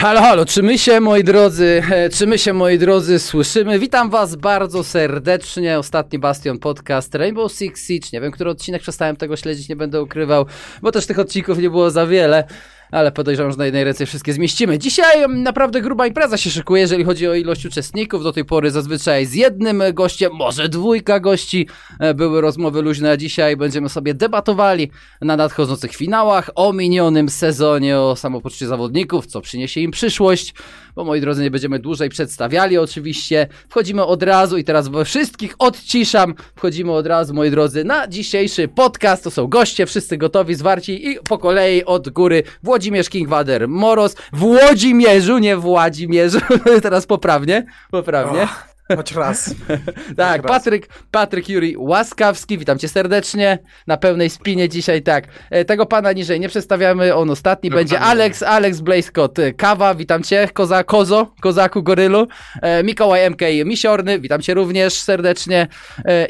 Halo, 0.00 0.20
halo, 0.20 0.46
czy 0.46 0.62
my 0.62 0.78
się, 0.78 1.00
moi 1.00 1.24
drodzy, 1.24 1.82
e, 1.90 2.08
czy 2.08 2.26
my 2.26 2.38
się, 2.38 2.52
moi 2.52 2.78
drodzy, 2.78 3.18
słyszymy? 3.18 3.78
Witam 3.78 4.10
was 4.10 4.36
bardzo 4.36 4.84
serdecznie. 4.84 5.78
Ostatni 5.78 6.18
Bastion 6.18 6.58
Podcast 6.58 7.14
Rainbow 7.14 7.52
Six 7.52 7.86
Siege. 7.86 8.08
Nie 8.12 8.20
wiem, 8.20 8.32
który 8.32 8.50
odcinek 8.50 8.82
przestałem 8.82 9.16
tego 9.16 9.36
śledzić, 9.36 9.68
nie 9.68 9.76
będę 9.76 10.02
ukrywał, 10.02 10.46
bo 10.82 10.92
też 10.92 11.06
tych 11.06 11.18
odcinków 11.18 11.58
nie 11.58 11.70
było 11.70 11.90
za 11.90 12.06
wiele 12.06 12.44
ale 12.90 13.12
podejrzewam, 13.12 13.52
że 13.52 13.58
na 13.58 13.64
jednej 13.64 13.84
ręce 13.84 14.06
wszystkie 14.06 14.32
zmieścimy. 14.32 14.78
Dzisiaj 14.78 15.28
naprawdę 15.28 15.80
gruba 15.80 16.06
impreza 16.06 16.36
się 16.36 16.50
szykuje, 16.50 16.82
jeżeli 16.82 17.04
chodzi 17.04 17.28
o 17.28 17.34
ilość 17.34 17.66
uczestników. 17.66 18.22
Do 18.22 18.32
tej 18.32 18.44
pory 18.44 18.70
zazwyczaj 18.70 19.26
z 19.26 19.34
jednym 19.34 19.82
gościem, 19.92 20.32
może 20.34 20.68
dwójka 20.68 21.20
gości. 21.20 21.68
E, 22.00 22.14
były 22.14 22.40
rozmowy 22.40 22.82
luźne, 22.82 23.10
a 23.10 23.16
dzisiaj 23.16 23.56
będziemy 23.56 23.88
sobie 23.88 24.14
debatowali 24.14 24.90
na 25.20 25.36
nadchodzących 25.36 25.96
finałach, 25.96 26.50
o 26.54 26.72
minionym 26.72 27.28
sezonie, 27.28 27.98
o 27.98 28.16
samopoczuciu 28.16 28.66
zawodników, 28.66 29.26
co 29.26 29.40
przyniesie 29.40 29.80
im 29.80 29.90
przyszłość 29.90 30.54
bo 30.98 31.04
moi 31.04 31.20
drodzy, 31.20 31.42
nie 31.42 31.50
będziemy 31.50 31.78
dłużej 31.78 32.08
przedstawiali 32.08 32.78
oczywiście. 32.78 33.46
Wchodzimy 33.68 34.04
od 34.04 34.22
razu 34.22 34.56
i 34.56 34.64
teraz 34.64 34.90
wszystkich 35.04 35.54
odciszam. 35.58 36.34
Wchodzimy 36.56 36.92
od 36.92 37.06
razu, 37.06 37.34
moi 37.34 37.50
drodzy, 37.50 37.84
na 37.84 38.08
dzisiejszy 38.08 38.68
podcast. 38.68 39.24
To 39.24 39.30
są 39.30 39.46
goście, 39.46 39.86
wszyscy 39.86 40.16
gotowi, 40.16 40.54
zwarci 40.54 41.08
i 41.08 41.18
po 41.28 41.38
kolei 41.38 41.84
od 41.84 42.08
góry 42.08 42.42
Włodzimierz 42.62 43.08
Kingwader 43.08 43.68
Moros. 43.68 44.16
Włodzimierzu, 44.32 45.38
nie 45.38 45.56
Władimierzu. 45.56 46.38
teraz 46.82 47.06
poprawnie, 47.06 47.66
poprawnie. 47.90 48.42
Oh. 48.42 48.77
Choć 48.96 49.12
raz. 49.12 49.54
tak, 50.16 50.42
Choć 50.42 50.50
Patryk, 50.50 50.88
raz. 50.88 50.98
Patryk 51.10 51.48
Juri 51.48 51.76
Łaskawski, 51.76 52.58
witam 52.58 52.78
cię 52.78 52.88
serdecznie. 52.88 53.58
Na 53.86 53.96
pełnej 53.96 54.30
spinie 54.30 54.68
dzisiaj, 54.68 55.02
tak. 55.02 55.24
E, 55.50 55.64
tego 55.64 55.86
pana 55.86 56.12
niżej 56.12 56.40
nie 56.40 56.48
przedstawiamy, 56.48 57.14
on 57.14 57.30
ostatni 57.30 57.70
Dokładnie. 57.70 57.90
będzie. 57.90 58.06
Alex, 58.06 58.42
Alex 58.42 58.80
Blazecott, 58.80 59.38
e, 59.38 59.52
Kawa, 59.52 59.94
witam 59.94 60.22
cię. 60.22 60.48
Koza, 60.52 60.84
Kozo, 60.84 61.32
Kozaku 61.40 61.82
Gorylu. 61.82 62.26
E, 62.62 62.82
Mikołaj 62.82 63.30
MK 63.30 63.42
Misiorny, 63.64 64.20
witam 64.20 64.42
cię 64.42 64.54
również 64.54 64.94
serdecznie. 64.94 65.66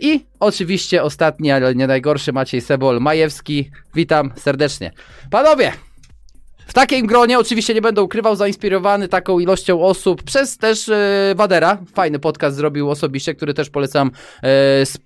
I 0.01 0.27
oczywiście 0.41 1.03
ostatni, 1.03 1.51
ale 1.51 1.75
nie 1.75 1.86
najgorszy, 1.86 2.33
Maciej 2.33 2.61
Sebol 2.61 3.01
Majewski, 3.01 3.70
witam 3.95 4.33
serdecznie. 4.36 4.92
Panowie, 5.31 5.73
w 6.69 6.72
takim 6.72 7.06
gronie 7.06 7.38
oczywiście 7.38 7.74
nie 7.74 7.83
będę 7.83 8.02
ukrywał, 8.02 8.36
zainspirowany 8.36 9.08
taką 9.08 9.38
ilością 9.38 9.83
osób 9.83 10.22
przez 10.22 10.58
też 10.58 10.88
e, 10.88 11.34
Wadera. 11.36 11.78
Fajny 11.94 12.19
podcast 12.19 12.56
zrobił 12.56 12.91
osobiście, 12.91 13.34
który 13.34 13.55
też 13.55 13.70
polecam 13.70 14.11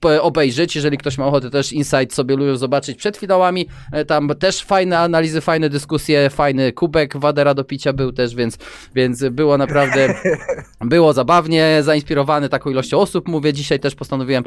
e, 0.04 0.22
obejrzeć, 0.22 0.76
jeżeli 0.76 0.98
ktoś 0.98 1.18
ma 1.18 1.26
ochotę 1.26 1.50
też 1.50 1.72
insight 1.72 2.14
sobie 2.14 2.36
lubią 2.36 2.56
zobaczyć 2.56 2.98
przed 2.98 3.16
finałami. 3.16 3.68
E, 3.92 4.04
tam 4.04 4.28
też 4.38 4.62
fajne 4.62 4.98
analizy, 4.98 5.40
fajne 5.40 5.68
dyskusje, 5.68 6.30
fajny 6.30 6.72
kubek 6.72 7.16
Wadera 7.16 7.54
do 7.54 7.64
picia 7.64 7.92
był 7.92 8.12
też, 8.12 8.34
więc, 8.34 8.58
więc 8.94 9.24
było 9.30 9.58
naprawdę, 9.58 10.14
było 10.80 11.12
zabawnie, 11.12 11.78
zainspirowany 11.82 12.48
taką 12.48 12.70
ilością 12.70 12.98
osób. 12.98 13.28
Mówię, 13.28 13.52
dzisiaj 13.52 13.80
też 13.80 13.94
postanowiłem 13.94 14.44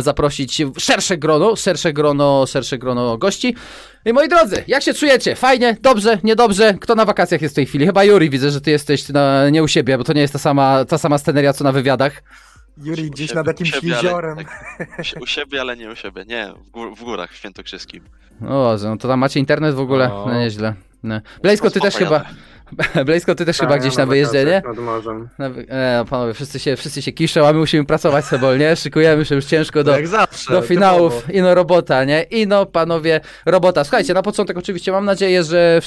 zaprosić 0.00 0.62
szersze 0.78 1.18
grono, 1.18 1.56
szersze 1.56 1.92
grono, 1.92 2.46
szersze 2.46 2.78
grono 2.78 3.18
gości. 3.18 3.54
I 4.06 4.12
moi 4.12 4.28
drodzy, 4.28 4.64
jak 4.66 4.82
się 4.82 4.94
czujecie? 4.94 5.36
Fajnie? 5.36 5.76
Dobrze? 5.82 6.18
Niedobrze? 6.24 6.53
Kto 6.80 6.94
na 6.94 7.04
wakacjach 7.04 7.42
jest 7.42 7.54
w 7.54 7.56
tej 7.56 7.66
chwili? 7.66 7.86
Chyba 7.86 8.04
Juri, 8.04 8.30
widzę, 8.30 8.50
że 8.50 8.60
ty 8.60 8.70
jesteś 8.70 9.08
na, 9.08 9.50
nie 9.50 9.62
u 9.62 9.68
siebie, 9.68 9.98
bo 9.98 10.04
to 10.04 10.12
nie 10.12 10.20
jest 10.20 10.32
ta 10.32 10.38
sama, 10.38 10.84
ta 10.84 10.98
sama 10.98 11.18
sceneria, 11.18 11.52
co 11.52 11.64
na 11.64 11.72
wywiadach. 11.72 12.22
Juri 12.82 13.10
gdzieś 13.10 13.28
siebie, 13.28 13.38
nad 13.38 13.46
jakimś 13.46 13.70
siebie, 13.70 13.88
jeziorem. 13.88 14.38
Ale, 14.38 14.86
tak, 14.86 15.22
u 15.22 15.26
siebie, 15.26 15.60
ale 15.60 15.76
nie 15.76 15.90
u 15.90 15.96
siebie. 15.96 16.24
Nie, 16.24 16.52
w, 16.66 16.70
gór, 16.70 16.96
w 16.96 17.04
górach 17.04 17.32
w 17.32 17.36
Świętokrzyskim. 17.36 18.04
O, 18.48 18.76
no 18.84 18.96
to 18.96 19.08
tam 19.08 19.20
macie 19.20 19.40
internet 19.40 19.74
w 19.74 19.80
ogóle? 19.80 20.08
No 20.08 20.34
nieźle. 20.34 20.74
No. 21.02 21.20
Blejsko, 21.42 21.70
ty 21.70 21.80
też 21.80 21.94
chyba... 21.94 22.24
Blejsko, 23.06 23.34
ty 23.34 23.44
też 23.44 23.58
chyba 23.58 23.72
tak, 23.72 23.80
gdzieś 23.80 23.96
na 23.96 24.06
wyjeździe, 24.06 24.44
nie? 24.44 24.62
Nad 24.66 24.78
morzem. 24.78 25.28
Na, 25.38 25.46
e, 25.48 26.04
panowie, 26.10 26.34
wszyscy 26.34 26.58
się, 26.58 26.76
wszyscy 26.76 27.02
się 27.02 27.12
kiszą, 27.12 27.46
a 27.46 27.52
my 27.52 27.58
musimy 27.58 27.84
pracować 27.84 28.24
sobie, 28.24 28.58
nie? 28.58 28.76
Szykujemy 28.76 29.24
się 29.24 29.34
już 29.34 29.44
ciężko 29.44 29.84
do, 29.84 29.94
zawsze, 30.04 30.52
do 30.52 30.62
finałów. 30.62 31.14
Typowo. 31.14 31.32
Ino 31.38 31.54
robota, 31.54 32.04
nie? 32.04 32.22
Ino, 32.22 32.66
panowie, 32.66 33.20
robota. 33.46 33.84
Słuchajcie, 33.84 34.14
na 34.14 34.22
początek 34.22 34.58
oczywiście 34.58 34.92
mam 34.92 35.04
nadzieję, 35.04 35.44
że 35.44 35.80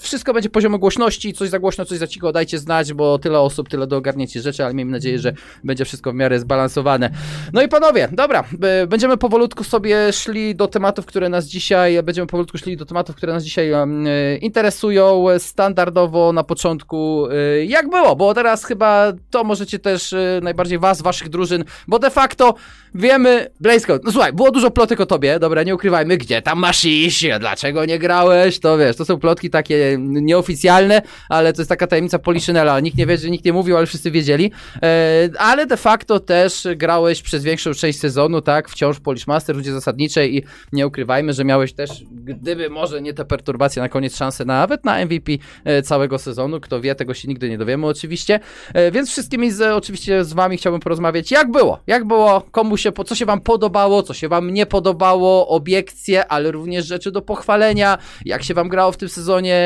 wszystko 0.00 0.32
będzie 0.32 0.50
poziomu 0.50 0.78
głośności, 0.78 1.32
coś 1.32 1.48
za 1.48 1.58
głośno, 1.58 1.84
coś 1.84 1.98
za 1.98 2.06
cicho, 2.06 2.32
dajcie 2.32 2.58
znać, 2.58 2.92
bo 2.92 3.18
tyle 3.18 3.40
osób, 3.40 3.68
tyle 3.68 3.86
do 3.86 3.96
ogarnięcia 3.96 4.40
rzeczy, 4.40 4.64
ale 4.64 4.74
miejmy 4.74 4.92
nadzieję, 4.92 5.18
że 5.18 5.32
będzie 5.64 5.84
wszystko 5.84 6.12
w 6.12 6.14
miarę 6.14 6.40
zbalansowane. 6.40 7.10
No 7.52 7.62
i 7.62 7.68
panowie, 7.68 8.08
dobra, 8.12 8.44
będziemy 8.88 9.16
powolutku 9.16 9.64
sobie 9.64 10.12
szli 10.12 10.54
do 10.54 10.68
tematów, 10.68 11.06
które 11.06 11.28
nas 11.28 11.46
dzisiaj, 11.46 12.02
będziemy 12.02 12.26
powolutku 12.26 12.58
szli 12.58 12.76
do 12.76 12.86
tematów, 12.86 13.16
które 13.16 13.32
nas 13.32 13.44
dzisiaj 13.44 13.72
um, 13.72 14.06
interesują. 14.40 15.24
Standardowo 15.38 16.15
na 16.32 16.44
początku, 16.44 17.28
y, 17.30 17.66
jak 17.66 17.90
było, 17.90 18.16
bo 18.16 18.34
teraz 18.34 18.64
chyba 18.64 19.12
to 19.30 19.44
możecie 19.44 19.78
też 19.78 20.12
y, 20.12 20.40
najbardziej 20.42 20.78
was, 20.78 21.02
waszych 21.02 21.28
drużyn, 21.28 21.64
bo 21.88 21.98
de 21.98 22.10
facto 22.10 22.54
wiemy, 22.94 23.50
Blazeco, 23.60 23.98
no 24.04 24.12
słuchaj, 24.12 24.32
było 24.32 24.50
dużo 24.50 24.70
plotek 24.70 25.00
o 25.00 25.06
tobie, 25.06 25.38
dobra, 25.38 25.62
nie 25.62 25.74
ukrywajmy, 25.74 26.16
gdzie 26.16 26.42
tam 26.42 26.58
masz 26.58 26.84
iść, 26.84 27.26
dlaczego 27.40 27.84
nie 27.84 27.98
grałeś, 27.98 28.58
to 28.58 28.78
wiesz, 28.78 28.96
to 28.96 29.04
są 29.04 29.18
plotki 29.18 29.50
takie 29.50 29.96
nieoficjalne, 29.98 31.02
ale 31.28 31.52
to 31.52 31.60
jest 31.60 31.68
taka 31.68 31.86
tajemnica 31.86 32.18
Poliszynela, 32.18 32.80
nikt 32.80 32.96
nie 32.96 33.06
wie, 33.06 33.18
że 33.18 33.30
nikt 33.30 33.44
nie 33.44 33.52
mówił, 33.52 33.76
ale 33.76 33.86
wszyscy 33.86 34.10
wiedzieli, 34.10 34.50
e, 34.82 35.28
ale 35.38 35.66
de 35.66 35.76
facto 35.76 36.20
też 36.20 36.66
grałeś 36.76 37.22
przez 37.22 37.44
większą 37.44 37.74
część 37.74 38.00
sezonu, 38.00 38.40
tak, 38.40 38.68
wciąż 38.68 39.00
Polishmaster, 39.00 39.56
ludzie 39.56 39.72
zasadniczej 39.72 40.36
i 40.36 40.42
nie 40.72 40.86
ukrywajmy, 40.86 41.32
że 41.32 41.44
miałeś 41.44 41.72
też, 41.72 41.90
gdyby 42.10 42.70
może 42.70 43.02
nie 43.02 43.14
te 43.14 43.24
perturbacje 43.24 43.82
na 43.82 43.88
koniec 43.88 44.16
szansę 44.16 44.44
nawet 44.44 44.84
na 44.84 45.04
MVP 45.04 45.32
e, 45.64 45.82
całego 46.06 46.18
sezonu. 46.18 46.60
Kto 46.60 46.80
wie, 46.80 46.94
tego 46.94 47.14
się 47.14 47.28
nigdy 47.28 47.50
nie 47.50 47.58
dowiemy 47.58 47.86
oczywiście. 47.86 48.40
E, 48.74 48.90
więc 48.90 49.10
wszystkimi 49.10 49.50
z, 49.50 49.60
oczywiście 49.60 50.24
z 50.24 50.32
wami 50.32 50.56
chciałbym 50.56 50.80
porozmawiać, 50.80 51.30
jak 51.30 51.50
było, 51.50 51.80
jak 51.86 52.04
było, 52.04 52.42
komu 52.50 52.76
się, 52.76 52.92
co 53.06 53.14
się 53.14 53.26
wam 53.26 53.40
podobało, 53.40 54.02
co 54.02 54.14
się 54.14 54.28
wam 54.28 54.50
nie 54.50 54.66
podobało, 54.66 55.48
obiekcje, 55.48 56.28
ale 56.28 56.50
również 56.50 56.86
rzeczy 56.86 57.10
do 57.12 57.22
pochwalenia, 57.22 57.98
jak 58.24 58.42
się 58.42 58.54
wam 58.54 58.68
grało 58.68 58.92
w 58.92 58.96
tym 58.96 59.08
sezonie? 59.08 59.58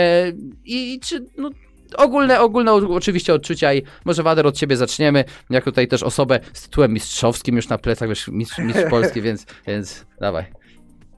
I, 0.65 0.95
i 0.95 1.01
czy, 1.01 1.27
no, 1.39 1.51
ogólne, 1.97 2.41
ogólne 2.41 2.73
oczywiście 2.73 3.35
odczucia 3.35 3.75
i 3.75 3.83
może 4.05 4.23
Wader 4.23 4.47
od 4.47 4.57
ciebie 4.57 4.77
zaczniemy, 4.77 5.25
jak 5.51 5.65
tutaj 5.65 5.89
też 5.89 6.03
osobę 6.03 6.41
z 6.53 6.63
tytułem 6.63 6.93
mistrzowskim 6.93 7.57
już 7.57 7.69
na 7.69 7.79
plecach, 7.79 8.09
wiesz, 8.09 8.29
mistrz, 8.29 8.59
mistrz 8.59 8.91
Polski, 8.91 9.23
więc, 9.23 9.47
więc 9.67 10.07
dawaj. 10.21 10.60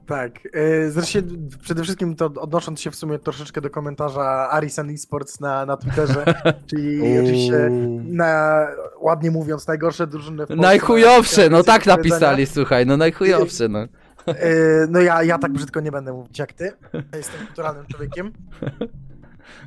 Tak. 0.05 0.31
E, 0.53 0.91
zresztą 0.91 1.19
przede 1.61 1.83
wszystkim 1.83 2.15
to 2.15 2.25
odnosząc 2.25 2.81
się 2.81 2.91
w 2.91 2.95
sumie 2.95 3.19
troszeczkę 3.19 3.61
do 3.61 3.69
komentarza 3.69 4.49
Arisan 4.51 4.89
Esports 4.89 5.39
na, 5.39 5.65
na 5.65 5.77
Twitterze, 5.77 6.25
czyli 6.69 7.19
oczywiście 7.19 7.69
na, 8.03 8.67
ładnie 9.01 9.31
mówiąc, 9.31 9.67
najgorsze 9.67 10.07
drużyny 10.07 10.45
w 10.45 10.47
Polsce. 10.47 10.61
Najchujowsze, 10.61 11.49
no 11.49 11.63
tak 11.63 11.85
napisali, 11.85 12.45
słuchaj, 12.45 12.85
no 12.85 12.97
najchujowsze, 12.97 13.67
no. 13.67 13.87
E, 14.27 14.87
no 14.89 15.01
ja, 15.01 15.23
ja 15.23 15.37
tak 15.37 15.51
brzydko 15.51 15.79
nie 15.79 15.91
będę 15.91 16.13
mówić 16.13 16.39
jak 16.39 16.53
ty. 16.53 16.71
Jestem 17.15 17.45
kulturalnym 17.47 17.85
człowiekiem. 17.85 18.33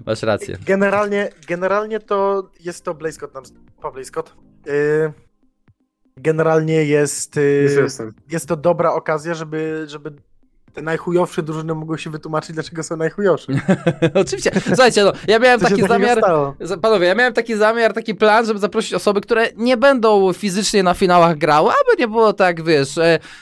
Masz 0.06 0.22
rację. 0.22 0.58
Generalnie, 0.66 1.30
generalnie 1.48 2.00
to 2.00 2.50
jest 2.60 2.84
to 2.84 2.94
Blaze 2.94 3.12
Scott, 3.12 3.32
Blaze 3.92 4.04
Scott. 4.04 4.34
E, 4.66 5.25
generalnie 6.16 6.84
jest, 6.84 7.36
jest, 7.62 8.02
jest 8.30 8.48
to 8.48 8.56
dobra 8.56 8.92
okazja, 8.92 9.34
żeby, 9.34 9.84
żeby 9.88 10.12
te 10.76 10.82
najchujowsze 10.82 11.42
drużyny 11.42 11.74
mogły 11.74 11.98
się 11.98 12.10
wytłumaczyć, 12.10 12.52
dlaczego 12.52 12.82
są 12.82 12.96
najchujowsze. 12.96 13.52
Oczywiście. 14.14 14.50
Słuchajcie, 14.66 15.04
no, 15.04 15.12
ja 15.28 15.38
miałem 15.38 15.60
Co 15.60 15.68
taki 15.68 15.82
zamiar. 15.82 16.20
Panowie, 16.82 17.06
ja 17.06 17.14
miałem 17.14 17.32
taki 17.32 17.56
zamiar, 17.56 17.92
taki 17.92 18.14
plan, 18.14 18.46
żeby 18.46 18.58
zaprosić 18.58 18.94
osoby, 18.94 19.20
które 19.20 19.48
nie 19.56 19.76
będą 19.76 20.32
fizycznie 20.32 20.82
na 20.82 20.94
finałach 20.94 21.38
grały, 21.38 21.70
aby 21.70 22.02
nie 22.02 22.08
było 22.08 22.32
tak, 22.32 22.64
wiesz, 22.64 22.98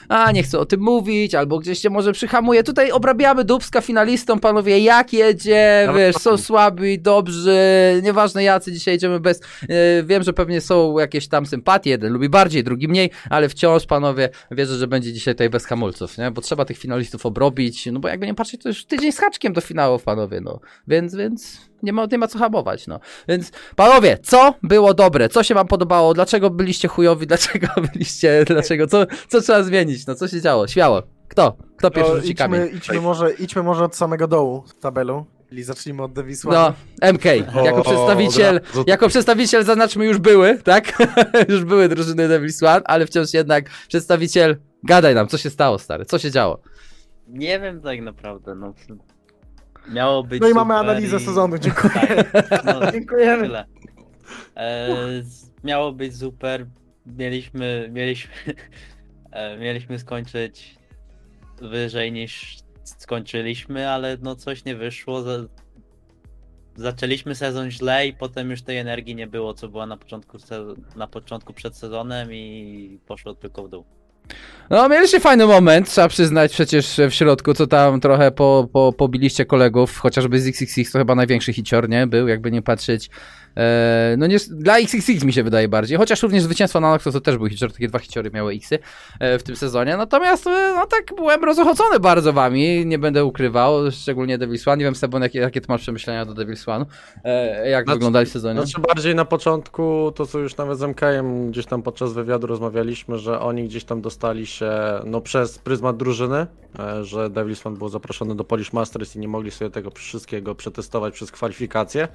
a 0.08 0.32
nie 0.32 0.42
chcę 0.42 0.58
o 0.58 0.66
tym 0.66 0.80
mówić, 0.80 1.34
albo 1.34 1.58
gdzieś 1.58 1.78
się 1.78 1.90
może 1.90 2.12
przyhamuje. 2.12 2.62
Tutaj 2.62 2.90
obrabiamy 2.90 3.44
Dubska 3.44 3.80
finalistom, 3.80 4.40
panowie, 4.40 4.78
jak 4.78 5.12
jedzie, 5.12 5.84
no, 5.86 5.94
wiesz, 5.94 6.16
są 6.16 6.36
słabi, 6.36 6.98
dobrzy, 6.98 7.60
nieważne 8.02 8.44
jacy, 8.44 8.72
dzisiaj 8.72 8.94
jedziemy 8.94 9.20
bez. 9.20 9.40
E, 9.68 10.02
wiem, 10.02 10.22
że 10.22 10.32
pewnie 10.32 10.60
są 10.60 10.98
jakieś 10.98 11.28
tam 11.28 11.46
sympatie, 11.46 11.90
jeden 11.90 12.12
lubi 12.12 12.28
bardziej, 12.28 12.64
drugi 12.64 12.88
mniej, 12.88 13.10
ale 13.30 13.48
wciąż, 13.48 13.86
panowie, 13.86 14.28
wierzę, 14.50 14.76
że 14.76 14.86
będzie 14.86 15.12
dzisiaj 15.12 15.34
tutaj 15.34 15.50
bez 15.50 15.66
hamulców, 15.66 16.18
nie? 16.18 16.30
Bo 16.30 16.40
trzeba 16.40 16.64
tych 16.64 16.78
finalistów 16.78 17.23
obrobić, 17.26 17.86
no 17.92 18.00
bo 18.00 18.08
jakby 18.08 18.26
nie 18.26 18.34
patrzeć, 18.34 18.62
to 18.62 18.68
już 18.68 18.84
tydzień 18.84 19.12
z 19.12 19.18
haczkiem 19.18 19.52
do 19.52 19.60
finałów, 19.60 20.02
panowie, 20.02 20.40
no. 20.40 20.60
Więc, 20.88 21.14
więc 21.14 21.60
nie 21.82 21.92
ma, 21.92 22.06
nie 22.12 22.18
ma 22.18 22.28
co 22.28 22.38
hamować, 22.38 22.86
no. 22.86 23.00
Więc, 23.28 23.52
panowie, 23.76 24.18
co 24.22 24.54
było 24.62 24.94
dobre? 24.94 25.28
Co 25.28 25.42
się 25.42 25.54
wam 25.54 25.66
podobało? 25.66 26.14
Dlaczego 26.14 26.50
byliście 26.50 26.88
chujowi? 26.88 27.26
Dlaczego 27.34 27.68
byliście, 27.92 28.44
dlaczego? 28.46 28.86
Co, 28.86 29.06
co 29.28 29.40
trzeba 29.40 29.62
zmienić? 29.62 30.06
No, 30.06 30.14
co 30.14 30.28
się 30.28 30.40
działo? 30.40 30.68
Śmiało. 30.68 31.02
Kto? 31.28 31.56
Kto 31.76 31.90
pierwszy 31.90 32.12
no, 32.12 32.16
rzuci 32.16 32.32
idźmy, 32.32 32.44
kamień? 32.44 32.76
Idźmy 32.76 33.00
może, 33.00 33.32
idźmy 33.32 33.62
może 33.62 33.84
od 33.84 33.96
samego 33.96 34.28
dołu 34.28 34.64
w 34.66 34.80
tabelu. 34.80 35.26
Czyli 35.48 35.62
zacznijmy 35.62 36.02
od 36.02 36.12
Dewisła. 36.12 36.74
No, 37.00 37.12
MK. 37.12 37.24
Jako 37.64 37.80
o, 37.80 37.82
przedstawiciel, 37.82 38.60
o, 38.76 38.84
jako 38.86 39.08
przedstawiciel 39.08 39.64
zaznaczmy 39.64 40.04
już 40.04 40.18
były, 40.18 40.58
tak? 40.64 40.92
już 41.48 41.64
były 41.64 41.88
drużyny 41.88 42.28
Devils 42.28 42.60
ale 42.84 43.06
wciąż 43.06 43.34
jednak 43.34 43.70
przedstawiciel. 43.88 44.56
Gadaj 44.84 45.14
nam, 45.14 45.28
co 45.28 45.38
się 45.38 45.50
stało, 45.50 45.78
stary? 45.78 46.04
Co 46.04 46.18
się 46.18 46.30
działo? 46.30 46.60
Nie 47.34 47.60
wiem 47.60 47.80
tak 47.80 48.00
naprawdę, 48.00 48.54
no. 48.54 48.74
Miało 49.92 50.24
być 50.24 50.40
No 50.40 50.48
i 50.48 50.54
mamy 50.54 50.74
analizę 50.74 51.16
i... 51.16 51.20
sezonu, 51.20 51.58
dziękuję. 51.58 51.92
Tak, 51.94 52.64
no, 52.64 52.80
Dziękujemy. 52.92 53.42
Tyle. 53.42 53.64
E, 54.56 54.88
miało 55.64 55.92
być 55.92 56.18
super. 56.18 56.66
Mieliśmy, 57.06 57.90
mieliśmy, 57.92 58.32
e, 59.32 59.58
mieliśmy 59.58 59.98
skończyć 59.98 60.78
wyżej 61.60 62.12
niż 62.12 62.56
skończyliśmy, 62.84 63.90
ale 63.90 64.16
no 64.22 64.36
coś 64.36 64.64
nie 64.64 64.76
wyszło. 64.76 65.24
Zaczęliśmy 66.76 67.34
sezon 67.34 67.70
źle 67.70 68.06
i 68.06 68.12
potem 68.12 68.50
już 68.50 68.62
tej 68.62 68.78
energii 68.78 69.14
nie 69.14 69.26
było, 69.26 69.54
co 69.54 69.68
była 69.68 69.86
na 69.86 69.96
początku, 69.96 70.38
na 70.96 71.06
początku 71.06 71.52
przed 71.52 71.76
sezonem 71.76 72.32
i 72.32 72.98
poszło 73.06 73.34
tylko 73.34 73.62
w 73.64 73.68
dół. 73.68 73.84
No, 74.70 74.88
mieliście 74.88 75.20
fajny 75.20 75.46
moment, 75.46 75.90
trzeba 75.90 76.08
przyznać 76.08 76.52
przecież 76.52 77.00
w 77.10 77.14
środku, 77.14 77.54
co 77.54 77.66
tam 77.66 78.00
trochę 78.00 78.30
po, 78.30 78.68
po, 78.72 78.92
pobiliście 78.92 79.44
kolegów, 79.44 79.98
chociażby 79.98 80.40
z 80.40 80.46
XXX 80.46 80.92
to 80.92 80.98
chyba 80.98 81.14
największy 81.14 81.52
hicior, 81.52 81.88
nie? 81.88 82.06
Był, 82.06 82.28
jakby 82.28 82.50
nie 82.50 82.62
patrzeć. 82.62 83.10
E, 83.56 84.14
no 84.18 84.26
nie, 84.26 84.36
dla 84.50 84.78
XXX 84.78 85.24
mi 85.24 85.32
się 85.32 85.42
wydaje 85.42 85.68
bardziej, 85.68 85.98
chociaż 85.98 86.22
również 86.22 86.42
zwycięstwo 86.42 86.80
na 86.80 86.90
Noxo 86.90 87.12
to 87.12 87.20
też 87.20 87.36
był 87.36 87.48
hicior, 87.48 87.72
takie 87.72 87.88
dwa 87.88 87.98
hiciory 87.98 88.30
miały 88.30 88.54
Xy 88.54 88.78
e, 89.20 89.38
w 89.38 89.42
tym 89.42 89.56
sezonie, 89.56 89.96
natomiast 89.96 90.46
e, 90.46 90.72
no 90.76 90.86
tak 90.86 91.16
byłem 91.16 91.44
rozochocony 91.44 92.00
bardzo 92.00 92.32
wami, 92.32 92.86
nie 92.86 92.98
będę 92.98 93.24
ukrywał, 93.24 93.90
szczególnie 93.90 94.38
Devil's 94.38 94.68
One, 94.68 94.76
nie 94.76 94.84
wiem 94.84 94.94
Sebon, 94.94 95.22
jakie, 95.22 95.38
jakie 95.38 95.60
ty 95.60 95.66
masz 95.68 95.80
przemyślenia 95.80 96.24
do 96.24 96.32
Devil's 96.34 96.70
One, 96.70 96.86
jak 97.70 97.84
znaczy, 97.84 97.96
wyglądali 97.96 98.26
w 98.26 98.30
sezonie? 98.30 98.60
Znaczy 98.60 98.80
bardziej 98.94 99.14
na 99.14 99.24
początku, 99.24 100.12
to 100.14 100.26
co 100.26 100.38
już 100.38 100.56
nawet 100.56 100.78
z 100.78 100.82
MKM 100.82 101.50
gdzieś 101.50 101.66
tam 101.66 101.82
podczas 101.82 102.12
wywiadu 102.12 102.46
rozmawialiśmy, 102.46 103.18
że 103.18 103.40
oni 103.40 103.64
gdzieś 103.64 103.84
tam 103.84 104.00
dostali 104.00 104.46
się 104.46 104.70
no 105.04 105.20
przez 105.20 105.58
pryzmat 105.58 105.96
drużyny, 105.96 106.46
że 107.02 107.30
Devil's 107.30 107.66
One 107.66 107.76
był 107.76 107.88
zaproszony 107.88 108.34
do 108.34 108.44
Polish 108.44 108.72
Masters 108.72 109.16
i 109.16 109.18
nie 109.18 109.28
mogli 109.28 109.50
sobie 109.50 109.70
tego 109.70 109.90
wszystkiego 109.90 110.54
przetestować 110.54 111.14
przez 111.14 111.30
kwalifikacje, 111.30 112.08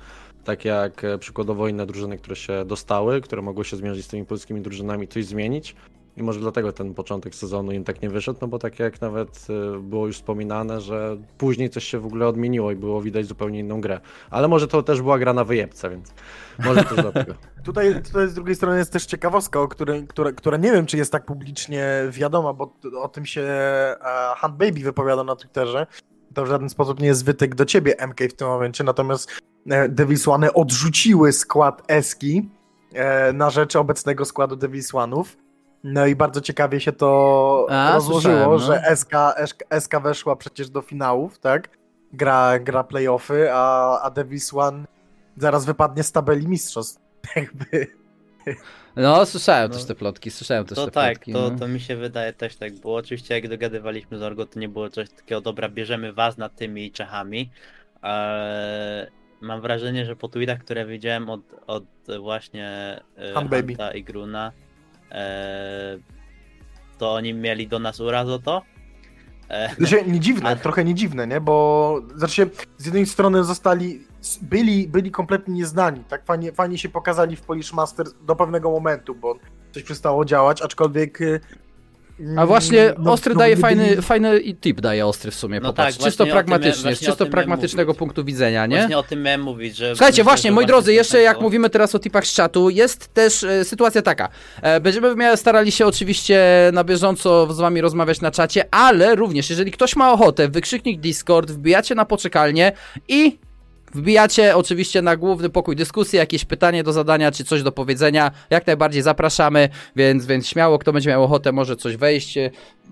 tak 0.43 0.65
jak 0.65 1.03
e, 1.03 1.17
przykładowo 1.29 1.67
inne 1.67 1.85
drużyny, 1.85 2.17
które 2.17 2.35
się 2.35 2.65
dostały, 2.65 3.21
które 3.21 3.41
mogły 3.41 3.65
się 3.65 3.77
zmierzyć 3.77 4.05
z 4.05 4.07
tymi 4.07 4.25
polskimi 4.25 4.61
drużynami, 4.61 5.07
coś 5.07 5.25
zmienić. 5.25 5.75
I 6.17 6.23
może 6.23 6.39
dlatego 6.39 6.71
ten 6.71 6.93
początek 6.93 7.35
sezonu 7.35 7.71
im 7.71 7.83
tak 7.83 8.01
nie 8.01 8.09
wyszedł, 8.09 8.39
no 8.41 8.47
bo 8.47 8.59
tak 8.59 8.79
jak 8.79 9.01
nawet 9.01 9.47
e, 9.49 9.79
było 9.79 10.07
już 10.07 10.15
wspominane, 10.15 10.81
że 10.81 11.17
później 11.37 11.69
coś 11.69 11.83
się 11.83 11.99
w 11.99 12.05
ogóle 12.05 12.27
odmieniło 12.27 12.71
i 12.71 12.75
było 12.75 13.01
widać 13.01 13.25
zupełnie 13.25 13.59
inną 13.59 13.81
grę. 13.81 13.99
Ale 14.29 14.47
może 14.47 14.67
to 14.67 14.83
też 14.83 15.01
była 15.01 15.19
gra 15.19 15.33
na 15.33 15.43
wyjebce, 15.43 15.89
więc 15.89 16.13
może 16.59 16.83
też 16.83 16.97
dlatego. 16.97 17.33
Tutaj, 17.65 18.01
tutaj 18.03 18.27
z 18.27 18.33
drugiej 18.33 18.55
strony 18.55 18.77
jest 18.77 18.93
też 18.93 19.05
ciekawostka, 19.05 19.61
o 19.61 19.67
której, 19.67 20.07
która, 20.07 20.31
która 20.31 20.57
nie 20.57 20.71
wiem, 20.71 20.85
czy 20.85 20.97
jest 20.97 21.11
tak 21.11 21.25
publicznie 21.25 21.87
wiadoma, 22.09 22.53
bo 22.53 22.73
o 23.01 23.07
tym 23.07 23.25
się 23.25 23.41
e, 23.41 23.97
Hunt 24.41 24.55
Baby 24.55 24.79
wypowiada 24.79 25.23
na 25.23 25.35
Twitterze. 25.35 25.87
To 26.33 26.45
w 26.45 26.47
żaden 26.47 26.69
sposób 26.69 26.99
nie 26.99 27.07
jest 27.07 27.25
wytyk 27.25 27.55
do 27.55 27.65
ciebie, 27.65 27.95
MK, 28.07 28.19
w 28.29 28.33
tym 28.33 28.47
momencie, 28.47 28.83
natomiast 28.83 29.31
Devils 29.89 30.27
One 30.27 30.53
odrzuciły 30.53 31.33
skład 31.33 31.83
Eski 31.87 32.49
e, 32.93 33.33
na 33.33 33.49
rzecz 33.49 33.75
obecnego 33.75 34.25
składu 34.25 34.55
Devils 34.55 34.91
One'ów. 34.91 35.25
No 35.83 36.05
i 36.05 36.15
bardzo 36.15 36.41
ciekawie 36.41 36.79
się 36.79 36.91
to 36.91 37.67
A, 37.69 37.93
rozłożyło, 37.93 38.45
no. 38.45 38.59
że 38.59 38.95
SK, 38.95 39.11
SK 39.79 40.01
weszła 40.03 40.35
przecież 40.35 40.69
do 40.69 40.81
finałów, 40.81 41.39
tak? 41.39 41.69
Gra, 42.13 42.59
gra 42.59 42.83
playoffy, 42.83 43.53
a, 43.53 44.01
a 44.01 44.09
Devils 44.09 44.53
One 44.53 44.85
zaraz 45.37 45.65
wypadnie 45.65 46.03
z 46.03 46.11
tabeli 46.11 46.47
mistrzostw. 46.47 47.01
Jakby. 47.35 47.87
No, 48.95 49.25
słyszałem 49.25 49.71
no, 49.71 49.77
też 49.77 49.85
te 49.85 49.95
plotki, 49.95 50.31
słyszałem 50.31 50.65
też 50.65 50.75
to 50.75 50.85
te 50.85 50.91
tak, 50.91 51.13
plotki. 51.13 51.33
To, 51.33 51.49
no. 51.49 51.59
to 51.59 51.67
mi 51.67 51.79
się 51.79 51.95
wydaje 51.95 52.33
też 52.33 52.55
tak 52.55 52.73
było. 52.73 52.95
Oczywiście 52.95 53.35
jak 53.35 53.47
dogadywaliśmy 53.47 54.17
z 54.17 54.21
Orgo, 54.21 54.45
to 54.45 54.59
nie 54.59 54.69
było 54.69 54.89
coś 54.89 55.09
takiego, 55.09 55.41
dobra, 55.41 55.69
bierzemy 55.69 56.13
was 56.13 56.37
nad 56.37 56.55
tymi 56.55 56.91
Czechami. 56.91 57.51
Eee, 58.03 59.07
mam 59.41 59.61
wrażenie, 59.61 60.05
że 60.05 60.15
po 60.15 60.27
tweetach, 60.27 60.59
które 60.59 60.85
widziałem 60.85 61.29
od, 61.29 61.41
od 61.67 61.83
właśnie 62.19 62.67
e, 63.17 63.33
Hanta 63.33 63.93
i 63.93 64.03
Gruna, 64.03 64.51
eee, 65.11 66.03
to 66.97 67.13
oni 67.13 67.33
mieli 67.33 67.67
do 67.67 67.79
nas 67.79 67.99
uraz 67.99 68.27
o 68.27 68.39
to, 68.39 68.61
znaczy, 69.77 70.03
nie 70.13 70.19
dziwne, 70.19 70.55
trochę 70.55 70.85
nie 70.85 70.95
dziwne, 70.95 71.27
nie? 71.27 71.41
Bo 71.41 71.99
znaczy, 72.15 72.49
z 72.77 72.85
jednej 72.85 73.05
strony 73.05 73.43
zostali, 73.43 74.07
byli, 74.41 74.87
byli 74.87 75.11
kompletnie 75.11 75.53
nieznani, 75.53 76.03
tak? 76.03 76.25
Fajnie, 76.25 76.51
fajnie 76.51 76.77
się 76.77 76.89
pokazali 76.89 77.35
w 77.35 77.41
Polish 77.41 77.73
Master 77.73 78.05
do 78.21 78.35
pewnego 78.35 78.71
momentu, 78.71 79.15
bo 79.15 79.35
coś 79.71 79.83
przestało 79.83 80.25
działać, 80.25 80.61
aczkolwiek 80.61 81.21
y, 81.21 81.39
a 82.37 82.45
właśnie 82.45 82.93
no, 82.99 83.11
Ostry 83.11 83.33
no, 83.33 83.39
daje 83.39 83.57
fajny, 83.57 83.89
byli... 83.89 84.01
fajny 84.01 84.53
tip 84.61 84.81
daje 84.81 85.05
Ostry 85.05 85.31
w 85.31 85.35
sumie, 85.35 85.59
no 85.59 85.69
popatrz. 85.69 85.97
Tak, 85.97 86.05
czysto 86.05 86.25
pragmatycznie, 86.25 86.95
z 86.95 86.99
czysto 86.99 87.25
pragmatycznego 87.25 87.93
punktu 87.93 88.25
widzenia, 88.25 88.65
nie? 88.65 88.77
Właśnie 88.77 88.97
o 88.97 89.03
tym 89.03 89.23
miałem 89.23 89.41
mówić, 89.41 89.75
że... 89.75 89.95
Słuchajcie, 89.95 90.23
właśnie, 90.23 90.51
moi 90.51 90.65
drodzy, 90.65 90.93
jeszcze 90.93 91.21
jak 91.21 91.41
mówimy 91.41 91.69
teraz 91.69 91.95
o 91.95 91.99
tipach 91.99 92.27
z 92.27 92.33
czatu, 92.33 92.69
jest 92.69 93.13
też 93.13 93.43
e, 93.43 93.65
sytuacja 93.65 94.01
taka. 94.01 94.29
E, 94.61 94.79
będziemy 94.79 95.37
starali 95.37 95.71
się 95.71 95.85
oczywiście 95.85 96.39
na 96.73 96.83
bieżąco 96.83 97.53
z 97.53 97.59
wami 97.59 97.81
rozmawiać 97.81 98.21
na 98.21 98.31
czacie, 98.31 98.65
ale 98.71 99.15
również, 99.15 99.49
jeżeli 99.49 99.71
ktoś 99.71 99.95
ma 99.95 100.13
ochotę, 100.13 100.47
wykrzyknik 100.47 100.99
Discord, 100.99 101.51
wbijacie 101.51 101.95
na 101.95 102.05
poczekalnię 102.05 102.71
i 103.07 103.39
Wbijacie 103.93 104.55
oczywiście 104.55 105.01
na 105.01 105.15
główny 105.15 105.49
pokój 105.49 105.75
dyskusji, 105.75 106.17
jakieś 106.17 106.45
pytanie 106.45 106.83
do 106.83 106.93
zadania, 106.93 107.31
czy 107.31 107.43
coś 107.43 107.63
do 107.63 107.71
powiedzenia, 107.71 108.31
jak 108.49 108.67
najbardziej 108.67 109.01
zapraszamy, 109.01 109.69
więc, 109.95 110.25
więc 110.25 110.47
śmiało, 110.47 110.79
kto 110.79 110.93
będzie 110.93 111.09
miał 111.09 111.23
ochotę, 111.23 111.51
może 111.51 111.75
coś 111.75 111.97
wejść. 111.97 112.35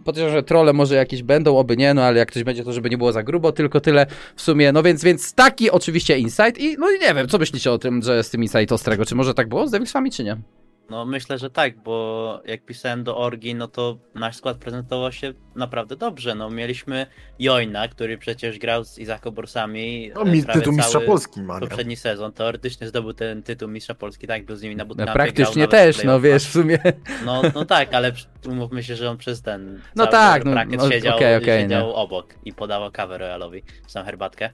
Podejrzewam, 0.05 0.35
że 0.35 0.43
trole 0.43 0.73
może 0.73 0.95
jakieś 0.95 1.23
będą, 1.23 1.57
oby 1.57 1.77
nie, 1.77 1.93
no 1.93 2.03
ale 2.03 2.19
jak 2.19 2.31
ktoś 2.31 2.43
będzie, 2.43 2.63
to 2.63 2.73
żeby 2.73 2.89
nie 2.89 2.97
było 2.97 3.11
za 3.11 3.23
grubo, 3.23 3.51
tylko 3.51 3.81
tyle 3.81 4.05
w 4.35 4.41
sumie. 4.41 4.71
No 4.71 4.83
więc, 4.83 5.03
więc 5.03 5.33
taki 5.33 5.71
oczywiście 5.71 6.17
insight 6.17 6.57
i 6.57 6.75
no 6.79 6.91
nie 6.91 7.13
wiem, 7.13 7.27
co 7.27 7.37
myślicie 7.37 7.71
o 7.71 7.77
tym, 7.77 8.01
że 8.01 8.23
z 8.23 8.29
tym 8.29 8.43
insight 8.43 8.71
ostrego, 8.71 9.05
czy 9.05 9.15
może 9.15 9.33
tak 9.33 9.49
było 9.49 9.67
z 9.67 9.71
Devilsami, 9.71 10.11
czy 10.11 10.23
nie? 10.23 10.37
No 10.89 11.05
myślę, 11.05 11.37
że 11.37 11.49
tak, 11.49 11.77
bo 11.83 12.41
jak 12.45 12.65
pisałem 12.65 13.03
do 13.03 13.17
Orgi, 13.17 13.55
no 13.55 13.67
to 13.67 13.97
nasz 14.15 14.35
skład 14.35 14.57
prezentował 14.57 15.11
się 15.11 15.33
naprawdę 15.55 15.95
dobrze. 15.95 16.35
No 16.35 16.49
mieliśmy 16.49 17.07
Joina, 17.39 17.87
który 17.87 18.17
przecież 18.17 18.59
grał 18.59 18.83
z 18.83 18.99
Izako 18.99 19.31
Borsami. 19.31 20.11
No 20.15 20.25
mi 20.25 20.43
tytuł 20.43 20.73
mistrza 20.73 20.99
Polski 20.99 21.41
ma. 21.41 21.59
Poprzedni 21.59 21.95
sezon 21.95 22.33
teoretycznie 22.33 22.87
zdobył 22.87 23.13
ten 23.13 23.43
tytuł 23.43 23.69
mistrza 23.69 23.95
Polski, 23.95 24.27
tak, 24.27 24.45
był 24.45 24.55
z 24.55 24.61
nimi 24.61 24.75
na 24.75 24.85
bootcampie. 24.85 25.11
No, 25.11 25.13
praktycznie 25.13 25.67
też, 25.67 26.03
no 26.03 26.19
wiesz, 26.19 26.47
w 26.47 26.51
sumie. 26.51 26.79
No, 27.25 27.41
no 27.55 27.65
tak, 27.65 27.93
ale 27.93 28.11
umówmy 28.45 28.83
się, 28.83 28.95
że 28.95 29.09
on 29.09 29.17
przez 29.17 29.41
ten 29.41 29.81
no 29.95 30.07
tak, 30.07 30.45
no, 30.45 30.51
no, 30.67 30.91
siedział, 30.91 31.15
okay, 31.15 31.37
okay, 31.37 31.61
siedział 31.61 31.93
obok 31.93 32.33
i 32.45 32.53
podawał 32.53 32.91
kawę 32.91 33.17
Royalowi, 33.17 33.63
tam 33.93 34.05
herbatkę. 34.05 34.49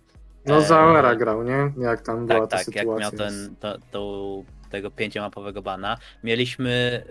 No 0.45 0.61
za 0.61 0.79
Aura 0.79 1.15
grał, 1.15 1.43
nie? 1.43 1.71
Jak 1.77 2.01
tam 2.01 2.27
była 2.27 2.39
tak, 2.39 2.49
ta 2.49 2.57
tak, 2.57 2.65
sytuacja. 2.65 2.91
jak 2.93 2.99
miał 2.99 3.11
ten, 3.11 3.55
to, 3.59 3.77
to 3.91 4.43
tego 4.73 4.91
pięciomapowego 4.91 5.61
bana. 5.61 5.97
Mieliśmy 6.23 7.03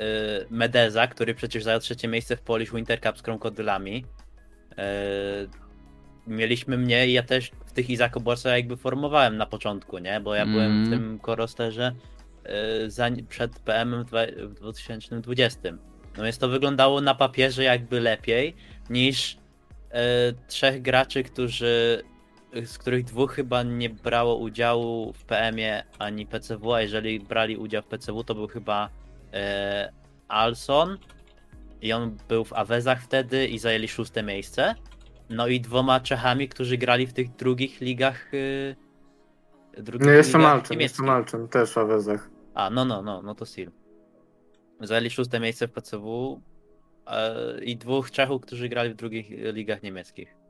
y, 0.42 0.46
Medeza, 0.50 1.06
który 1.06 1.34
przecież 1.34 1.64
zajął 1.64 1.80
trzecie 1.80 2.08
miejsce 2.08 2.36
w 2.36 2.40
Polish 2.40 2.72
Winter 2.72 3.00
Cup 3.00 3.18
z 3.18 3.22
krokodylami. 3.22 4.04
Y, 4.72 4.76
mieliśmy 6.26 6.78
mnie 6.78 7.08
i 7.08 7.12
ja 7.12 7.22
też 7.22 7.50
w 7.66 7.72
tych 7.72 7.90
Izako 7.90 8.20
Borsa 8.20 8.56
jakby 8.56 8.76
formowałem 8.76 9.36
na 9.36 9.46
początku, 9.46 9.98
nie? 9.98 10.20
Bo 10.20 10.34
ja 10.34 10.42
mm. 10.42 10.54
byłem 10.54 10.84
w 10.84 10.86
mm. 10.86 10.90
tym 10.90 11.18
korosterze 11.18 11.92
y, 13.18 13.24
przed 13.28 13.58
PM 13.58 14.04
w 14.48 14.54
2020. 14.54 15.60
No 16.16 16.24
więc 16.24 16.38
to 16.38 16.48
wyglądało 16.48 17.00
na 17.00 17.14
papierze 17.14 17.64
jakby 17.64 18.00
lepiej 18.00 18.56
niż 18.90 19.36
trzech 20.48 20.82
graczy, 20.82 21.22
którzy 21.22 22.02
z 22.64 22.78
których 22.78 23.04
dwóch 23.04 23.32
chyba 23.32 23.62
nie 23.62 23.90
brało 23.90 24.36
udziału 24.36 25.12
w 25.12 25.24
PM-ie 25.24 25.84
ani 25.98 26.26
PCW, 26.26 26.72
a 26.72 26.82
jeżeli 26.82 27.20
brali 27.20 27.56
udział 27.56 27.82
w 27.82 27.86
PCW, 27.86 28.24
to 28.24 28.34
był 28.34 28.48
chyba 28.48 28.88
e, 29.32 29.92
Alson 30.28 30.98
i 31.82 31.92
on 31.92 32.16
był 32.28 32.44
w 32.44 32.52
Avezach 32.52 33.02
wtedy 33.02 33.46
i 33.46 33.58
zajęli 33.58 33.88
szóste 33.88 34.22
miejsce. 34.22 34.74
No 35.30 35.48
i 35.48 35.60
dwoma 35.60 36.00
Czechami, 36.00 36.48
którzy 36.48 36.78
grali 36.78 37.06
w 37.06 37.12
tych 37.12 37.30
drugich 37.36 37.80
ligach. 37.80 38.32
Yy, 38.32 39.82
drugich 39.82 40.06
nie, 40.06 40.12
jestem 40.12 40.40
Malczem, 40.40 40.80
jestem 40.80 41.06
Malczem, 41.06 41.48
też 41.48 41.72
w 41.72 41.78
Avezach. 41.78 42.30
A, 42.54 42.70
no, 42.70 42.84
no, 42.84 43.02
no, 43.02 43.22
no 43.22 43.34
to 43.34 43.46
Steel. 43.46 43.70
Zajęli 44.80 45.10
szóste 45.10 45.40
miejsce 45.40 45.68
w 45.68 45.72
PCW 45.72 46.40
yy, 47.56 47.64
i 47.64 47.76
dwóch 47.76 48.10
Czechów, 48.10 48.42
którzy 48.42 48.68
grali 48.68 48.90
w 48.90 48.94
drugich 48.94 49.26
ligach 49.30 49.82
niemieckich. 49.82 50.41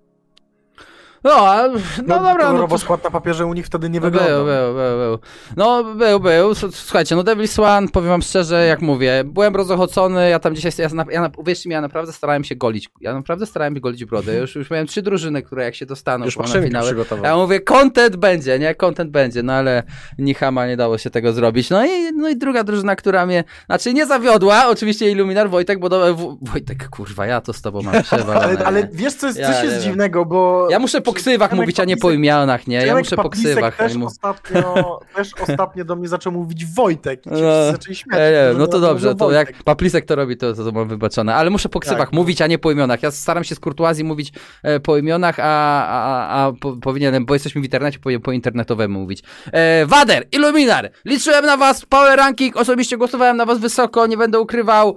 No, 1.24 1.32
a, 1.32 1.68
no, 1.68 1.74
no 2.06 2.22
dobra. 2.22 2.52
No 2.52 2.78
skład 2.78 3.04
na 3.04 3.10
papierze 3.10 3.46
u 3.46 3.54
nich 3.54 3.66
wtedy 3.66 3.90
nie 3.90 4.00
wygląda. 4.00 4.30
Był, 4.30 4.44
był, 4.44 4.74
był, 4.74 4.98
był. 4.98 5.18
No, 5.56 5.84
był, 5.84 6.20
był. 6.20 6.54
Słuchajcie, 6.54 7.16
no 7.16 7.22
Devil 7.22 7.48
Swan, 7.48 7.88
powiem 7.88 8.08
wam 8.08 8.22
szczerze, 8.22 8.66
jak 8.66 8.82
mówię, 8.82 9.24
byłem 9.26 9.56
rozochocony, 9.56 10.30
ja 10.30 10.38
tam 10.38 10.54
dzisiaj, 10.54 10.72
ja, 10.78 10.88
ja, 11.10 11.30
uwierzcie 11.36 11.68
mi, 11.68 11.72
ja 11.72 11.80
naprawdę 11.80 12.12
starałem 12.12 12.44
się 12.44 12.56
golić, 12.56 12.90
ja 13.00 13.14
naprawdę 13.14 13.46
starałem 13.46 13.74
się 13.74 13.80
golić 13.80 14.04
brodę. 14.04 14.36
Już, 14.36 14.54
już 14.54 14.70
miałem 14.70 14.86
trzy 14.86 15.02
drużyny, 15.02 15.42
które 15.42 15.64
jak 15.64 15.74
się 15.74 15.86
dostaną 15.86 16.24
już 16.24 16.36
na 16.36 16.46
finały, 16.46 16.94
ja 17.22 17.36
mówię, 17.36 17.60
content 17.60 18.16
będzie, 18.16 18.58
nie? 18.58 18.74
Content 18.74 19.10
będzie, 19.10 19.42
no 19.42 19.52
ale 19.52 19.82
Nichama 20.18 20.66
nie 20.66 20.76
dało 20.76 20.98
się 20.98 21.10
tego 21.10 21.32
zrobić. 21.32 21.70
No 21.70 21.86
i, 21.86 22.12
no 22.12 22.28
i 22.28 22.36
druga 22.36 22.64
drużyna, 22.64 22.96
która 22.96 23.26
mnie, 23.26 23.44
znaczy 23.66 23.94
nie 23.94 24.06
zawiodła, 24.06 24.66
oczywiście 24.68 25.10
Illuminar 25.10 25.50
Wojtek, 25.50 25.78
bo 25.78 25.88
do, 25.88 26.16
Wojtek, 26.42 26.88
kurwa, 26.88 27.26
ja 27.26 27.40
to 27.40 27.52
z 27.52 27.62
tobą 27.62 27.82
mam 27.82 28.02
przewalone. 28.02 28.46
ale, 28.46 28.64
ale 28.64 28.88
wiesz, 28.92 29.14
co 29.14 29.26
jest, 29.26 29.38
ja, 29.38 29.52
coś 29.52 29.64
jest 29.64 29.80
dziwnego, 29.80 30.24
bo... 30.24 30.66
Ja 30.70 30.78
muszę 30.78 31.00
po 31.12 31.16
ksywach 31.20 31.52
mówić, 31.52 31.80
a 31.80 31.84
nie 31.84 31.96
po 31.96 32.10
imionach, 32.10 32.66
nie? 32.66 32.86
Ja 32.86 32.96
muszę 32.98 33.16
po 33.16 33.30
ksywach. 33.30 33.76
Też 33.76 33.94
mu- 33.94 34.06
ostatnio, 34.06 35.00
też 35.14 35.30
ostatnio 35.48 35.84
do 35.84 35.96
mnie 35.96 36.08
zaczął 36.08 36.32
mówić 36.32 36.66
Wojtek 36.66 37.26
i 37.26 37.30
ci 37.30 37.42
No. 37.42 37.72
zaczęli 37.72 37.94
śmiać. 37.96 38.18
Że 38.18 38.54
no 38.58 38.66
to 38.66 38.76
mówią 38.76 38.88
dobrze, 38.88 39.14
to 39.14 39.24
Wojtek. 39.24 39.48
jak 39.48 39.62
Paplisek 39.62 40.04
to 40.04 40.14
robi, 40.16 40.36
to, 40.36 40.54
to, 40.54 40.64
to 40.64 40.72
mam 40.72 40.88
wybaczone. 40.88 41.34
Ale 41.34 41.50
muszę 41.50 41.68
po 41.68 41.80
ksywach 41.80 41.98
Tak, 42.00 42.12
no. 42.12 42.16
mówić, 42.20 42.42
a 42.42 42.46
nie 42.46 42.58
po 42.58 42.70
imionach. 42.70 43.02
Ja 43.02 43.10
staram 43.10 43.44
się 43.44 43.54
z 43.54 43.60
kurtuazji 43.60 44.04
mówić 44.04 44.32
e, 44.62 44.80
po 44.80 44.96
imionach, 44.96 45.36
a, 45.38 45.86
a, 45.86 46.28
a 46.46 46.52
po, 46.60 46.72
powinienem, 46.76 47.26
bo 47.26 47.34
jesteśmy 47.34 47.60
w 47.60 47.64
internecie, 47.64 47.98
powinien 47.98 48.22
po 48.22 48.32
internetowemu 48.32 49.00
mówić. 49.00 49.22
E, 49.52 49.86
Wader, 49.86 50.28
Illuminar, 50.32 50.90
liczyłem 51.04 51.46
na 51.46 51.56
was, 51.56 51.84
power 51.86 52.18
ranking, 52.18 52.56
osobiście 52.56 52.96
głosowałem 52.96 53.36
na 53.36 53.46
was 53.46 53.58
wysoko, 53.58 54.06
nie 54.06 54.16
będę 54.16 54.40
ukrywał. 54.40 54.96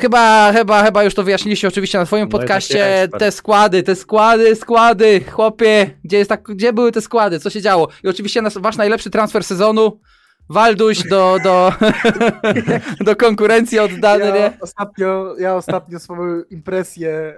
Chyba, 0.00 0.52
chyba, 0.52 0.84
chyba 0.84 1.04
już 1.04 1.14
to 1.14 1.22
wyjaśniliście 1.22 1.68
oczywiście 1.68 1.98
na 1.98 2.04
twoim 2.04 2.22
No 2.22 2.28
i 2.28 2.30
taki 2.30 2.40
podcaście. 2.40 3.08
Te 3.18 3.32
składy, 3.32 3.82
te 3.82 3.96
składy, 3.96 4.56
składy, 4.56 5.20
chłopie, 5.20 5.90
gdzie 6.04 6.18
jest 6.18 6.28
tak, 6.28 6.42
gdzie 6.42 6.72
były 6.72 6.92
te 6.92 7.00
składy, 7.00 7.40
co 7.40 7.50
się 7.50 7.62
działo? 7.62 7.88
I 8.04 8.08
oczywiście 8.08 8.42
nas, 8.42 8.58
wasz 8.58 8.76
najlepszy 8.76 9.10
transfer 9.10 9.44
sezonu, 9.44 10.00
Walduś 10.50 11.08
do, 11.08 11.36
do, 11.44 11.72
do 13.06 13.16
konkurencji 13.16 13.78
oddany, 13.78 14.24
ja 14.24 14.34
nie? 14.34 14.58
Ostatnio, 14.60 15.34
ja 15.38 15.56
ostatnio 15.56 16.00
swoją 16.00 16.42
impresję 16.50 17.34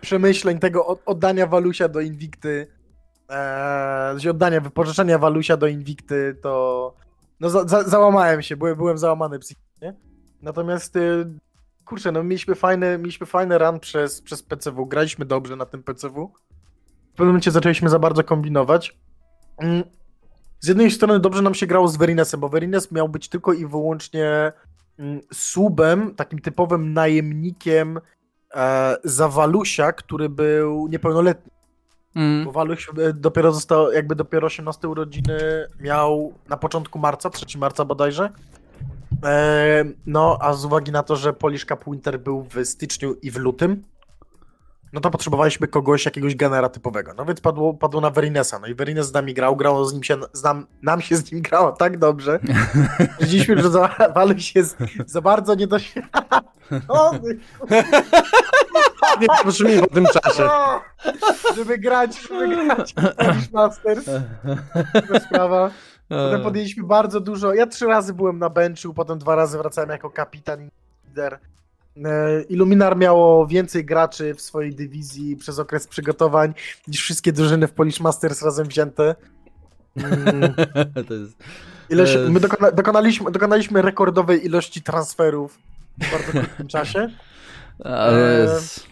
przemyśleń 0.00 0.58
tego 0.58 0.86
od, 0.86 1.00
oddania 1.06 1.46
Walusia 1.46 1.88
do 1.88 2.00
Invicty, 2.00 2.66
e, 3.30 4.10
znaczy 4.12 4.30
oddania, 4.30 4.60
wypożyczenia 4.60 5.18
Walusia 5.18 5.56
do 5.56 5.66
Invicty, 5.66 6.36
to 6.42 6.94
no 7.40 7.50
za, 7.50 7.64
za, 7.64 7.82
załamałem 7.82 8.42
się, 8.42 8.56
byłem, 8.56 8.76
byłem 8.76 8.98
załamany 8.98 9.38
psychicznie. 9.38 9.94
Natomiast 10.42 10.96
y, 10.96 11.26
kurczę, 11.90 12.12
no 12.12 12.22
mieliśmy 12.22 12.54
fajny, 12.54 12.98
mieliśmy 12.98 13.26
fajny 13.26 13.58
run 13.58 13.80
przez, 13.80 14.22
przez 14.22 14.42
PCW, 14.42 14.86
graliśmy 14.86 15.24
dobrze 15.24 15.56
na 15.56 15.66
tym 15.66 15.82
PCW. 15.82 16.32
W 17.12 17.16
pewnym 17.16 17.28
momencie 17.28 17.50
zaczęliśmy 17.50 17.88
za 17.88 17.98
bardzo 17.98 18.24
kombinować. 18.24 18.96
Mm, 19.58 19.82
Z 20.60 20.68
jednej 20.68 20.90
strony 20.90 21.20
dobrze 21.20 21.42
nam 21.42 21.54
się 21.54 21.66
grało 21.66 21.88
z 21.88 21.96
Verinesem, 21.96 22.40
bo 22.40 22.48
Verines 22.48 22.92
miał 22.92 23.08
być 23.08 23.28
tylko 23.28 23.52
i 23.52 23.66
wyłącznie 23.66 24.52
mm, 24.98 25.20
subem, 25.32 26.14
takim 26.14 26.38
typowym 26.38 26.92
najemnikiem 26.92 28.00
e, 28.54 28.96
za 29.04 29.28
Walusia, 29.28 29.92
który 29.92 30.28
był 30.28 30.88
niepełnoletni. 30.88 31.52
Mm. 32.14 32.44
Bo 32.44 32.52
Waluś 32.52 32.88
e, 32.88 33.12
dopiero 33.12 33.52
został, 33.52 33.92
jakby 33.92 34.14
dopiero 34.14 34.46
18 34.46 34.88
urodziny 34.88 35.38
miał 35.80 36.34
na 36.48 36.56
początku 36.56 36.98
marca, 36.98 37.30
3 37.30 37.58
marca 37.58 37.84
bodajże. 37.84 38.30
E, 39.24 39.84
no, 40.06 40.38
a 40.40 40.52
z 40.52 40.64
uwagi 40.64 40.92
na 40.92 41.02
to, 41.02 41.16
że 41.16 41.32
Polish 41.32 41.66
Cup 41.66 41.84
Winter 41.86 42.20
był 42.20 42.42
w 42.42 42.64
styczniu 42.64 43.14
i 43.22 43.30
w 43.30 43.36
lutym, 43.36 43.84
no 44.92 45.00
to 45.00 45.10
potrzebowaliśmy 45.10 45.68
kogoś, 45.68 46.04
jakiegoś 46.04 46.36
genera 46.36 46.68
typowego. 46.68 47.14
No 47.14 47.24
więc 47.24 47.40
padło, 47.40 47.74
padło 47.74 48.00
na 48.00 48.10
Verinesa. 48.10 48.58
No 48.58 48.66
i 48.66 48.74
Verines 48.74 49.06
z 49.06 49.12
nami 49.12 49.34
grał, 49.34 49.56
grało 49.56 49.84
z 49.84 49.94
nim 49.94 50.02
się, 50.02 50.16
z 50.32 50.42
nam, 50.42 50.66
nam 50.82 51.00
się 51.00 51.16
z 51.16 51.32
nim 51.32 51.42
grało 51.42 51.72
tak 51.72 51.98
dobrze, 51.98 52.40
że 52.42 53.08
Widzieliśmy, 53.20 53.62
że 53.62 53.70
za, 53.70 53.88
Waluś 54.14 54.54
jest 54.54 54.76
za 55.06 55.20
bardzo 55.20 55.54
niedoświadczony. 55.54 57.38
Nie 59.20 59.26
brzmi 59.46 59.76
w 59.76 59.94
tym 59.94 60.06
czasie. 60.06 60.48
Żeby 61.56 61.78
grać, 61.78 62.22
żeby 62.28 62.48
grać 62.48 62.92
Polish 62.92 63.52
Masters. 63.52 64.04
To 65.08 65.20
sprawa. 65.20 65.70
Potem 66.10 66.42
podjęliśmy 66.42 66.82
bardzo 66.84 67.20
dużo. 67.20 67.54
Ja 67.54 67.66
trzy 67.66 67.86
razy 67.86 68.14
byłem 68.14 68.38
na 68.38 68.50
benchu, 68.50 68.94
potem 68.94 69.18
dwa 69.18 69.34
razy 69.34 69.58
wracałem 69.58 69.90
jako 69.90 70.10
kapitan 70.10 70.62
i 70.62 70.70
lider. 71.08 71.38
E, 72.04 72.42
Illuminar 72.42 72.96
miało 72.96 73.46
więcej 73.46 73.84
graczy 73.84 74.34
w 74.34 74.40
swojej 74.40 74.74
dywizji 74.74 75.36
przez 75.36 75.58
okres 75.58 75.86
przygotowań 75.86 76.54
niż 76.88 77.02
wszystkie 77.02 77.32
drużyny 77.32 77.66
w 77.66 77.72
Polish 77.72 78.00
Masters 78.00 78.42
razem 78.42 78.68
wzięte. 78.68 79.14
Mm, 79.96 80.54
to 81.08 81.14
jest... 81.14 81.36
Ileś, 81.90 82.16
E, 82.16 82.18
my 82.18 82.40
dokona, 82.40 82.70
dokonaliśmy, 82.70 83.30
dokonaliśmy 83.30 83.82
rekordowej 83.82 84.46
ilości 84.46 84.82
transferów 84.82 85.58
w 85.98 86.10
bardzo 86.12 86.30
krótkim 86.32 86.68
czasie. 86.68 87.08
Ale 87.84 88.40
jest... 88.40 88.89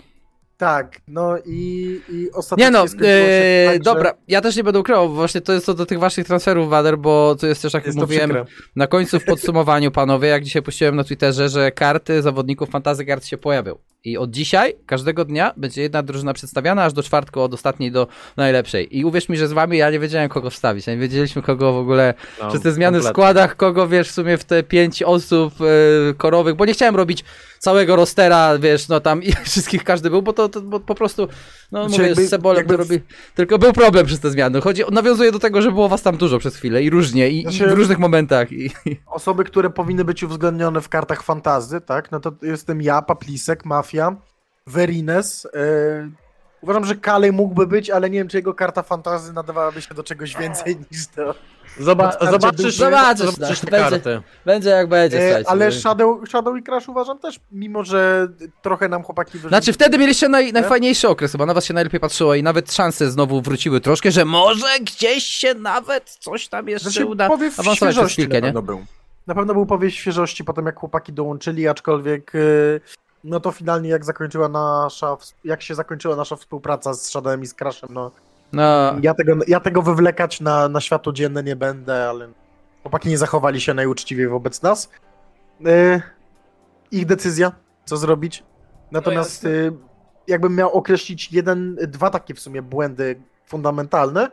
Tak, 0.58 1.00
no 1.08 1.38
i, 1.46 2.00
i 2.08 2.30
ostatecznie 2.32 2.64
Nie 2.64 2.70
no, 2.70 2.84
e, 2.84 3.66
tak, 3.66 3.74
że 3.74 3.78
dobra, 3.80 4.14
ja 4.28 4.40
też 4.40 4.56
nie 4.56 4.64
będę 4.64 4.80
ukrywał, 4.80 5.08
bo 5.08 5.14
właśnie 5.14 5.40
to 5.40 5.52
jest 5.52 5.66
co 5.66 5.74
do 5.74 5.86
tych 5.86 5.98
waszych 5.98 6.26
transferów, 6.26 6.68
Wader, 6.68 6.98
bo 6.98 7.36
to 7.40 7.46
jest 7.46 7.62
też, 7.62 7.74
jak 7.74 7.86
Jest 7.86 7.98
mówiłem, 7.98 8.32
na 8.76 8.86
końcu 8.86 9.20
w 9.20 9.24
podsumowaniu, 9.24 9.90
panowie, 9.90 10.28
jak 10.28 10.44
dzisiaj 10.44 10.62
puściłem 10.62 10.96
na 10.96 11.04
Twitterze, 11.04 11.48
że 11.48 11.72
karty 11.72 12.22
zawodników 12.22 12.70
Fantasy 12.70 13.04
Kart 13.04 13.26
się 13.26 13.38
pojawią. 13.38 13.78
I 14.04 14.18
od 14.18 14.30
dzisiaj, 14.30 14.74
każdego 14.86 15.24
dnia, 15.24 15.52
będzie 15.56 15.82
jedna 15.82 16.02
drużyna 16.02 16.32
przedstawiana, 16.34 16.84
aż 16.84 16.92
do 16.92 17.02
czwartku, 17.02 17.40
od 17.40 17.54
ostatniej 17.54 17.92
do 17.92 18.06
najlepszej. 18.36 18.98
I 18.98 19.04
uwierz 19.04 19.28
mi, 19.28 19.36
że 19.36 19.48
z 19.48 19.52
wami 19.52 19.78
ja 19.78 19.90
nie 19.90 19.98
wiedziałem, 19.98 20.28
kogo 20.28 20.50
wstawić. 20.50 20.86
Nie 20.86 20.96
wiedzieliśmy, 20.96 21.42
kogo 21.42 21.72
w 21.72 21.76
ogóle 21.76 22.14
No, 22.42 22.48
przez 22.48 22.62
te 22.62 22.72
zmiany 22.72 22.98
w 22.98 23.00
kompletnie. 23.00 23.14
składach, 23.14 23.56
kogo 23.56 23.88
wiesz 23.88 24.08
w 24.08 24.12
sumie 24.12 24.38
w 24.38 24.44
te 24.44 24.62
pięć 24.62 25.02
osób 25.02 25.54
e, 25.60 26.14
korowych, 26.14 26.54
bo 26.54 26.64
nie 26.64 26.72
chciałem 26.72 26.96
robić 26.96 27.24
całego 27.58 27.96
rostera, 27.96 28.58
wiesz, 28.58 28.88
no 28.88 29.00
tam 29.00 29.22
i 29.22 29.32
wszystkich 29.44 29.84
każdy 29.84 30.10
był, 30.10 30.22
bo 30.22 30.32
to, 30.32 30.48
to 30.48 30.60
bo 30.60 30.80
po 30.80 30.94
prostu, 30.94 31.28
no 31.72 31.88
Znaczy 31.88 32.02
mówię, 32.02 32.08
jakby- 32.08 32.26
z 32.28 32.56
jakby 32.56 32.74
to 32.74 32.76
robi, 32.76 33.00
tylko 33.34 33.58
był 33.58 33.72
problem 33.72 34.06
przez 34.06 34.20
te 34.20 34.30
zmiany. 34.30 34.60
Chodzi, 34.60 34.82
nawiązuje 34.90 35.32
do 35.32 35.38
tego, 35.38 35.62
że 35.62 35.72
było 35.72 35.88
was 35.88 36.02
tam 36.02 36.16
dużo 36.16 36.38
przez 36.38 36.56
chwilę 36.56 36.82
i 36.82 36.90
różnie, 36.90 37.30
i, 37.30 37.42
Znaczy- 37.42 37.64
i 37.64 37.68
w 37.68 37.72
różnych 37.72 37.98
momentach. 37.98 38.52
I, 38.52 38.70
Osoby, 39.06 39.44
które 39.44 39.70
powinny 39.70 40.04
być 40.04 40.22
uwzględnione 40.22 40.80
w 40.80 40.88
kartach 40.88 41.22
fantazy, 41.22 41.80
tak, 41.80 42.10
no 42.12 42.20
to 42.20 42.32
jestem 42.42 42.82
ja, 42.82 43.02
Paplisek, 43.02 43.64
Mafia, 43.64 44.16
Verines. 44.66 45.46
e, 45.54 46.10
uważam, 46.60 46.84
że 46.84 46.94
Kalej 46.96 47.32
mógłby 47.32 47.66
być, 47.66 47.90
ale 47.90 48.10
nie 48.10 48.18
wiem, 48.18 48.28
czy 48.28 48.36
jego 48.36 48.54
karta 48.54 48.82
fantazy 48.82 49.32
nadawałaby 49.32 49.82
się 49.82 49.94
do 49.94 50.02
czegoś 50.02 50.36
więcej 50.36 50.76
niż 50.92 51.06
to. 51.06 51.34
Zoba- 51.80 52.30
zobaczysz. 52.30 52.74
Zobaczysz, 52.76 53.26
zobaczysz 53.26 53.62
no, 53.62 53.70
te 53.70 53.76
będzie. 53.76 53.90
karty. 53.90 54.22
będzie 54.44 54.70
jak 54.70 54.88
będzie, 54.88 55.18
E, 55.18 55.22
słuchajcie. 55.26 55.50
ale. 55.50 55.72
Shadow, 55.72 56.28
Shadow 56.28 56.56
i 56.58 56.62
Crash 56.62 56.88
uważam 56.88 57.18
też, 57.18 57.40
mimo 57.52 57.84
że 57.84 58.28
trochę 58.62 58.88
nam 58.88 59.02
chłopaki 59.02 59.30
wyrzucili. 59.32 59.48
Znaczy 59.48 59.72
wtedy 59.72 59.98
mieliście 59.98 60.28
naj, 60.28 60.52
najfajniejszy 60.52 61.08
okres, 61.08 61.32
chyba 61.32 61.46
na 61.46 61.54
was 61.54 61.64
się 61.64 61.74
najlepiej 61.74 62.00
patrzyło 62.00 62.34
i 62.34 62.42
nawet 62.42 62.72
szanse 62.72 63.10
znowu 63.10 63.40
wróciły 63.42 63.80
troszkę, 63.80 64.10
że 64.10 64.24
może 64.24 64.66
gdzieś 64.80 65.24
się 65.24 65.54
nawet 65.54 66.10
coś 66.10 66.48
tam 66.48 66.68
jeszcze 66.68 66.90
Znaczy, 66.90 67.06
uda 67.06 67.28
powiew 67.28 67.54
awansować 67.60 67.78
przez 67.78 67.92
świeżości 67.94 68.22
chwilkę, 68.22 68.40
na 68.40 68.46
nie? 68.46 68.52
pewno 68.52 68.62
był. 68.62 68.84
Na 69.26 69.34
pewno 69.34 69.54
był 69.54 69.66
powiew 69.66 69.94
świeżości 69.94 70.44
potem, 70.44 70.66
jak 70.66 70.78
chłopaki 70.78 71.12
dołączyli, 71.12 71.68
aczkolwiek 71.68 72.34
y, 72.34 72.80
no 73.24 73.40
to 73.40 73.52
finalnie 73.52 73.88
jak 73.88 74.04
zakończyła 74.04 74.48
nasza, 74.48 75.16
jak 75.44 75.62
się 75.62 75.74
zakończyła 75.74 76.16
nasza 76.16 76.36
współpraca 76.36 76.94
z 76.94 77.06
Shadowem 77.06 77.42
i 77.42 77.46
z 77.46 77.54
Crashem, 77.54 77.88
no 77.92 78.10
No, 78.52 78.96
ja 79.02 79.14
tego, 79.14 79.36
ja 79.48 79.60
tego 79.60 79.82
wywlekać 79.82 80.40
na, 80.40 80.68
na 80.68 80.80
światło 80.80 81.12
dzienne 81.12 81.42
nie 81.42 81.56
będę, 81.56 82.08
ale 82.08 82.28
chłopaki 82.82 83.08
nie 83.08 83.18
zachowali 83.18 83.60
się 83.60 83.74
najuczciwiej 83.74 84.28
wobec 84.28 84.62
nas. 84.62 84.90
Y, 85.66 86.02
ich 86.90 87.06
decyzja, 87.06 87.52
co 87.84 87.96
zrobić. 87.96 88.44
Natomiast 88.90 89.44
y, 89.44 89.72
jakbym 90.26 90.56
miał 90.56 90.72
określić 90.72 91.32
jeden, 91.32 91.76
dwa 91.88 92.10
takie 92.10 92.34
w 92.34 92.40
sumie 92.40 92.62
błędy 92.62 93.22
fundamentalne, 93.46 94.30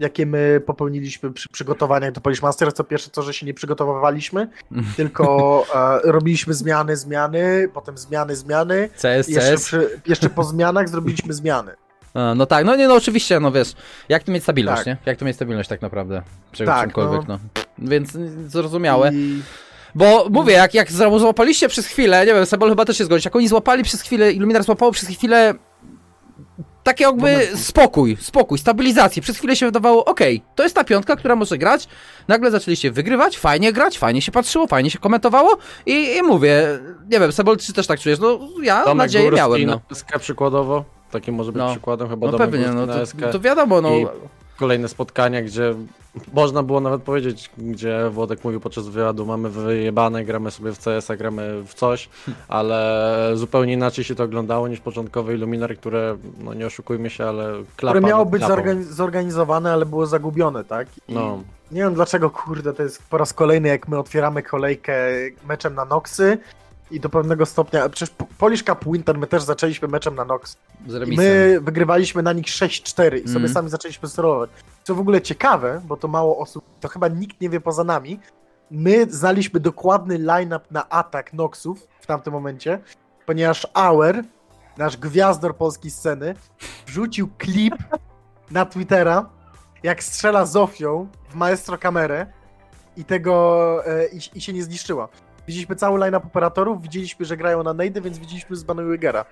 jakie 0.00 0.26
my 0.26 0.60
popełniliśmy 0.66 1.32
przy 1.32 1.48
przygotowaniach 1.48 2.12
do 2.12 2.20
Polish 2.20 2.42
Masters, 2.42 2.74
to 2.74 2.84
pierwsze 2.84 3.10
to, 3.10 3.22
że 3.22 3.34
się 3.34 3.46
nie 3.46 3.54
przygotowywaliśmy, 3.54 4.48
tylko 4.96 5.66
e, 5.74 6.12
robiliśmy 6.12 6.54
zmiany, 6.54 6.96
zmiany, 6.96 7.68
potem 7.74 7.98
zmiany, 7.98 8.36
zmiany. 8.36 8.88
CS, 9.02 9.28
Jeszcze, 9.28 9.50
CS. 9.54 9.64
przy, 9.64 10.00
jeszcze 10.06 10.30
po 10.30 10.44
zmianach 10.44 10.88
zrobiliśmy 10.88 11.32
zmiany. 11.34 11.72
A, 12.14 12.34
no 12.34 12.46
tak, 12.46 12.64
no 12.64 12.76
nie, 12.76 12.88
no 12.88 12.94
oczywiście, 12.94 13.40
no 13.40 13.52
wiesz, 13.52 13.72
jak 14.08 14.22
tu 14.22 14.32
mieć 14.32 14.42
stabilność, 14.42 14.78
Tak. 14.78 14.86
nie? 14.86 14.96
Jak 15.06 15.18
tu 15.18 15.24
mieć 15.24 15.36
stabilność 15.36 15.68
tak 15.68 15.82
naprawdę, 15.82 16.22
przy 16.52 16.64
Tak, 16.64 16.82
czymkolwiek, 16.82 17.28
no. 17.28 17.38
Więc 17.78 18.14
y, 18.14 18.48
zrozumiałe. 18.48 19.10
I, 19.14 19.42
Bo 19.94 20.26
mówię, 20.30 20.52
jak, 20.52 20.74
jak 20.74 20.92
złapaliście 20.92 21.68
przez 21.68 21.86
chwilę, 21.86 22.26
nie 22.26 22.34
wiem, 22.34 22.46
Sebol 22.46 22.68
chyba 22.68 22.84
też 22.84 22.98
się 22.98 23.04
zgodzi, 23.04 23.26
jak 23.26 23.36
oni 23.36 23.48
złapali 23.48 23.82
przez 23.82 24.02
chwilę, 24.02 24.32
Illuminar 24.32 24.62
złapało 24.64 24.92
przez 24.92 25.08
chwilę 25.08 25.54
takie 26.84 27.04
jakby 27.04 27.48
spokój, 27.56 28.16
spokój, 28.20 28.58
stabilizację. 28.58 29.22
Przez 29.22 29.36
chwilę 29.38 29.56
się 29.56 29.66
wydawało, 29.66 30.04
okej, 30.04 30.42
to 30.54 30.62
jest 30.62 30.74
ta 30.74 30.84
piątka, 30.84 31.16
która 31.16 31.36
może 31.36 31.58
grać. 31.58 31.88
Nagle 32.28 32.50
zaczęliście 32.50 32.90
wygrywać, 32.90 33.38
fajnie 33.38 33.72
grać, 33.72 33.98
fajnie 33.98 34.22
się 34.22 34.32
patrzyło, 34.32 34.66
fajnie 34.66 34.90
się 34.90 34.98
komentowało 34.98 35.56
i, 35.86 36.16
i 36.16 36.22
mówię, 36.22 36.78
nie 37.10 37.20
wiem, 37.20 37.32
Sebol, 37.32 37.56
czy 37.56 37.72
też 37.72 37.86
tak 37.86 38.00
czujesz? 38.00 38.18
No 38.18 38.38
ja 38.62 38.82
Tomek 38.82 38.96
nadzieję 38.96 39.24
Górski 39.30 39.36
miałem, 39.36 39.66
no. 39.66 39.80
na 39.90 39.96
SK 39.96 40.18
przykładowo. 40.18 40.84
Takim 41.10 41.34
może 41.34 41.52
być 41.52 41.58
No. 41.60 41.70
przykładem 41.70 42.08
chyba 42.08 42.26
No 42.26 42.32
Tomek 42.32 42.50
pewnie, 42.50 42.66
Górski 42.66 43.18
no 43.20 43.26
to, 43.26 43.32
to 43.32 43.40
wiadomo, 43.40 43.80
no. 43.80 43.94
I 43.94 44.06
kolejne 44.58 44.88
spotkania, 44.88 45.42
gdzie 45.42 45.74
można 46.32 46.62
było 46.62 46.80
nawet 46.80 47.02
powiedzieć, 47.02 47.50
gdzie 47.58 48.10
Włodek 48.10 48.44
mówił 48.44 48.60
podczas 48.60 48.88
wywiadu, 48.88 49.26
mamy 49.26 49.50
wyjebane, 49.50 50.24
gramy 50.24 50.50
sobie 50.50 50.72
w 50.72 50.78
CS-a, 50.84 51.16
gramy 51.16 51.62
w 51.66 51.74
coś, 51.74 52.08
ale 52.48 53.30
zupełnie 53.34 53.72
inaczej 53.72 54.04
się 54.04 54.14
to 54.14 54.24
oglądało 54.24 54.68
niż 54.68 54.80
początkowe 54.80 55.34
Illuminar, 55.34 55.76
które, 55.76 56.16
no 56.38 56.54
nie 56.54 56.66
oszukujmy 56.66 57.10
się, 57.10 57.24
ale 57.24 57.52
klapa 57.76 57.98
które 57.98 58.08
miało 58.10 58.26
być 58.26 58.42
klapą. 58.44 58.54
zorgani- 58.62 58.82
zorganizowane, 58.82 59.72
ale 59.72 59.86
było 59.86 60.06
zagubione, 60.06 60.64
tak? 60.64 60.88
I 61.08 61.14
No, 61.14 61.42
Nie 61.72 61.80
wiem 61.82 61.94
dlaczego, 61.94 62.30
kurde, 62.30 62.72
to 62.72 62.82
jest 62.82 63.02
po 63.10 63.18
raz 63.18 63.32
kolejny, 63.32 63.68
jak 63.68 63.88
my 63.88 63.98
otwieramy 63.98 64.42
kolejkę 64.42 64.94
meczem 65.48 65.74
na 65.74 65.84
Noxy 65.84 66.38
i 66.94 67.00
do 67.00 67.08
pewnego 67.08 67.46
stopnia, 67.46 67.88
przecież 67.88 68.14
Polish 68.38 68.62
Cup 68.64 68.84
Winter 68.84 69.18
my 69.18 69.26
też 69.26 69.42
zaczęliśmy 69.42 69.88
meczem 69.88 70.14
na 70.14 70.24
Nox. 70.24 70.56
My 71.18 71.60
wygrywaliśmy 71.60 72.22
na 72.22 72.32
nich 72.32 72.46
6-4 72.46 73.16
i 73.16 73.18
sobie 73.18 73.36
Mhm. 73.36 73.48
sami 73.48 73.68
zaczęliśmy 73.70 74.08
sterować. 74.08 74.50
Co 74.84 74.94
w 74.94 75.00
ogóle 75.00 75.22
ciekawe, 75.22 75.80
bo 75.84 75.96
to 75.96 76.08
mało 76.08 76.38
osób, 76.38 76.64
to 76.80 76.88
chyba 76.88 77.08
nikt 77.08 77.40
nie 77.40 77.50
wie 77.50 77.60
poza 77.60 77.84
nami, 77.84 78.20
my 78.70 79.06
znaliśmy 79.10 79.60
dokładny 79.60 80.18
line-up 80.18 80.64
na 80.70 80.88
atak 80.88 81.32
Noxów 81.32 81.86
w 82.00 82.06
tamtym 82.06 82.32
momencie, 82.32 82.78
ponieważ 83.26 83.66
Auer, 83.74 84.24
nasz 84.78 84.96
gwiazdor 84.96 85.56
polskiej 85.56 85.90
sceny, 85.90 86.34
wrzucił 86.86 87.28
klip 87.38 87.74
na 88.50 88.66
Twittera, 88.66 89.30
jak 89.82 90.02
strzela 90.04 90.46
Zofią 90.46 91.08
w 91.30 91.34
maestro 91.34 91.78
kamerę 91.78 92.26
i 92.96 93.04
tego 93.04 93.82
e, 93.86 94.06
i, 94.08 94.18
i 94.34 94.40
się 94.40 94.52
nie 94.52 94.62
zniszczyła. 94.62 95.08
Widzieliśmy 95.48 95.76
cały 95.76 95.98
line-up 95.98 96.26
operatorów, 96.26 96.82
widzieliśmy, 96.82 97.26
że 97.26 97.36
grają 97.36 97.62
na 97.62 97.74
Nade, 97.74 98.00
więc 98.00 98.18
widzieliśmy 98.18 98.56
z 98.56 98.64
Wigera. 98.90 99.24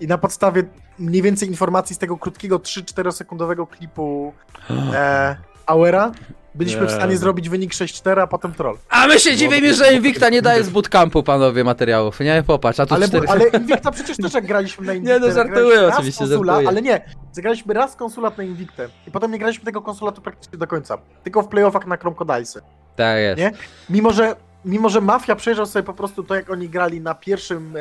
I 0.00 0.06
na 0.06 0.18
podstawie 0.18 0.62
mniej 0.98 1.22
więcej 1.22 1.48
informacji 1.48 1.96
z 1.96 1.98
tego 1.98 2.16
krótkiego 2.16 2.58
3-4 2.58 3.12
sekundowego 3.12 3.66
klipu 3.66 4.32
e, 4.94 5.36
Auera 5.66 6.12
byliśmy 6.54 6.80
w 6.86 6.90
Nie. 6.90 6.96
stanie 6.96 7.16
zrobić 7.16 7.48
wynik 7.48 7.72
6-4, 7.72 8.20
a 8.20 8.26
potem 8.26 8.52
troll. 8.52 8.76
A 8.90 9.06
my 9.06 9.20
się 9.20 9.36
dziwimy, 9.36 9.74
że 9.74 9.94
Invicta 9.94 10.28
nie 10.28 10.42
daje 10.42 10.64
z 10.64 10.70
bootcampu, 10.70 11.22
panowie, 11.22 11.64
materiałów. 11.64 12.20
Nie, 12.20 12.42
popatrz, 12.46 12.80
a 12.80 12.86
tu 12.86 12.94
Ale, 12.94 13.08
cztery... 13.08 13.28
ale 13.28 13.48
Invicta 13.48 13.90
przecież 13.90 14.16
też 14.16 14.34
jak 14.34 14.46
graliśmy 14.46 14.86
na 14.86 14.94
Invictę, 14.94 15.14
Nie, 15.20 15.26
no, 15.26 15.34
żartuję, 15.34 15.86
oczywiście, 15.86 16.18
konsula, 16.18 16.52
żartuję. 16.52 16.68
Ale 16.68 16.82
nie, 16.82 17.04
zagraliśmy 17.32 17.74
raz 17.74 17.96
konsulat 17.96 18.38
na 18.38 18.44
Invictę 18.44 18.88
i 19.06 19.10
potem 19.10 19.32
nie 19.32 19.38
graliśmy 19.38 19.64
tego 19.64 19.82
konsulatu 19.82 20.22
praktycznie 20.22 20.58
do 20.58 20.66
końca. 20.66 20.98
Tylko 21.24 21.42
w 21.42 21.48
playoffach 21.48 21.86
na 21.86 21.96
Crocodilesy. 21.96 22.62
Tak 22.96 23.18
jest. 23.18 23.38
Nie? 23.38 23.52
Mimo, 23.90 24.12
że 24.12 24.36
Mimo, 24.64 24.88
że 24.88 25.00
Mafia 25.00 25.36
przejrzał 25.36 25.66
sobie 25.66 25.82
po 25.82 25.94
prostu 25.94 26.22
to, 26.22 26.34
jak 26.34 26.50
oni 26.50 26.68
grali 26.68 27.00
na 27.00 27.14
pierwszym, 27.14 27.74
e, 27.76 27.80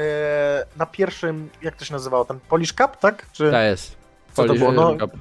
na 0.78 0.86
pierwszym, 0.86 1.50
jak 1.62 1.76
to 1.76 1.86
się 1.86 1.94
nazywało, 1.94 2.26
ten 2.26 2.40
Polish 2.50 2.74
Cup, 2.74 2.98
tak? 3.00 3.26
Czy, 3.32 3.52
Tak 3.52 3.64
jest. 3.64 3.96
Co 4.34 4.46
to 4.46 4.54
było? 4.54 4.72
No- 4.72 4.98
Cup. 4.98 5.12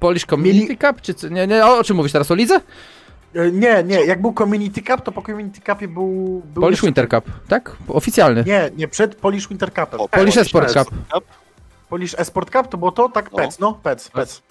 Polish 0.00 0.26
Community 0.26 0.76
Cup? 0.76 1.00
Czy 1.00 1.14
co? 1.14 1.28
Nie, 1.28 1.46
nie, 1.46 1.66
o, 1.66 1.84
czym 1.84 1.96
mówisz 1.96 2.12
teraz? 2.12 2.30
O 2.30 2.34
lidze? 2.34 2.60
e, 3.34 3.50
nie, 3.50 3.82
nie, 3.84 4.04
jak 4.04 4.20
był 4.20 4.34
Community 4.34 4.82
Cup, 4.82 5.00
to 5.04 5.12
po 5.12 5.22
Community 5.22 5.60
Cupie 5.60 5.88
był... 5.88 6.42
był 6.54 6.62
Polish 6.62 6.70
jeszcze- 6.82 6.86
Winter 6.86 7.08
Cup, 7.08 7.24
tak? 7.48 7.76
Oficjalny. 7.88 8.44
Nie, 8.46 8.70
nie, 8.76 8.88
przed 8.88 9.14
Polish 9.14 9.48
Winter 9.48 9.68
Cupem. 9.72 10.00
O, 10.00 10.08
Polish 10.08 10.36
Esport 10.36 10.72
Cup. 10.72 10.88
Cup. 11.14 11.24
Polish 11.88 12.14
Esport 12.18 12.50
Cup 12.50 12.68
to 12.68 12.78
było 12.78 12.92
to? 12.92 13.08
Tak, 13.08 13.32
No. 13.32 13.38
PEC, 13.38 13.58
no, 13.58 13.72
PEC, 13.82 14.08
PEC. 14.08 14.42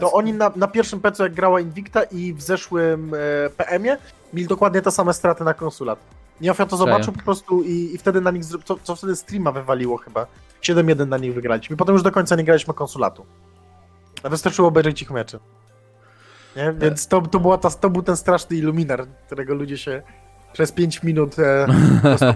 To 0.00 0.12
oni 0.12 0.32
na, 0.32 0.50
na 0.56 0.68
pierwszym 0.68 1.00
PEC-u, 1.00 1.22
jak 1.22 1.34
grała 1.34 1.60
Invicta 1.60 2.02
i 2.02 2.32
w 2.34 2.42
zeszłym 2.42 3.12
e, 3.14 3.50
PM-ie, 3.50 3.98
mieli 4.32 4.48
dokładnie 4.48 4.82
te 4.82 4.90
same 4.90 5.14
straty 5.14 5.44
na 5.44 5.54
konsulat. 5.54 5.98
Niofia 6.40 6.66
to 6.66 6.76
zobaczył 6.76 7.12
po 7.12 7.22
prostu 7.22 7.62
i, 7.62 7.94
i 7.94 7.98
wtedy 7.98 8.20
na 8.20 8.30
nich, 8.30 8.44
co, 8.64 8.78
co 8.82 8.96
wtedy 8.96 9.16
streama 9.16 9.52
wywaliło 9.52 9.96
chyba. 9.96 10.26
7-1 10.62 11.08
na 11.08 11.18
nich 11.18 11.34
wygraliśmy. 11.34 11.76
Potem 11.76 11.92
już 11.92 12.02
do 12.02 12.10
końca 12.10 12.36
nie 12.36 12.44
graliśmy 12.44 12.74
konsulatu. 12.74 13.26
A 14.22 14.28
wystarczyło 14.28 14.68
obejrzeć 14.68 15.02
ich 15.02 15.10
mecze. 15.10 15.38
Nie? 16.56 16.74
Więc 16.78 17.06
to, 17.06 17.20
to, 17.20 17.40
była 17.40 17.58
ta, 17.58 17.70
to 17.70 17.90
był 17.90 18.02
ten 18.02 18.16
straszny 18.16 18.56
iluminar, 18.56 19.06
którego 19.26 19.54
ludzie 19.54 19.78
się 19.78 20.02
przez 20.52 20.72
5 20.72 21.02
minut 21.02 21.38
e, 21.38 21.66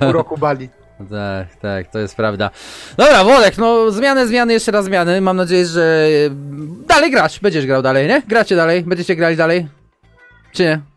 po 0.01 0.13
roku 0.13 0.39
bali. 0.39 0.69
Tak, 1.11 1.57
tak, 1.57 1.91
to 1.91 1.99
jest 1.99 2.17
prawda. 2.17 2.51
Dobra, 2.97 3.25
Wolek, 3.25 3.59
no 3.59 3.91
zmiany, 3.91 4.27
zmiany, 4.27 4.53
jeszcze 4.53 4.73
raz 4.73 4.85
zmiany. 4.85 5.21
Mam 5.21 5.37
nadzieję, 5.37 5.67
że 5.67 6.09
e, 6.27 6.31
dalej 6.87 7.11
grać. 7.11 7.41
Będziesz 7.41 7.67
grał 7.67 7.83
dalej, 7.83 8.09
nie? 8.09 8.23
Gracie 8.29 8.57
dalej? 8.57 8.83
Będziecie 8.83 9.17
grali 9.17 9.37
dalej? 9.37 9.69
Czy 10.53 10.63
nie? 10.63 10.94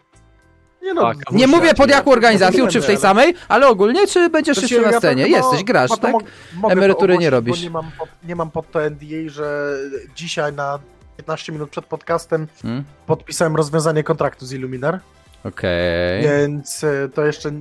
Nie 0.87 0.93
no, 0.93 1.01
Tak, 1.01 1.31
Nie 1.31 1.47
mówię 1.47 1.73
pod 1.73 1.89
jaką 1.89 2.11
organizacją, 2.11 2.67
czy 2.67 2.81
w 2.81 2.85
tej 2.85 2.97
samej, 2.97 3.33
ale 3.47 3.67
ogólnie, 3.67 4.07
czy 4.07 4.29
będziesz 4.29 4.61
jeszcze 4.61 4.81
na 4.81 4.91
ja 4.91 4.99
scenie? 4.99 5.23
chyba- 5.25 5.37
Jesteś, 5.37 5.63
grasz, 5.63 5.89
ja 5.91 5.97
tak? 5.97 6.13
mogę 6.55 6.73
Emerytury 6.73 7.17
nie 7.17 7.27
ogłosić, 7.29 7.31
robisz. 7.31 7.57
Bo 7.59 7.63
nie, 7.63 7.69
mam 7.69 7.91
pod, 7.99 8.09
nie 8.23 8.35
mam 8.35 8.51
pod 8.51 8.71
to 8.71 8.89
NDA, 8.89 9.29
że 9.29 9.77
dzisiaj 10.15 10.53
na 10.53 10.79
15 11.17 11.51
minut 11.51 11.69
przed 11.69 11.85
podcastem 11.85 12.47
Hmm? 12.61 12.83
podpisałem 13.07 13.55
rozwiązanie 13.55 14.03
kontraktu 14.03 14.45
z 14.45 14.53
Illuminar, 14.53 14.99
Okej. 15.43 16.21
więc 16.23 16.83
e, 16.83 17.09
to 17.13 17.25
jeszcze 17.25 17.51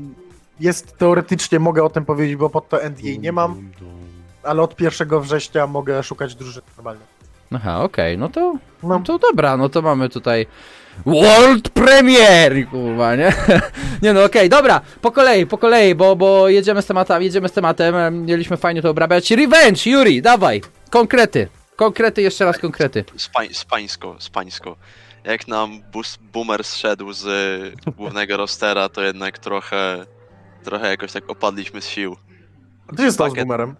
jest 0.61 0.99
teoretycznie, 0.99 1.59
mogę 1.59 1.85
o 1.85 1.90
tym 1.90 2.04
powiedzieć, 2.04 2.36
bo 2.36 2.50
pod 2.50 2.69
to 2.69 2.82
NDA 2.91 3.08
nie 3.21 3.32
mam, 3.32 3.71
ale 4.43 4.62
od 4.62 4.80
1 4.80 5.21
września 5.21 5.67
mogę 5.67 6.02
szukać 6.02 6.34
drużyny 6.34 6.67
normalnie. 6.76 7.02
Aha, 7.54 7.82
okej, 7.82 8.19
no 8.19 8.28
to, 8.28 8.41
No, 8.82 8.89
no 8.89 9.00
to 9.00 9.19
dobra, 9.19 9.56
no 9.56 9.69
to 9.69 9.82
mamy 9.82 10.08
tutaj 10.08 10.47
World 11.06 11.69
Premier, 11.69 12.69
kurwa, 12.71 13.17
nie? 13.17 13.32
nie 14.02 14.13
no, 14.13 14.25
okej, 14.25 14.49
dobra, 14.49 14.80
po 15.00 15.11
kolei, 15.13 15.47
po 15.47 15.59
kolei, 15.59 15.95
bo, 15.95 16.17
bo 16.17 16.49
jedziemy 16.49 16.82
z 16.82 16.87
tematem, 16.87 17.23
jedziemy 17.23 17.49
z 17.49 17.52
tematem, 17.52 17.97
em, 17.97 18.26
mieliśmy 18.26 18.56
fajnie 18.56 18.82
to 18.82 18.91
obrabiać. 18.91 19.30
Revenge, 19.30 19.87
Yuri, 19.91 20.23
dawaj, 20.23 20.63
konkrety, 20.91 21.49
konkrety, 21.76 22.23
jeszcze 22.23 22.45
raz 22.45 22.59
konkrety. 22.59 23.04
Spań, 23.17 23.49
spańsko, 23.52 24.17
spańsko. 24.19 24.76
Jak 25.25 25.49
nam 25.49 25.82
bus, 25.93 26.19
boomer 26.32 26.65
zszedł 26.65 27.13
z 27.13 27.26
y, 27.87 27.93
głównego 27.93 28.37
rostera, 28.45 28.89
to 28.89 29.02
jednak 29.02 29.39
trochę, 29.39 30.06
trochę 30.65 30.89
jakoś 30.89 31.13
tak 31.13 31.30
opadliśmy 31.30 31.80
z 31.80 31.89
sił. 31.89 32.17
to 32.97 33.02
jest 33.02 33.19
to 33.19 33.30
z 33.30 33.35
boomerem. 33.35 33.76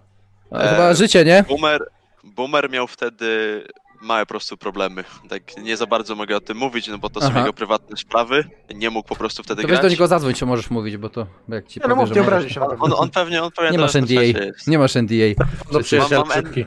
A, 0.50 0.68
Chyba 0.68 0.94
życie, 0.94 1.24
nie? 1.24 1.44
Boomer, 1.48 1.81
boomer 2.24 2.70
miał 2.70 2.87
wtedy 2.87 3.62
małe 4.06 4.26
po 4.26 4.28
prostu 4.28 4.56
problemy. 4.56 5.04
Tak 5.28 5.42
nie 5.62 5.76
za 5.76 5.86
bardzo 5.86 6.14
mogę 6.14 6.36
o 6.36 6.40
tym 6.40 6.56
mówić, 6.56 6.88
no 6.88 6.98
bo 6.98 7.10
to 7.10 7.20
są 7.20 7.26
Aha. 7.26 7.38
jego 7.40 7.52
prywatne 7.52 7.96
sprawy. 7.96 8.44
Nie 8.74 8.90
mógł 8.90 9.08
po 9.08 9.16
prostu 9.16 9.42
wtedy 9.42 9.62
To 9.62 9.68
weź 9.68 9.72
grać. 9.72 9.82
do 9.82 9.88
niego 9.88 10.06
zadzwoń, 10.06 10.34
czy 10.34 10.46
możesz 10.46 10.70
mówić, 10.70 10.96
bo 10.96 11.08
to 11.08 11.26
jak 11.48 11.66
ci 11.68 11.80
Nie, 11.80 11.88
no 11.88 11.94
powie, 11.94 12.00
mów, 12.00 12.08
że 12.08 12.14
nie 12.14 12.20
obrazi 12.26 12.50
się. 12.54 12.60
On, 12.60 12.92
on 12.96 13.10
pewnie, 13.10 13.42
on 13.42 13.50
pewnie 13.52 13.70
Nie 13.72 13.78
masz 13.78 13.94
NDA, 13.94 14.20
nie 14.66 14.78
masz 14.78 14.96
NDA. 14.96 15.44
Do 15.72 15.80
przyjaciela 15.80 16.20
mam- 16.20 16.28
mam- 16.28 16.36
szybki. 16.36 16.64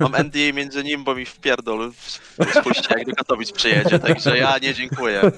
Mam 0.00 0.12
NDA 0.24 0.52
między 0.54 0.84
nim, 0.84 1.04
bo 1.04 1.14
mi 1.14 1.24
wpierdol 1.26 1.92
w- 1.92 2.20
spuści 2.60 2.86
jak 2.90 3.06
do 3.06 3.14
Katowic 3.14 3.52
przyjedzie, 3.52 3.98
także 3.98 4.38
ja 4.38 4.58
nie 4.62 4.74
dziękuję. 4.74 5.20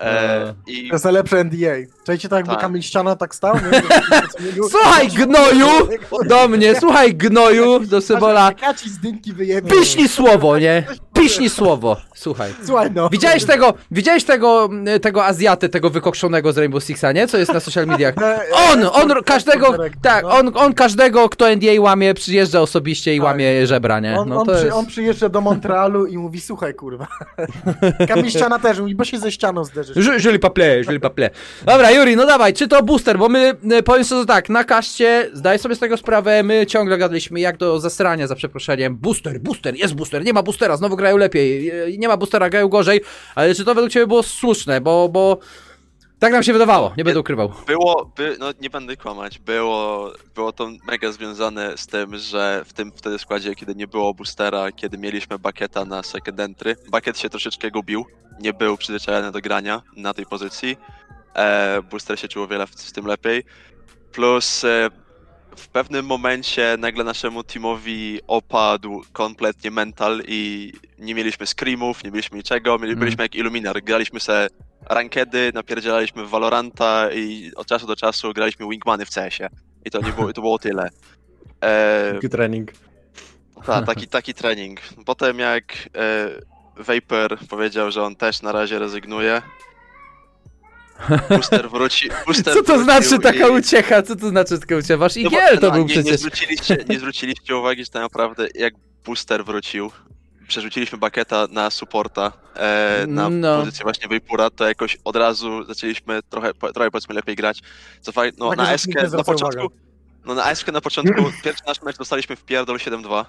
E, 0.00 0.54
I 0.66 0.88
To 0.88 0.94
jest 0.94 1.04
najlepsze 1.04 1.44
NDA. 1.44 1.74
Czajcie 2.06 2.28
tak 2.28 2.36
jakby 2.38 2.52
Tak. 2.52 2.60
Kamil 2.60 2.82
Ściana 2.82 3.16
tak 3.16 3.34
stał? 3.34 3.54
Nie? 3.54 3.82
Słuchaj, 4.70 5.08
gnoju! 5.08 5.66
Do 6.28 6.48
mnie, 6.48 6.80
słuchaj, 6.80 7.14
gnoju, 7.14 7.80
do 7.80 8.00
Sybola. 8.00 8.52
Piśni 9.70 10.08
słowo, 10.08 10.58
nie? 10.58 10.82
Piśni 11.18 11.50
słowo, 11.50 11.96
słuchaj. 12.14 12.52
Słuchaj 12.66 12.90
no. 12.94 13.08
Widziałeś 13.08 13.44
tego, 13.44 13.74
widziałeś 13.90 14.24
tego, 14.24 14.68
tego 15.02 15.24
Azjatę, 15.24 15.68
tego 15.68 15.90
wykokszonego 15.90 16.52
z 16.52 16.58
Rainbow 16.58 16.84
Sixa, 16.84 17.04
nie? 17.14 17.26
Co 17.28 17.38
jest 17.38 17.52
na 17.52 17.60
social 17.60 17.86
mediach? 17.86 18.14
E, 18.22 18.40
On, 18.72 18.82
e, 18.82 18.92
on 18.92 19.22
każdego, 19.24 19.74
tak, 20.02 20.22
no. 20.22 20.30
on, 20.30 20.50
on 20.54 20.74
każdego, 20.74 21.28
kto 21.28 21.48
NDA 21.56 21.80
łamie, 21.80 22.14
przyjeżdża 22.14 22.60
osobiście 22.60 23.14
i 23.14 23.18
Tak. 23.18 23.24
łamie 23.24 23.66
żebra, 23.66 24.00
nie? 24.00 24.18
On, 24.20 24.28
No 24.28 24.40
on, 24.40 24.46
to 24.46 24.52
przy, 24.54 24.64
jest... 24.64 24.76
on 24.76 24.86
przyjeżdża 24.86 25.28
do 25.28 25.40
Montrealu 25.40 26.06
i 26.06 26.18
mówi, 26.18 26.40
słuchaj 26.40 26.74
kurwa. 26.74 27.06
Kamil 28.08 28.30
Ściana 28.30 28.58
też 28.58 28.78
mówi, 28.80 28.94
bo 28.94 29.04
się 29.04 29.18
ze 29.18 29.32
ścianą 29.32 29.64
zderzysz. 29.64 29.96
Ż- 29.96 30.18
Żeli 30.22 30.38
paple, 30.38 30.84
żeli 30.84 31.00
paple. 31.00 31.30
Dobra, 31.66 31.90
Juri, 31.90 32.16
no 32.16 32.26
dawaj, 32.26 32.52
czy 32.54 32.68
to 32.68 32.82
booster, 32.82 33.18
bo 33.18 33.28
my, 33.28 33.54
y, 33.78 33.82
powiem 33.82 34.04
sobie 34.04 34.26
tak, 34.26 34.48
na 34.48 34.64
kaście, 34.64 35.30
zdaj 35.32 35.58
sobie 35.58 35.74
z 35.74 35.78
tego 35.78 35.96
sprawę, 35.96 36.42
my 36.42 36.66
ciągle 36.66 36.98
gadaliśmy 36.98 37.40
jak 37.40 37.56
do 37.56 37.80
zasrania, 37.80 38.26
za 38.26 38.34
przeproszeniem, 38.34 38.96
booster, 38.96 39.40
booster, 39.40 39.74
jest 39.76 39.94
booster, 39.94 40.24
nie 40.24 40.32
ma 40.32 40.42
boostera, 40.42 40.76
znowu 40.76 40.96
grają 41.08 41.16
lepiej, 41.16 41.70
y, 41.94 41.98
nie 41.98 42.08
ma 42.08 42.16
boostera, 42.16 42.50
grają 42.50 42.68
gorzej, 42.68 43.00
ale 43.34 43.54
czy 43.54 43.64
to 43.64 43.74
według 43.74 43.92
ciebie 43.92 44.06
było 44.06 44.22
słuszne, 44.22 44.80
bo, 44.80 45.08
bo 45.08 45.38
tak 46.18 46.32
nam 46.32 46.42
się 46.42 46.52
wydawało, 46.52 46.94
nie 46.96 47.04
będę 47.04 47.20
ukrywał. 47.20 47.52
było, 47.66 48.12
by, 48.16 48.36
no 48.38 48.46
nie 48.60 48.70
będę 48.70 48.96
kłamać, 48.96 49.38
było, 49.38 50.12
było 50.34 50.52
to 50.52 50.70
mega 50.86 51.12
związane 51.12 51.78
z 51.78 51.86
tym, 51.86 52.16
że 52.16 52.64
w 52.66 52.72
tym 52.72 52.92
wtedy 52.96 53.18
składzie, 53.18 53.54
kiedy 53.54 53.74
nie 53.74 53.86
było 53.86 54.14
boostera, 54.14 54.72
kiedy 54.72 54.98
mieliśmy 54.98 55.38
Baketa 55.38 55.84
na 55.84 56.02
second 56.02 56.40
entry, 56.40 56.76
Bakiet 56.90 57.18
się 57.18 57.30
troszeczkę 57.30 57.70
gubił, 57.70 58.06
nie 58.40 58.52
był 58.52 58.76
przyzwyczajony 58.76 59.32
do 59.32 59.40
grania 59.40 59.82
na 59.96 60.14
tej 60.14 60.26
pozycji, 60.26 60.76
e, 61.34 61.82
booster 61.90 62.20
się 62.20 62.28
czuł 62.28 62.42
o 62.42 62.46
wiele 62.46 62.66
w, 62.66 62.80
z 62.80 62.92
tym 62.92 63.06
lepiej, 63.06 63.44
plus 64.12 64.64
e, 64.64 64.90
w 65.58 65.68
pewnym 65.68 66.06
momencie 66.06 66.76
nagle 66.78 67.04
naszemu 67.04 67.42
teamowi 67.42 68.20
opadł 68.26 69.02
kompletnie 69.12 69.70
mental 69.70 70.22
i 70.28 70.72
nie 70.98 71.14
mieliśmy 71.14 71.46
screamów, 71.46 72.04
nie 72.04 72.10
mieliśmy 72.10 72.38
niczego, 72.38 72.78
mieli, 72.78 72.92
Mm. 72.92 73.00
byliśmy 73.00 73.24
jak 73.24 73.34
Illuminar, 73.34 73.82
graliśmy 73.82 74.20
se 74.20 74.48
rankedy, 74.90 75.50
napierdzielaliśmy 75.54 76.24
w 76.24 76.28
Valoranta 76.30 77.12
i 77.12 77.52
od 77.56 77.66
czasu 77.66 77.86
do 77.86 77.96
czasu 77.96 78.32
graliśmy 78.32 78.68
Wingmany 78.68 79.06
w 79.06 79.10
CS-ie. 79.10 79.48
I 79.84 79.90
to 79.90 80.00
nie 80.00 80.12
było, 80.12 80.32
to 80.32 80.40
było 80.40 80.58
tyle. 80.58 80.90
E, 81.60 82.12
Taki 82.14 82.28
trening. 82.28 82.72
ta, 83.66 83.82
taki, 83.82 84.08
taki 84.08 84.34
trening. 84.34 84.80
Potem 85.06 85.38
jak 85.38 85.72
e, 85.96 86.28
Vapor 86.82 87.38
powiedział, 87.48 87.90
że 87.90 88.02
on 88.02 88.16
też 88.16 88.42
na 88.42 88.52
razie 88.52 88.78
rezygnuje, 88.78 89.42
Booster 91.30 91.70
wróci. 91.70 92.08
Booster 92.26 92.54
Co 92.54 92.62
to 92.62 92.78
wrócił 92.78 92.84
znaczy 92.84 93.18
taka 93.18 93.48
i- 93.48 93.50
uciecha, 93.50 94.02
co 94.02 94.16
to 94.16 94.28
znaczy 94.28 94.58
taka 94.58 94.76
uciecha? 94.76 94.96
Wasz 94.96 95.16
No 95.16 95.30
bo- 95.30 95.36
IGL 95.38 95.58
to 95.58 95.66
no, 95.66 95.72
był 95.72 95.80
nie, 95.86 95.94
Nie 95.94 96.02
przecież. 96.02 96.20
zwróciliście, 96.20 96.76
nie 96.88 96.98
zwróciliście 96.98 97.56
uwagi, 97.56 97.84
że 97.84 97.90
tak 97.90 98.02
naprawdę 98.02 98.48
jak 98.54 98.74
Booster 99.04 99.44
wrócił, 99.44 99.90
przerzuciliśmy 100.48 100.98
Baketa 100.98 101.46
na 101.50 101.70
supporta, 101.70 102.32
e, 102.56 103.04
na 103.08 103.30
no. 103.30 103.58
pozycję 103.58 103.82
właśnie 103.82 104.08
Vapura, 104.08 104.50
to 104.50 104.68
jakoś 104.68 104.98
od 105.04 105.16
razu 105.16 105.64
zaczęliśmy 105.64 106.20
trochę, 106.30 106.54
trochę 106.54 106.90
powiedzmy 106.90 107.14
lepiej 107.14 107.36
grać. 107.36 107.60
Co 108.00 108.12
faj, 108.12 108.32
no, 108.38 108.52
na 108.52 108.72
Eskę 108.72 109.08
na 109.08 109.24
początku, 109.24 109.70
no 110.24 110.34
na 110.34 110.50
Eskę 110.50 110.72
na 110.72 110.80
początku, 110.80 111.24
pierwszy 111.44 111.62
nasz 111.66 111.82
mecz 111.82 111.96
dostaliśmy 111.96 112.36
w 112.36 112.42
pierdol 112.44 112.76
7-2. 112.76 113.24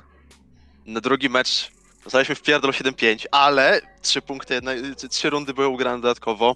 Na 0.85 1.01
drugi 1.01 1.29
mecz 1.29 1.71
dostaliśmy 2.03 2.35
w 2.35 2.41
pierdol 2.41 2.71
7-5, 2.71 3.25
ale 3.31 3.81
trzy 4.01 4.21
punkty, 4.21 4.61
trzy 5.09 5.29
rundy 5.29 5.53
były 5.53 5.67
ugrane 5.67 6.01
dodatkowo. 6.01 6.55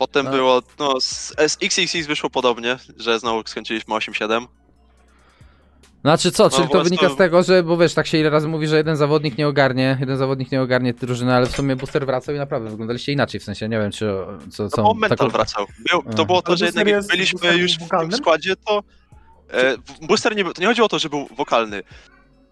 Potem 0.00 0.24
no. 0.24 0.30
było, 0.30 0.62
no 0.78 1.00
z, 1.00 1.34
z 1.48 1.56
XXX 1.62 2.06
wyszło 2.06 2.30
podobnie, 2.30 2.76
że 2.96 3.18
znowu 3.18 3.42
skończyliśmy 3.46 3.94
8-7. 3.94 4.46
Znaczy 6.00 6.32
co, 6.32 6.50
czyli 6.50 6.62
no, 6.62 6.68
to 6.68 6.82
wynika 6.84 7.08
z 7.08 7.16
tego, 7.16 7.42
że, 7.42 7.62
bo 7.62 7.76
wiesz, 7.76 7.94
tak 7.94 8.06
się 8.06 8.18
ile 8.18 8.30
razy 8.30 8.48
mówi, 8.48 8.66
że 8.66 8.76
jeden 8.76 8.96
zawodnik 8.96 9.38
nie 9.38 9.48
ogarnie, 9.48 9.96
jeden 10.00 10.16
zawodnik 10.16 10.52
nie 10.52 10.62
ogarnie 10.62 10.92
drużyny, 10.94 11.34
ale 11.34 11.46
w 11.46 11.56
sumie 11.56 11.76
Booster 11.76 12.06
wracał 12.06 12.34
i 12.34 12.38
naprawdę 12.38 12.70
wyglądaliście 12.70 13.12
inaczej, 13.12 13.40
w 13.40 13.44
sensie, 13.44 13.68
nie 13.68 13.78
wiem, 13.78 13.90
czy 13.90 14.14
co 14.50 14.62
no, 14.62 14.70
są... 14.70 14.82
No, 14.82 14.94
Mental 14.94 15.18
taką... 15.18 15.30
wracał. 15.30 15.66
Był, 15.90 16.14
to 16.16 16.24
było 16.24 16.42
to, 16.42 16.56
że 16.56 16.64
jednak 16.64 16.86
jak 16.86 17.06
byliśmy 17.06 17.56
już 17.56 17.72
w 17.72 17.88
tym 17.88 18.12
składzie, 18.12 18.56
to... 18.56 18.82
E, 19.52 19.76
Booster 20.02 20.36
nie, 20.36 20.44
to 20.44 20.60
nie 20.60 20.66
chodziło 20.66 20.86
o 20.86 20.88
to, 20.88 20.98
że 20.98 21.08
był 21.08 21.28
wokalny. 21.36 21.82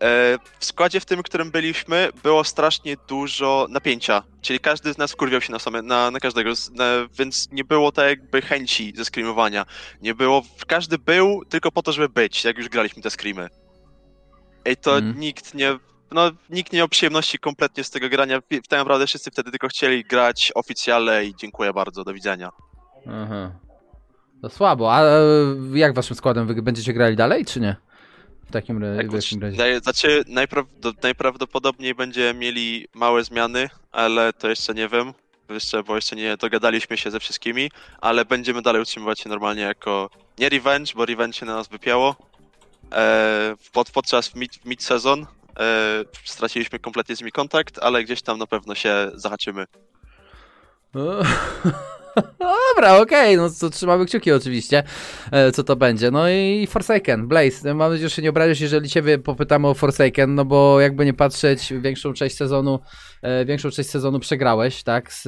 E, 0.03 0.39
w 0.59 0.65
składzie 0.65 1.01
w 1.01 1.05
tym, 1.05 1.23
którym 1.23 1.51
byliśmy, 1.51 2.09
było 2.23 2.45
strasznie 2.45 2.97
dużo 3.09 3.67
napięcia. 3.71 4.23
Czyli 4.41 4.61
każdy 4.61 4.93
z 4.93 4.99
nas 4.99 5.13
wkurwiał 5.13 5.41
się 5.41 5.53
na, 5.53 5.59
same, 5.59 5.83
na, 5.83 6.11
na 6.11 6.21
każdego, 6.21 6.51
na, 6.75 6.85
więc 7.19 7.49
nie 7.53 7.65
było 7.65 7.93
tak 7.93 8.09
jakby 8.09 8.43
chęci 8.43 8.93
ze 8.97 9.05
screamowania. 9.05 9.67
Nie 10.03 10.15
było, 10.15 10.43
każdy 10.67 10.99
był 10.99 11.45
tylko 11.49 11.73
po 11.73 11.83
to, 11.83 11.93
żeby 11.93 12.09
być, 12.09 12.45
jak 12.45 12.59
już 12.59 12.69
graliśmy 12.69 13.03
te 13.03 13.11
screamy. 13.11 13.49
I 14.73 14.77
to 14.77 14.99
mm. 14.99 15.21
nikt 15.21 15.55
nie, 15.55 15.79
no 16.11 16.31
nikt 16.51 16.73
nie 16.73 16.79
miał 16.79 16.89
przyjemności 16.89 17.39
kompletnie 17.39 17.85
z 17.85 17.91
tego 17.91 18.09
grania. 18.09 18.41
Tak 18.69 18.79
naprawdę 18.79 19.07
wszyscy 19.07 19.31
wtedy 19.31 19.51
tylko 19.51 19.69
chcieli 19.69 20.05
grać 20.05 20.53
oficjalnie 20.55 21.25
i 21.25 21.35
dziękuję 21.37 21.73
bardzo, 21.73 22.05
do 22.05 22.15
widzenia. 22.15 22.51
Aha. 23.07 23.53
To 24.43 24.49
słabo, 24.49 24.95
a 24.95 25.03
jak 25.75 25.95
waszym 25.95 26.17
składem 26.17 26.47
wy 26.47 26.63
będziecie 26.63 26.93
grali 26.93 27.17
dalej, 27.17 27.45
czy 27.45 27.61
nie? 27.61 27.77
W 28.49 28.53
takim, 28.53 28.81
tak, 28.97 29.11
w 29.11 29.23
takim 29.23 29.43
razie. 29.43 29.81
Znaczy, 29.81 30.25
najprawdopodobniej 31.03 31.95
będziemy 31.95 32.39
mieli 32.39 32.89
małe 32.95 33.25
zmiany, 33.25 33.71
ale 33.93 34.33
to 34.33 34.49
jeszcze 34.49 34.75
nie 34.75 34.89
wiem. 34.89 35.13
Jeszcze, 35.49 35.83
bo 35.83 35.97
jeszcze 35.97 36.17
nie 36.17 36.37
dogadaliśmy 36.37 36.97
się 36.97 37.11
ze 37.11 37.21
wszystkimi, 37.21 37.71
ale 38.01 38.25
będziemy 38.25 38.63
dalej 38.63 38.83
utrzymywać 38.83 39.21
się 39.21 39.29
normalnie 39.29 39.63
jako 39.63 40.11
nie 40.39 40.49
revenge, 40.49 40.93
bo 40.95 41.07
revenge 41.07 41.37
się 41.37 41.47
na 41.47 41.55
nas 41.55 41.69
wypiało. 41.69 42.17
E, 42.93 43.55
pod, 43.73 43.91
podczas 43.91 44.35
mid, 44.35 44.65
mid 44.65 44.83
sezon 44.83 45.27
e, 45.59 46.05
straciliśmy 46.25 46.79
kompletnie 46.79 47.17
z 47.17 47.21
nimi 47.21 47.33
kontakt, 47.33 47.79
ale 47.83 48.05
gdzieś 48.05 48.23
tam 48.23 48.39
na 48.39 48.47
pewno 48.47 48.75
się 48.75 49.11
zahaczymy. 49.15 49.67
No. 52.40 52.54
Dobra, 52.74 52.98
okej, 52.98 53.37
okay. 53.37 53.37
no 53.37 53.50
to 53.61 53.70
trzymamy 53.70 54.07
kciuki 54.07 54.33
oczywiście, 54.33 54.83
e, 55.33 55.52
co 55.52 55.64
to 55.64 55.76
będzie. 55.76 56.11
No 56.11 56.31
i 56.31 56.66
Forsaken, 56.70 57.28
Blaze, 57.28 57.74
mam 57.74 57.90
nadzieję, 57.90 58.09
że 58.09 58.14
się 58.14 58.22
nie 58.22 58.31
obrazisz, 58.31 58.61
jeżeli 58.61 58.88
ciebie 58.88 59.18
popytamy 59.18 59.68
o 59.68 59.74
Forsaken, 59.74 60.35
no 60.35 60.44
bo 60.44 60.81
jakby 60.81 61.04
nie 61.04 61.14
patrzeć, 61.14 61.72
większą 61.81 62.12
część 62.12 62.37
sezonu, 62.37 62.81
e, 63.22 63.44
większą 63.44 63.70
część 63.70 63.90
sezonu 63.90 64.20
przegrałeś, 64.20 64.83
tak, 64.83 65.12
z, 65.12 65.22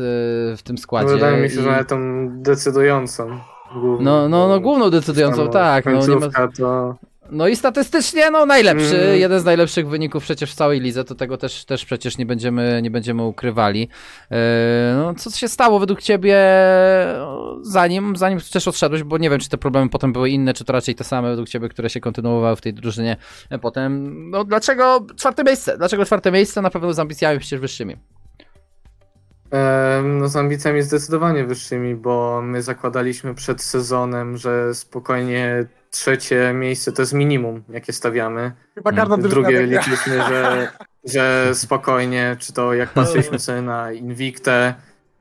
w 0.61 0.63
tym 0.63 0.79
składzie. 0.79 1.09
No, 1.09 1.15
wydaje 1.15 1.43
mi 1.43 1.51
się, 1.51 1.61
I... 1.61 1.65
że 1.65 1.85
tą 1.85 2.29
decydującą. 2.43 3.41
Główną, 3.73 4.05
no, 4.05 4.29
no, 4.29 4.49
no 4.49 4.61
główną 4.61 4.91
decydującą, 4.91 5.49
tak. 5.49 5.85
No, 5.85 6.07
nie 6.07 6.17
ma... 6.17 6.49
to 6.49 7.10
no 7.33 7.49
i 7.49 7.57
statystycznie, 7.57 8.31
no 8.31 8.47
najlepszy, 8.47 9.03
mm. 9.03 9.21
jeden 9.21 9.41
z 9.41 9.45
najlepszych 9.45 9.89
wyników 9.89 10.23
przecież 10.23 10.53
w 10.53 10.55
całej 10.55 10.81
lidze, 10.81 11.05
to 11.05 11.15
tego 11.15 11.37
też, 11.37 11.65
też 11.65 11.85
przecież 11.85 12.19
nie 12.19 12.27
będziemy, 12.27 12.81
nie 12.83 12.91
będziemy 12.91 13.23
ukrywali. 13.23 13.81
Yy, 13.81 14.37
no, 14.97 15.15
co 15.15 15.31
się 15.31 15.49
stało 15.49 15.79
według 15.79 16.03
ciebie 16.03 16.37
zanim, 17.63 18.17
zanim 18.17 18.41
też 18.53 18.69
odszedłeś, 18.69 19.03
bo 19.03 19.19
nie 19.19 19.31
wiem, 19.31 19.41
czy 19.41 19.49
te 19.49 19.59
problemy 19.59 19.91
potem 19.91 20.13
były 20.13 20.31
inne, 20.31 20.55
czy 20.55 20.65
to 20.65 20.73
raczej 20.73 20.95
te 20.95 21.05
same 21.05 21.31
według 21.31 21.49
ciebie, 21.49 21.69
które 21.69 21.91
się 21.91 22.01
kontynuowały 22.01 22.57
w 22.57 22.61
tej 22.61 22.75
drużynie 22.75 23.17
potem. 23.61 24.31
No 24.31 24.45
dlaczego 24.45 25.07
czwarte 25.17 25.45
miejsce? 25.45 25.79
Dlaczego 25.79 26.05
czwarte 26.05 26.33
miejsce? 26.33 26.63
Na 26.63 26.71
pewno 26.71 26.93
z 26.93 26.99
ambicjami 26.99 27.39
przecież 27.39 27.61
wyższymi. 27.61 27.97
No 30.05 30.29
z 30.29 30.37
ambicjami 30.37 30.83
zdecydowanie 30.83 31.45
wyższymi, 31.45 31.95
bo 31.95 32.43
my 32.43 32.63
zakładaliśmy 32.63 33.35
przed 33.35 33.63
sezonem, 33.63 34.37
że 34.37 34.75
spokojnie 34.75 35.67
trzecie 35.91 36.53
miejsce 36.55 36.93
to 36.93 37.03
jest 37.03 37.13
minimum, 37.13 37.63
jakie 37.69 37.93
stawiamy. 37.93 38.53
Chyba 38.75 38.93
każda 38.93 39.17
Drugie 39.17 39.67
liczyliśmy, 39.67 40.23
że, 40.29 40.73
że 41.05 41.55
spokojnie, 41.55 42.37
czy 42.39 42.53
to 42.53 42.75
jak 42.75 42.89
patrzyliśmy 42.89 43.39
sobie 43.49 43.63
na 43.63 43.93
Invicte, 43.93 44.75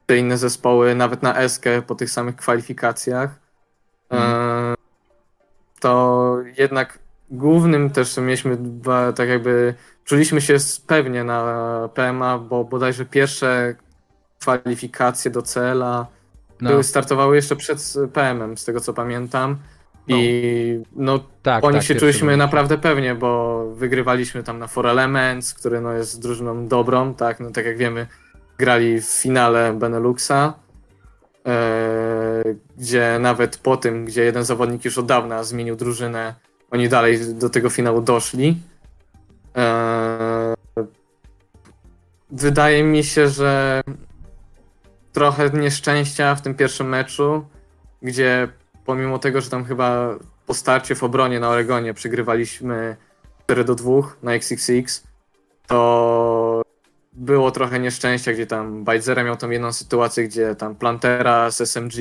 czy 0.08 0.18
inne 0.18 0.38
zespoły, 0.38 0.96
nawet 0.96 1.24
na 1.24 1.36
Eskę 1.36 1.82
po 1.82 1.96
tych 1.96 2.10
samych 2.10 2.36
kwalifikacjach, 2.36 3.30
hmm. 4.10 4.76
to 5.80 6.36
jednak 6.58 7.00
głównym 7.32 7.90
też 7.90 8.18
mieliśmy 8.18 8.58
tak 9.16 9.30
jakby 9.30 9.74
czuliśmy 10.06 10.42
się 10.42 10.58
pewnie 10.88 11.24
na 11.24 11.90
PMA, 11.94 12.38
bo 12.38 12.64
bodajże 12.64 13.06
pierwsze 13.06 13.76
kwalifikacje 14.40 15.32
do 15.32 15.42
CL-a 15.42 16.08
no. 16.62 16.70
były, 16.70 16.84
startowały 16.84 17.36
jeszcze 17.36 17.56
przed 17.56 17.94
PM-em, 18.14 18.58
z 18.58 18.66
tego 18.66 18.80
co 18.80 18.94
pamiętam. 18.94 19.58
I 20.10 20.80
no, 20.96 21.20
tak, 21.44 21.64
oni 21.64 21.76
tak, 21.76 21.84
się 21.84 21.96
czuliśmy 21.96 22.38
naprawdę 22.38 22.78
pewnie, 22.78 23.16
bo 23.16 23.64
wygrywaliśmy 23.74 24.44
tam 24.44 24.60
na 24.60 24.68
Four 24.68 24.88
Elements, 24.88 25.54
który 25.54 25.82
no, 25.82 25.94
jest 25.94 26.22
drużyną 26.22 26.68
dobrą, 26.68 27.14
tak, 27.14 27.40
no, 27.40 27.52
tak 27.52 27.66
jak 27.66 27.78
wiemy, 27.78 28.08
grali 28.58 29.02
w 29.02 29.06
finale 29.06 29.74
Beneluxa, 29.74 30.54
e, 31.48 32.44
gdzie 32.78 33.18
nawet 33.20 33.58
po 33.58 33.78
tym, 33.78 34.06
gdzie 34.06 34.24
jeden 34.24 34.44
zawodnik 34.44 34.86
już 34.86 34.98
od 34.98 35.06
dawna 35.06 35.44
zmienił 35.44 35.76
drużynę, 35.76 36.36
oni 36.72 36.90
dalej 36.90 37.36
do 37.36 37.50
tego 37.50 37.70
finału 37.70 38.02
doszli. 38.02 38.58
E, 39.58 40.54
wydaje 42.32 42.84
mi 42.84 43.04
się, 43.04 43.30
że 43.30 43.82
trochę 45.14 45.50
nieszczęścia 45.50 46.36
w 46.36 46.42
tym 46.42 46.56
pierwszym 46.56 46.90
meczu, 46.90 47.46
gdzie 48.02 48.48
pomimo 48.90 49.20
tego, 49.20 49.42
że 49.42 49.50
tam 49.50 49.66
chyba 49.66 50.16
po 50.46 50.54
starcie 50.54 50.96
w 50.96 51.04
obronie 51.04 51.40
na 51.40 51.50
Oregonie 51.50 51.94
przegrywaliśmy 51.94 52.96
4 53.44 53.64
do 53.64 53.76
2 53.76 53.92
na 54.24 54.34
XXX, 54.34 55.04
to 55.68 56.62
było 57.14 57.52
trochę 57.52 57.80
nieszczęścia, 57.80 58.34
gdzie 58.34 58.48
tam 58.48 58.84
Bajzera 58.84 59.24
miał 59.24 59.38
tą 59.38 59.50
jedną 59.50 59.74
sytuację, 59.74 60.24
gdzie 60.24 60.56
tam 60.56 60.76
Plantera 60.76 61.52
z 61.52 61.62
SMG 61.62 61.96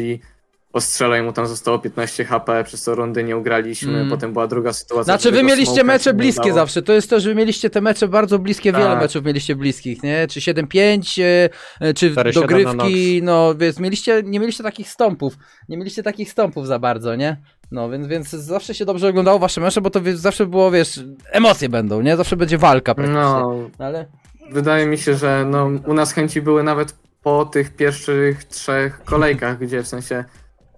ostrzelaj 0.72 1.22
mu 1.22 1.32
tam 1.32 1.46
zostało 1.46 1.78
15 1.78 2.24
HP, 2.24 2.64
przez 2.64 2.84
to 2.84 2.94
rundy 2.94 3.24
nie 3.24 3.36
ugraliśmy, 3.36 3.92
mm. 3.92 4.10
potem 4.10 4.32
była 4.32 4.46
druga 4.46 4.72
sytuacja. 4.72 5.04
Znaczy 5.04 5.32
wy 5.32 5.42
mieliście 5.42 5.84
mecze 5.84 6.14
bliskie 6.14 6.52
zawsze, 6.52 6.82
to 6.82 6.92
jest 6.92 7.10
to, 7.10 7.20
że 7.20 7.28
wy 7.28 7.34
mieliście 7.34 7.70
te 7.70 7.80
mecze 7.80 8.08
bardzo 8.08 8.38
bliskie, 8.38 8.72
wiele 8.72 8.84
tak. 8.84 9.00
meczów 9.00 9.24
mieliście 9.24 9.56
bliskich, 9.56 10.02
nie? 10.02 10.26
Czy 10.26 10.40
7-5, 10.40 11.22
e, 11.22 11.50
e, 11.80 11.94
czy 11.94 12.10
dogrywki, 12.34 13.20
no 13.22 13.54
więc 13.54 13.78
mieliście, 13.80 14.22
nie 14.24 14.40
mieliście 14.40 14.64
takich 14.64 14.88
stąpów, 14.88 15.38
nie 15.68 15.76
mieliście 15.76 16.02
takich 16.02 16.30
stąpów 16.30 16.66
za 16.66 16.78
bardzo, 16.78 17.16
nie? 17.16 17.36
No, 17.70 17.90
więc, 17.90 18.06
więc 18.06 18.30
zawsze 18.30 18.74
się 18.74 18.84
dobrze 18.84 19.08
oglądało 19.08 19.38
wasze 19.38 19.60
mecze, 19.60 19.80
bo 19.80 19.90
to 19.90 20.00
zawsze 20.14 20.46
było, 20.46 20.70
wiesz, 20.70 21.00
emocje 21.32 21.68
będą, 21.68 22.00
nie? 22.00 22.16
Zawsze 22.16 22.36
będzie 22.36 22.58
walka 22.58 22.94
praktycznie. 22.94 23.22
No, 23.22 23.70
ale... 23.78 24.06
wydaje 24.50 24.86
mi 24.86 24.98
się, 24.98 25.14
że 25.14 25.44
no, 25.50 25.70
u 25.86 25.94
nas 25.94 26.12
chęci 26.12 26.42
były 26.42 26.62
nawet 26.62 26.94
po 27.22 27.44
tych 27.44 27.76
pierwszych 27.76 28.44
trzech 28.44 29.04
kolejkach, 29.04 29.58
gdzie 29.58 29.82
w 29.82 29.88
sensie 29.88 30.24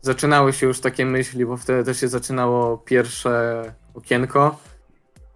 zaczynały 0.02 0.52
się 0.52 0.66
już 0.66 0.80
takie 0.80 1.06
myśli, 1.06 1.46
bo 1.46 1.56
wtedy 1.56 1.84
też 1.84 2.00
się 2.00 2.08
zaczynało 2.08 2.78
pierwsze 2.78 3.64
okienko. 3.94 4.58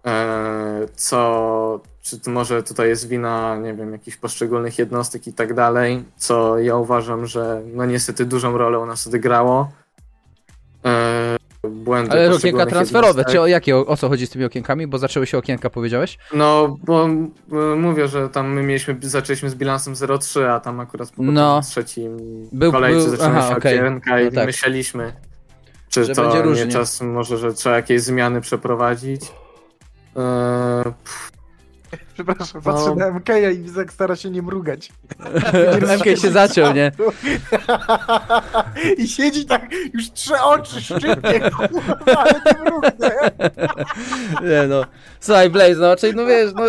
E, 0.05 0.87
co, 0.95 1.81
czy 2.01 2.19
to 2.19 2.31
może 2.31 2.63
tutaj 2.63 2.89
jest 2.89 3.07
wina, 3.07 3.55
nie 3.55 3.73
wiem, 3.73 3.91
jakichś 3.91 4.17
poszczególnych 4.17 4.79
jednostek 4.79 5.27
i 5.27 5.33
tak 5.33 5.53
dalej, 5.53 6.03
co 6.17 6.59
ja 6.59 6.75
uważam, 6.75 7.25
że 7.25 7.61
no 7.73 7.85
niestety 7.85 8.25
dużą 8.25 8.57
rolę 8.57 8.79
u 8.79 8.85
nas 8.85 9.07
odegrało. 9.07 9.71
Błędy 11.69 12.11
Ale 12.11 12.35
okienka 12.35 12.65
transferowe, 12.65 13.25
czy 13.25 13.41
o, 13.41 13.47
jakie, 13.47 13.77
o, 13.77 13.85
o, 13.85 13.97
co 13.97 14.09
chodzi 14.09 14.27
z 14.27 14.29
tymi 14.29 14.45
okienkami? 14.45 14.87
Bo 14.87 14.97
zaczęły 14.97 15.27
się 15.27 15.37
okienka, 15.37 15.69
powiedziałeś? 15.69 16.17
No, 16.33 16.77
bo 16.83 17.05
e, 17.05 17.75
mówię, 17.75 18.07
że 18.07 18.29
tam 18.29 18.53
my 18.53 18.63
mieliśmy, 18.63 18.97
zaczęliśmy 19.01 19.49
z 19.49 19.55
bilansem 19.55 19.93
0,3, 19.93 20.43
a 20.43 20.59
tam 20.59 20.79
akurat 20.79 21.11
po 21.11 21.23
no. 21.23 21.61
trzecim 21.61 22.17
był, 22.51 22.71
kolejce 22.71 23.07
był, 23.07 23.17
zaczęły 23.17 23.41
się 23.41 23.57
okay. 23.57 23.57
okienka 23.57 24.11
no 24.11 24.19
i 24.19 24.31
tak. 24.31 24.45
myśleliśmy, 24.45 25.13
czy 25.89 26.05
że 26.05 26.15
to 26.15 26.53
nie 26.53 26.67
czas 26.67 27.01
może, 27.01 27.37
że 27.37 27.53
trzeba 27.53 27.75
jakieś 27.75 28.01
zmiany 28.01 28.41
przeprowadzić. 28.41 29.21
Eee, 30.15 30.93
Przepraszam, 32.13 32.61
patrzę 32.61 32.89
no. 32.89 32.95
na 32.95 33.11
MK 33.11 33.29
i 33.53 33.57
widzę, 33.57 33.79
jak 33.79 33.93
stara 33.93 34.15
się 34.15 34.29
nie 34.29 34.41
mrugać. 34.41 34.91
MK 35.97 36.21
się 36.21 36.31
zaciął, 36.31 36.73
nie? 36.73 36.91
I 38.97 39.07
siedzi 39.07 39.45
tak, 39.45 39.61
już 39.93 40.11
trzy 40.11 40.33
oczy 40.41 40.81
szczypnie, 40.81 41.51
kurwa, 41.51 42.17
ale 42.17 42.41
nie 42.45 42.63
mrugnę. 42.63 43.11
Nie 44.41 44.67
no. 44.67 44.85
Słuchaj, 45.19 45.49
Blaze, 45.49 45.81
no, 45.81 45.95
czyli 45.95 46.15
no 46.15 46.25
wiesz, 46.25 46.51
no, 46.55 46.63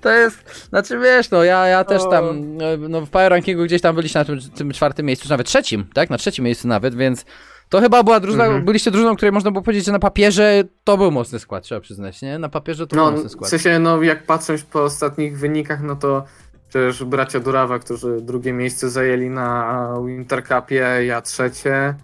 to 0.00 0.10
jest, 0.10 0.68
znaczy 0.68 0.98
wiesz, 0.98 1.30
no, 1.30 1.44
ja, 1.44 1.66
ja 1.66 1.84
też 1.84 2.02
tam, 2.10 2.56
no, 2.88 3.00
w 3.00 3.10
Power 3.10 3.30
Rankingu 3.30 3.64
gdzieś 3.64 3.82
tam 3.82 3.94
byliście 3.94 4.18
na 4.18 4.24
tym, 4.24 4.38
tym 4.56 4.72
czwartym 4.72 5.06
miejscu, 5.06 5.24
czy 5.24 5.30
nawet 5.30 5.46
trzecim, 5.46 5.86
tak? 5.94 6.10
Na 6.10 6.18
trzecim 6.18 6.44
miejscu 6.44 6.68
nawet, 6.68 6.94
więc 6.94 7.24
to 7.68 7.80
chyba 7.80 8.02
była 8.02 8.20
drużyna, 8.20 8.44
mhm. 8.44 8.64
byliście 8.64 8.90
drużyną, 8.90 9.16
której 9.16 9.32
można 9.32 9.50
było 9.50 9.62
powiedzieć, 9.62 9.86
że 9.86 9.92
na 9.92 9.98
papierze 9.98 10.64
to 10.84 10.96
był 10.96 11.10
mocny 11.10 11.38
skład, 11.38 11.64
trzeba 11.64 11.80
przyznać, 11.80 12.22
nie? 12.22 12.38
Na 12.38 12.48
papierze 12.48 12.86
to 12.86 12.96
no, 12.96 13.04
był 13.04 13.12
mocny 13.12 13.28
skład. 13.30 13.46
W 13.46 13.50
sensie, 13.50 13.78
no 13.78 14.02
jak 14.02 14.22
patrząc 14.22 14.62
po 14.62 14.84
ostatnich 14.84 15.38
wynikach, 15.38 15.82
no 15.82 15.96
to 15.96 16.24
przecież 16.68 17.04
bracia 17.04 17.40
Durawa, 17.40 17.78
którzy 17.78 18.20
drugie 18.20 18.52
miejsce 18.52 18.90
zajęli 18.90 19.30
na 19.30 19.88
Winter 20.06 20.44
Cupie, 20.44 21.04
ja 21.06 21.22
trzecie, 21.22 21.94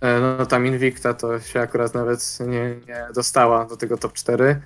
e, 0.00 0.20
no 0.20 0.46
tam 0.46 0.66
Invicta 0.66 1.14
to 1.14 1.40
się 1.40 1.60
akurat 1.60 1.94
nawet 1.94 2.38
nie, 2.40 2.76
nie 2.88 3.06
dostała 3.14 3.64
do 3.64 3.76
tego 3.76 3.96
top 3.96 4.12
4, 4.12 4.60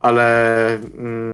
ale 0.00 0.74
mm, 0.74 1.32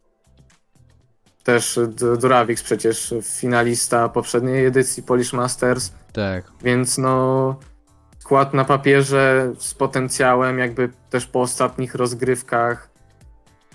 też 1.44 1.80
Durawix 2.18 2.62
przecież 2.62 3.14
finalista 3.22 4.08
poprzedniej 4.08 4.66
edycji 4.66 5.02
Polish 5.02 5.32
Masters. 5.32 5.92
Tak. 6.12 6.44
Więc 6.62 6.98
no 6.98 7.56
skład 8.24 8.54
na 8.54 8.64
papierze 8.64 9.52
z 9.58 9.74
potencjałem, 9.74 10.58
jakby 10.58 10.90
też 11.10 11.26
po 11.26 11.40
ostatnich 11.40 11.94
rozgrywkach, 11.94 12.90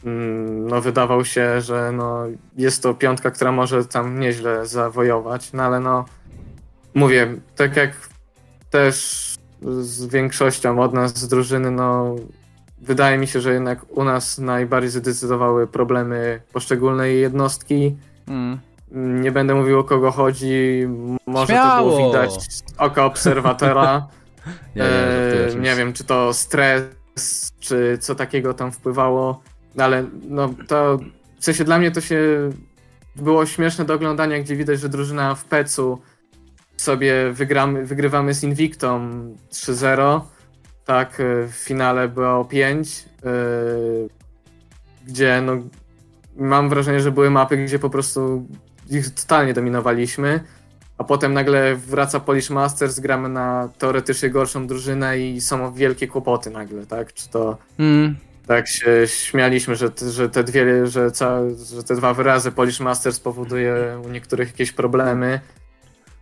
mm, 0.06 0.68
no 0.68 0.82
wydawał 0.82 1.26
się, 1.26 1.62
że 1.62 1.92
no 1.92 2.24
jest 2.58 2.84
to 2.84 2.94
piątka, 2.94 3.32
która 3.32 3.52
może 3.52 3.86
tam 3.86 4.20
nieźle 4.20 4.66
zawojować, 4.66 5.54
no 5.54 5.64
ale 5.64 5.80
no 5.80 6.06
mówię, 6.94 7.36
tak 7.56 7.76
jak 7.76 7.92
też 8.70 9.26
z 9.82 10.06
większością 10.06 10.82
od 10.82 10.94
nas 10.94 11.18
z 11.18 11.28
drużyny, 11.28 11.72
no 11.72 12.16
wydaje 12.82 13.18
mi 13.18 13.28
się, 13.28 13.42
że 13.42 13.54
jednak 13.54 13.86
u 13.90 14.04
nas 14.04 14.38
najbardziej 14.38 14.92
zdecydowały 14.92 15.68
problemy 15.68 16.42
poszczególnej 16.54 17.22
jednostki. 17.22 17.96
Mm. 18.28 18.60
Nie 19.22 19.32
będę 19.32 19.56
mówił 19.56 19.80
o 19.80 19.84
kogo 19.84 20.12
chodzi, 20.12 20.88
może 21.26 21.54
Śmiało. 21.54 21.92
to 21.92 21.98
było 21.98 22.08
widać 22.08 22.54
z 22.54 22.64
oka 22.78 23.06
obserwatora. 23.06 24.08
Nie, 24.76 24.84
nie, 25.56 25.62
nie 25.62 25.76
wiem, 25.76 25.94
czy 25.94 26.04
to 26.04 26.34
stres, 26.34 26.84
czy 27.60 27.98
co 28.02 28.16
takiego 28.16 28.54
tam 28.54 28.72
wpływało, 28.72 29.44
no 29.76 29.84
ale 29.84 30.06
no 30.30 30.54
to 30.68 31.00
w 31.40 31.46
sensie 31.46 31.64
dla 31.64 31.80
mnie 31.80 31.92
to 31.92 32.02
się 32.02 32.50
było 33.16 33.46
śmieszne 33.46 33.86
do 33.86 33.94
oglądania, 33.94 34.40
gdzie 34.40 34.56
widać, 34.56 34.80
że 34.80 34.90
drużyna 34.90 35.36
w 35.36 35.46
Pecu 35.46 36.02
sobie 36.78 37.32
wygramy, 37.32 37.86
wygrywamy 37.86 38.34
z 38.34 38.44
Invictą 38.44 39.10
3-0, 39.52 40.22
tak, 40.86 41.20
e, 41.20 41.48
w 41.48 41.52
finale 41.52 42.08
było 42.08 42.46
5, 42.46 43.06
yy, 43.24 44.10
gdzie 45.08 45.42
no 45.42 45.58
mam 46.36 46.70
wrażenie, 46.70 47.00
że 47.00 47.12
były 47.12 47.30
mapy, 47.30 47.58
gdzie 47.58 47.80
po 47.80 47.90
prostu 47.90 48.48
ich 48.90 49.14
totalnie 49.16 49.54
dominowaliśmy 49.54 50.40
a 51.00 51.04
potem 51.04 51.34
nagle 51.34 51.76
wraca 51.76 52.20
Polish 52.20 52.50
Masters, 52.50 53.00
gramy 53.00 53.30
na 53.30 53.70
teoretycznie 53.78 54.30
gorszą 54.30 54.68
drużynę 54.68 55.20
i 55.20 55.42
są 55.42 55.74
wielkie 55.74 56.08
kłopoty 56.08 56.50
nagle, 56.50 56.86
tak? 56.86 57.14
Czy 57.14 57.30
to 57.30 57.58
mm. 57.80 58.16
tak 58.48 58.68
się 58.68 59.08
śmialiśmy, 59.08 59.76
że, 59.76 59.92
że 60.12 60.30
te 60.30 60.44
dwie, 60.44 60.88
że, 60.88 61.12
ca, 61.12 61.40
że 61.74 61.84
te 61.84 61.96
dwa 61.96 62.14
wyrazy 62.14 62.52
Polish 62.52 62.80
Masters 62.80 63.20
powoduje 63.20 64.02
u 64.06 64.10
niektórych 64.10 64.48
jakieś 64.48 64.72
problemy. 64.72 65.40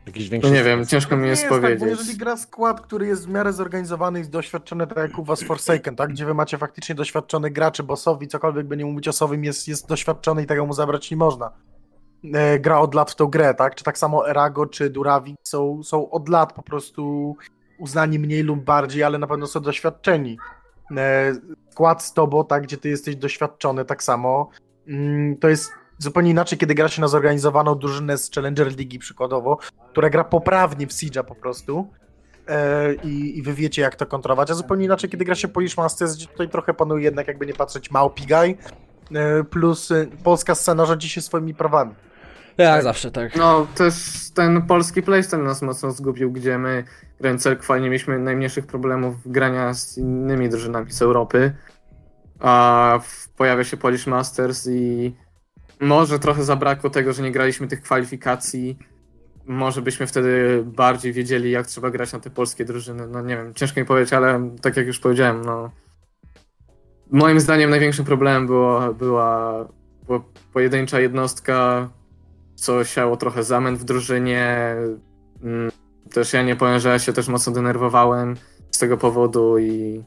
Jakiś 0.07 0.29
większy... 0.29 0.49
No 0.49 0.55
nie 0.55 0.63
wiem, 0.63 0.85
ciężko 0.85 1.17
mi 1.17 1.27
jest, 1.27 1.41
jest 1.41 1.55
powiedzieć. 1.55 1.79
Tak, 1.79 1.89
bo 1.89 1.95
jeżeli 1.95 2.17
gra 2.17 2.37
skład, 2.37 2.81
który 2.81 3.07
jest 3.07 3.25
w 3.25 3.29
miarę 3.29 3.53
zorganizowany 3.53 4.19
i 4.19 4.27
doświadczony, 4.27 4.87
tak 4.87 4.97
jak 4.97 5.19
u 5.19 5.23
was 5.23 5.43
Forsaken, 5.43 5.95
tak? 5.95 6.09
Gdzie 6.09 6.25
wy 6.25 6.33
macie 6.33 6.57
faktycznie 6.57 6.95
doświadczony 6.95 7.51
graczy, 7.51 7.83
bossowi, 7.83 8.27
cokolwiek 8.27 8.67
by 8.67 8.77
nie 8.77 8.85
mówić 8.85 9.07
osowym, 9.07 9.43
jest, 9.43 9.67
jest 9.67 9.87
doświadczony 9.87 10.43
i 10.43 10.45
tego 10.45 10.65
mu 10.65 10.73
zabrać 10.73 11.11
nie 11.11 11.17
można. 11.17 11.51
E, 12.33 12.59
gra 12.59 12.79
od 12.79 12.95
lat 12.95 13.11
w 13.11 13.15
tą 13.15 13.27
grę, 13.27 13.53
tak? 13.53 13.75
Czy 13.75 13.83
tak 13.83 13.97
samo 13.97 14.29
Erago, 14.29 14.65
czy 14.65 14.89
Duravi 14.89 15.35
są, 15.43 15.83
są 15.83 16.09
od 16.09 16.29
lat 16.29 16.53
po 16.53 16.61
prostu 16.61 17.35
uznani 17.79 18.19
mniej 18.19 18.43
lub 18.43 18.63
bardziej, 18.63 19.03
ale 19.03 19.17
na 19.17 19.27
pewno 19.27 19.47
są 19.47 19.59
doświadczeni. 19.59 20.37
E, 20.97 21.33
skład 21.69 22.03
z 22.03 22.13
tobą, 22.13 22.45
tak, 22.45 22.63
gdzie 22.63 22.77
ty 22.77 22.89
jesteś 22.89 23.15
doświadczony, 23.15 23.85
tak 23.85 24.03
samo. 24.03 24.49
Mm, 24.87 25.37
to 25.37 25.49
jest 25.49 25.71
zupełnie 25.97 26.31
inaczej, 26.31 26.57
kiedy 26.57 26.75
gra 26.75 26.87
się 26.87 27.01
na 27.01 27.07
zorganizowaną 27.07 27.75
drużynę 27.75 28.17
z 28.17 28.31
Challenger 28.31 28.75
Ligi 28.75 28.99
przykładowo, 28.99 29.57
która 29.91 30.09
gra 30.09 30.23
poprawnie 30.23 30.87
w 30.87 30.91
Siege'a 30.91 31.23
po 31.23 31.35
prostu. 31.35 31.87
E, 32.47 32.93
I, 32.93 33.37
I 33.37 33.41
wy 33.41 33.53
wiecie, 33.53 33.81
jak 33.81 33.95
to 33.95 34.05
kontrolować, 34.05 34.51
a 34.51 34.53
zupełnie 34.53 34.85
inaczej, 34.85 35.09
kiedy 35.09 35.25
gra 35.25 35.35
się 35.35 35.47
Polish 35.47 35.77
Masters, 35.77 36.15
gdzie 36.15 36.27
tutaj 36.27 36.49
trochę 36.49 36.73
panuje 36.73 37.03
jednak, 37.03 37.27
jakby 37.27 37.45
nie 37.45 37.53
patrzeć, 37.53 37.91
Małpigaj, 37.91 38.57
plus 39.49 39.93
polska 40.23 40.55
scena 40.55 40.85
rządzi 40.85 41.09
się 41.09 41.21
swoimi 41.21 41.53
prawami. 41.53 41.93
Ja 42.57 42.73
tak. 42.73 42.83
zawsze 42.83 43.11
tak. 43.11 43.35
No, 43.35 43.67
też 43.75 43.93
ten 44.33 44.61
polski 44.61 45.01
playstyle 45.01 45.43
nas 45.43 45.61
mocno 45.61 45.91
zgubił, 45.91 46.31
gdzie 46.31 46.57
my 46.57 46.83
grając 47.19 47.47
nie 47.69 47.79
mieliśmy 47.79 48.19
najmniejszych 48.19 48.67
problemów 48.67 49.15
grania 49.25 49.73
z 49.73 49.97
innymi 49.97 50.49
drużynami 50.49 50.91
z 50.91 51.01
Europy, 51.01 51.51
a 52.39 52.99
pojawia 53.37 53.63
się 53.63 53.77
Polish 53.77 54.07
Masters 54.07 54.67
i 54.67 55.15
może 55.79 56.19
trochę 56.19 56.43
zabrakło 56.43 56.89
tego, 56.89 57.13
że 57.13 57.23
nie 57.23 57.31
graliśmy 57.31 57.67
tych 57.67 57.81
kwalifikacji. 57.81 58.77
Może 59.45 59.81
byśmy 59.81 60.07
wtedy 60.07 60.63
bardziej 60.65 61.13
wiedzieli, 61.13 61.51
jak 61.51 61.67
trzeba 61.67 61.89
grać 61.89 62.13
na 62.13 62.19
te 62.19 62.29
polskie 62.29 62.65
drużyny. 62.65 63.07
No 63.07 63.21
nie 63.21 63.37
wiem, 63.37 63.53
ciężko 63.53 63.79
mi 63.79 63.85
powiedzieć, 63.85 64.13
ale 64.13 64.49
tak 64.61 64.77
jak 64.77 64.87
już 64.87 64.99
powiedziałem, 64.99 65.45
no. 65.45 65.71
Moim 67.11 67.39
zdaniem 67.39 67.69
największym 67.69 68.05
problemem 68.05 68.47
było, 68.47 68.93
była, 68.93 69.65
była 70.05 70.19
pojedyncza 70.53 70.99
jednostka, 70.99 71.89
co 72.57 72.83
siało 72.83 73.17
trochę 73.17 73.43
zamęt 73.43 73.79
w 73.79 73.83
drużynie. 73.83 74.75
Mm, 75.43 75.71
też 76.13 76.33
ja 76.33 76.43
nie 76.43 76.55
powiem, 76.55 76.79
że 76.79 76.89
ja 76.89 76.99
się 76.99 77.13
też 77.13 77.27
mocno 77.27 77.53
denerwowałem 77.53 78.35
z 78.71 78.77
tego 78.77 78.97
powodu 78.97 79.57
i. 79.57 80.03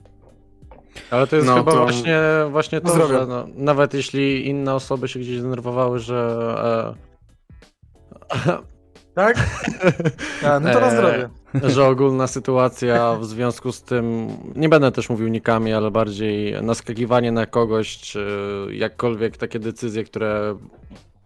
Ale 1.10 1.26
to 1.26 1.36
jest 1.36 1.48
no, 1.48 1.54
chyba 1.54 1.72
to... 1.72 1.78
właśnie, 1.78 2.20
właśnie 2.50 2.80
to, 2.80 3.08
że 3.08 3.26
no, 3.26 3.46
nawet 3.54 3.94
jeśli 3.94 4.48
inne 4.48 4.74
osoby 4.74 5.08
się 5.08 5.20
gdzieś 5.20 5.40
denerwowały, 5.40 5.98
że. 5.98 6.94
E... 8.26 8.70
Tak? 9.14 9.36
A, 10.44 10.60
no 10.60 10.72
to 10.72 10.80
na 10.80 10.86
e, 10.86 10.90
zdrowie. 10.90 11.28
Że 11.74 11.86
ogólna 11.86 12.26
sytuacja 12.26 13.16
w 13.16 13.24
związku 13.24 13.72
z 13.72 13.82
tym, 13.82 14.28
nie 14.56 14.68
będę 14.68 14.92
też 14.92 15.08
mówił 15.08 15.28
nikami, 15.28 15.72
ale 15.72 15.90
bardziej 15.90 16.62
naskakiwanie 16.62 17.32
na 17.32 17.46
kogoś, 17.46 17.98
czy 17.98 18.26
jakkolwiek 18.72 19.36
takie 19.36 19.58
decyzje, 19.58 20.04
które 20.04 20.56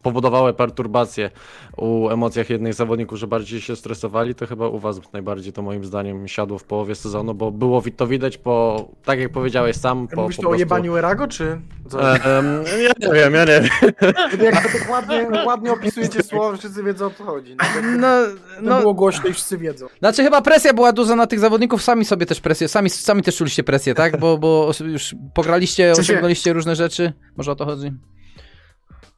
powodowały 0.05 0.53
perturbacje 0.53 1.31
u 1.77 2.09
emocjach 2.09 2.51
jednych 2.51 2.75
zawodników, 2.75 3.19
że 3.19 3.27
bardziej 3.27 3.61
się 3.61 3.77
stresowali, 3.77 4.35
to 4.35 4.47
chyba 4.47 4.69
u 4.69 4.79
was 4.79 5.13
najbardziej 5.13 5.53
to 5.53 5.63
moim 5.63 5.85
zdaniem 5.85 6.29
siadło 6.29 6.59
w 6.59 6.65
połowie 6.65 6.95
sezonu, 6.95 7.35
bo 7.35 7.51
było 7.51 7.83
to 7.97 8.07
widać 8.07 8.39
po, 8.39 8.89
tak 9.05 9.19
jak 9.19 9.33
powiedziałeś 9.33 9.77
sam, 9.77 10.09
po 10.09 10.23
Mówisz 10.23 10.37
po 10.37 10.43
to 10.43 10.49
prostu... 10.49 10.57
o 10.57 10.59
jebaniu 10.59 10.97
Erago, 10.97 11.29
czy 11.29 11.61
e, 11.95 12.21
ja 12.83 12.93
nie 13.01 13.15
wiem, 13.15 13.35
ja 13.35 13.45
nie 13.45 13.61
wiem. 13.61 13.65
Jak 14.45 14.63
to 14.63 14.79
tak 14.79 14.91
ładnie, 14.91 15.45
ładnie 15.47 15.73
opisujecie 15.73 16.23
słowa, 16.31 16.57
wszyscy 16.57 16.83
wiedzą 16.83 17.07
o 17.07 17.11
co 17.11 17.25
chodzi. 17.25 17.57
No, 17.57 17.99
no, 17.99 18.17
no, 18.63 18.81
było 18.81 18.95
głośno 18.95 19.29
i 19.29 19.33
wszyscy 19.33 19.59
wiedzą. 19.59 19.87
Znaczy 19.99 20.23
chyba 20.23 20.43
presja 20.43 20.75
była 20.75 20.93
duża 20.93 21.17
na 21.17 21.27
tych 21.27 21.41
zawodników, 21.41 21.83
sami 21.83 22.05
sobie 22.05 22.27
też 22.27 22.41
presję, 22.41 22.69
sami, 22.69 22.91
sami 22.91 23.23
też 23.23 23.37
czuliście 23.37 23.65
presję, 23.65 23.95
tak? 23.95 24.21
Bo, 24.21 24.39
bo 24.39 24.71
już 24.81 25.15
pograliście, 25.35 25.93
osiągnęliście 25.93 26.53
różne 26.53 26.77
rzeczy, 26.77 27.13
może 27.37 27.53
o 27.53 27.57
to 27.57 27.65
chodzi? 27.65 27.93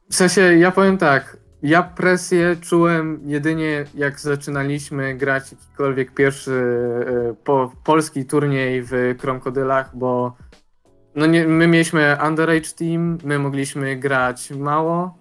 W 0.09 0.15
sensie, 0.15 0.41
ja 0.41 0.71
powiem 0.71 0.97
tak, 0.97 1.37
ja 1.63 1.83
presję 1.83 2.55
czułem 2.61 3.19
jedynie 3.25 3.85
jak 3.95 4.19
zaczynaliśmy 4.19 5.15
grać 5.15 5.51
jakikolwiek 5.51 6.13
pierwszy 6.13 6.51
e, 6.51 7.33
po, 7.43 7.71
polski 7.83 8.25
turniej 8.25 8.83
w 8.83 9.15
Krokodylach, 9.17 9.95
bo 9.95 10.37
no 11.15 11.25
nie, 11.25 11.47
my 11.47 11.67
mieliśmy 11.67 12.17
underage 12.27 12.69
team, 12.77 13.17
my 13.23 13.39
mogliśmy 13.39 13.95
grać 13.95 14.51
mało. 14.51 15.17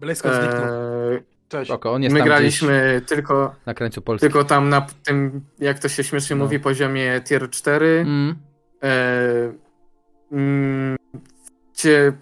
Blisko 0.00 0.28
eee, 0.28 1.22
Cześć. 1.52 1.70
Oko, 1.70 1.92
on 1.92 2.02
jest 2.02 2.14
my 2.14 2.22
graliśmy 2.22 3.02
tylko 3.06 3.54
na 3.66 3.74
krańcu 3.74 4.02
Polski. 4.02 4.20
Tylko 4.20 4.44
tam 4.44 4.68
na 4.68 4.86
tym, 5.04 5.40
jak 5.58 5.78
to 5.78 5.88
się 5.88 6.04
śmiesznie 6.04 6.36
no. 6.36 6.44
mówi, 6.44 6.60
poziomie 6.60 7.20
tier 7.24 7.50
4. 7.50 8.04
Mm. 8.06 8.36
Eee, 8.82 9.52
mm, 10.32 10.96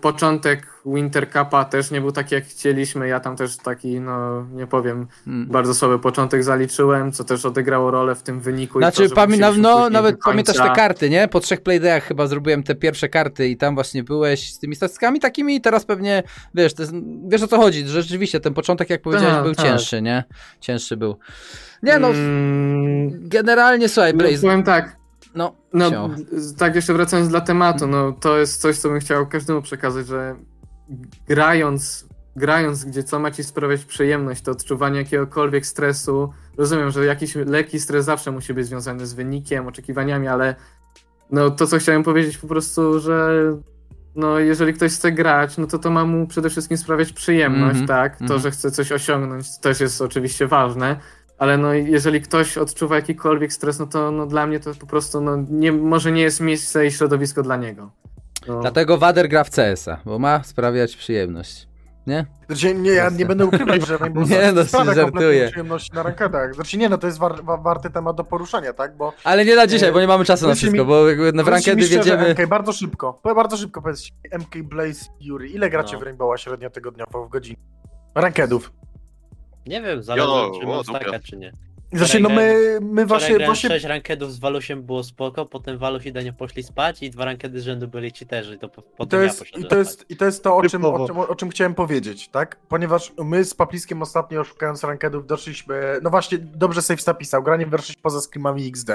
początek 0.01 0.71
Winter 0.87 1.31
Cupa 1.31 1.65
też 1.65 1.91
nie 1.91 2.01
był 2.01 2.13
taki 2.13 2.35
jak 2.35 2.45
chcieliśmy. 2.45 3.09
Ja 3.09 3.21
tam 3.21 3.37
też 3.37 3.57
taki, 3.57 4.01
no 4.01 4.47
nie 4.53 4.67
powiem, 4.67 5.07
hmm. 5.25 5.47
bardzo 5.47 5.75
słaby 5.75 5.99
początek 5.99 6.45
zaliczyłem, 6.45 7.13
co 7.13 7.25
też 7.25 7.45
odegrało 7.45 7.91
rolę 7.91 8.15
w 8.15 8.23
tym 8.23 8.41
wyniku. 8.41 8.79
Znaczy, 8.79 9.09
to, 9.09 9.15
pamię 9.15 9.39
no, 9.59 9.91
nawet 9.91 10.19
pamiętasz 10.25 10.57
te 10.57 10.71
karty, 10.71 11.11
nie? 11.11 11.29
Po 11.29 11.41
trzech 11.41 11.61
playdayach 11.61 12.05
chyba 12.05 12.27
zrobiłem 12.27 12.63
te 12.63 12.75
pierwsze 12.75 13.09
karty 13.09 13.49
i 13.49 13.57
tam 13.57 13.75
właśnie 13.75 14.05
byłeś 14.05 14.53
z 14.53 14.59
tymi 14.59 14.77
statystykami 14.77 15.21
takimi 15.21 15.57
i 15.57 15.61
teraz 15.61 15.85
pewnie, 15.85 16.23
wiesz, 16.55 16.73
jest, 16.79 16.93
wiesz 17.29 17.43
o 17.43 17.47
co 17.47 17.57
chodzi, 17.57 17.87
że 17.87 18.03
rzeczywiście 18.03 18.41
ten 18.41 18.55
początek, 18.55 18.91
jak 18.91 19.03
powiedziałeś, 19.03 19.35
tak, 19.35 19.45
był 19.45 19.55
tak. 19.55 19.67
cięższy, 19.67 20.03
nie? 20.03 20.25
Cięższy 20.61 20.97
był. 20.97 21.17
Nie 21.83 21.99
no, 21.99 22.09
mm, 22.09 23.29
generalnie 23.29 23.89
słuchaj, 23.89 24.15
Blaze. 24.15 24.35
No, 24.35 24.43
powiem 24.43 24.63
tak, 24.63 25.00
no, 25.35 25.55
no 25.73 26.11
tak 26.59 26.75
jeszcze 26.75 26.95
wracając 26.95 27.29
dla 27.29 27.41
tematu, 27.41 27.87
no 27.87 28.13
to 28.13 28.39
jest 28.39 28.61
coś, 28.61 28.79
co 28.79 28.89
bym 28.89 29.01
chciał 29.01 29.27
każdemu 29.27 29.63
przekazać, 29.63 30.07
że 30.07 30.37
grając, 31.29 32.09
grając 32.37 32.85
gdzie 32.85 33.03
co 33.03 33.19
ma 33.19 33.31
ci 33.31 33.45
sprawiać 33.45 33.85
przyjemność, 33.85 34.43
to 34.43 34.51
odczuwanie 34.51 34.99
jakiegokolwiek 34.99 35.67
stresu, 35.67 36.33
rozumiem, 36.57 36.91
że 36.91 37.07
jakiś 37.07 37.35
lekki 37.35 37.81
stres 37.81 38.05
zawsze 38.05 38.31
musi 38.31 38.55
być 38.55 38.67
związany 38.67 39.07
z 39.07 39.15
wynikiem, 39.15 39.67
oczekiwaniami, 39.67 40.29
ale 40.29 40.55
no 41.31 41.51
to, 41.51 41.67
co 41.67 41.79
chciałem 41.79 42.03
powiedzieć 42.03 42.39
po 42.39 42.47
prostu, 42.47 43.01
że 43.01 43.31
no 44.15 44.39
jeżeli 44.39 44.75
ktoś 44.75 44.93
chce 44.93 45.13
grać, 45.13 45.59
no 45.59 45.67
to 45.67 45.79
to 45.79 45.91
ma 45.91 46.05
mu 46.05 46.27
przede 46.27 46.51
wszystkim 46.51 46.77
sprawiać 46.77 47.13
przyjemność, 47.13 47.75
mm 47.75 47.85
-hmm, 47.85 47.89
tak? 47.89 48.19
To, 48.19 48.25
mm 48.25 48.39
-hmm. 48.39 48.43
że 48.43 48.51
chce 48.51 48.71
coś 48.71 48.93
osiągnąć, 48.93 49.59
też 49.59 49.81
jest 49.81 50.03
oczywiście 50.03 50.47
ważne, 50.47 50.97
ale 51.41 51.59
no 51.59 51.75
jeżeli 51.75 52.21
ktoś 52.21 52.59
odczuwa 52.59 52.97
jakikolwiek 52.97 53.53
stres, 53.53 53.79
no 53.79 53.87
to 53.87 54.11
no, 54.11 54.27
dla 54.27 54.47
mnie 54.47 54.61
to 54.61 54.75
po 54.75 54.87
prostu 54.87 55.21
no, 55.21 55.37
nie, 55.51 55.73
może 55.73 56.13
nie 56.13 56.23
jest 56.23 56.41
miejsce 56.41 56.87
i 56.87 56.93
środowisko 56.93 57.43
dla 57.43 57.57
niego. 57.57 57.91
No. 58.49 58.61
Dlatego 58.61 58.99
Wader 58.99 59.29
gra 59.29 59.45
w 59.45 59.51
CS-a, 59.51 60.01
bo 60.05 60.19
ma 60.19 60.43
sprawiać 60.43 60.97
przyjemność. 60.97 61.69
Nie? 62.07 62.27
Znaczy, 62.47 62.75
nie, 62.75 62.91
ja 62.91 63.11
nie 63.11 63.27
będę 63.27 63.47
ukrywać, 63.47 63.87
że 63.87 63.99
Rainbow 63.99 64.29
Nie, 64.31 64.53
no, 64.53 64.65
sprawia 64.65 64.95
żartuję. 64.95 65.49
przyjemności 65.49 65.93
na 65.95 66.03
rankedach. 66.03 66.55
Znaczy 66.55 66.79
nie, 66.79 66.89
no 66.89 66.99
to 66.99 67.07
jest 67.07 67.19
war, 67.19 67.45
war, 67.45 67.63
warty 67.63 67.91
temat 67.91 68.17
do 68.17 68.25
poruszania, 68.25 68.73
tak? 68.73 68.97
Bo, 68.97 69.13
Ale 69.25 69.45
nie 69.45 69.57
na 69.57 69.67
dzisiaj, 69.67 69.89
e, 69.89 69.93
bo 69.93 70.01
nie 70.01 70.07
mamy 70.07 70.25
czasu 70.25 70.49
na 70.49 70.55
wszystko, 70.55 70.79
mi, 70.79 70.85
bo 70.85 71.05
w 71.45 71.49
rankedy 71.49 71.89
wiedziemy... 71.89 72.35
MK, 72.35 72.47
bardzo 72.49 72.73
szybko, 72.73 73.21
bardzo 73.35 73.57
szybko 73.57 73.83
powiedzcie, 73.83 74.13
MK 74.39 74.63
Blaze 74.63 75.05
Yuri, 75.21 75.55
ile 75.55 75.71
gracie 75.71 75.93
no. 75.93 76.01
w 76.01 76.03
Rainbowa 76.03 76.37
średnio 76.37 76.71
tygodniowo 76.71 77.27
w 77.27 77.29
godzinie? 77.29 77.57
Rankedów. 78.15 78.73
Nie 79.71 79.83
wiem, 79.83 80.03
zależy 80.03 80.61
czy 80.61 80.67
mam 80.67 80.85
staka, 80.85 81.19
czy 81.19 81.37
nie. 81.37 81.53
Znaczy, 81.93 82.21
no 82.21 82.29
my, 82.29 82.79
my 82.83 83.07
właśnie... 83.07 83.47
właśnie... 83.47 83.71
6 83.71 83.85
rankedów 83.85 84.33
z 84.33 84.39
Walusiem 84.39 84.83
było 84.83 85.05
spoko, 85.05 85.47
potem 85.47 85.79
Walus 85.79 86.07
i 86.07 86.13
Daniel 86.13 86.35
poszli 86.35 86.63
spać 86.63 87.03
i 87.03 87.11
dwa 87.11 87.25
rankedy 87.25 87.61
z 87.61 87.65
rzędu 87.65 87.89
byli 87.89 88.11
cheaterzy, 88.11 88.59
to 88.59 88.69
po, 88.69 88.83
potem 88.83 89.09
to 89.09 89.25
jest, 89.25 89.45
ja 89.55 89.61
i 89.61 89.65
to 89.65 89.77
jest, 89.77 90.11
I 90.11 90.17
to 90.17 90.25
jest 90.25 90.45
to, 90.45 90.57
o 90.57 90.63
czym, 90.63 90.85
o, 90.85 91.07
czym, 91.07 91.19
o 91.19 91.35
czym 91.35 91.51
chciałem 91.51 91.75
powiedzieć, 91.75 92.29
tak? 92.29 92.57
Ponieważ 92.69 93.13
my 93.25 93.45
z 93.45 93.55
Papliskiem 93.55 94.03
ostatnio 94.03 94.45
szukając 94.45 94.85
rankedów 94.85 95.27
doszliśmy, 95.27 95.99
no 96.03 96.11
właśnie, 96.11 96.39
dobrze 96.39 96.83
Safe 96.83 97.03
napisał, 97.07 97.43
granie 97.43 97.67
weszliś 97.67 97.97
poza 97.97 98.21
screamami 98.21 98.69
XD. 98.69 98.91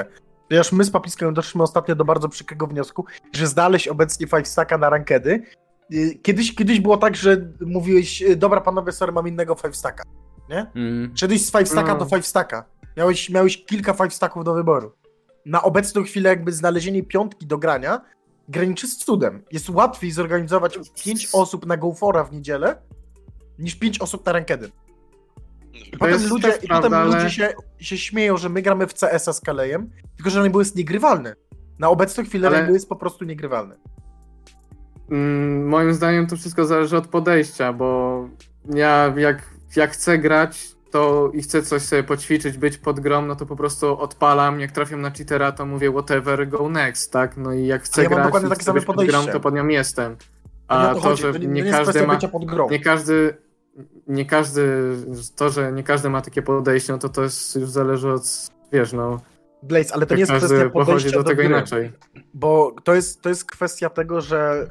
Ponieważ 0.49 0.71
my 0.71 0.83
z 0.83 0.91
Papliskiem 0.91 1.33
doszliśmy 1.33 1.63
ostatnio 1.63 1.95
do 1.95 2.05
bardzo 2.05 2.29
przykrego 2.29 2.67
wniosku, 2.67 3.05
że 3.33 3.47
znaleźć 3.47 3.87
obecnie 3.87 4.27
5 4.27 4.47
stacka 4.47 4.77
na 4.77 4.89
rankedy. 4.89 5.43
Y, 5.93 6.19
kiedyś, 6.23 6.55
kiedyś 6.55 6.79
było 6.79 6.97
tak, 6.97 7.15
że 7.15 7.37
mówiłeś, 7.65 8.23
dobra 8.35 8.61
panowie, 8.61 8.91
sorry, 8.91 9.11
mam 9.11 9.27
innego 9.27 9.55
5 9.55 9.75
stacka 9.75 10.03
nie? 10.49 10.71
Mm. 10.75 11.11
Szedłeś 11.15 11.45
z 11.45 11.51
5 11.51 11.69
stacka 11.69 11.93
no. 11.93 11.99
do 11.99 12.05
5 12.05 12.25
stacka. 12.25 12.65
Miałeś, 12.97 13.29
miałeś 13.29 13.65
kilka 13.65 13.93
5 13.93 14.13
stacków 14.13 14.43
do 14.43 14.53
wyboru. 14.53 14.91
Na 15.45 15.63
obecną 15.63 16.03
chwilę 16.03 16.29
jakby 16.29 16.51
znalezienie 16.51 17.03
piątki 17.03 17.45
do 17.45 17.57
grania 17.57 18.01
graniczy 18.49 18.87
z 18.87 18.97
cudem. 18.97 19.43
Jest 19.51 19.69
łatwiej 19.69 20.11
zorganizować 20.11 20.79
5 21.03 21.29
osób 21.33 21.65
na 21.65 21.77
GoFora 21.77 22.23
w 22.23 22.31
niedzielę 22.31 22.81
niż 23.59 23.75
5 23.75 24.01
osób 24.01 24.25
na 24.25 24.31
Rankedy. 24.31 24.71
I 25.73 25.97
potem, 25.97 26.27
ludzie, 26.27 26.53
i 26.63 26.67
potem 26.67 27.05
ludzie 27.05 27.29
się, 27.29 27.53
się 27.79 27.97
śmieją, 27.97 28.37
że 28.37 28.49
my 28.49 28.61
gramy 28.61 28.87
w 28.87 28.93
CS-a 28.93 29.33
z 29.33 29.41
Kalejem, 29.41 29.89
tylko 30.15 30.29
że 30.29 30.39
Rainbow 30.39 30.61
jest 30.61 30.75
niegrywalny. 30.75 31.35
Na 31.79 31.89
obecną 31.89 32.23
chwilę 32.23 32.47
ale... 32.47 32.57
Rainbow 32.57 32.73
jest 32.73 32.89
po 32.89 32.95
prostu 32.95 33.25
niegrywalny. 33.25 33.75
Mm, 35.11 35.67
moim 35.67 35.93
zdaniem 35.93 36.27
to 36.27 36.37
wszystko 36.37 36.65
zależy 36.65 36.97
od 36.97 37.07
podejścia, 37.07 37.73
bo 37.73 38.19
ja 38.73 39.13
jak 39.17 39.54
jak 39.77 39.91
chcę 39.91 40.17
grać 40.17 40.75
to 40.91 41.31
i 41.33 41.41
chcę 41.41 41.61
coś 41.61 41.81
sobie 41.81 42.03
poćwiczyć, 42.03 42.57
być 42.57 42.77
pod 42.77 42.99
grom, 42.99 43.27
no 43.27 43.35
to 43.35 43.45
po 43.45 43.55
prostu 43.55 43.99
odpalam, 43.99 44.59
jak 44.59 44.71
trafiam 44.71 45.01
na 45.01 45.11
cheatera, 45.11 45.51
to 45.51 45.65
mówię 45.65 45.91
whatever, 45.91 46.47
go 46.47 46.69
next, 46.69 47.11
tak? 47.11 47.37
No 47.37 47.53
i 47.53 47.65
jak 47.65 47.83
chcę 47.83 48.03
ja 48.03 48.09
grać 48.09 48.33
i 48.43 48.55
chcę 48.55 48.73
być 48.73 48.85
pod 48.85 49.05
grom, 49.05 49.27
to 49.27 49.39
pod 49.39 49.53
nią 49.53 49.67
jestem. 49.67 50.15
A 50.67 50.95
to, 50.95 51.01
to, 51.01 51.15
że 51.15 51.31
nie, 51.31 51.47
nie 51.47 51.71
każdy 51.71 52.07
ma, 52.07 52.19
nie 52.71 52.79
każdy, 52.79 53.37
nie 54.07 54.25
każdy, 54.25 54.95
to, 55.35 55.49
że 55.49 55.71
nie 55.71 55.83
każdy 55.83 56.09
ma 56.09 56.21
takie 56.21 56.41
podejście, 56.41 56.93
no 56.93 56.99
to 56.99 57.09
to 57.09 57.23
jest, 57.23 57.55
już 57.55 57.69
zależy 57.69 58.11
od, 58.11 58.49
wiesz, 58.71 58.93
no, 58.93 59.19
Blaze, 59.65 59.93
ale 59.93 60.05
to 60.05 60.15
nie 60.15 60.19
jest 60.19 60.31
kwestia 60.31 60.69
podejścia 60.69 61.11
do, 61.11 61.17
do 61.17 61.23
tego 61.23 61.35
gry, 61.35 61.45
inaczej. 61.45 61.91
Bo 62.33 62.75
to 62.83 62.93
jest, 62.93 63.21
to 63.21 63.29
jest 63.29 63.45
kwestia 63.45 63.89
tego, 63.89 64.21
że 64.21 64.67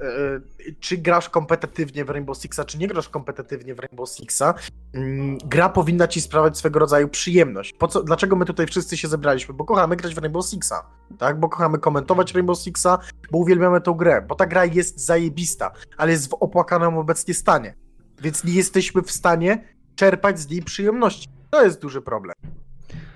e, 0.66 0.74
czy 0.80 0.96
grasz 0.96 1.28
kompetytywnie 1.28 2.04
w 2.04 2.10
Rainbow 2.10 2.38
Sixa, 2.38 2.60
czy 2.66 2.78
nie 2.78 2.88
grasz 2.88 3.08
kompetytywnie 3.08 3.74
w 3.74 3.78
Rainbow 3.78 4.08
Sixa, 4.08 4.54
mm, 4.94 5.38
gra 5.38 5.68
powinna 5.68 6.08
ci 6.08 6.20
sprawiać 6.20 6.58
swego 6.58 6.78
rodzaju 6.78 7.08
przyjemność. 7.08 7.74
Co, 7.90 8.02
dlaczego 8.02 8.36
my 8.36 8.44
tutaj 8.44 8.66
wszyscy 8.66 8.96
się 8.96 9.08
zebraliśmy? 9.08 9.54
Bo 9.54 9.64
kochamy 9.64 9.96
grać 9.96 10.14
w 10.14 10.18
Rainbow 10.18 10.46
Sixa, 10.46 10.86
tak? 11.18 11.40
Bo 11.40 11.48
kochamy 11.48 11.78
komentować 11.78 12.34
Rainbow 12.34 12.58
Sixa, 12.58 12.98
bo 13.30 13.38
uwielbiamy 13.38 13.80
tą 13.80 13.94
grę, 13.94 14.24
bo 14.28 14.34
ta 14.34 14.46
gra 14.46 14.64
jest 14.64 15.06
zajebista, 15.06 15.72
ale 15.96 16.12
jest 16.12 16.30
w 16.30 16.34
opłakanym 16.34 16.98
obecnie 16.98 17.34
stanie. 17.34 17.74
Więc 18.22 18.44
nie 18.44 18.52
jesteśmy 18.52 19.02
w 19.02 19.10
stanie 19.10 19.64
czerpać 19.94 20.40
z 20.40 20.48
niej 20.48 20.62
przyjemności. 20.62 21.28
To 21.50 21.64
jest 21.64 21.80
duży 21.80 22.02
problem. 22.02 22.34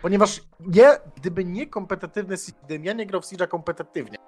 Ponieważ 0.02 0.42
nie, 0.60 0.88
gdyby 1.16 1.44
nie 1.44 1.66
kompetytywny 1.66 2.36
Siege, 2.36 2.58
gdybym 2.64 2.84
ja 2.84 2.92
nie 2.92 3.06
grał 3.06 3.22
w 3.22 3.24
Siege'a 3.24 3.48
kompetytywnie, 3.48 4.18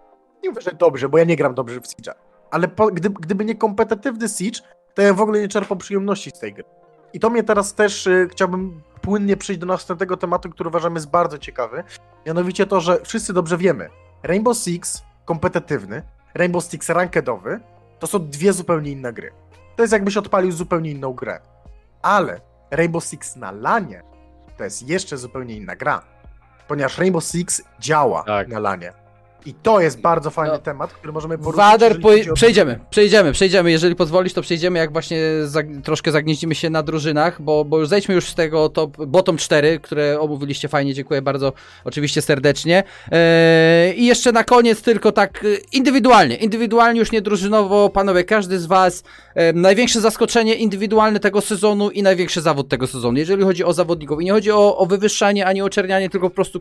nie 0.42 0.50
mówię, 0.50 0.62
że 0.62 0.70
dobrze, 0.70 1.08
bo 1.08 1.18
ja 1.18 1.24
nie 1.24 1.36
gram 1.36 1.54
dobrze 1.54 1.80
w 1.80 1.84
Siege'a, 1.84 2.12
ale 2.50 2.68
po, 2.68 2.86
gdy, 2.86 3.10
gdyby 3.10 3.44
nie 3.44 3.54
kompetytywny 3.54 4.28
Siege, 4.28 4.60
to 4.94 5.02
ja 5.02 5.14
w 5.14 5.20
ogóle 5.20 5.40
nie 5.40 5.48
czerpam 5.48 5.78
przyjemności 5.78 6.30
z 6.30 6.38
tej 6.38 6.54
gry. 6.54 6.64
I 7.12 7.20
to 7.20 7.30
mnie 7.30 7.42
teraz 7.42 7.74
też 7.74 8.06
y, 8.06 8.28
chciałbym 8.30 8.82
płynnie 9.02 9.36
przejść 9.36 9.60
do 9.60 9.66
następnego 9.66 10.16
tematu, 10.16 10.50
który 10.50 10.68
uważam 10.68 10.94
jest 10.94 11.10
bardzo 11.10 11.38
ciekawy. 11.38 11.84
Mianowicie 12.26 12.66
to, 12.66 12.80
że 12.80 13.00
wszyscy 13.04 13.32
dobrze 13.32 13.58
wiemy, 13.58 13.88
Rainbow 14.22 14.56
Six 14.56 15.02
kompetytywny, 15.24 16.02
Rainbow 16.34 16.64
Six 16.64 16.88
rankedowy, 16.88 17.60
to 17.98 18.06
są 18.06 18.28
dwie 18.28 18.52
zupełnie 18.52 18.90
inne 18.90 19.12
gry. 19.12 19.32
To 19.76 19.82
jest 19.82 19.92
jakbyś 19.92 20.16
odpalił 20.16 20.52
zupełnie 20.52 20.90
inną 20.90 21.12
grę. 21.12 21.40
Ale 22.02 22.40
Rainbow 22.70 23.04
Six 23.04 23.36
na 23.36 23.52
lanie 23.52 24.02
to 24.60 24.64
jest 24.64 24.88
jeszcze 24.88 25.18
zupełnie 25.18 25.56
inna 25.56 25.76
gra. 25.76 26.02
Ponieważ 26.68 26.98
Rainbow 26.98 27.24
Six 27.24 27.62
działa 27.78 28.22
tak. 28.22 28.48
na 28.48 28.58
lanie. 28.58 28.92
I 29.46 29.54
to 29.54 29.80
jest 29.80 30.00
bardzo 30.00 30.30
fajny 30.30 30.52
no. 30.52 30.58
temat, 30.58 30.92
który 30.92 31.12
możemy 31.12 31.38
poruszyć. 31.38 31.56
Wader, 31.56 32.00
po... 32.00 32.08
przejdziemy, 32.34 32.80
przejdziemy, 32.90 33.32
przejdziemy. 33.32 33.70
Jeżeli 33.70 33.94
pozwolisz, 33.94 34.32
to 34.32 34.42
przejdziemy, 34.42 34.78
jak 34.78 34.92
właśnie 34.92 35.18
za... 35.44 35.60
troszkę 35.84 36.12
zagnieździmy 36.12 36.54
się 36.54 36.70
na 36.70 36.82
drużynach, 36.82 37.42
bo, 37.42 37.64
bo 37.64 37.78
już 37.78 37.88
zejdźmy 37.88 38.14
już 38.14 38.28
z 38.28 38.34
tego 38.34 38.68
top, 38.68 39.06
bottom 39.06 39.36
4, 39.36 39.80
które 39.80 40.20
omówiliście 40.20 40.68
fajnie, 40.68 40.94
dziękuję 40.94 41.22
bardzo 41.22 41.52
oczywiście 41.84 42.22
serdecznie. 42.22 42.82
Eee, 43.10 44.00
I 44.00 44.06
jeszcze 44.06 44.32
na 44.32 44.44
koniec 44.44 44.82
tylko 44.82 45.12
tak 45.12 45.44
e, 45.44 45.48
indywidualnie, 45.72 46.36
indywidualnie 46.36 47.00
już 47.00 47.12
nie 47.12 47.22
drużynowo, 47.22 47.88
panowie, 47.88 48.24
każdy 48.24 48.58
z 48.58 48.66
was 48.66 49.02
e, 49.34 49.52
największe 49.52 50.00
zaskoczenie 50.00 50.54
indywidualne 50.54 51.20
tego 51.20 51.40
sezonu 51.40 51.90
i 51.90 52.02
największy 52.02 52.40
zawód 52.40 52.68
tego 52.68 52.86
sezonu, 52.86 53.18
jeżeli 53.18 53.42
chodzi 53.42 53.64
o 53.64 53.72
zawodników. 53.72 54.20
I 54.20 54.24
nie 54.24 54.32
chodzi 54.32 54.50
o, 54.50 54.76
o 54.78 54.86
wywyższanie, 54.86 55.46
ani 55.46 55.62
o 55.62 55.70
czernianie, 55.70 56.10
tylko 56.10 56.30
po 56.30 56.34
prostu 56.34 56.60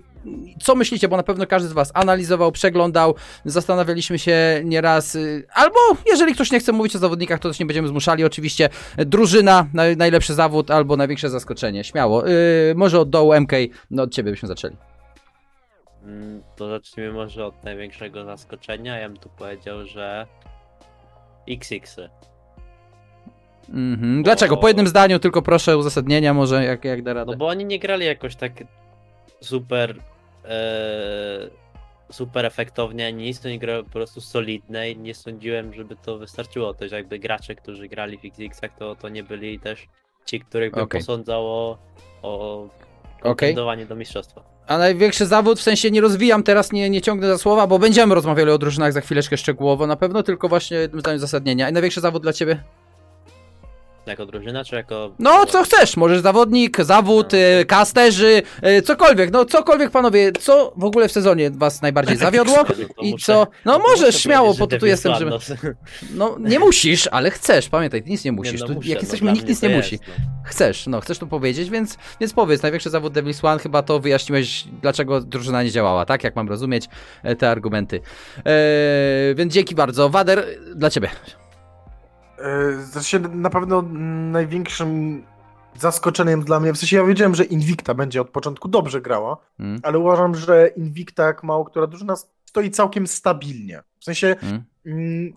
co 0.61 0.75
myślicie, 0.75 1.07
bo 1.07 1.17
na 1.17 1.23
pewno 1.23 1.47
każdy 1.47 1.69
z 1.69 1.73
was 1.73 1.91
analizował, 1.93 2.51
przeglądał, 2.51 2.68
przeglądał, 2.69 3.15
zastanawialiśmy 3.45 4.19
się 4.19 4.61
nieraz, 4.63 5.15
y, 5.15 5.47
albo 5.53 5.79
jeżeli 6.05 6.33
ktoś 6.33 6.51
nie 6.51 6.59
chce 6.59 6.71
mówić 6.71 6.95
o 6.95 6.99
zawodnikach, 6.99 7.39
to 7.39 7.49
też 7.49 7.59
nie 7.59 7.65
będziemy 7.65 7.87
zmuszali, 7.87 8.25
oczywiście 8.25 8.69
drużyna, 8.97 9.67
najlepszy 9.97 10.33
zawód, 10.33 10.71
albo 10.71 10.97
największe 10.97 11.29
zaskoczenie, 11.29 11.83
śmiało. 11.83 12.27
Yy, 12.27 12.73
może 12.75 12.99
od 12.99 13.09
dołu 13.09 13.33
MK, 13.33 13.51
no 13.91 14.03
od 14.03 14.13
ciebie 14.13 14.31
byśmy 14.31 14.47
zaczęli. 14.47 14.75
Mm, 16.03 16.43
to 16.55 16.69
zacznijmy 16.69 17.13
może 17.13 17.45
od 17.45 17.63
największego 17.63 18.25
zaskoczenia. 18.25 18.99
Ja 18.99 19.09
bym 19.09 19.17
tu 19.17 19.29
powiedział, 19.29 19.85
że 19.85 20.27
XX-y. 21.47 22.09
Mhm. 23.69 24.23
Dlaczego? 24.23 24.57
Po 24.57 24.67
jednym 24.67 24.87
zdaniu, 24.87 25.19
tylko 25.19 25.41
proszę 25.41 25.77
uzasadnienia, 25.77 26.33
może 26.33 26.63
jak, 26.63 26.85
jak 26.85 27.01
da 27.01 27.13
radę. 27.13 27.31
No 27.31 27.37
bo 27.37 27.47
oni 27.47 27.65
nie 27.65 27.79
grali 27.79 28.05
jakoś 28.05 28.35
tak 28.35 28.51
super. 29.41 29.95
E, 30.45 31.68
super 32.11 32.45
efektownie, 32.45 33.13
nic, 33.13 33.39
to 33.39 33.49
nie 33.49 33.59
gra 33.59 33.83
po 33.83 33.89
prostu 33.89 34.21
solidne 34.21 34.91
i 34.91 34.97
nie 34.97 35.15
sądziłem, 35.15 35.73
żeby 35.73 35.95
to 35.95 36.17
wystarczyło. 36.17 36.73
Też 36.73 36.91
jakby 36.91 37.19
gracze, 37.19 37.55
którzy 37.55 37.87
grali 37.87 38.17
w 38.17 38.25
XX-ach, 38.25 38.71
to, 38.79 38.95
to 38.95 39.09
nie 39.09 39.23
byli 39.23 39.59
też 39.59 39.87
ci, 40.25 40.39
których 40.39 40.73
bym 40.73 40.83
okay. 40.83 41.01
posądzał 41.01 41.47
o, 41.47 41.77
o 42.21 42.67
okay. 43.23 43.53
do 43.89 43.95
mistrzostwa. 43.95 44.43
A 44.67 44.77
największy 44.77 45.25
zawód, 45.25 45.59
w 45.59 45.61
sensie 45.61 45.91
nie 45.91 46.01
rozwijam 46.01 46.43
teraz, 46.43 46.71
nie, 46.71 46.89
nie 46.89 47.01
ciągnę 47.01 47.27
za 47.27 47.37
słowa, 47.37 47.67
bo 47.67 47.79
będziemy 47.79 48.15
rozmawiali 48.15 48.51
o 48.51 48.57
drużynach 48.57 48.93
za 48.93 49.01
chwileczkę 49.01 49.37
szczegółowo 49.37 49.87
na 49.87 49.95
pewno, 49.95 50.23
tylko 50.23 50.49
właśnie 50.49 50.77
jednym 50.77 51.01
zdaniem 51.01 51.19
zasadnienia. 51.19 51.69
I 51.69 51.73
największy 51.73 52.01
zawód 52.01 52.23
dla 52.23 52.33
ciebie? 52.33 52.63
Jako 54.09 54.25
drużyna, 54.25 54.63
czy 54.63 54.75
jako... 54.75 55.15
No, 55.19 55.45
co 55.45 55.63
chcesz, 55.63 55.97
możesz 55.97 56.21
zawodnik, 56.21 56.81
zawód, 56.81 57.31
no. 57.33 57.65
kasterzy, 57.67 58.41
y, 58.77 58.81
cokolwiek, 58.81 59.31
no 59.31 59.45
cokolwiek 59.45 59.91
panowie, 59.91 60.31
co 60.31 60.73
w 60.77 60.83
ogóle 60.83 61.07
w 61.07 61.11
sezonie 61.11 61.51
was 61.51 61.81
najbardziej 61.81 62.17
zawiodło 62.27 62.57
i 63.01 63.15
co... 63.15 63.47
No 63.65 63.79
możesz, 63.79 64.15
śmiało, 64.15 64.53
to 64.53 64.67
tu 64.67 64.85
jestem, 64.85 65.15
żeby... 65.15 65.31
No 66.15 66.37
nie 66.39 66.59
musisz, 66.59 67.07
ale 67.11 67.31
chcesz, 67.31 67.69
pamiętaj, 67.69 68.03
nic 68.05 68.25
nie 68.25 68.31
musisz, 68.31 68.53
nie, 68.53 68.59
no, 68.59 68.67
tu, 68.67 68.73
muszę, 68.73 68.89
jak 68.89 68.97
no, 68.97 69.01
jesteśmy, 69.01 69.31
nikt 69.31 69.47
nic 69.47 69.61
nie 69.61 69.69
jest, 69.69 69.91
musi. 69.91 69.99
No. 70.07 70.13
Chcesz, 70.45 70.87
no, 70.87 71.01
chcesz 71.01 71.19
to 71.19 71.27
powiedzieć, 71.27 71.69
więc, 71.69 71.97
więc 72.21 72.33
powiedz, 72.33 72.61
największy 72.61 72.89
zawód 72.89 73.13
Devil's 73.13 73.47
One, 73.47 73.59
chyba 73.59 73.83
to 73.83 73.99
wyjaśniłeś, 73.99 74.63
dlaczego 74.81 75.21
drużyna 75.21 75.63
nie 75.63 75.71
działała, 75.71 76.05
tak? 76.05 76.23
Jak 76.23 76.35
mam 76.35 76.49
rozumieć 76.49 76.85
e, 77.23 77.35
te 77.35 77.49
argumenty. 77.49 78.01
Eee, 78.45 79.35
więc 79.35 79.53
dzięki 79.53 79.75
bardzo. 79.75 80.09
Wader, 80.09 80.45
dla 80.75 80.89
ciebie. 80.89 81.09
Znaczy 82.91 83.19
na 83.19 83.49
pewno 83.49 83.81
największym 84.31 85.23
zaskoczeniem 85.79 86.43
dla 86.43 86.59
mnie, 86.59 86.73
w 86.73 86.77
sensie 86.77 86.97
ja 86.97 87.05
wiedziałem, 87.05 87.35
że 87.35 87.43
Invicta 87.43 87.93
będzie 87.93 88.21
od 88.21 88.29
początku 88.29 88.67
dobrze 88.67 89.01
grała, 89.01 89.37
mm. 89.59 89.79
ale 89.83 89.99
uważam, 89.99 90.35
że 90.35 90.67
Invicta 90.67 91.25
jak 91.25 91.43
mało 91.43 91.65
która 91.65 91.87
drużyna 91.87 92.15
stoi 92.45 92.71
całkiem 92.71 93.07
stabilnie. 93.07 93.83
W 93.99 94.03
sensie 94.03 94.35
mm. 94.41 94.63
Mm, 94.85 95.33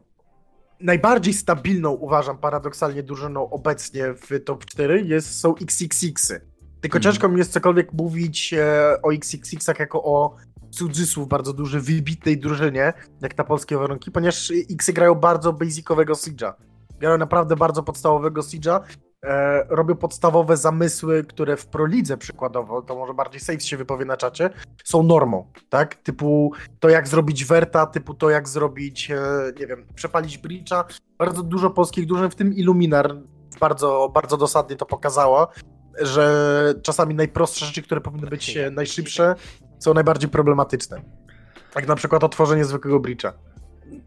najbardziej 0.80 1.34
stabilną 1.34 1.90
uważam 1.90 2.38
paradoksalnie 2.38 3.03
drużyną 3.03 3.50
obecnie 3.50 4.05
w 4.14 4.44
top 4.44 4.64
4 4.64 5.03
jest, 5.03 5.40
są 5.40 5.55
XXX-y. 5.57 6.40
Tylko 6.80 6.98
mm. 6.98 7.03
ciężko 7.03 7.28
mi 7.28 7.38
jest 7.38 7.53
cokolwiek 7.53 7.92
mówić 7.92 8.55
e, 8.55 8.96
o 9.03 9.12
XXX-ach 9.12 9.78
jako 9.78 10.05
o 10.05 10.36
cudzysłów 10.70 11.28
bardzo 11.28 11.53
duży, 11.53 11.80
wybitnej 11.80 12.38
drużynie, 12.38 12.92
jak 13.20 13.38
na 13.38 13.44
polskie 13.44 13.76
warunki, 13.76 14.11
ponieważ 14.11 14.53
X 14.70 14.90
grają 14.90 15.14
bardzo 15.14 15.53
basicowego 15.53 16.12
Siege'a 16.12 16.53
grają 17.03 17.18
naprawdę 17.18 17.57
bardzo 17.57 17.82
podstawowego 17.82 18.40
Siege'a, 18.40 18.80
e, 19.24 19.64
robią 19.68 19.96
podstawowe 19.96 20.57
zamysły, 20.57 21.24
które 21.24 21.57
w 21.57 21.66
Prolidze 21.66 22.16
przykładowo, 22.16 22.82
to 22.82 22.96
może 22.96 23.14
bardziej 23.14 23.40
Saves 23.40 23.64
się 23.64 23.76
wypowie 23.76 24.05
na 24.05 24.16
czacie, 24.16 24.50
są 24.84 25.03
normą, 25.03 25.53
tak? 25.68 25.94
Typu 25.94 26.53
to 26.80 26.88
jak 26.88 27.09
zrobić 27.09 27.44
Verta, 27.44 27.86
typu 27.86 28.14
to 28.14 28.30
jak 28.30 28.48
zrobić, 28.48 29.11
e, 29.11 29.20
nie 29.61 29.66
wiem, 29.66 29.86
przepalić 29.94 30.38
Breacha. 30.38 30.84
Bardzo 31.18 31.42
dużo 31.42 31.70
polskich 31.70 32.07
drużyn, 32.07 32.30
w 32.30 32.34
tym 32.34 32.55
Illuminar 32.55 33.16
bardzo, 33.61 34.11
bardzo 34.14 34.36
dosadnie 34.36 34.76
to 34.76 34.86
pokazała, 34.86 35.48
że 36.00 36.74
czasami 36.82 37.14
najprostsze 37.14 37.66
rzeczy, 37.66 37.82
które 37.82 38.00
powinny 38.00 38.26
być 38.26 38.59
najszybsze, 38.72 39.34
są 39.78 39.94
najbardziej 39.94 40.30
problematyczne. 40.30 41.03
Jak 41.76 41.88
na 41.88 41.94
przykład 41.94 42.24
otworzenie 42.24 42.64
zwykłego 42.64 43.00
Breacha. 43.00 43.32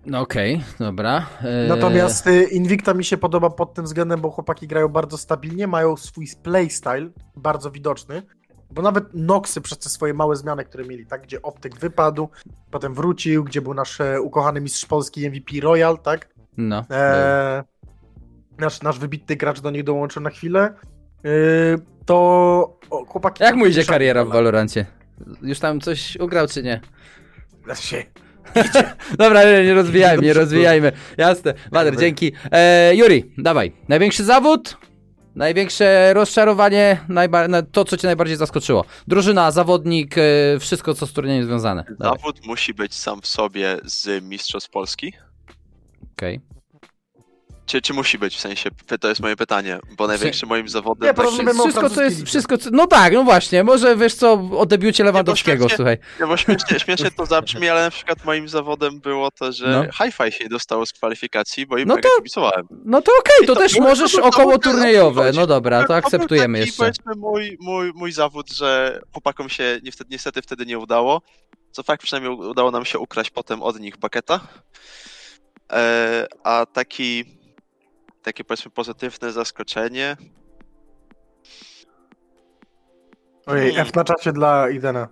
No 0.05 0.21
okej, 0.21 0.55
okay, 0.55 0.87
dobra. 0.87 1.25
Eee... 1.43 1.69
Natomiast 1.69 2.27
y, 2.27 2.43
Invicta 2.43 2.93
mi 2.93 3.05
się 3.05 3.17
podoba 3.17 3.49
pod 3.49 3.73
tym 3.73 3.85
względem, 3.85 4.21
bo 4.21 4.31
chłopaki 4.31 4.67
grają 4.67 4.87
bardzo 4.87 5.17
stabilnie, 5.17 5.67
mają 5.67 5.97
swój 5.97 6.27
playstyle 6.43 7.09
bardzo 7.35 7.71
widoczny, 7.71 8.21
bo 8.71 8.81
nawet 8.81 9.13
Noxy 9.13 9.61
przez 9.61 9.77
te 9.77 9.89
swoje 9.89 10.13
małe 10.13 10.35
zmiany, 10.35 10.65
które 10.65 10.85
mieli, 10.85 11.05
tak, 11.05 11.21
gdzie 11.21 11.41
Optyk 11.41 11.79
wypadł, 11.79 12.29
potem 12.71 12.93
wrócił, 12.93 13.43
gdzie 13.43 13.61
był 13.61 13.73
nasz 13.73 14.01
e, 14.01 14.21
ukochany 14.21 14.61
mistrz 14.61 14.85
polski 14.85 15.29
MVP 15.29 15.61
Royal, 15.61 15.97
tak? 15.97 16.29
No. 16.57 16.85
Eee, 16.89 17.63
nasz, 18.57 18.81
nasz 18.81 18.99
wybitny 18.99 19.35
gracz 19.35 19.61
do 19.61 19.71
nich 19.71 19.83
dołączył 19.83 20.21
na 20.21 20.29
chwilę. 20.29 20.73
To 22.05 22.15
o, 22.89 23.05
chłopaki... 23.05 23.43
Jak 23.43 23.55
mu 23.55 23.65
idzie 23.65 23.85
kariera 23.85 24.25
w 24.25 24.29
Valorancie? 24.29 24.85
Już 25.41 25.59
tam 25.59 25.79
coś 25.79 26.15
ugrał, 26.15 26.47
czy 26.47 26.63
nie? 26.63 26.81
Znaczy, 27.63 28.05
Dobra, 29.17 29.43
nie, 29.43 29.63
nie 29.63 29.73
rozwijajmy, 29.73 30.23
nie 30.23 30.33
rozwijajmy. 30.33 30.91
Jasne. 31.17 31.53
Wader, 31.71 31.97
dzięki. 31.97 32.31
E, 32.51 32.95
Juri, 32.95 33.31
dawaj. 33.37 33.71
Największy 33.87 34.23
zawód? 34.23 34.77
Największe 35.35 36.13
rozczarowanie, 36.13 36.97
najba- 37.09 37.61
to 37.71 37.85
co 37.85 37.97
cię 37.97 38.07
najbardziej 38.07 38.37
zaskoczyło. 38.37 38.85
Drużyna, 39.07 39.51
zawodnik, 39.51 40.15
e, 40.17 40.21
wszystko 40.59 40.93
co 40.93 41.07
z 41.07 41.13
turniejem 41.13 41.45
związane. 41.45 41.83
Dawaj. 41.99 42.19
Zawód 42.19 42.45
musi 42.45 42.73
być 42.73 42.93
sam 42.95 43.21
w 43.21 43.27
sobie 43.27 43.77
z 43.83 44.23
Mistrzostw 44.23 44.69
Polski. 44.69 45.13
Okej. 46.13 46.35
Okay. 46.37 46.54
Czy, 47.65 47.81
czy 47.81 47.93
musi 47.93 48.17
być, 48.17 48.35
w 48.35 48.39
sensie, 48.39 48.69
to 48.99 49.07
jest 49.07 49.21
moje 49.21 49.35
pytanie, 49.35 49.79
bo 49.97 50.07
największym 50.07 50.49
moim 50.49 50.69
zawodem... 50.69 51.07
Nie, 51.07 51.13
tak, 51.13 51.27
wszystko, 51.53 51.89
co 51.89 52.03
jest, 52.03 52.23
wszystko, 52.23 52.57
co, 52.57 52.69
no 52.73 52.87
tak, 52.87 53.13
no 53.13 53.23
właśnie, 53.23 53.63
może 53.63 53.95
wiesz 53.97 54.13
co, 54.13 54.33
o 54.33 54.65
debiucie 54.65 55.03
Lewandowskiego, 55.03 55.65
nie, 55.65 55.75
słuchaj. 55.75 55.97
Nie, 56.19 56.27
bo 56.27 56.37
śmiesznie, 56.37 56.79
śmiesznie 56.79 57.11
to 57.11 57.25
zabrzmi, 57.25 57.69
ale 57.69 57.81
na 57.81 57.91
przykład 57.91 58.25
moim 58.25 58.49
zawodem 58.49 58.99
było 58.99 59.31
to, 59.31 59.51
że 59.51 59.67
no. 59.67 59.83
Hi-Fi 59.91 60.31
się 60.31 60.49
dostało 60.49 60.85
z 60.85 60.93
kwalifikacji, 60.93 61.65
bo 61.65 61.77
im 61.77 61.87
no 61.87 61.95
to, 61.97 62.09
kibicowałem. 62.17 62.67
No 62.85 63.01
to 63.01 63.11
okej, 63.19 63.35
okay, 63.35 63.47
to, 63.47 63.55
to, 63.55 63.59
też 63.61 63.79
możesz 63.79 64.11
to, 64.11 64.23
około 64.23 64.57
turniejowe, 64.57 65.31
no 65.35 65.47
dobra, 65.47 65.87
to 65.87 65.95
akceptujemy 65.95 66.59
taki, 66.59 66.67
jeszcze. 66.67 66.83
powiedzmy 66.83 67.13
mój, 67.15 67.57
mój, 67.59 67.91
mój 67.95 68.11
zawód, 68.11 68.51
że 68.51 69.01
chłopakom 69.11 69.49
się 69.49 69.79
niestety, 69.83 70.09
niestety 70.11 70.41
wtedy 70.41 70.65
nie 70.65 70.79
udało, 70.79 71.21
co 71.71 71.83
fakt 71.83 72.03
przynajmniej 72.03 72.33
udało 72.49 72.71
nam 72.71 72.85
się 72.85 72.99
ukraść 72.99 73.29
potem 73.29 73.63
od 73.63 73.79
nich 73.79 73.97
baketa. 73.97 74.39
E, 75.71 76.27
a 76.43 76.65
taki 76.65 77.34
takie 78.25 78.43
powiedzmy 78.43 78.71
pozytywne 78.71 79.31
zaskoczenie. 79.31 80.17
Ojej, 83.45 83.71
hmm. 83.73 83.87
F 83.87 83.95
na 83.95 84.03
czacie 84.03 84.33
dla 84.33 84.69
Idena. 84.69 85.07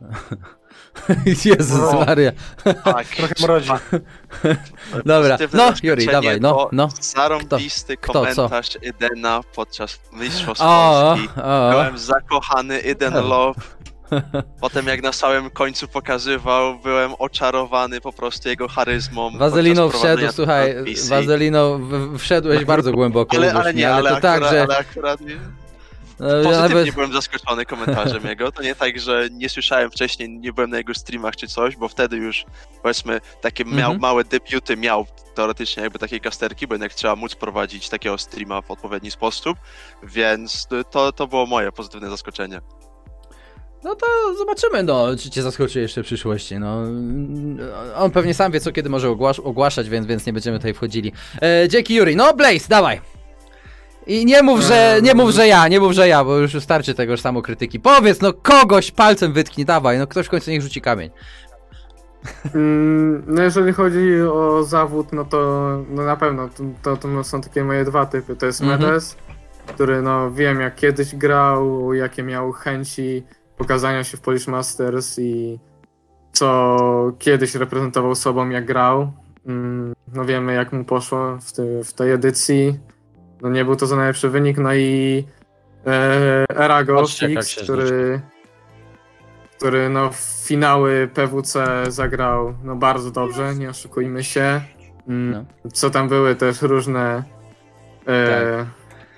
Jezus 1.44 1.92
no. 1.92 2.04
Maria. 2.06 2.32
Tak, 2.84 3.06
trochę 3.16 3.34
mrozi. 3.42 3.70
Dobra, 5.04 5.38
no 5.52 5.72
Juri, 5.82 6.06
dawaj, 6.06 6.40
no, 6.40 6.68
no. 6.72 6.88
Zarąbisty 7.00 7.96
Kto? 7.96 8.12
komentarz 8.12 8.70
Kto, 8.70 8.86
Idena 8.86 9.40
podczas 9.54 10.00
Mistrzostw 10.12 10.64
Polski. 10.64 11.28
Byłem 11.70 11.98
zakochany 11.98 12.80
Iden 12.80 13.14
Love. 13.14 13.60
Potem 14.60 14.86
jak 14.86 15.02
na 15.02 15.12
samym 15.12 15.50
końcu 15.50 15.88
pokazywał, 15.88 16.78
byłem 16.78 17.14
oczarowany 17.18 18.00
po 18.00 18.12
prostu 18.12 18.48
jego 18.48 18.68
charyzmą. 18.68 19.30
Wazelino 19.38 19.90
wszedł, 19.90 20.22
słuchaj, 20.32 20.74
Wazelino 21.08 21.80
wszedłeś 22.18 22.64
bardzo 22.64 22.92
głęboko. 22.92 23.36
Ale, 23.36 23.52
ale 23.52 23.74
nie, 23.74 23.94
ale, 23.94 24.10
ale, 24.10 24.20
to 24.20 24.30
akurat, 24.30 24.50
tak, 24.50 24.52
że... 24.52 24.62
ale 24.62 24.78
akurat 24.78 25.20
nie. 25.20 25.36
No, 26.20 26.26
Pozytywnie 26.26 26.76
nawet... 26.76 26.94
byłem 26.94 27.12
zaskoczony 27.12 27.66
komentarzem 27.66 28.26
jego. 28.26 28.52
To 28.52 28.62
nie 28.62 28.74
tak, 28.74 29.00
że 29.00 29.28
nie 29.32 29.48
słyszałem 29.48 29.90
wcześniej, 29.90 30.30
nie 30.30 30.52
byłem 30.52 30.70
na 30.70 30.76
jego 30.76 30.94
streamach 30.94 31.36
czy 31.36 31.48
coś, 31.48 31.76
bo 31.76 31.88
wtedy 31.88 32.16
już 32.16 32.44
powiedzmy 32.82 33.20
takie 33.40 33.64
miał, 33.64 33.90
mm 33.90 33.98
-hmm. 33.98 34.00
małe 34.00 34.24
debiuty 34.24 34.76
miał 34.76 35.06
teoretycznie 35.34 35.82
jakby 35.82 35.98
takiej 35.98 36.20
kasterki, 36.20 36.66
bo 36.66 36.74
jednak 36.74 36.94
trzeba 36.94 37.16
móc 37.16 37.34
prowadzić 37.34 37.88
takiego 37.88 38.18
streama 38.18 38.62
w 38.62 38.70
odpowiedni 38.70 39.10
sposób, 39.10 39.58
więc 40.02 40.68
to, 40.90 41.12
to 41.12 41.26
było 41.26 41.46
moje 41.46 41.72
pozytywne 41.72 42.10
zaskoczenie. 42.10 42.60
No 43.84 43.94
to 43.94 44.06
zobaczymy, 44.38 44.82
no, 44.82 45.16
czy 45.16 45.30
cię 45.30 45.42
zaskoczy 45.42 45.80
jeszcze 45.80 46.02
w 46.02 46.06
przyszłości. 46.06 46.58
No, 46.58 46.82
on 47.96 48.10
pewnie 48.10 48.34
sam 48.34 48.52
wie, 48.52 48.60
co 48.60 48.72
kiedy 48.72 48.88
może 48.88 49.08
ogłasz 49.08 49.40
ogłaszać, 49.40 49.88
więc, 49.88 50.06
więc 50.06 50.26
nie 50.26 50.32
będziemy 50.32 50.58
tutaj 50.58 50.74
wchodzili. 50.74 51.12
E, 51.42 51.68
dzięki, 51.68 51.94
Yuri. 51.94 52.16
No, 52.16 52.34
Blaze, 52.34 52.68
dawaj. 52.68 53.00
I 54.06 54.26
nie 54.26 54.42
mów, 54.42 54.60
że, 54.60 54.98
nie 55.02 55.14
mów, 55.14 55.30
że 55.30 55.46
ja, 55.46 55.68
nie 55.68 55.80
mów, 55.80 55.92
że 55.92 56.08
ja, 56.08 56.24
bo 56.24 56.38
już 56.38 56.62
starczy 56.62 56.94
tego 56.94 57.12
już 57.12 57.20
samokrytyki. 57.20 57.80
Powiedz, 57.80 58.20
no 58.20 58.32
kogoś 58.32 58.90
palcem 58.90 59.32
wytknij, 59.32 59.66
dawaj, 59.66 59.98
no 59.98 60.06
ktoś 60.06 60.26
w 60.26 60.30
końcu 60.30 60.50
niech 60.50 60.62
rzuci 60.62 60.80
kamień. 60.80 61.10
Mm, 62.54 63.22
no 63.26 63.42
jeżeli 63.42 63.72
chodzi 63.72 64.22
o 64.32 64.64
zawód, 64.64 65.12
no 65.12 65.24
to 65.24 65.38
no 65.90 66.04
na 66.04 66.16
pewno 66.16 66.48
to, 66.48 66.64
to, 66.82 66.96
to 66.96 67.24
są 67.24 67.40
takie 67.40 67.64
moje 67.64 67.84
dwa 67.84 68.06
typy. 68.06 68.36
To 68.36 68.46
jest 68.46 68.60
mhm. 68.60 68.80
Medes, 68.80 69.16
który 69.66 70.02
no 70.02 70.30
wiem 70.30 70.60
jak 70.60 70.74
kiedyś 70.74 71.14
grał, 71.14 71.94
jakie 71.94 72.22
miał 72.22 72.52
chęci 72.52 73.22
pokazania 73.60 74.04
się 74.04 74.16
w 74.16 74.20
Polish 74.20 74.46
Masters 74.46 75.18
i 75.18 75.58
co 76.32 77.12
kiedyś 77.18 77.54
reprezentował 77.54 78.14
sobą 78.14 78.48
jak 78.48 78.64
grał. 78.66 79.12
Mm, 79.46 79.94
no 80.14 80.24
wiemy 80.24 80.54
jak 80.54 80.72
mu 80.72 80.84
poszło 80.84 81.38
w, 81.38 81.52
ty, 81.52 81.84
w 81.84 81.92
tej 81.92 82.12
edycji. 82.12 82.78
No 83.42 83.50
nie 83.50 83.64
był 83.64 83.76
to 83.76 83.86
za 83.86 83.96
najlepszy 83.96 84.28
wynik, 84.28 84.58
no 84.58 84.74
i 84.74 85.24
e, 85.86 86.44
Erago 86.56 87.06
Fix, 87.06 87.62
który, 87.62 88.20
który 89.56 89.88
no 89.88 90.10
w 90.10 90.44
finały 90.46 91.10
PWC 91.14 91.84
zagrał 91.88 92.54
no 92.64 92.76
bardzo 92.76 93.10
dobrze, 93.10 93.54
nie 93.54 93.70
oszukujmy 93.70 94.24
się. 94.24 94.60
Mm, 95.08 95.30
no. 95.64 95.70
Co 95.70 95.90
tam 95.90 96.08
były 96.08 96.34
też 96.34 96.62
różne 96.62 97.24
e, 98.06 98.56
tak. 98.56 98.66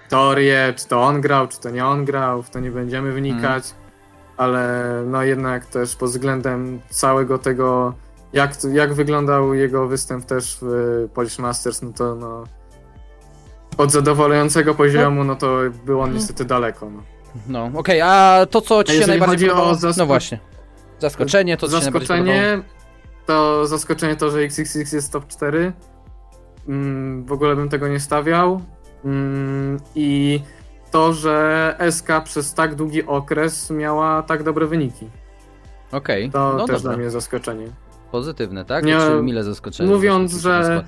teorie, 0.09 0.75
czy 0.77 0.89
to 0.89 1.03
on 1.03 1.21
grał, 1.21 1.49
czy 1.49 1.61
to 1.61 1.71
nie 1.71 1.87
on 1.87 2.05
grał, 2.05 2.43
w 2.43 2.51
to 2.51 2.61
nie 2.61 2.71
będziemy 2.71 3.13
wnikać. 3.13 3.71
Mm 3.71 3.82
ale 4.43 5.03
no 5.07 5.23
jednak 5.23 5.67
też 5.67 5.97
pod 5.97 6.11
względem 6.11 6.81
całego 6.91 7.39
tego, 7.39 7.95
jak, 8.33 8.53
jak 8.73 8.95
wyglądał 8.95 9.55
jego 9.55 9.89
występ 9.89 10.25
też 10.25 10.59
w 10.63 11.09
Polish 11.15 11.39
Masters, 11.39 11.83
no 11.83 11.93
to 11.93 12.15
no, 12.15 12.45
od 13.79 13.91
zadowalającego 13.93 14.75
poziomu, 14.75 15.25
no 15.25 15.37
to 15.37 15.59
był 15.87 16.01
on 16.01 16.15
niestety 16.15 16.45
daleko. 16.45 16.91
No. 16.91 17.03
No, 17.49 17.65
okej, 17.65 17.79
okay, 17.79 18.05
a 18.05 18.47
to 18.47 18.61
co 18.61 18.85
ci 18.85 18.99
się 18.99 19.07
najbardziej 19.07 19.49
podobało? 19.49 19.75
Zasko... 19.75 20.03
No 20.03 20.07
właśnie. 20.07 20.39
Zaskoczenie, 20.99 21.57
to 21.57 21.69
co 21.69 21.81
Zaskoczenie, 21.81 22.63
to 23.27 23.67
zaskoczenie 23.67 24.17
to, 24.17 24.31
że 24.31 24.39
XXX 24.39 24.93
jest 24.93 25.13
top 25.13 25.27
4. 25.27 25.73
Mm, 26.69 27.25
w 27.25 27.33
ogóle 27.33 27.57
bym 27.57 27.69
tego 27.69 27.89
nie 27.89 28.01
stawiał. 28.01 28.61
Mm, 29.05 29.81
I 29.95 30.41
to, 30.93 31.13
że 31.13 31.77
SK 31.91 32.09
przez 32.25 32.55
tak 32.55 32.75
długi 32.75 33.07
okres 33.07 33.71
miała 33.71 34.23
tak 34.23 34.43
dobre 34.43 34.67
wyniki. 34.67 35.11
Okej. 35.93 36.29
Okay. 36.29 36.33
To 36.33 36.53
no 36.59 36.67
też 36.67 36.77
dobra. 36.77 36.91
dla 36.91 36.97
mnie 36.97 37.11
zaskoczenie. 37.11 37.67
Pozytywne, 38.11 38.65
tak? 38.65 38.85
Nie, 38.85 38.99
Czy 38.99 39.23
mile 39.23 39.45
zaskoczenie? 39.45 39.91
Mówiąc, 39.91 40.33
że 40.33 40.85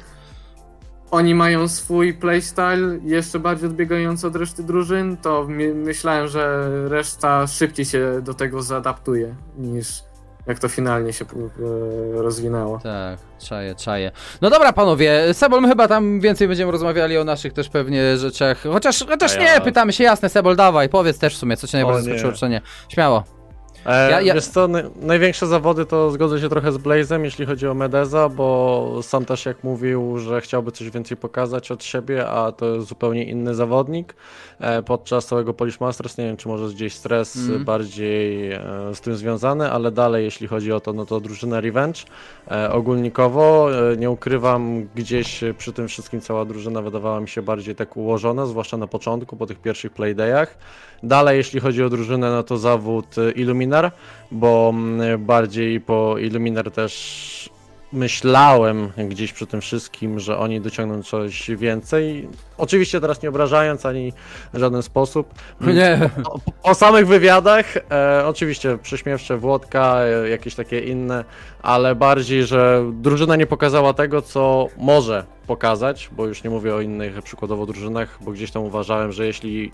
oni 1.10 1.34
mają 1.34 1.68
swój 1.68 2.14
playstyle 2.14 2.98
jeszcze 3.02 3.38
bardziej 3.38 3.68
odbiegający 3.68 4.26
od 4.26 4.36
reszty 4.36 4.62
drużyn, 4.62 5.16
to 5.16 5.46
my 5.48 5.74
myślałem, 5.74 6.28
że 6.28 6.68
reszta 6.88 7.46
szybciej 7.46 7.84
się 7.84 8.20
do 8.22 8.34
tego 8.34 8.62
zaadaptuje 8.62 9.34
niż 9.58 10.02
jak 10.46 10.58
to 10.58 10.68
finalnie 10.68 11.12
się 11.12 11.24
e, 11.24 12.22
rozwinęło. 12.22 12.78
Tak, 12.82 13.18
czaję, 13.38 13.74
czaję. 13.74 14.10
No 14.40 14.50
dobra, 14.50 14.72
panowie, 14.72 15.34
Sebol, 15.34 15.60
my 15.60 15.68
chyba 15.68 15.88
tam 15.88 16.20
więcej 16.20 16.48
będziemy 16.48 16.72
rozmawiali 16.72 17.18
o 17.18 17.24
naszych 17.24 17.52
też 17.52 17.68
pewnie 17.68 18.16
rzeczach. 18.16 18.62
Chociaż, 18.72 19.04
chociaż 19.08 19.36
ja... 19.36 19.54
nie, 19.54 19.60
pytamy 19.60 19.92
się, 19.92 20.04
jasne, 20.04 20.28
Sebol, 20.28 20.56
dawaj, 20.56 20.88
powiedz 20.88 21.18
też 21.18 21.34
w 21.34 21.38
sumie, 21.38 21.56
co 21.56 21.66
cię 21.66 21.78
najbardziej 21.78 22.12
zaskoczyło, 22.12 22.32
czy 22.32 22.48
nie. 22.48 22.60
Śmiało. 22.88 23.43
E, 23.86 24.10
ja, 24.10 24.20
ja... 24.20 24.34
Wiesz 24.34 24.46
co, 24.46 24.68
największe 25.02 25.46
zawody 25.46 25.86
to 25.86 26.10
zgodzę 26.10 26.40
się 26.40 26.48
trochę 26.48 26.72
z 26.72 26.78
Blazem, 26.78 27.24
jeśli 27.24 27.46
chodzi 27.46 27.68
o 27.68 27.74
Medeza, 27.74 28.28
bo 28.28 29.00
sam 29.02 29.24
też 29.24 29.46
jak 29.46 29.64
mówił, 29.64 30.18
że 30.18 30.40
chciałby 30.40 30.72
coś 30.72 30.90
więcej 30.90 31.16
pokazać 31.16 31.70
od 31.70 31.84
siebie, 31.84 32.28
a 32.28 32.52
to 32.52 32.66
jest 32.66 32.88
zupełnie 32.88 33.24
inny 33.24 33.54
zawodnik. 33.54 34.14
E, 34.60 34.82
podczas 34.82 35.26
całego 35.26 35.54
Polish 35.54 35.80
Masters, 35.80 36.18
nie 36.18 36.24
wiem 36.24 36.36
czy 36.36 36.48
może 36.48 36.74
gdzieś 36.74 36.94
stres 36.94 37.36
mm. 37.36 37.64
bardziej 37.64 38.52
e, 38.52 38.60
z 38.94 39.00
tym 39.00 39.16
związany, 39.16 39.70
ale 39.70 39.90
dalej 39.90 40.24
jeśli 40.24 40.46
chodzi 40.46 40.72
o 40.72 40.80
to, 40.80 40.92
no 40.92 41.06
to 41.06 41.20
drużyna 41.20 41.60
Revenge. 41.60 42.04
E, 42.50 42.72
ogólnikowo 42.72 43.68
e, 43.92 43.96
nie 43.96 44.10
ukrywam, 44.10 44.88
gdzieś 44.94 45.40
przy 45.58 45.72
tym 45.72 45.88
wszystkim 45.88 46.20
cała 46.20 46.44
drużyna 46.44 46.82
wydawała 46.82 47.20
mi 47.20 47.28
się 47.28 47.42
bardziej 47.42 47.74
tak 47.74 47.96
ułożona, 47.96 48.46
zwłaszcza 48.46 48.76
na 48.76 48.86
początku, 48.86 49.36
po 49.36 49.46
tych 49.46 49.58
pierwszych 49.58 49.92
playdayach. 49.92 50.56
Dalej 51.02 51.36
jeśli 51.38 51.60
chodzi 51.60 51.82
o 51.82 51.90
drużynę, 51.90 52.30
no 52.30 52.42
to 52.42 52.58
zawód 52.58 53.16
Illuminar, 53.36 53.92
bo 54.30 54.72
mm, 54.74 55.24
bardziej 55.24 55.80
po 55.80 56.18
Illuminar 56.18 56.70
też 56.70 57.54
myślałem 57.94 58.90
gdzieś 59.08 59.32
przy 59.32 59.46
tym 59.46 59.60
wszystkim, 59.60 60.20
że 60.20 60.38
oni 60.38 60.60
dociągną 60.60 61.02
coś 61.02 61.50
więcej. 61.50 62.28
Oczywiście 62.58 63.00
teraz 63.00 63.22
nie 63.22 63.28
obrażając 63.28 63.86
ani 63.86 64.12
w 64.52 64.58
żaden 64.58 64.82
sposób. 64.82 65.34
Nie. 65.60 66.10
O, 66.24 66.38
o 66.70 66.74
samych 66.74 67.06
wywiadach, 67.06 67.76
e, 67.76 68.22
oczywiście 68.26 68.78
prześmiewcze 68.78 69.36
Włodka, 69.36 69.96
e, 69.98 70.28
jakieś 70.28 70.54
takie 70.54 70.80
inne, 70.80 71.24
ale 71.62 71.94
bardziej, 71.94 72.44
że 72.44 72.84
drużyna 72.92 73.36
nie 73.36 73.46
pokazała 73.46 73.92
tego, 73.92 74.22
co 74.22 74.68
może 74.78 75.24
pokazać, 75.46 76.10
bo 76.12 76.26
już 76.26 76.44
nie 76.44 76.50
mówię 76.50 76.74
o 76.74 76.80
innych 76.80 77.22
przykładowo 77.22 77.66
drużynach, 77.66 78.18
bo 78.20 78.32
gdzieś 78.32 78.50
tam 78.50 78.62
uważałem, 78.62 79.12
że 79.12 79.26
jeśli 79.26 79.72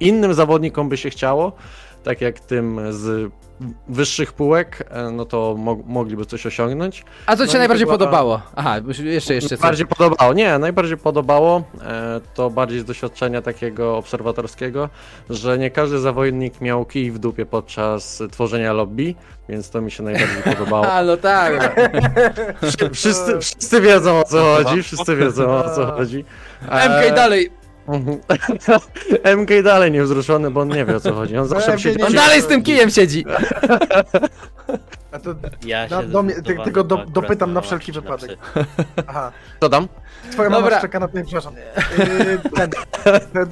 innym 0.00 0.34
zawodnikom 0.34 0.88
by 0.88 0.96
się 0.96 1.10
chciało, 1.10 1.52
tak 2.04 2.20
jak 2.20 2.40
tym 2.40 2.80
z 2.92 3.32
wyższych 3.88 4.32
półek, 4.32 4.88
e, 4.90 5.10
no 5.10 5.24
to 5.24 5.54
mo 5.58 5.76
mogliby 5.86 6.26
coś 6.26 6.46
osiągnąć. 6.46 7.04
A 7.26 7.36
co 7.36 7.42
no 7.42 7.46
ci 7.46 7.52
się 7.52 7.58
najbardziej 7.58 7.86
chyba... 7.86 7.98
podobało? 7.98 8.42
Aha, 8.56 8.76
jeszcze, 9.04 9.34
jeszcze 9.34 9.48
coś. 9.48 9.58
Bardziej 9.58 9.86
podobało, 9.86 10.32
nie, 10.32 10.58
najbardziej 10.58 10.96
podobało, 10.96 11.62
e, 11.82 12.20
to 12.34 12.50
bardziej 12.50 12.80
z 12.80 12.84
doświadczenia 12.84 13.42
takiego 13.42 13.96
obserwatorskiego, 13.96 14.88
że 15.30 15.58
nie 15.58 15.70
każdy 15.70 15.98
zawodnik 15.98 16.60
miał 16.60 16.84
kij 16.84 17.10
w 17.10 17.18
dupie 17.18 17.46
podczas 17.46 18.22
tworzenia 18.30 18.72
lobby, 18.72 19.14
więc 19.48 19.70
to 19.70 19.80
mi 19.80 19.90
się 19.90 20.02
najbardziej 20.02 20.42
podobało. 20.42 20.86
A, 20.92 21.02
no 21.02 21.16
tak. 21.16 21.74
wszyscy, 22.92 23.38
wszyscy 23.40 23.80
wiedzą 23.80 24.18
o 24.18 24.24
co 24.24 24.38
chodzi, 24.38 24.82
wszyscy 24.82 25.16
wiedzą 25.16 25.50
o 25.50 25.74
co 25.74 25.86
chodzi. 25.86 26.24
MK 26.90 27.14
dalej, 27.14 27.50
MK 29.36 29.62
dalej 29.64 29.92
niewzruszony, 29.92 30.50
bo 30.50 30.60
on 30.60 30.68
nie 30.68 30.84
wie 30.84 30.96
o 30.96 31.00
co 31.00 31.12
chodzi. 31.12 31.38
On 31.38 31.48
zawsze 31.48 31.78
siedzi. 31.78 32.02
On 32.02 32.12
dalej 32.12 32.42
z 32.42 32.46
tym 32.46 32.62
kijem 32.62 32.90
siedzi. 32.90 33.24
A 35.12 35.18
to 35.18 35.34
ja 35.66 35.86
na, 35.88 36.02
do 36.02 36.22
mnie, 36.22 36.34
ty, 36.34 36.56
tylko 36.64 36.84
do, 36.84 36.96
dopytam 36.96 37.52
na 37.52 37.60
wszelki 37.60 37.92
wypadek. 37.92 38.38
Aha. 39.06 39.32
Co 39.60 39.68
tam? 39.68 39.88
Twoja 40.32 40.50
Dobra. 40.50 40.70
mama 40.70 40.80
czeka 40.80 41.00
na 41.00 41.08
tym, 41.08 41.22
przepraszam. 41.24 41.54
Yy, 41.98 42.38
ten, 42.56 42.70
ten, 43.32 43.48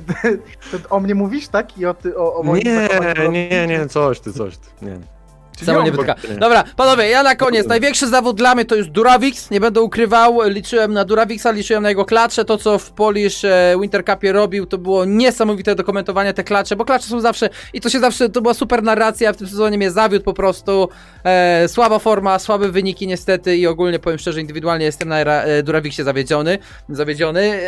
ten, 0.70 0.80
o 0.90 1.00
mnie 1.00 1.14
mówisz, 1.14 1.48
tak? 1.48 1.78
I 1.78 1.86
o, 1.86 1.94
ty, 1.94 2.16
o, 2.16 2.36
o 2.36 2.42
moim 2.42 2.62
Nie, 2.64 3.28
nie, 3.30 3.66
nie, 3.66 3.88
coś 3.88 4.20
ty, 4.20 4.32
coś 4.32 4.56
ty. 4.56 4.68
Nie. 4.82 5.17
Samo 5.64 5.82
nie 5.82 5.92
wytyka. 5.92 6.14
Dobra, 6.40 6.64
panowie, 6.76 7.08
ja 7.08 7.22
na 7.22 7.36
koniec. 7.36 7.66
Największy 7.66 8.08
zawód 8.08 8.36
dla 8.36 8.54
mnie 8.54 8.64
to 8.64 8.74
jest 8.74 8.88
Duravix. 8.88 9.50
Nie 9.50 9.60
będę 9.60 9.80
ukrywał. 9.80 10.40
Liczyłem 10.44 10.92
na 10.92 11.04
Duravixa, 11.04 11.46
liczyłem 11.52 11.82
na 11.82 11.88
jego 11.88 12.04
klacze. 12.04 12.44
To, 12.44 12.58
co 12.58 12.78
w 12.78 12.90
Polish 12.90 13.44
e, 13.44 13.74
Winter 13.80 14.04
Cupie 14.04 14.32
robił, 14.32 14.66
to 14.66 14.78
było 14.78 15.04
niesamowite 15.04 15.74
do 15.74 15.84
komentowania 15.84 16.32
te 16.32 16.44
klacze, 16.44 16.76
bo 16.76 16.84
klacze 16.84 17.06
są 17.06 17.20
zawsze, 17.20 17.50
i 17.72 17.80
to 17.80 17.88
się 17.88 18.00
zawsze, 18.00 18.28
to 18.28 18.40
była 18.42 18.54
super 18.54 18.82
narracja. 18.82 19.32
W 19.32 19.36
tym 19.36 19.48
sezonie 19.48 19.76
mnie 19.76 19.90
zawiódł 19.90 20.24
po 20.24 20.34
prostu. 20.34 20.88
E, 21.24 21.68
słaba 21.68 21.98
forma, 21.98 22.38
słabe 22.38 22.68
wyniki 22.68 23.06
niestety 23.06 23.56
i 23.56 23.66
ogólnie 23.66 23.98
powiem 23.98 24.18
szczerze, 24.18 24.40
indywidualnie 24.40 24.84
jestem 24.84 25.08
na 25.08 25.18
e, 25.18 25.62
Duravixie 25.62 26.04
zawiedziony. 26.04 26.58
Zawiedziony 26.88 27.40
e, 27.40 27.58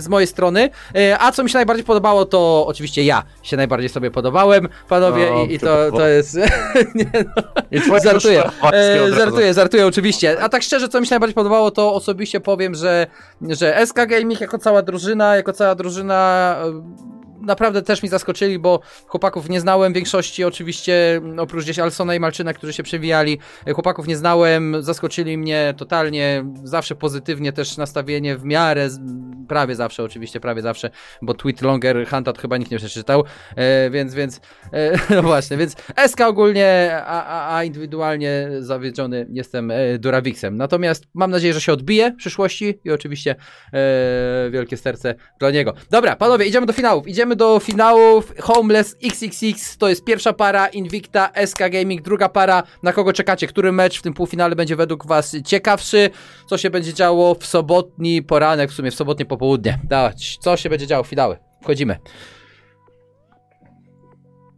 z 0.00 0.08
mojej 0.08 0.26
strony. 0.26 0.70
E, 0.94 1.18
a 1.18 1.32
co 1.32 1.44
mi 1.44 1.50
się 1.50 1.58
najbardziej 1.58 1.84
podobało, 1.84 2.24
to 2.24 2.64
oczywiście 2.66 3.04
ja 3.04 3.22
się 3.42 3.56
najbardziej 3.56 3.88
sobie 3.88 4.10
podobałem, 4.10 4.68
panowie, 4.88 5.32
o, 5.32 5.44
i, 5.44 5.54
i 5.54 5.58
to, 5.58 5.92
to 5.92 6.08
jest... 6.08 6.38
nie, 6.94 7.10
no. 7.36 8.00
Żartuję. 8.04 8.44
E, 8.72 9.12
żartuję, 9.12 9.54
żartuję 9.54 9.86
oczywiście. 9.86 10.42
A 10.42 10.48
tak 10.48 10.62
szczerze, 10.62 10.88
co 10.88 11.00
mi 11.00 11.06
się 11.06 11.10
najbardziej 11.10 11.34
podobało, 11.34 11.70
to 11.70 11.94
osobiście 11.94 12.40
powiem, 12.40 12.74
że, 12.74 13.06
że 13.42 13.86
SK 13.86 14.06
Gaming 14.06 14.40
jako 14.40 14.58
cała 14.58 14.82
drużyna, 14.82 15.36
jako 15.36 15.52
cała 15.52 15.74
drużyna 15.74 16.56
naprawdę 17.44 17.82
też 17.82 18.02
mi 18.02 18.08
zaskoczyli, 18.08 18.58
bo 18.58 18.80
chłopaków 19.06 19.48
nie 19.48 19.60
znałem 19.60 19.92
większości, 19.92 20.44
oczywiście 20.44 21.20
oprócz 21.38 21.64
gdzieś 21.64 21.78
Alsona 21.78 22.14
i 22.14 22.20
Malczyna, 22.20 22.52
którzy 22.52 22.72
się 22.72 22.82
przewijali. 22.82 23.38
Chłopaków 23.74 24.06
nie 24.06 24.16
znałem, 24.16 24.82
zaskoczyli 24.82 25.38
mnie 25.38 25.74
totalnie, 25.76 26.44
zawsze 26.64 26.94
pozytywnie 26.94 27.52
też 27.52 27.76
nastawienie 27.76 28.36
w 28.36 28.44
miarę, 28.44 28.88
prawie 29.48 29.74
zawsze 29.74 30.02
oczywiście, 30.02 30.40
prawie 30.40 30.62
zawsze, 30.62 30.90
bo 31.22 31.34
tweet 31.34 31.62
Longer 31.62 32.08
Hunted 32.08 32.38
chyba 32.38 32.56
nikt 32.56 32.70
nie 32.70 32.78
przeczytał, 32.78 33.24
e, 33.56 33.90
więc, 33.90 34.14
więc, 34.14 34.40
e, 34.72 34.98
no 35.14 35.22
właśnie, 35.22 35.56
więc 35.56 35.76
SK 36.06 36.20
ogólnie, 36.20 36.90
a, 37.06 37.24
a, 37.24 37.56
a 37.56 37.64
indywidualnie 37.64 38.48
zawiedziony 38.58 39.26
jestem 39.30 39.70
e, 39.70 39.98
Duravixem. 39.98 40.56
Natomiast 40.56 41.04
mam 41.14 41.30
nadzieję, 41.30 41.54
że 41.54 41.60
się 41.60 41.72
odbije 41.72 42.10
w 42.10 42.16
przyszłości 42.16 42.78
i 42.84 42.90
oczywiście 42.90 43.36
e, 43.72 44.50
wielkie 44.50 44.76
serce 44.76 45.14
dla 45.38 45.50
niego. 45.50 45.74
Dobra, 45.90 46.16
panowie, 46.16 46.46
idziemy 46.46 46.66
do 46.66 46.72
finałów, 46.72 47.08
idziemy 47.08 47.33
do 47.36 47.60
finałów. 47.60 48.32
Homeless 48.40 48.96
XXX 49.04 49.78
to 49.78 49.88
jest 49.88 50.04
pierwsza 50.04 50.32
para, 50.32 50.66
Invicta, 50.66 51.30
SK 51.46 51.58
Gaming, 51.70 52.02
druga 52.02 52.28
para. 52.28 52.62
Na 52.82 52.92
kogo 52.92 53.12
czekacie? 53.12 53.46
Który 53.46 53.72
mecz 53.72 53.98
w 53.98 54.02
tym 54.02 54.14
półfinale 54.14 54.56
będzie 54.56 54.76
według 54.76 55.06
Was 55.06 55.36
ciekawszy? 55.44 56.10
Co 56.46 56.58
się 56.58 56.70
będzie 56.70 56.94
działo 56.94 57.34
w 57.34 57.46
sobotni 57.46 58.22
poranek, 58.22 58.70
w 58.70 58.74
sumie 58.74 58.90
w 58.90 58.94
sobotnie 58.94 59.24
popołudnie? 59.24 59.78
Dać, 59.84 60.38
co 60.40 60.56
się 60.56 60.70
będzie 60.70 60.86
działo 60.86 61.04
w 61.04 61.06
finały? 61.06 61.36
Wchodzimy. 61.62 61.98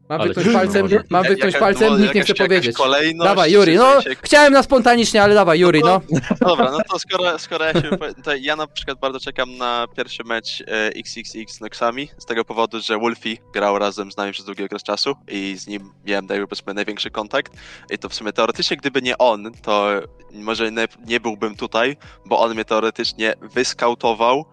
Mam 0.09 0.22
wytknąć 0.22 0.52
palcem, 0.52 0.88
mam 1.11 1.24
wytknąć 1.24 1.57
palcem, 1.57 2.02
nikt 2.02 2.14
nie 2.14 2.22
chce 2.22 2.34
powiedzieć. 2.34 2.76
Dawaj, 3.24 3.52
Juri, 3.52 3.76
no 3.76 3.92
chciałem 4.22 4.52
na 4.52 4.62
spontanicznie, 4.62 5.22
ale 5.22 5.34
dawaj, 5.34 5.61
Juri, 5.61 5.80
no. 5.80 6.00
no. 6.11 6.20
Dobra, 6.48 6.70
no 6.70 6.78
to 6.90 6.98
skoro, 6.98 7.38
skoro 7.38 7.64
ja 7.64 7.72
się 7.72 7.90
to 8.24 8.36
ja 8.36 8.57
na 8.57 8.66
przykład 8.66 8.98
bardzo 8.98 9.20
czekam 9.20 9.57
na 9.57 9.86
pierwszy 9.96 10.24
mecz 10.24 10.61
e, 10.61 10.64
XXX 10.86 11.54
z 11.54 11.61
Noxami, 11.61 12.09
z 12.18 12.24
tego 12.24 12.44
powodu, 12.44 12.80
że 12.80 12.98
Wolfie 12.98 13.38
grał 13.52 13.78
razem 13.78 14.12
z 14.12 14.16
nami 14.16 14.32
przez 14.32 14.44
długi 14.44 14.64
okres 14.64 14.82
czasu 14.82 15.14
i 15.28 15.57
z 15.59 15.66
nim 15.66 15.92
miałem 16.04 16.26
jakby 16.30 16.46
powiedzmy 16.46 16.74
największy 16.74 17.11
kontakt 17.11 17.52
i 17.90 17.98
to 17.98 18.09
w 18.09 18.14
sumie 18.14 18.32
teoretycznie 18.32 18.76
gdyby 18.76 19.02
nie 19.02 19.18
on, 19.18 19.52
to 19.62 19.88
może 20.32 20.72
nie, 20.72 20.88
nie 21.07 21.20
byłbym 21.20 21.57
tutaj, 21.57 21.96
bo 22.26 22.40
on 22.40 22.54
mnie 22.54 22.64
teoretycznie 22.64 23.34
wyskautował 23.40 24.44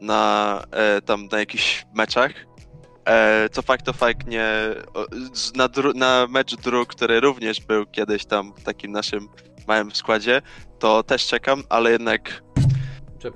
na 0.00 0.62
e, 0.70 1.02
tam 1.02 1.28
na 1.32 1.38
jakichś 1.38 1.86
meczach 1.94 2.32
E, 2.32 2.49
co 3.52 3.62
fakt 3.62 3.86
to 3.86 3.92
fakt 3.92 4.26
nie. 4.26 4.46
Na, 5.54 5.68
na 5.94 6.26
mecz 6.30 6.56
dróg, 6.56 6.88
który 6.88 7.20
również 7.20 7.60
był 7.60 7.86
kiedyś 7.86 8.24
tam 8.24 8.52
w 8.56 8.62
takim 8.62 8.92
naszym 8.92 9.28
małym 9.68 9.90
składzie, 9.90 10.42
to 10.78 11.02
też 11.02 11.26
czekam, 11.26 11.62
ale 11.68 11.90
jednak. 11.90 12.42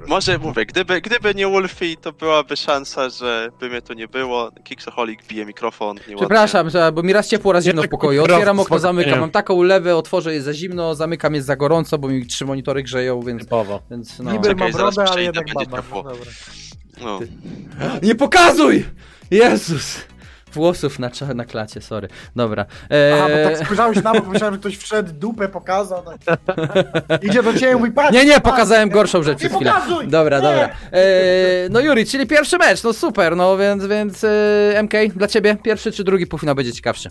Może 0.07 0.39
mówię, 0.39 0.67
gdyby, 0.67 1.01
gdyby 1.01 1.35
nie 1.35 1.47
Wolfie, 1.47 1.97
to 1.97 2.13
byłaby 2.13 2.57
szansa, 2.57 3.11
że 3.11 3.49
by 3.61 3.69
mnie 3.69 3.83
tu 3.83 3.93
nie 3.93 4.09
było. 4.09 4.51
Kiksoholik 4.65 5.27
bije 5.27 5.47
mikrofon. 5.47 5.97
Przepraszam, 6.17 6.71
że, 6.71 6.93
bo 6.93 7.03
mi 7.03 7.13
raz 7.13 7.29
ciepło, 7.29 7.53
raz 7.53 7.65
zimno 7.65 7.83
w 7.83 7.89
pokoju. 7.89 8.23
Otwieram 8.25 8.61
okno, 8.61 8.79
zamykam. 8.79 9.21
Mam 9.21 9.31
taką 9.31 9.55
ulewę, 9.55 9.97
otworzę 9.97 10.35
jest 10.35 10.45
za 10.45 10.55
zimno, 10.55 10.95
zamykam 10.95 11.35
jest 11.35 11.47
za 11.47 11.57
gorąco, 11.57 11.99
bo 11.99 12.09
mi 12.09 12.27
trzy 12.27 12.45
monitory 12.45 12.83
grzeją, 12.83 13.21
więc. 13.23 13.43
Typowo. 13.43 13.83
Więc 13.91 14.19
no. 14.19 14.33
Niby 14.33 14.55
mam 14.55 14.73
brodę, 14.73 15.05
ale 15.11 15.23
jednak 15.23 15.47
baba. 15.55 15.83
No. 15.93 16.13
Nie 18.03 18.15
pokazuj! 18.15 18.85
Jezus! 19.31 20.05
włosów 20.55 20.99
na, 20.99 21.11
na 21.35 21.45
klacie, 21.45 21.81
sorry. 21.81 22.09
Dobra. 22.37 22.67
Eee... 22.91 23.13
Aha, 23.13 23.29
bo 23.29 23.51
tak 23.51 23.65
spojrzałeś 23.67 24.03
na 24.03 24.13
bok, 24.13 24.27
myślałem, 24.27 24.55
że 24.55 24.61
ktoś 24.61 24.77
wszedł, 24.77 25.13
dupę 25.13 25.49
pokazał. 25.49 26.03
Tak. 26.25 26.41
Idzie 27.29 27.43
do 27.43 27.55
ciebie 27.55 27.73
i 27.73 27.77
mówi, 27.77 27.93
patrz! 27.93 28.13
Nie, 28.13 28.25
nie, 28.25 28.41
pokazałem 28.41 28.91
gorszą 28.91 29.23
rzecz 29.23 29.39
przez 29.39 29.53
chwilę. 29.53 29.73
Pokazuj! 29.73 30.09
Dobra, 30.09 30.37
nie. 30.37 30.43
dobra. 30.43 30.69
Eee, 30.93 31.71
no 31.71 31.81
Juri, 31.81 32.07
czyli 32.07 32.27
pierwszy 32.27 32.59
mecz, 32.59 32.83
no 32.83 32.93
super, 32.93 33.37
no 33.37 33.57
więc, 33.57 33.87
więc 33.87 34.25
e, 34.25 34.83
MK, 34.83 34.93
dla 35.17 35.29
ciebie 35.29 35.57
pierwszy 35.63 35.93
czy 35.93 36.05
drugi 36.05 36.27
półfinał 36.27 36.55
będzie 36.55 36.73
ciekawszy? 36.73 37.11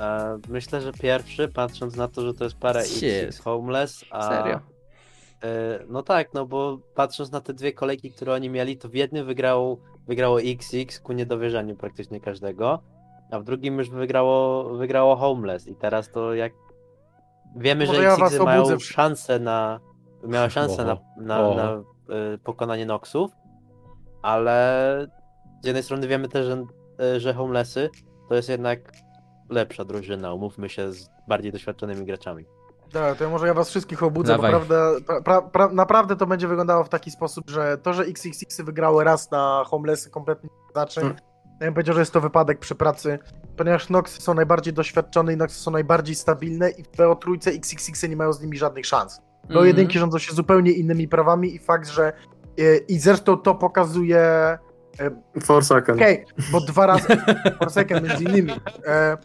E, 0.00 0.38
myślę, 0.48 0.80
że 0.80 0.92
pierwszy, 0.92 1.48
patrząc 1.48 1.96
na 1.96 2.08
to, 2.08 2.22
że 2.22 2.34
to 2.34 2.44
jest 2.44 2.56
para 2.56 2.80
X 2.80 3.38
Homeless, 3.38 4.04
a... 4.10 4.28
Serio? 4.28 4.75
E, 5.42 5.78
no 5.88 6.02
tak, 6.02 6.34
no 6.34 6.46
bo 6.46 6.78
patrząc 6.94 7.32
na 7.32 7.40
te 7.40 7.54
dwie 7.54 7.72
kolejki, 7.72 8.12
które 8.12 8.32
oni 8.32 8.50
mieli, 8.50 8.76
to 8.76 8.88
w 8.88 8.94
jednym 8.94 9.26
wygrało, 9.26 9.76
wygrało 10.06 10.40
XX 10.40 11.00
ku 11.00 11.12
niedowierzaniu 11.12 11.76
praktycznie 11.76 12.20
każdego, 12.20 12.82
a 13.30 13.40
w 13.40 13.44
drugim 13.44 13.78
już 13.78 13.90
wygrało, 13.90 14.64
wygrało 14.64 15.16
Homeless 15.16 15.66
i 15.66 15.74
teraz 15.74 16.10
to 16.10 16.34
jak 16.34 16.52
wiemy, 17.56 17.86
Może 17.86 17.98
że 17.98 18.02
ja 18.02 18.16
XX 18.16 18.44
mają 18.44 18.78
szansę 18.78 19.38
na 19.38 19.80
miała 20.22 20.50
szansę 20.50 20.84
na, 20.84 20.96
na, 21.16 21.54
na 21.54 21.82
y, 22.34 22.38
pokonanie 22.38 22.86
Noxów, 22.86 23.30
ale 24.22 25.06
z 25.62 25.66
jednej 25.66 25.82
strony 25.82 26.08
wiemy 26.08 26.28
też, 26.28 26.46
że, 26.46 26.64
y, 27.16 27.20
że 27.20 27.34
Homelessy 27.34 27.90
to 28.28 28.34
jest 28.34 28.48
jednak 28.48 28.92
lepsza 29.50 29.84
drużyna, 29.84 30.34
umówmy 30.34 30.68
się, 30.68 30.92
z 30.92 31.10
bardziej 31.28 31.52
doświadczonymi 31.52 32.06
graczami. 32.06 32.44
Tak, 33.00 33.18
to 33.18 33.24
ja 33.24 33.30
może 33.30 33.46
ja 33.46 33.54
was 33.54 33.70
wszystkich 33.70 34.02
obudzę, 34.02 34.32
Dawaj. 34.32 34.52
bo 34.52 34.58
prawda, 34.58 34.90
pra, 35.24 35.42
pra, 35.42 35.68
naprawdę 35.68 36.16
to 36.16 36.26
będzie 36.26 36.48
wyglądało 36.48 36.84
w 36.84 36.88
taki 36.88 37.10
sposób, 37.10 37.50
że 37.50 37.78
to, 37.78 37.92
że 37.92 38.02
XXX 38.02 38.60
wygrały 38.60 39.04
raz 39.04 39.30
na 39.30 39.64
Homelessy 39.66 40.10
kompletnie 40.10 40.50
nie 40.52 40.72
znaczy. 40.72 41.00
Hmm. 41.00 41.18
Ja 41.60 41.66
bym 41.66 41.74
powiedział, 41.74 41.94
że 41.94 42.00
jest 42.00 42.12
to 42.12 42.20
wypadek 42.20 42.58
przy 42.58 42.74
pracy, 42.74 43.18
ponieważ 43.56 43.88
Noxy 43.88 44.22
są 44.22 44.34
najbardziej 44.34 44.74
doświadczone 44.74 45.32
i 45.32 45.36
Noxy 45.36 45.60
są 45.60 45.70
najbardziej 45.70 46.14
stabilne 46.14 46.70
i 46.70 46.82
w 46.82 46.96
BO 46.96 47.16
trójce 47.16 47.50
XXX 47.50 48.02
nie 48.02 48.16
mają 48.16 48.32
z 48.32 48.42
nimi 48.42 48.58
żadnych 48.58 48.86
szans. 48.86 49.20
Bo 49.44 49.52
mm 49.52 49.64
-hmm. 49.64 49.66
jedynki 49.66 49.98
rządzą 49.98 50.18
się 50.18 50.34
zupełnie 50.34 50.72
innymi 50.72 51.08
prawami 51.08 51.54
i 51.54 51.58
fakt, 51.58 51.88
że 51.88 52.12
e, 52.58 52.76
i 52.76 52.98
zresztą 52.98 53.36
to 53.36 53.54
pokazuje 53.54 54.58
Forsaken. 55.42 55.94
Okej, 55.94 56.24
okay, 56.24 56.46
bo 56.52 56.60
dwa 56.60 56.86
razy 56.86 57.06
Forsaken 57.58 58.04
między 58.04 58.24
innymi. 58.24 58.52
E, 58.86 59.16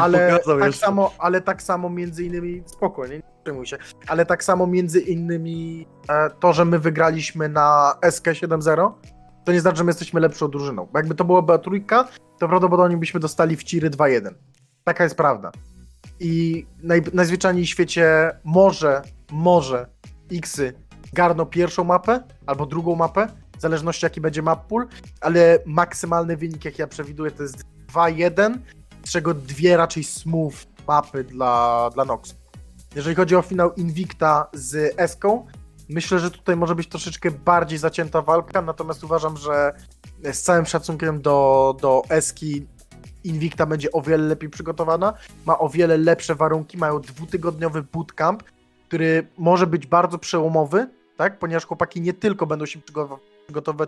ale 0.00 0.38
tak 0.60 0.74
samo, 0.74 1.14
ale 1.18 1.40
tak 1.40 1.62
samo 1.62 1.90
między 1.90 2.24
innymi 2.24 2.62
spokojnie, 2.66 3.16
nie 3.16 3.22
przejmuj 3.44 3.66
się. 3.66 3.78
Ale 4.06 4.26
tak 4.26 4.44
samo 4.44 4.66
między 4.66 5.00
innymi 5.00 5.86
e, 6.08 6.30
to, 6.30 6.52
że 6.52 6.64
my 6.64 6.78
wygraliśmy 6.78 7.48
na 7.48 7.94
SK 8.10 8.26
7-0, 8.26 8.92
to 9.44 9.52
nie 9.52 9.60
znaczy, 9.60 9.76
że 9.76 9.84
my 9.84 9.90
jesteśmy 9.90 10.20
lepszą 10.20 10.48
drużyną. 10.48 10.88
Bo 10.92 10.98
jakby 10.98 11.14
to 11.14 11.24
była 11.24 11.58
trójka, 11.58 12.08
to 12.38 12.48
prawdopodobnie 12.48 12.96
byśmy 12.96 13.20
dostali 13.20 13.56
w 13.56 13.64
Ciry 13.64 13.90
2-1. 13.90 14.34
Taka 14.84 15.04
jest 15.04 15.16
prawda. 15.16 15.52
I 16.20 16.66
naj, 16.82 17.02
najzwyczajniej 17.12 17.66
w 17.66 17.68
świecie 17.68 18.36
może, 18.44 19.02
może 19.30 19.86
Xy 20.32 20.86
garną 21.12 21.46
pierwszą 21.46 21.84
mapę 21.84 22.22
albo 22.46 22.66
drugą 22.66 22.96
mapę, 22.96 23.28
w 23.58 23.60
zależności 23.60 24.06
jaki 24.06 24.20
będzie 24.20 24.42
map 24.42 24.66
pool, 24.66 24.86
ale 25.20 25.58
maksymalny 25.66 26.36
wynik, 26.36 26.64
jak 26.64 26.78
ja 26.78 26.86
przewiduję, 26.86 27.30
to 27.30 27.42
jest 27.42 27.64
2-1, 27.92 28.58
z 29.04 29.10
czego 29.10 29.34
dwie 29.34 29.76
raczej 29.76 30.04
smooth 30.04 30.54
mapy 30.88 31.24
dla, 31.24 31.90
dla 31.94 32.04
Nox. 32.04 32.34
Jeżeli 32.94 33.16
chodzi 33.16 33.36
o 33.36 33.42
finał 33.42 33.74
Invicta 33.74 34.46
z 34.52 34.94
Eską, 34.96 35.46
myślę, 35.88 36.18
że 36.18 36.30
tutaj 36.30 36.56
może 36.56 36.74
być 36.74 36.88
troszeczkę 36.88 37.30
bardziej 37.30 37.78
zacięta 37.78 38.22
walka, 38.22 38.62
natomiast 38.62 39.04
uważam, 39.04 39.36
że 39.36 39.72
z 40.32 40.42
całym 40.42 40.66
szacunkiem 40.66 41.22
do, 41.22 41.76
do 41.80 42.02
Eski 42.08 42.66
Invicta 43.24 43.66
będzie 43.66 43.92
o 43.92 44.02
wiele 44.02 44.26
lepiej 44.26 44.50
przygotowana, 44.50 45.14
ma 45.46 45.58
o 45.58 45.68
wiele 45.68 45.96
lepsze 45.96 46.34
warunki, 46.34 46.78
mają 46.78 47.00
dwutygodniowy 47.00 47.82
bootcamp, 47.82 48.42
który 48.88 49.26
może 49.38 49.66
być 49.66 49.86
bardzo 49.86 50.18
przełomowy, 50.18 50.90
tak? 51.16 51.38
Ponieważ 51.38 51.66
chłopaki 51.66 52.00
nie 52.00 52.12
tylko 52.12 52.46
będą 52.46 52.66
się 52.66 52.80
przygotowywać 52.80 53.35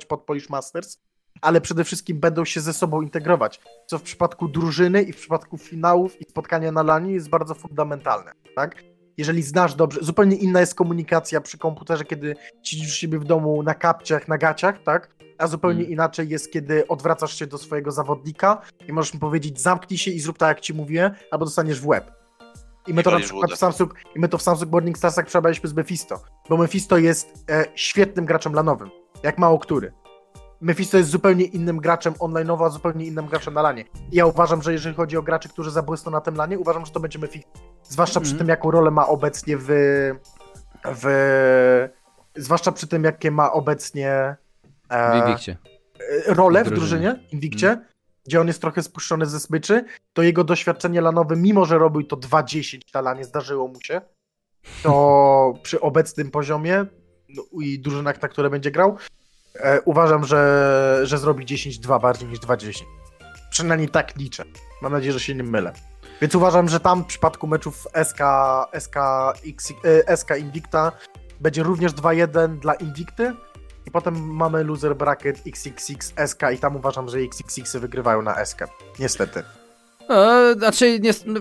pod 0.08 0.22
Polish 0.22 0.50
Masters, 0.50 0.98
ale 1.40 1.60
przede 1.60 1.84
wszystkim 1.84 2.20
będą 2.20 2.44
się 2.44 2.60
ze 2.60 2.72
sobą 2.72 3.02
integrować, 3.02 3.60
co 3.86 3.98
w 3.98 4.02
przypadku 4.02 4.48
drużyny 4.48 5.02
i 5.02 5.12
w 5.12 5.16
przypadku 5.16 5.58
finałów 5.58 6.20
i 6.20 6.24
spotkania 6.24 6.72
na 6.72 6.82
lani 6.82 7.12
jest 7.12 7.28
bardzo 7.28 7.54
fundamentalne, 7.54 8.32
tak? 8.56 8.82
Jeżeli 9.16 9.42
znasz 9.42 9.74
dobrze, 9.74 10.00
zupełnie 10.02 10.36
inna 10.36 10.60
jest 10.60 10.74
komunikacja 10.74 11.40
przy 11.40 11.58
komputerze, 11.58 12.04
kiedy 12.04 12.36
siedzisz 12.62 12.94
siebie 12.94 13.18
w 13.18 13.24
domu 13.24 13.62
na 13.62 13.74
kapciach, 13.74 14.28
na 14.28 14.38
gaciach, 14.38 14.82
tak? 14.82 15.14
A 15.38 15.46
zupełnie 15.46 15.78
hmm. 15.78 15.92
inaczej 15.92 16.28
jest, 16.28 16.52
kiedy 16.52 16.88
odwracasz 16.88 17.38
się 17.38 17.46
do 17.46 17.58
swojego 17.58 17.90
zawodnika 17.90 18.62
i 18.88 18.92
możesz 18.92 19.14
mu 19.14 19.20
powiedzieć 19.20 19.60
zamknij 19.60 19.98
się 19.98 20.10
i 20.10 20.20
zrób 20.20 20.38
tak, 20.38 20.48
jak 20.48 20.60
ci 20.60 20.74
mówię, 20.74 21.10
albo 21.30 21.44
dostaniesz 21.44 21.80
w 21.80 21.86
łeb. 21.86 22.10
I 22.86 22.94
my 22.94 23.02
to 23.02 23.10
na 23.10 23.20
przykład 23.20 23.50
w 23.52 23.56
Samsung, 23.56 23.94
i 24.16 24.20
my 24.20 24.28
to 24.28 24.38
w 24.38 24.42
Samsung 24.42 24.72
Morning 24.72 24.98
Starsach 24.98 25.26
przebraliśmy 25.26 25.68
z 25.68 25.74
Mephisto, 25.74 26.22
bo 26.48 26.56
Mephisto 26.56 26.98
jest 26.98 27.44
e, 27.50 27.64
świetnym 27.74 28.24
graczem 28.24 28.52
lanowym, 28.52 28.90
jak 29.22 29.38
mało 29.38 29.58
który. 29.58 29.92
Mephisto 30.60 30.98
jest 30.98 31.10
zupełnie 31.10 31.44
innym 31.44 31.78
graczem 31.78 32.14
online'owo, 32.14 32.66
a 32.66 32.68
zupełnie 32.68 33.06
innym 33.06 33.26
graczem 33.26 33.54
na 33.54 33.62
lanie. 33.62 33.84
I 34.12 34.16
ja 34.16 34.26
uważam, 34.26 34.62
że 34.62 34.72
jeżeli 34.72 34.94
chodzi 34.94 35.16
o 35.16 35.22
graczy, 35.22 35.48
którzy 35.48 35.70
zabłysną 35.70 36.12
na 36.12 36.20
tym 36.20 36.34
lanie, 36.34 36.58
uważam, 36.58 36.86
że 36.86 36.92
to 36.92 37.00
będzie 37.00 37.18
Mephisto. 37.18 37.50
Zwłaszcza 37.82 38.20
mm 38.20 38.22
-hmm. 38.22 38.26
przy 38.26 38.32
mhm. 38.32 38.38
tym, 38.38 38.48
jaką 38.48 38.70
rolę 38.70 38.90
ma 38.90 39.06
obecnie 39.06 39.56
w, 39.56 39.66
w... 40.84 41.88
Zwłaszcza 42.36 42.72
przy 42.72 42.86
tym, 42.86 43.04
jakie 43.04 43.30
ma 43.30 43.52
obecnie... 43.52 44.36
E, 44.88 45.22
w 45.22 45.26
Invictie. 45.26 45.56
Rolę 46.26 46.64
w 46.64 46.70
drużynie, 46.70 47.20
w 47.28 47.32
Invictie. 47.32 47.68
Mm 47.68 47.84
gdzie 48.28 48.40
on 48.40 48.46
jest 48.46 48.60
trochę 48.60 48.82
spuszczony 48.82 49.26
ze 49.26 49.40
smyczy, 49.40 49.84
to 50.12 50.22
jego 50.22 50.44
doświadczenie 50.44 51.00
lanowe, 51.00 51.36
mimo 51.36 51.64
że 51.64 51.78
robił 51.78 52.02
to 52.02 52.16
2-10 52.16 52.78
na 52.94 53.00
lanie, 53.00 53.24
zdarzyło 53.24 53.68
mu 53.68 53.80
się, 53.80 54.00
to 54.82 55.54
przy 55.62 55.80
obecnym 55.80 56.30
poziomie 56.30 56.86
i 57.60 57.78
drużynach, 57.78 58.22
na 58.22 58.28
które 58.28 58.50
będzie 58.50 58.70
grał, 58.70 58.96
e, 59.54 59.80
uważam, 59.80 60.24
że, 60.24 61.00
że 61.02 61.18
zrobi 61.18 61.46
10-2 61.46 62.00
bardziej 62.00 62.28
niż 62.28 62.40
2-10. 62.40 62.84
Przynajmniej 63.50 63.88
tak 63.88 64.16
liczę. 64.16 64.44
Mam 64.82 64.92
nadzieję, 64.92 65.12
że 65.12 65.20
się 65.20 65.34
nie 65.34 65.42
mylę. 65.42 65.72
Więc 66.20 66.34
uważam, 66.34 66.68
że 66.68 66.80
tam 66.80 67.04
w 67.04 67.06
przypadku 67.06 67.46
meczów 67.46 67.86
SK, 68.04 68.20
SK, 68.80 68.96
X, 69.46 69.72
e, 70.08 70.16
SK 70.16 70.30
Invicta 70.38 70.92
będzie 71.40 71.62
również 71.62 71.92
2-1 71.92 72.58
dla 72.58 72.74
Invicty, 72.74 73.34
i 73.88 73.90
potem 73.90 74.34
mamy 74.34 74.64
loser 74.64 74.96
bracket 74.96 75.42
XXX 75.46 76.12
SK 76.26 76.42
i 76.54 76.58
tam 76.58 76.76
uważam, 76.76 77.08
że 77.08 77.18
XXX 77.18 77.76
wygrywają 77.76 78.22
na 78.22 78.44
SK. 78.44 78.60
Niestety. 78.98 79.42
E, 80.10 80.54
znaczy, 80.58 81.00
nie, 81.00 81.10
no, 81.26 81.40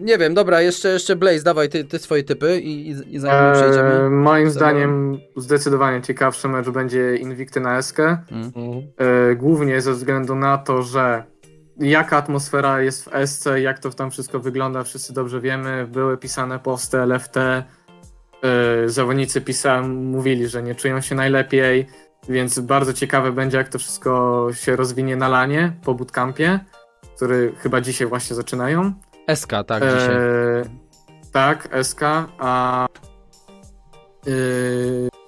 nie 0.00 0.18
wiem, 0.18 0.34
dobra, 0.34 0.60
jeszcze, 0.60 0.88
jeszcze 0.88 1.16
Blaze, 1.16 1.42
dawaj 1.42 1.68
ty, 1.68 1.84
ty 1.84 1.98
swoje 1.98 2.24
typy 2.24 2.60
i, 2.60 2.88
i, 2.90 3.14
i 3.14 3.18
zanim 3.18 3.44
eee, 3.44 3.54
przejdziemy. 3.54 4.10
Moim 4.10 4.50
zdaniem 4.50 5.18
zdecydowanie 5.36 6.02
ciekawszy 6.02 6.48
mecz 6.48 6.70
będzie 6.70 7.16
Invicty 7.16 7.60
na 7.60 7.82
SK. 7.82 7.98
Mm. 7.98 8.52
E, 8.96 9.34
głównie 9.36 9.80
ze 9.80 9.92
względu 9.92 10.34
na 10.34 10.58
to, 10.58 10.82
że 10.82 11.24
jaka 11.78 12.16
atmosfera 12.16 12.82
jest 12.82 13.04
w 13.04 13.26
SC, 13.26 13.46
jak 13.62 13.78
to 13.78 13.90
tam 13.90 14.10
wszystko 14.10 14.40
wygląda, 14.40 14.84
wszyscy 14.84 15.12
dobrze 15.12 15.40
wiemy. 15.40 15.86
Były 15.86 16.18
pisane 16.18 16.58
posty 16.58 16.98
LFT, 16.98 17.38
E, 18.42 18.88
zawodnicy 18.88 19.40
PISA 19.40 19.82
mówili, 19.82 20.48
że 20.48 20.62
nie 20.62 20.74
czują 20.74 21.00
się 21.00 21.14
najlepiej, 21.14 21.86
więc 22.28 22.58
bardzo 22.58 22.92
ciekawe 22.92 23.32
będzie, 23.32 23.58
jak 23.58 23.68
to 23.68 23.78
wszystko 23.78 24.46
się 24.52 24.76
rozwinie 24.76 25.16
na 25.16 25.28
lanie 25.28 25.72
po 25.84 25.94
bootcampie, 25.94 26.60
który 27.16 27.52
chyba 27.58 27.80
dzisiaj 27.80 28.06
właśnie 28.06 28.36
zaczynają. 28.36 28.92
SK, 29.34 29.50
tak, 29.66 29.82
e, 29.82 29.98
dzisiaj. 29.98 30.16
tak, 31.32 31.68
SK, 31.82 32.02
a 32.38 32.86
e, 34.26 34.30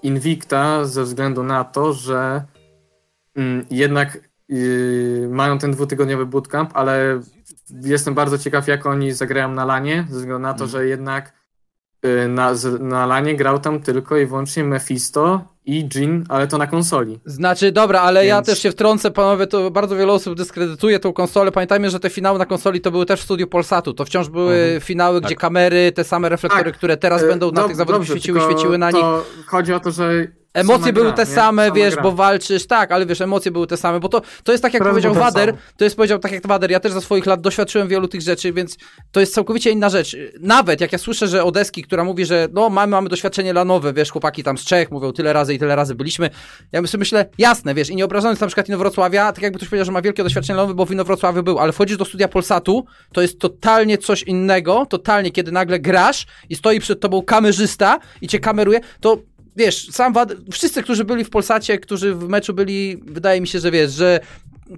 Invicta 0.02 0.84
ze 0.84 1.02
względu 1.02 1.42
na 1.42 1.64
to, 1.64 1.92
że 1.92 2.42
mm, 3.36 3.66
jednak 3.70 4.18
y, 4.50 5.28
mają 5.30 5.58
ten 5.58 5.72
dwutygodniowy 5.72 6.26
bootcamp, 6.26 6.70
ale 6.74 7.20
jestem 7.70 8.14
bardzo 8.14 8.38
ciekaw, 8.38 8.68
jak 8.68 8.86
oni 8.86 9.12
zagrają 9.12 9.52
na 9.52 9.64
lanie, 9.64 10.06
ze 10.10 10.16
względu 10.16 10.38
na 10.38 10.54
to, 10.54 10.64
mm. 10.64 10.70
że 10.70 10.86
jednak 10.86 11.32
Y, 11.32 11.37
na, 12.28 12.54
na 12.80 13.06
lanie 13.06 13.36
grał 13.36 13.58
tam 13.58 13.80
tylko 13.80 14.16
i 14.16 14.26
wyłącznie 14.26 14.64
Mephisto 14.64 15.44
i 15.66 15.88
Jin, 15.88 16.24
ale 16.28 16.46
to 16.46 16.58
na 16.58 16.66
konsoli. 16.66 17.20
Znaczy, 17.24 17.72
dobra, 17.72 18.00
ale 18.00 18.20
Więc... 18.20 18.28
ja 18.28 18.42
też 18.42 18.58
się 18.58 18.70
wtrącę, 18.70 19.10
panowie, 19.10 19.46
to 19.46 19.70
bardzo 19.70 19.96
wiele 19.96 20.12
osób 20.12 20.36
dyskredytuje 20.36 20.98
tą 20.98 21.12
konsolę. 21.12 21.52
Pamiętajmy, 21.52 21.90
że 21.90 22.00
te 22.00 22.10
finały 22.10 22.38
na 22.38 22.46
konsoli 22.46 22.80
to 22.80 22.90
były 22.90 23.06
też 23.06 23.20
w 23.20 23.24
studiu 23.24 23.46
Polsatu. 23.46 23.94
To 23.94 24.04
wciąż 24.04 24.28
były 24.28 24.54
mhm. 24.54 24.80
finały, 24.80 25.20
tak. 25.20 25.26
gdzie 25.26 25.36
kamery, 25.36 25.92
te 25.92 26.04
same 26.04 26.28
reflektory, 26.28 26.64
tak. 26.64 26.78
które 26.78 26.96
teraz 26.96 27.22
y, 27.22 27.28
będą 27.28 27.52
na 27.52 27.64
tych 27.64 27.76
zawodach 27.76 28.04
świeciły, 28.04 28.40
świeciły 28.40 28.78
na 28.78 28.90
nich. 28.90 29.04
Chodzi 29.46 29.72
o 29.72 29.80
to, 29.80 29.90
że 29.90 30.26
Emocje 30.54 30.92
były 30.92 31.12
te 31.12 31.26
same, 31.26 31.34
sama 31.34 31.70
wiesz, 31.70 31.94
gra. 31.94 32.02
bo 32.02 32.12
walczysz, 32.12 32.66
tak, 32.66 32.92
ale 32.92 33.06
wiesz, 33.06 33.20
emocje 33.20 33.50
były 33.50 33.66
te 33.66 33.76
same, 33.76 34.00
bo 34.00 34.08
to, 34.08 34.22
to 34.44 34.52
jest 34.52 34.62
tak 34.62 34.74
jak 34.74 34.82
powiedział 34.82 35.14
Wader, 35.14 35.54
to 35.76 35.84
jest 35.84 35.96
powiedział 35.96 36.18
tak 36.18 36.32
jak 36.32 36.46
Wader, 36.46 36.70
ja 36.70 36.80
też 36.80 36.92
za 36.92 37.00
swoich 37.00 37.26
lat 37.26 37.40
doświadczyłem 37.40 37.88
wielu 37.88 38.08
tych 38.08 38.20
rzeczy, 38.20 38.52
więc 38.52 38.76
to 39.12 39.20
jest 39.20 39.34
całkowicie 39.34 39.70
inna 39.70 39.88
rzecz. 39.88 40.16
Nawet 40.40 40.80
jak 40.80 40.92
ja 40.92 40.98
słyszę, 40.98 41.28
że 41.28 41.44
Odeski, 41.44 41.82
która 41.82 42.04
mówi, 42.04 42.24
że 42.24 42.48
no 42.52 42.70
mamy, 42.70 42.90
mamy 42.90 43.08
doświadczenie 43.08 43.52
lanowe, 43.52 43.92
wiesz, 43.92 44.10
chłopaki 44.10 44.42
tam 44.42 44.58
z 44.58 44.64
Czech 44.64 44.90
mówią 44.90 45.12
tyle 45.12 45.32
razy 45.32 45.54
i 45.54 45.58
tyle 45.58 45.76
razy 45.76 45.94
byliśmy, 45.94 46.30
ja 46.72 46.86
sobie 46.86 46.98
myślę, 46.98 47.26
jasne, 47.38 47.74
wiesz, 47.74 47.90
i 47.90 47.96
nie 47.96 48.04
obrażając 48.04 48.40
na 48.40 48.46
przykład 48.46 48.68
Inowrocławia, 48.68 49.32
tak 49.32 49.42
jakby 49.42 49.58
ktoś 49.58 49.68
powiedział, 49.68 49.86
że 49.86 49.92
ma 49.92 50.02
wielkie 50.02 50.22
doświadczenie 50.22 50.56
lanowe, 50.56 50.74
bo 50.74 50.86
w 50.86 50.90
Inowrocławiu 50.90 51.42
był, 51.42 51.58
ale 51.58 51.72
wchodzisz 51.72 51.96
do 51.96 52.04
studia 52.04 52.28
Polsatu, 52.28 52.84
to 53.12 53.22
jest 53.22 53.38
totalnie 53.38 53.98
coś 53.98 54.22
innego, 54.22 54.86
totalnie, 54.86 55.30
kiedy 55.30 55.52
nagle 55.52 55.80
grasz 55.80 56.26
i 56.48 56.56
stoi 56.56 56.80
przed 56.80 57.00
tobą 57.00 57.22
kamerzysta 57.22 57.98
i 58.20 58.28
cię 58.28 58.38
kameruje, 58.38 58.80
to 59.00 59.18
wiesz, 59.58 59.88
sam 59.90 60.12
Wad... 60.12 60.32
wszyscy, 60.52 60.82
którzy 60.82 61.04
byli 61.04 61.24
w 61.24 61.30
Polsacie, 61.30 61.78
którzy 61.78 62.14
w 62.14 62.28
meczu 62.28 62.54
byli, 62.54 62.96
wydaje 63.06 63.40
mi 63.40 63.48
się, 63.48 63.60
że 63.60 63.70
wiesz, 63.70 63.92
że 63.92 64.20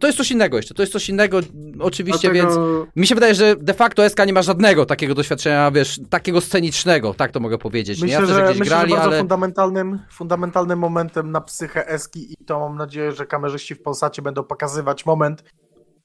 to 0.00 0.06
jest 0.06 0.18
coś 0.18 0.30
innego 0.30 0.56
jeszcze, 0.56 0.74
to 0.74 0.82
jest 0.82 0.92
coś 0.92 1.08
innego 1.08 1.40
oczywiście, 1.80 2.30
Dlatego... 2.30 2.84
więc 2.84 2.88
mi 2.96 3.06
się 3.06 3.14
wydaje, 3.14 3.34
że 3.34 3.56
de 3.56 3.74
facto 3.74 4.08
SK 4.08 4.26
nie 4.26 4.32
ma 4.32 4.42
żadnego 4.42 4.86
takiego 4.86 5.14
doświadczenia, 5.14 5.70
wiesz, 5.70 6.00
takiego 6.10 6.40
scenicznego, 6.40 7.14
tak 7.14 7.32
to 7.32 7.40
mogę 7.40 7.58
powiedzieć. 7.58 8.00
Myślę, 8.00 8.20
nie? 8.20 8.26
Ja 8.26 8.34
że, 8.34 8.48
myślę, 8.48 8.64
grali, 8.64 8.90
że 8.90 8.96
bardzo 8.96 9.10
ale... 9.10 9.18
fundamentalnym, 9.18 9.98
fundamentalnym 10.12 10.78
momentem 10.78 11.30
na 11.30 11.40
psychę 11.40 11.88
Eski 11.88 12.32
i 12.32 12.44
to 12.46 12.60
mam 12.60 12.76
nadzieję, 12.76 13.12
że 13.12 13.26
kamerzyści 13.26 13.74
w 13.74 13.82
Polsacie 13.82 14.22
będą 14.22 14.42
pokazywać 14.42 15.06
moment, 15.06 15.44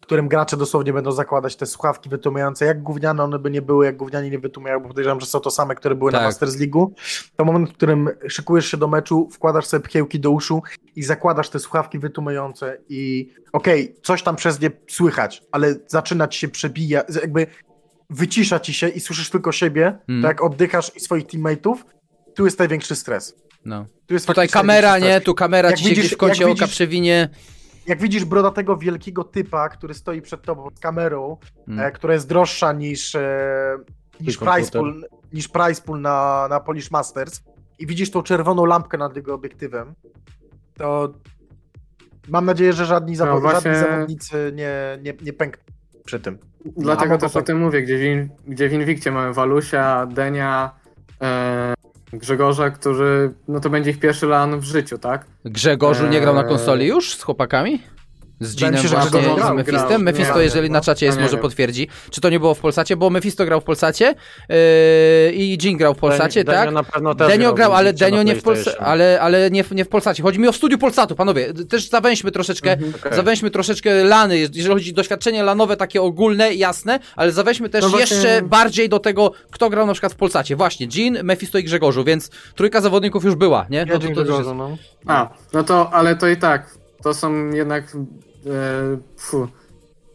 którym 0.05 0.27
gracze 0.27 0.57
dosłownie 0.57 0.93
będą 0.93 1.11
zakładać 1.11 1.55
te 1.55 1.65
słuchawki 1.65 2.09
wytłumiające, 2.09 2.65
jak 2.65 2.83
gówniane 2.83 3.23
one 3.23 3.39
by 3.39 3.51
nie 3.51 3.61
były, 3.61 3.85
jak 3.85 3.97
gówniani 3.97 4.31
nie 4.31 4.39
wytłumiają, 4.39 4.79
bo 4.79 4.87
podejrzewam, 4.87 5.19
że 5.19 5.25
są 5.25 5.39
to 5.39 5.51
same, 5.51 5.75
które 5.75 5.95
były 5.95 6.11
tak. 6.11 6.21
na 6.21 6.27
Masters 6.27 6.59
League. 6.59 6.93
To 7.35 7.45
moment, 7.45 7.69
w 7.69 7.73
którym 7.73 8.09
szykujesz 8.27 8.71
się 8.71 8.77
do 8.77 8.87
meczu, 8.87 9.29
wkładasz 9.31 9.65
sobie 9.65 9.83
pchiełki 9.83 10.19
do 10.19 10.31
uszu 10.31 10.61
i 10.95 11.03
zakładasz 11.03 11.49
te 11.49 11.59
słuchawki 11.59 11.99
wytłumiające 11.99 12.77
i 12.89 13.33
okej, 13.53 13.83
okay, 13.83 14.01
coś 14.03 14.23
tam 14.23 14.35
przez 14.35 14.61
nie 14.61 14.71
słychać, 14.89 15.43
ale 15.51 15.75
zaczyna 15.87 16.27
ci 16.27 16.39
się 16.39 16.47
przebija, 16.47 17.03
jakby 17.21 17.47
wycisza 18.09 18.59
ci 18.59 18.73
się 18.73 18.87
i 18.87 18.99
słyszysz 18.99 19.29
tylko 19.29 19.51
siebie, 19.51 19.97
hmm. 20.07 20.23
tak 20.23 20.43
oddychasz 20.43 20.95
i 20.95 20.99
swoich 20.99 21.27
teammateów, 21.27 21.85
tu 22.35 22.45
jest 22.45 22.59
największy 22.59 22.95
stres. 22.95 23.35
No. 23.65 23.85
Tu 24.07 24.13
jest 24.13 24.27
Tutaj 24.27 24.49
kamera, 24.49 24.99
nie? 24.99 25.21
Tu 25.21 25.33
kamera 25.33 25.69
jak 25.69 25.77
ci 25.77 25.83
się 25.83 25.89
widzisz, 25.89 26.13
w 26.13 26.17
kącie 26.17 26.47
oka 26.47 26.67
przewinie 26.67 27.29
jak 27.87 28.01
widzisz 28.01 28.25
brodatego 28.25 28.77
wielkiego 28.77 29.23
typa, 29.23 29.69
który 29.69 29.93
stoi 29.93 30.21
przed 30.21 30.41
tobą 30.41 30.69
z 30.75 30.79
kamerą, 30.79 31.37
hmm. 31.65 31.85
e, 31.85 31.91
która 31.91 32.13
jest 32.13 32.29
droższa 32.29 32.73
niż, 32.73 33.15
e, 33.15 33.77
niż, 34.21 34.37
price 34.37 34.71
pool, 34.71 35.05
niż 35.33 35.47
price 35.47 35.81
pool 35.81 36.01
na, 36.01 36.47
na 36.49 36.59
Polish 36.59 36.91
Masters 36.91 37.43
i 37.79 37.87
widzisz 37.87 38.11
tą 38.11 38.23
czerwoną 38.23 38.65
lampkę 38.65 38.97
nad 38.97 39.15
jego 39.15 39.33
obiektywem, 39.33 39.93
to 40.73 41.13
mam 42.27 42.45
nadzieję, 42.45 42.73
że 42.73 42.85
żadni, 42.85 43.17
no, 43.17 43.39
właśnie... 43.39 43.75
żadni 43.75 43.89
zawodnicy 43.89 44.51
nie, 44.55 44.99
nie, 45.01 45.13
nie 45.21 45.33
pękną 45.33 45.63
przy 46.05 46.19
tym. 46.19 46.37
Dlatego 46.77 47.17
też 47.17 47.35
o 47.35 47.41
tym 47.41 47.59
mówię, 47.59 47.81
gdzie 47.81 47.97
w, 47.97 48.49
gdzie 48.51 48.69
w 48.69 48.73
Invictie 48.73 49.11
mamy 49.11 49.33
Walusia, 49.33 50.05
Denia, 50.05 50.75
Grzegorza, 52.13 52.69
który, 52.69 53.33
no 53.47 53.59
to 53.59 53.69
będzie 53.69 53.91
ich 53.91 53.99
pierwszy 53.99 54.25
lan 54.25 54.59
w 54.59 54.63
życiu, 54.63 54.97
tak? 54.97 55.25
Grzegorzu 55.45 56.07
nie 56.07 56.21
grał 56.21 56.35
na 56.35 56.43
konsoli 56.43 56.87
już 56.87 57.15
z 57.15 57.23
chłopakami? 57.23 57.81
Z 58.39 58.55
Ginem 58.55 58.77
się, 58.77 58.87
właśnie, 58.87 59.21
z 59.21 59.53
Mephistem? 59.55 60.03
Mephisto, 60.03 60.41
jeżeli 60.41 60.69
na 60.69 60.81
czacie 60.81 61.05
jest, 61.05 61.19
może 61.19 61.37
potwierdzi. 61.37 61.87
Czy 62.11 62.21
to 62.21 62.29
nie 62.29 62.39
było 62.39 62.55
w 62.55 62.59
Polsacie? 62.59 62.97
Bo 62.97 63.09
Mephisto 63.09 63.45
grał 63.45 63.61
w 63.61 63.63
Polsacie 63.63 64.15
yy, 64.49 64.55
i 65.33 65.57
Jin 65.57 65.77
grał 65.77 65.93
w 65.93 65.97
Polsacie, 65.97 66.43
Den, 66.43 66.55
tak? 66.55 66.65
Denio 66.65 66.71
na 66.71 66.83
pewno 66.83 67.15
też 67.15 67.27
Denio 67.27 67.53
grał, 67.53 67.73
ale 67.73 67.93
Denio 67.93 68.23
nie 68.23 68.35
w 68.35 68.43
Polsacie, 68.43 68.81
ale, 68.81 69.21
ale 69.21 69.51
nie, 69.51 69.63
w, 69.63 69.71
nie 69.71 69.85
w 69.85 69.87
Polsacie. 69.87 70.23
Chodzi 70.23 70.39
mi 70.39 70.47
o 70.47 70.53
studiu 70.53 70.77
Polsatu, 70.77 71.15
panowie. 71.15 71.53
Też 71.53 71.89
zawęźmy 71.89 72.31
troszeczkę, 72.31 72.71
mhm, 72.71 72.93
okay. 72.95 73.15
zawęźmy 73.15 73.51
troszeczkę 73.51 74.03
lany, 74.03 74.37
jeżeli 74.37 74.67
chodzi 74.67 74.91
o 74.91 74.95
doświadczenie 74.95 75.43
lanowe, 75.43 75.77
takie 75.77 76.01
ogólne, 76.01 76.53
jasne, 76.53 76.99
ale 77.15 77.31
zawęźmy 77.31 77.69
też 77.69 77.83
no 77.83 77.89
właśnie... 77.89 78.15
jeszcze 78.17 78.41
bardziej 78.41 78.89
do 78.89 78.99
tego, 78.99 79.31
kto 79.51 79.69
grał 79.69 79.87
na 79.87 79.93
przykład 79.93 80.13
w 80.13 80.15
Polsacie. 80.15 80.55
Właśnie, 80.55 80.87
Jin, 80.87 81.19
Mephisto 81.23 81.57
i 81.57 81.63
Grzegorzu, 81.63 82.03
więc 82.03 82.29
trójka 82.55 82.81
zawodników 82.81 83.23
już 83.23 83.35
była, 83.35 83.65
nie? 83.69 83.85
No, 83.85 83.99
to, 83.99 84.07
to, 84.07 84.25
to 84.25 84.37
jest... 84.37 84.49
no. 84.55 84.77
A, 85.07 85.29
no 85.53 85.63
to, 85.63 85.93
ale 85.93 86.15
to 86.15 86.27
i 86.27 86.37
tak, 86.37 86.84
to 87.05 87.13
są 87.13 87.49
jednak 87.49 87.83
e, 87.95 89.47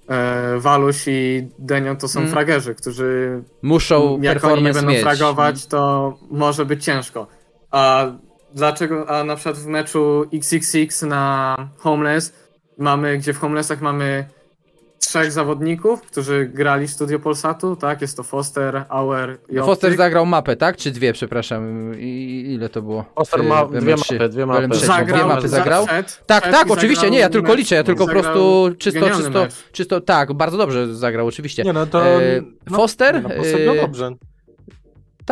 e, 0.09 0.59
Waluś 0.59 1.05
i 1.07 1.49
Denion 1.59 1.97
to 1.97 2.09
są 2.09 2.21
hmm. 2.21 2.33
fragerzy, 2.33 2.75
którzy 2.75 3.43
muszą 3.63 4.21
jak 4.23 4.45
oni 4.45 4.63
nie 4.63 4.73
będą 4.73 4.91
mieć. 4.91 5.03
fragować, 5.03 5.67
to 5.67 6.15
może 6.31 6.67
być 6.67 6.85
ciężko. 6.85 7.27
A 7.71 8.07
dlaczego, 8.55 9.11
a 9.11 9.25
na 9.25 9.37
przykład 9.37 9.57
w 9.57 9.67
meczu 9.67 10.25
XXX 10.33 11.03
na 11.03 11.57
Homeless 11.79 12.33
mamy, 12.79 13.19
gdzie 13.19 13.33
w 13.33 13.39
Homelessach 13.39 13.81
mamy 13.81 14.29
trzech 15.01 15.33
zawodników, 15.33 16.03
którzy 16.03 16.51
grali 16.55 16.87
w 16.87 16.91
studio 16.91 17.19
Polsatu, 17.19 17.77
tak? 17.77 18.01
Jest 18.01 18.17
to 18.17 18.23
Foster, 18.23 18.85
Auer 18.89 19.31
i 19.31 19.35
Optyk. 19.35 19.65
Foster 19.65 19.97
zagrał 19.97 20.27
mapę, 20.27 20.57
tak? 20.57 20.77
Czy 20.77 20.91
dwie, 20.91 21.13
przepraszam? 21.13 21.93
I 21.99 22.45
ile 22.55 22.69
to 22.69 22.83
było? 22.83 23.05
Foster 23.15 23.43
ma 23.43 23.67
dwie 23.67 23.97
mapy, 23.97 24.29
dwie 24.29 24.47
mapy. 24.47 24.77
Zagrał, 24.77 25.19
dwie 25.19 25.27
mapy 25.27 25.49
zagrał? 25.49 25.87
Przed, 25.87 26.23
tak, 26.27 26.43
przed 26.43 26.55
tak, 26.55 26.71
oczywiście, 26.71 27.11
nie, 27.11 27.19
ja 27.19 27.29
tylko 27.29 27.55
liczę, 27.55 27.75
ja 27.75 27.85
tylko 27.85 28.07
po 28.07 28.13
prostu 28.13 28.71
czysto, 28.79 29.11
czysto, 29.11 29.47
czysto, 29.73 30.01
tak, 30.01 30.33
bardzo 30.33 30.59
dobrze 30.59 30.95
zagrał, 30.95 31.27
oczywiście. 31.27 31.63
Nie 31.63 31.73
no, 31.73 31.87
to... 31.87 32.23
E, 32.23 32.43
no, 32.71 32.77
Foster? 32.77 33.23
No, 33.23 33.29
Foster 33.29 33.61
no 33.67 33.75
dobrze. 33.75 34.11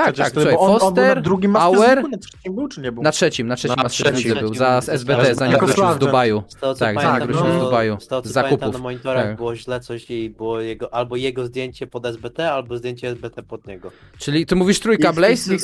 Tak, 0.04 0.16
tak, 0.16 0.32
słuchaj, 0.32 0.56
on, 0.58 0.78
Foster, 0.78 1.10
on 1.10 1.16
na 1.16 1.22
drugim 1.22 1.56
Auer, 1.56 2.08
na 2.08 2.18
trzecim 2.18 2.54
był, 2.54 2.68
czy 2.68 2.80
nie 2.80 2.92
był? 2.92 3.02
Na 3.02 3.12
trzecim, 3.12 3.46
na 3.46 3.56
trzecim 3.56 3.82
na 3.82 3.88
trzecim 3.88 4.38
był, 4.38 4.54
za 4.54 4.80
SBT, 4.88 5.34
zanim 5.34 5.58
wrócił 5.58 5.92
z 5.94 5.98
Dubaju. 5.98 6.42
tak, 6.78 7.00
zanim 7.02 7.26
wrócił 7.26 7.52
z 7.52 7.60
Dubaju, 7.60 7.98
z 8.24 8.30
zakupów. 8.30 8.72
na 8.72 8.78
monitorach 8.78 9.26
tak. 9.26 9.36
było 9.36 9.56
źle 9.56 9.80
coś 9.80 10.10
i 10.10 10.30
było 10.30 10.60
jego, 10.60 10.94
albo 10.94 11.16
jego 11.16 11.46
zdjęcie 11.46 11.86
pod 11.86 12.06
SBT, 12.06 12.52
albo 12.52 12.76
zdjęcie 12.76 13.08
SBT 13.08 13.42
pod 13.42 13.66
niego. 13.66 13.90
Czyli 14.18 14.46
ty 14.46 14.56
mówisz 14.56 14.80
trójka 14.80 15.12
Blaze, 15.12 15.54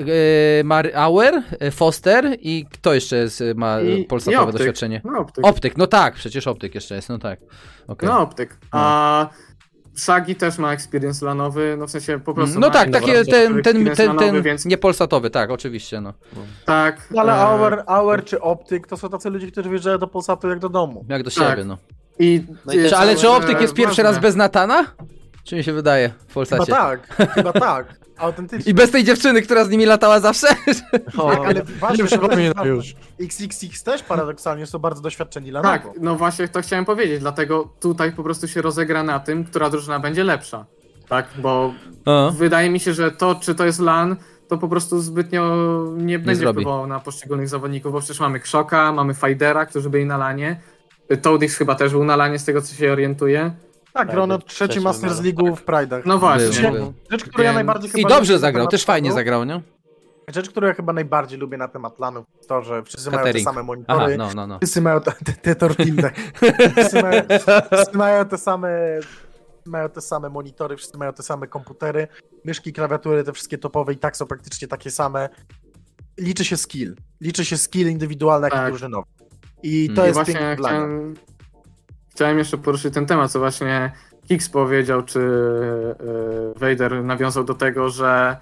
e, 0.00 0.96
Auer, 0.96 1.42
e, 1.60 1.70
Foster 1.70 2.36
i 2.40 2.66
kto 2.72 2.94
jeszcze 2.94 3.16
jest, 3.16 3.42
ma 3.54 3.78
polsatowe 4.08 4.52
doświadczenie? 4.52 5.00
No, 5.04 5.18
optyk. 5.18 5.46
optyk, 5.46 5.76
no 5.76 5.86
tak, 5.86 6.14
przecież 6.14 6.46
optyk 6.46 6.74
jeszcze 6.74 6.94
jest, 6.94 7.08
no 7.08 7.18
tak. 7.18 7.40
Okay. 7.86 8.08
No 8.08 8.20
optyk, 8.20 8.56
a... 8.70 9.28
Shaggy 9.96 10.34
też 10.34 10.58
ma 10.58 10.72
experience 10.72 11.26
lanowy, 11.26 11.76
no 11.78 11.86
w 11.86 11.90
sensie 11.90 12.20
po 12.20 12.34
prostu. 12.34 12.60
No 12.60 12.70
tak, 12.70 12.90
taki 12.90 13.06
ten, 13.12 13.24
ten, 13.24 13.62
ten, 13.62 13.96
ten, 13.96 14.16
ten 14.16 14.42
więc... 14.42 14.64
nie 14.64 14.78
polsatowy, 14.78 15.30
tak, 15.30 15.50
oczywiście. 15.50 16.00
No. 16.00 16.12
Tak. 16.64 17.08
No, 17.10 17.20
ale 17.20 17.32
e... 17.32 17.36
Hour, 17.36 17.84
Hour 17.86 18.24
czy 18.24 18.40
Optyk 18.40 18.86
to 18.86 18.96
są 18.96 19.08
tacy 19.08 19.30
ludzie, 19.30 19.50
którzy 19.50 19.70
wjeżdżają 19.70 19.98
do 19.98 20.06
Polsatu 20.06 20.48
jak 20.48 20.58
do 20.58 20.68
domu. 20.68 21.04
Jak 21.08 21.22
do 21.22 21.30
tak. 21.30 21.50
siebie, 21.50 21.64
no. 21.64 21.78
I, 22.18 22.42
no 22.66 22.72
i 22.72 22.88
czy, 22.88 22.96
ale 22.96 23.16
czy 23.16 23.28
Optyk 23.28 23.60
jest 23.60 23.74
pierwszy 23.74 24.02
raz 24.02 24.18
bez 24.18 24.36
Natana? 24.36 24.84
Czy 25.44 25.56
mi 25.56 25.64
się 25.64 25.72
wydaje 25.72 26.12
w 26.28 26.34
Polsacie? 26.34 26.64
Chyba 26.64 26.76
tak, 26.76 27.16
chyba 27.34 27.52
tak. 27.52 28.04
Autentycznie. 28.16 28.70
I 28.70 28.74
bez 28.74 28.90
tej 28.90 29.04
dziewczyny, 29.04 29.42
która 29.42 29.64
z 29.64 29.70
nimi 29.70 29.86
latała 29.86 30.20
zawsze? 30.20 30.46
O, 31.18 31.30
tak, 31.36 31.46
ale 31.46 31.62
ważne, 31.80 32.08
że 32.08 32.68
już. 32.68 32.94
XXX 33.20 33.82
też 33.82 34.02
paradoksalnie 34.02 34.66
są 34.66 34.78
bardzo 34.78 35.02
doświadczeni 35.02 35.50
lanowo. 35.50 35.74
Tak, 35.74 35.88
no 36.00 36.16
właśnie 36.16 36.48
to 36.48 36.62
chciałem 36.62 36.84
powiedzieć, 36.84 37.20
dlatego 37.20 37.72
tutaj 37.80 38.12
po 38.12 38.22
prostu 38.22 38.48
się 38.48 38.62
rozegra 38.62 39.02
na 39.02 39.20
tym, 39.20 39.44
która 39.44 39.70
drużyna 39.70 40.00
będzie 40.00 40.24
lepsza. 40.24 40.66
Tak, 41.08 41.26
bo 41.38 41.72
wydaje 42.32 42.70
mi 42.70 42.80
się, 42.80 42.92
że 42.94 43.10
to, 43.10 43.34
czy 43.34 43.54
to 43.54 43.64
jest 43.64 43.80
LAN, 43.80 44.16
to 44.48 44.58
po 44.58 44.68
prostu 44.68 45.00
zbytnio 45.00 45.56
nie, 45.96 46.04
nie 46.04 46.18
będzie 46.18 46.50
wpływało 46.50 46.86
na 46.86 47.00
poszczególnych 47.00 47.48
zawodników, 47.48 47.92
bo 47.92 47.98
przecież 47.98 48.20
mamy 48.20 48.40
Krzoka, 48.40 48.92
mamy 48.92 49.14
Fidera, 49.14 49.66
którzy 49.66 49.90
byli 49.90 50.06
na 50.06 50.16
lanie. 50.16 50.60
Toadix 51.22 51.56
chyba 51.56 51.74
też 51.74 51.92
był 51.92 52.04
na 52.04 52.16
lanie, 52.16 52.38
z 52.38 52.44
tego 52.44 52.62
co 52.62 52.74
się 52.74 52.92
orientuję. 52.92 53.54
Tak, 53.94 54.10
grał 54.10 54.26
na 54.26 54.38
trzeci 54.38 54.80
Masters 54.80 55.20
League 55.20 55.56
w 55.56 55.64
Pride'ach. 55.64 56.02
No 56.04 56.18
właśnie. 56.18 56.70
Był, 56.70 56.72
był. 56.72 56.94
Rzecz, 57.10 57.24
którą 57.24 57.44
ja 57.44 57.52
najbardziej 57.52 58.00
I 58.00 58.06
dobrze 58.06 58.38
zagrał, 58.38 58.68
też 58.68 58.84
fajnie 58.84 59.12
zagrał, 59.12 59.44
nie? 59.44 59.60
Rzecz, 60.28 60.50
którą 60.50 60.66
ja 60.66 60.74
chyba 60.74 60.92
najbardziej 60.92 61.38
lubię 61.38 61.58
na 61.58 61.68
temat 61.68 61.98
lanów, 61.98 62.26
to, 62.48 62.62
że 62.62 62.82
wszyscy 62.82 63.10
Catering. 63.10 63.34
mają 63.34 63.44
te 63.44 63.50
same 63.50 63.62
monitory, 63.62 64.04
Aha, 64.04 64.14
no, 64.18 64.34
no, 64.34 64.46
no. 64.46 64.58
wszyscy 64.58 64.80
mają 64.80 65.00
te, 65.00 65.12
te, 65.12 65.32
te 65.32 65.54
tortille, 65.54 66.10
wszyscy, 66.76 67.02
mają, 67.02 67.22
wszyscy 67.72 67.98
mają 67.98 68.24
te 68.24 68.38
same 68.38 68.68
mają 69.66 69.88
te 69.88 70.00
same 70.00 70.28
monitory, 70.28 70.76
wszyscy 70.76 70.98
mają 70.98 71.12
te 71.12 71.22
same 71.22 71.46
komputery, 71.46 72.08
myszki, 72.44 72.72
klawiatury, 72.72 73.24
te 73.24 73.32
wszystkie 73.32 73.58
topowe 73.58 73.92
i 73.92 73.96
tak 73.96 74.16
są 74.16 74.26
praktycznie 74.26 74.68
takie 74.68 74.90
same. 74.90 75.28
Liczy 76.18 76.44
się 76.44 76.56
skill. 76.56 76.96
Liczy 77.20 77.44
się 77.44 77.56
skill 77.56 77.88
indywidualny, 77.88 78.46
jak 78.46 78.52
tak. 78.52 78.68
i 78.68 78.70
drużynowy. 78.70 79.06
I 79.62 79.90
to 79.96 80.04
I 80.04 80.06
jest 80.06 80.24
piękne 80.24 80.56
dla 80.56 80.86
mnie 80.86 81.14
chciałem 82.14 82.38
jeszcze 82.38 82.58
poruszyć 82.58 82.94
ten 82.94 83.06
temat, 83.06 83.30
co 83.32 83.38
właśnie 83.38 83.92
Kix 84.28 84.48
powiedział, 84.48 85.02
czy 85.02 85.20
e, 85.20 86.58
Vader 86.58 87.04
nawiązał 87.04 87.44
do 87.44 87.54
tego, 87.54 87.90
że 87.90 88.36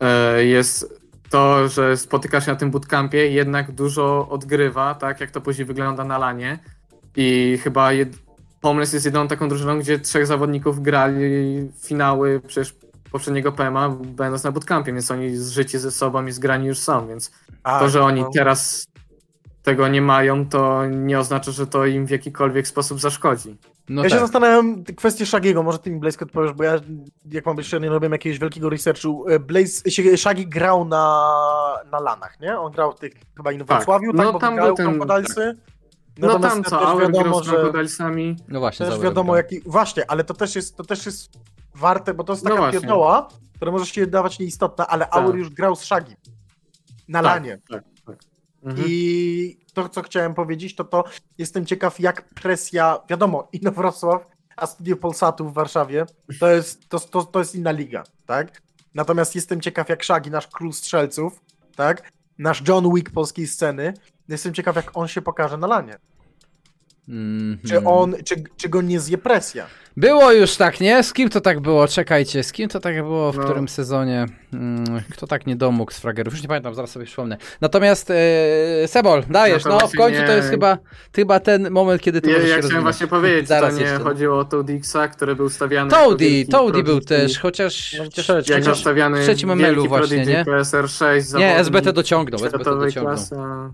e, 0.00 0.44
jest 0.44 1.00
to, 1.30 1.68
że 1.68 1.96
spotyka 1.96 2.40
się 2.40 2.50
na 2.50 2.56
tym 2.56 2.70
bootcampie, 2.70 3.30
jednak 3.30 3.72
dużo 3.72 4.28
odgrywa, 4.28 4.94
tak 4.94 5.20
jak 5.20 5.30
to 5.30 5.40
później 5.40 5.64
wygląda 5.64 6.04
na 6.04 6.18
lanie. 6.18 6.58
I 7.16 7.58
chyba 7.62 7.92
jed... 7.92 8.08
Homeless 8.62 8.92
jest 8.92 9.04
jedyną 9.04 9.28
taką 9.28 9.48
drużyną, 9.48 9.78
gdzie 9.78 9.98
trzech 9.98 10.26
zawodników 10.26 10.82
grali 10.82 11.70
finały 11.82 12.40
przecież 12.46 12.74
poprzedniego 13.12 13.52
PMA, 13.52 13.88
będąc 13.88 14.44
na 14.44 14.52
bootcampie, 14.52 14.92
więc 14.92 15.10
oni 15.10 15.36
zżyci 15.36 15.78
ze 15.78 15.90
sobą 15.90 16.26
i 16.26 16.32
zgrani 16.32 16.66
już 16.66 16.78
są, 16.78 17.08
więc 17.08 17.32
A, 17.62 17.80
to, 17.80 17.88
że 17.88 18.02
oni 18.02 18.20
no. 18.20 18.30
teraz 18.34 18.86
tego 19.64 19.88
nie 19.88 20.02
mają, 20.02 20.48
to 20.48 20.86
nie 20.86 21.18
oznacza, 21.18 21.50
że 21.50 21.66
to 21.66 21.86
im 21.86 22.06
w 22.06 22.10
jakikolwiek 22.10 22.68
sposób 22.68 23.00
zaszkodzi. 23.00 23.58
No 23.88 24.02
ja 24.02 24.10
tak. 24.10 24.18
się 24.18 24.24
zastanawiam 24.24 24.84
kwestię 24.84 25.26
Shagiego, 25.26 25.62
może 25.62 25.78
ty 25.78 25.90
mi 25.90 26.00
Blaze 26.00 26.18
odpowiesz, 26.22 26.52
bo 26.52 26.64
ja, 26.64 26.80
jak 27.30 27.46
mam 27.46 27.56
być 27.56 27.66
szczery, 27.66 27.82
nie 27.82 27.88
robiłem 27.88 28.12
jakiegoś 28.12 28.38
wielkiego 28.38 28.70
researchu. 28.70 29.28
E, 29.28 29.38
Blaze, 29.38 29.90
Shagi 30.16 30.46
grał 30.46 30.84
na, 30.84 31.24
na 31.92 32.00
lanach, 32.00 32.40
nie? 32.40 32.58
On 32.58 32.72
grał 32.72 32.92
w 32.92 32.98
tych, 32.98 33.12
chyba 33.36 33.52
i 33.52 33.58
w 33.58 33.64
tak. 33.66 33.76
Wrocławiu, 33.76 34.12
tak, 34.12 34.26
no, 34.26 34.32
bo 34.32 34.38
tam 34.38 34.54
grał 34.54 34.74
ten... 34.74 34.98
No 36.18 36.38
tam 36.38 36.64
co, 36.64 36.88
Auer 36.88 37.12
wiadomo, 37.12 37.42
że 37.42 37.52
Podalsami. 37.52 38.36
No 38.48 38.60
właśnie, 38.60 38.86
też 38.86 39.00
wiadomo 39.00 39.36
jaki, 39.36 39.60
właśnie, 39.66 40.10
ale 40.10 40.24
to 40.24 40.34
też 40.34 40.56
jest, 40.56 40.76
to 40.76 40.84
też 40.84 41.06
jest 41.06 41.38
warte, 41.74 42.14
bo 42.14 42.24
to 42.24 42.32
jest 42.32 42.44
no 42.44 42.50
taka 42.50 42.62
no 42.62 42.72
pierdoła, 42.72 43.28
która 43.56 43.70
może 43.70 43.86
się 43.86 44.06
dawać 44.06 44.38
nieistotna, 44.38 44.86
ale 44.86 45.04
tak. 45.04 45.16
Auer 45.16 45.36
już 45.36 45.50
grał 45.50 45.76
z 45.76 45.84
Shagi 45.84 46.16
na 47.08 47.22
tak, 47.22 47.32
lanie. 47.32 47.58
Tak, 47.68 47.82
tak. 47.84 47.93
Mhm. 48.64 48.84
I 48.88 49.58
to, 49.72 49.88
co 49.88 50.02
chciałem 50.02 50.34
powiedzieć, 50.34 50.74
to 50.74 50.84
to 50.84 51.04
jestem 51.38 51.66
ciekaw, 51.66 52.00
jak 52.00 52.28
presja, 52.28 52.98
wiadomo, 53.10 53.48
i 53.52 53.60
Wrocław, 53.70 54.26
a 54.56 54.66
Studio 54.66 54.96
Polsatu 54.96 55.48
w 55.48 55.54
Warszawie, 55.54 56.06
to 56.40 56.50
jest, 56.50 56.88
to, 56.88 57.00
to, 57.00 57.24
to 57.24 57.38
jest 57.38 57.54
inna 57.54 57.70
liga, 57.70 58.04
tak? 58.26 58.62
Natomiast 58.94 59.34
jestem 59.34 59.60
ciekaw, 59.60 59.88
jak 59.88 60.04
Shagi, 60.04 60.30
nasz 60.30 60.46
król 60.46 60.72
strzelców, 60.72 61.40
tak? 61.76 62.12
Nasz 62.38 62.62
John 62.68 62.94
Wick 62.94 63.10
polskiej 63.10 63.46
sceny, 63.46 63.94
jestem 64.28 64.54
ciekaw, 64.54 64.76
jak 64.76 64.96
on 64.96 65.08
się 65.08 65.22
pokaże 65.22 65.56
na 65.56 65.66
lanie. 65.66 65.98
Mm 67.08 67.56
-hmm. 67.56 67.68
Czy 67.68 67.84
on, 67.84 68.14
czy, 68.24 68.34
czy 68.56 68.68
go 68.68 68.82
nie 68.82 69.00
zje 69.00 69.18
presja? 69.18 69.66
Było 69.96 70.32
już 70.32 70.56
tak, 70.56 70.80
nie? 70.80 71.02
Z 71.02 71.12
kim 71.12 71.28
to 71.28 71.40
tak 71.40 71.60
było? 71.60 71.88
Czekajcie, 71.88 72.42
z 72.42 72.52
kim 72.52 72.68
to 72.68 72.80
tak 72.80 73.02
było 73.02 73.32
w 73.32 73.36
no. 73.36 73.44
którym 73.44 73.68
sezonie? 73.68 74.26
Hmm, 74.50 75.02
kto 75.10 75.26
tak 75.26 75.46
nie 75.46 75.56
domógł 75.56 75.92
z 75.92 75.98
fragerów? 75.98 76.34
Już 76.34 76.42
nie 76.42 76.48
pamiętam, 76.48 76.74
zaraz 76.74 76.90
sobie 76.90 77.06
przypomnę. 77.06 77.36
Natomiast 77.60 78.10
e, 78.10 78.14
Sebol, 78.88 79.22
dajesz, 79.30 79.64
no, 79.64 79.78
no 79.80 79.88
w 79.88 79.92
końcu 79.92 80.20
nie... 80.20 80.26
to 80.26 80.32
jest 80.32 80.50
chyba, 80.50 80.78
chyba 81.16 81.40
ten 81.40 81.70
moment, 81.70 82.02
kiedy 82.02 82.20
ty 82.20 82.28
nie, 82.28 82.34
możesz 82.34 82.50
Ja 82.50 82.62
chciałem 82.62 82.82
właśnie 82.82 83.06
powiedzieć, 83.06 83.48
zaraz 83.48 83.74
to 83.74 83.80
nie 83.80 83.86
jeszcze. 83.86 84.04
chodziło 84.04 84.38
o 84.38 84.44
Toadixa, 84.44 85.08
który 85.12 85.36
był 85.36 85.48
stawiany 85.48 85.90
Toady, 85.90 86.46
Toady 86.50 86.82
był 86.82 87.00
też, 87.00 87.38
chociaż, 87.38 87.96
no, 87.98 88.04
chociaż, 88.04 88.48
jak 88.48 88.64
chociaż 88.64 88.84
w 88.84 89.22
trzecim 89.22 89.50
ML-u 89.50 89.88
właśnie, 89.88 90.26
nie? 90.26 90.44
PSR6 90.44 91.38
Nie, 91.38 91.56
SBT 91.56 91.92
dociągnął, 91.92 92.44
SBT 92.44 92.64
dociągnął. 92.64 93.16
Klasa. 93.16 93.70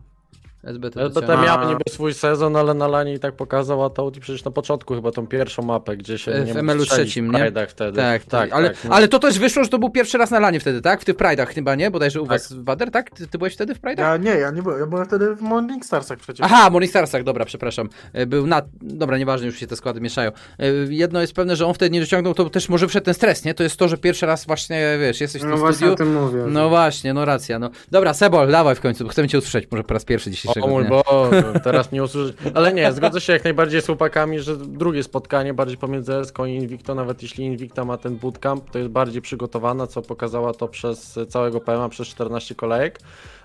SBT, 0.65 1.01
SBT 1.07 1.43
miał 1.43 1.69
niby 1.69 1.83
swój 1.89 2.15
sezon, 2.15 2.57
ale 2.57 2.75
na 2.75 2.89
lanie 2.89 3.15
i 3.15 3.19
tak 3.19 3.35
pokazał, 3.35 3.85
a 3.85 3.91
to 3.91 4.11
przecież 4.21 4.45
na 4.45 4.51
początku 4.51 4.95
chyba 4.95 5.13
tą 5.13 5.27
pierwszą 5.27 5.63
mapę, 5.63 5.97
gdzie 5.97 6.19
się 6.19 6.33
w 6.33 6.47
nie 6.47 6.63
ML 6.63 6.79
trzecim, 6.79 7.33
nie? 7.33 7.53
wtedy. 7.69 7.97
Tak, 7.97 8.25
tak, 8.25 8.25
tak 8.25 8.53
ale, 8.53 8.71
tak, 8.71 8.85
no. 8.85 8.95
ale 8.95 9.09
to 9.09 9.19
też 9.19 9.39
wyszło, 9.39 9.65
że 9.65 9.71
to 9.71 9.79
był 9.79 9.91
pierwszy 9.91 10.19
raz 10.19 10.31
na 10.31 10.39
lanie 10.39 10.61
wtedy, 10.61 10.81
tak? 10.81 11.01
W 11.01 11.05
tych 11.05 11.17
Pride'ach 11.17 11.47
chyba, 11.47 11.75
nie? 11.75 11.91
Bodajże 11.91 12.21
u 12.21 12.27
tak. 12.27 12.31
was 12.31 12.53
Wader, 12.53 12.91
tak? 12.91 13.11
Ty, 13.11 13.27
ty, 13.27 13.39
byłeś 13.39 13.55
wtedy 13.55 13.75
w 13.75 13.81
Pride'ach? 13.81 13.99
Ja 13.99 14.17
nie, 14.17 14.31
ja 14.31 14.51
nie 14.51 14.63
byłem, 14.63 14.81
ja 14.81 14.87
byłem 14.87 15.05
wtedy 15.05 15.35
w 15.35 15.41
Morning 15.41 15.85
Starsach 15.85 16.19
przecież. 16.19 16.47
Aha, 16.47 16.71
Morning 16.71 16.91
Starsach, 16.91 17.23
dobra, 17.23 17.45
przepraszam. 17.45 17.89
E, 18.13 18.27
był 18.27 18.47
na, 18.47 18.63
dobra, 18.83 19.19
nieważne, 19.19 19.47
już 19.47 19.59
się 19.59 19.67
te 19.67 19.77
składy 19.77 20.01
mieszają. 20.01 20.31
E, 20.59 20.67
jedno 20.89 21.21
jest 21.21 21.33
pewne, 21.33 21.57
że 21.57 21.67
on 21.67 21.75
wtedy 21.75 21.91
nie 21.91 22.01
dociągnął, 22.01 22.35
to 22.35 22.51
też 22.51 22.69
może 22.69 22.89
wszedł 22.89 23.05
ten 23.05 23.15
stres, 23.15 23.45
nie? 23.45 23.55
To 23.55 23.63
jest 23.63 23.77
to, 23.77 23.89
że 23.89 23.99
pierwszy 23.99 24.27
raz 24.27 24.47
właśnie, 24.47 24.99
wiesz, 25.01 25.21
jesteś 25.21 25.43
w 25.43 25.45
tym 25.45 25.51
no 25.51 25.57
studiu. 25.57 25.73
Właśnie 25.73 25.91
o 25.91 25.95
tym 25.95 26.15
mówię. 26.15 26.45
No 26.49 26.69
właśnie, 26.69 27.15
no 27.15 27.25
racja, 27.25 27.59
no. 27.59 27.71
Dobra, 27.91 28.15
Sebol, 28.15 28.51
dawaj 28.51 28.75
w 28.75 28.81
końcu, 28.81 29.05
bo 29.05 29.11
chcemy 29.11 29.29
cię 29.29 29.39
usłyszeć, 29.39 29.69
może 29.71 29.85
po 29.85 29.95
raz 29.95 30.05
pierwszy 30.05 30.31
dzisiejszego 30.31 30.49
o, 30.62 30.80
dnia. 30.80 30.88
Bo 30.90 31.05
teraz 31.64 31.92
nie 31.92 32.03
usłyszę. 32.03 32.32
Ale 32.55 32.72
nie, 32.72 32.92
zgodzę 32.92 33.20
się 33.20 33.32
jak 33.32 33.44
najbardziej 33.44 33.82
z 33.82 33.86
chłopakami, 33.86 34.40
że 34.40 34.57
drugie 34.57 35.03
spotkanie 35.03 35.55
bardziej 35.55 35.78
pomiędzy 35.78 36.14
Eską 36.14 36.44
i 36.44 36.55
Invicto, 36.55 36.94
nawet 36.94 37.22
jeśli 37.22 37.44
Invicta 37.44 37.84
ma 37.84 37.96
ten 37.96 38.16
bootcamp, 38.16 38.70
to 38.70 38.78
jest 38.78 38.90
bardziej 38.90 39.22
przygotowana, 39.22 39.86
co 39.86 40.03
pokazała 40.03 40.55
to 40.55 40.68
przez 40.68 41.18
całego 41.28 41.61
PMA, 41.61 41.88
przez 41.88 42.09
14 42.09 42.55
kolejek. 42.55 43.01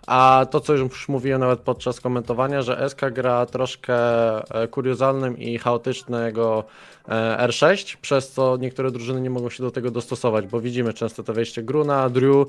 A 0.08 0.46
to, 0.52 0.60
co 0.60 0.74
już 0.74 1.10
mówiłem 1.10 1.40
nawet 1.40 1.60
podczas 1.60 2.02
komentowania, 2.02 2.62
że 2.62 2.90
SK 2.90 3.02
gra 3.12 3.46
troszkę 3.46 3.96
e, 4.64 4.68
kuriozalnym 4.68 5.38
i 5.38 5.58
chaotycznego 5.58 6.64
e, 7.08 7.48
R6, 7.48 7.98
przez 8.02 8.32
co 8.32 8.58
niektóre 8.58 8.92
drużyny 8.92 9.22
nie 9.22 9.30
mogą 9.30 9.50
się 9.50 9.64
do 9.64 9.72
tego 9.72 9.92
dostosować, 9.92 10.48
bo 10.48 10.62
widzimy 10.62 10.94
często 10.94 11.24
to 11.24 11.34
wejście 11.34 11.64
Gruna, 11.64 12.10
Drew, 12.10 12.48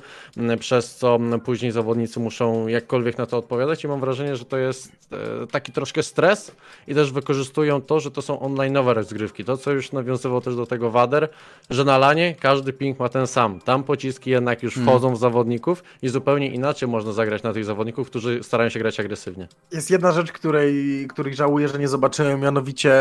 przez 0.61 0.95
co 0.95 1.19
później 1.45 1.73
zawodnicy 1.73 2.21
muszą 2.21 2.67
jakkolwiek 2.67 3.19
na 3.19 3.27
to 3.27 3.39
odpowiadać 3.39 3.85
i 3.85 3.89
mam 3.89 4.01
wrażenie, 4.01 4.37
że 4.37 4.45
to 4.45 4.57
jest 4.57 4.93
e, 5.13 5.47
taki 5.47 5.73
troszkę 5.73 6.03
stres 6.03 6.53
i 6.89 6.95
też 6.95 7.13
wykorzystują 7.13 7.83
to, 7.83 8.01
że 8.01 8.11
to 8.11 8.23
są 8.23 8.37
online'owe 8.37 8.93
rozgrywki. 8.93 9.45
To, 9.45 9.57
co 9.57 9.73
już 9.73 9.93
nawiązywał 9.93 10.41
też 10.41 10.57
do 10.57 10.67
tego 10.67 10.91
Wader, 10.91 11.29
że 11.71 11.85
na 11.85 11.99
lanie 11.99 12.35
każdy 12.41 12.73
ping 12.73 12.99
ma 12.99 13.09
ten 13.09 13.27
sam. 13.27 13.61
Tam 13.61 13.85
pociski 13.85 14.31
jednak 14.31 14.63
już 14.63 14.77
mm. 14.77 14.89
wchodzą 14.89 15.15
w 15.15 15.19
zawodników 15.19 15.85
i 16.03 16.09
zupełnie 16.09 16.51
inaczej 16.51 16.89
można 16.89 17.13
zagrać 17.13 17.43
na 17.47 17.55
tych 17.55 17.65
zawodników, 17.65 18.11
którzy 18.11 18.43
starają 18.43 18.71
się 18.71 18.79
grać 18.79 19.01
agresywnie. 19.01 19.49
Jest 19.73 19.91
jedna 19.91 20.13
rzecz, 20.13 20.33
której, 20.33 21.07
których 21.09 21.35
żałuję, 21.35 21.69
że 21.69 21.79
nie 21.79 21.89
zobaczyłem, 21.89 22.41
mianowicie 22.41 22.93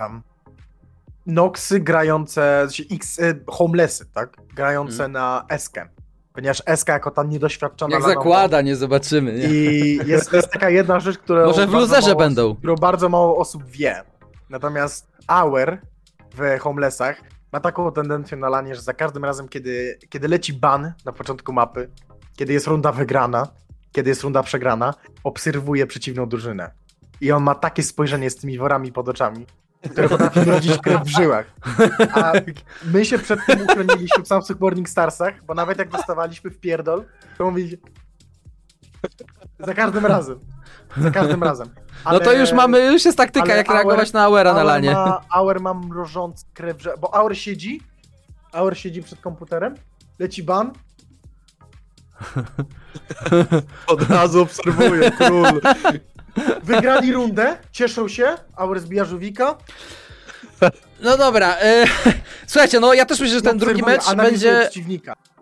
um, 0.00 0.22
Noxy 1.26 1.80
grające, 1.80 2.62
znaczy 2.64 2.84
X, 2.90 3.20
e, 3.20 3.34
homelessy, 3.46 4.06
tak? 4.14 4.36
Grające 4.54 4.96
hmm. 4.96 5.12
na 5.12 5.44
Eskę. 5.48 5.88
Ponieważ 6.32 6.62
Eska 6.66 6.92
jako 6.92 7.10
ta 7.10 7.22
niedoświadczona... 7.22 7.94
Jak 7.94 8.04
zakłada, 8.04 8.62
nie 8.62 8.76
zobaczymy. 8.76 9.32
Nie? 9.32 9.44
I 9.44 9.96
jest, 10.06 10.32
jest 10.32 10.50
taka 10.50 10.70
jedna 10.70 11.00
rzecz, 11.00 11.18
która... 11.18 11.46
Może 11.46 11.66
w 11.66 11.72
luzerze 11.72 12.14
będą. 12.14 12.56
Którą 12.56 12.74
bardzo 12.74 13.08
mało 13.08 13.38
osób 13.38 13.64
wie. 13.64 14.02
Natomiast 14.50 15.06
Auer 15.26 15.78
w 16.34 16.60
homelessach 16.60 17.20
ma 17.52 17.60
taką 17.60 17.92
tendencję 17.92 18.36
na 18.36 18.48
lanie, 18.48 18.74
że 18.74 18.80
za 18.80 18.92
każdym 18.92 19.24
razem, 19.24 19.48
kiedy, 19.48 19.98
kiedy 20.08 20.28
leci 20.28 20.52
ban 20.52 20.92
na 21.04 21.12
początku 21.12 21.52
mapy, 21.52 21.90
kiedy 22.36 22.52
jest 22.52 22.66
runda 22.66 22.92
wygrana, 22.92 23.48
kiedy 23.96 24.10
jest 24.10 24.22
runda 24.22 24.42
przegrana, 24.42 24.94
obserwuje 25.24 25.86
przeciwną 25.86 26.28
drużynę. 26.28 26.70
I 27.20 27.32
on 27.32 27.42
ma 27.42 27.54
takie 27.54 27.82
spojrzenie 27.82 28.30
z 28.30 28.36
tymi 28.36 28.58
worami 28.58 28.92
pod 28.92 29.08
oczami, 29.08 29.46
które 29.90 30.08
potrafi 30.08 30.44
rodzić 30.54 30.78
krew 30.78 31.02
w 31.02 31.08
żyłach. 31.08 31.46
A 32.14 32.32
my 32.84 33.04
się 33.04 33.18
przed 33.18 33.46
tym 33.46 33.62
uchroniliśmy 33.62 34.24
w 34.24 34.28
Samsung 34.28 34.60
Morning 34.60 34.88
Starsach, 34.88 35.44
bo 35.44 35.54
nawet 35.54 35.78
jak 35.78 35.88
dostawaliśmy 35.88 36.50
w 36.50 36.60
pierdol, 36.60 37.04
to 37.38 37.44
mówić 37.44 37.76
za 39.58 39.74
każdym 39.74 40.06
razem. 40.06 40.40
Za 40.96 41.10
każdym 41.10 41.42
razem. 41.42 41.68
Ale... 42.04 42.18
No 42.18 42.24
to 42.24 42.32
już 42.32 42.52
mamy, 42.52 42.92
już 42.92 43.04
jest 43.04 43.18
taktyka, 43.18 43.54
jak 43.54 43.70
reagować 43.70 44.12
na 44.12 44.22
Auera 44.22 44.54
na 44.54 44.64
lanie. 44.64 44.92
Ma, 44.92 45.20
Auer 45.30 45.60
ma 45.60 45.74
mrożący 45.74 46.44
krew, 46.54 46.76
bo 47.00 47.14
Auer 47.14 47.38
siedzi, 47.38 47.80
Auer 48.52 48.78
siedzi 48.78 49.02
przed 49.02 49.20
komputerem, 49.20 49.74
leci 50.18 50.42
ban, 50.42 50.72
Od 53.86 54.10
razu 54.10 54.42
obserwuję, 54.42 55.10
król. 55.10 55.60
Wygrali 56.62 57.12
rundę, 57.12 57.56
cieszą 57.72 58.08
się, 58.08 58.34
Auer 58.56 58.80
zbija 58.80 59.04
żółwika. 59.04 59.56
No 61.00 61.16
dobra, 61.16 61.56
e, 61.60 61.84
słuchajcie, 62.46 62.80
no 62.80 62.94
ja 62.94 63.04
też 63.04 63.20
myślę, 63.20 63.34
że 63.36 63.42
ten 63.42 63.58
drugi 63.58 63.82
mecz 63.82 64.14
będzie... 64.14 64.70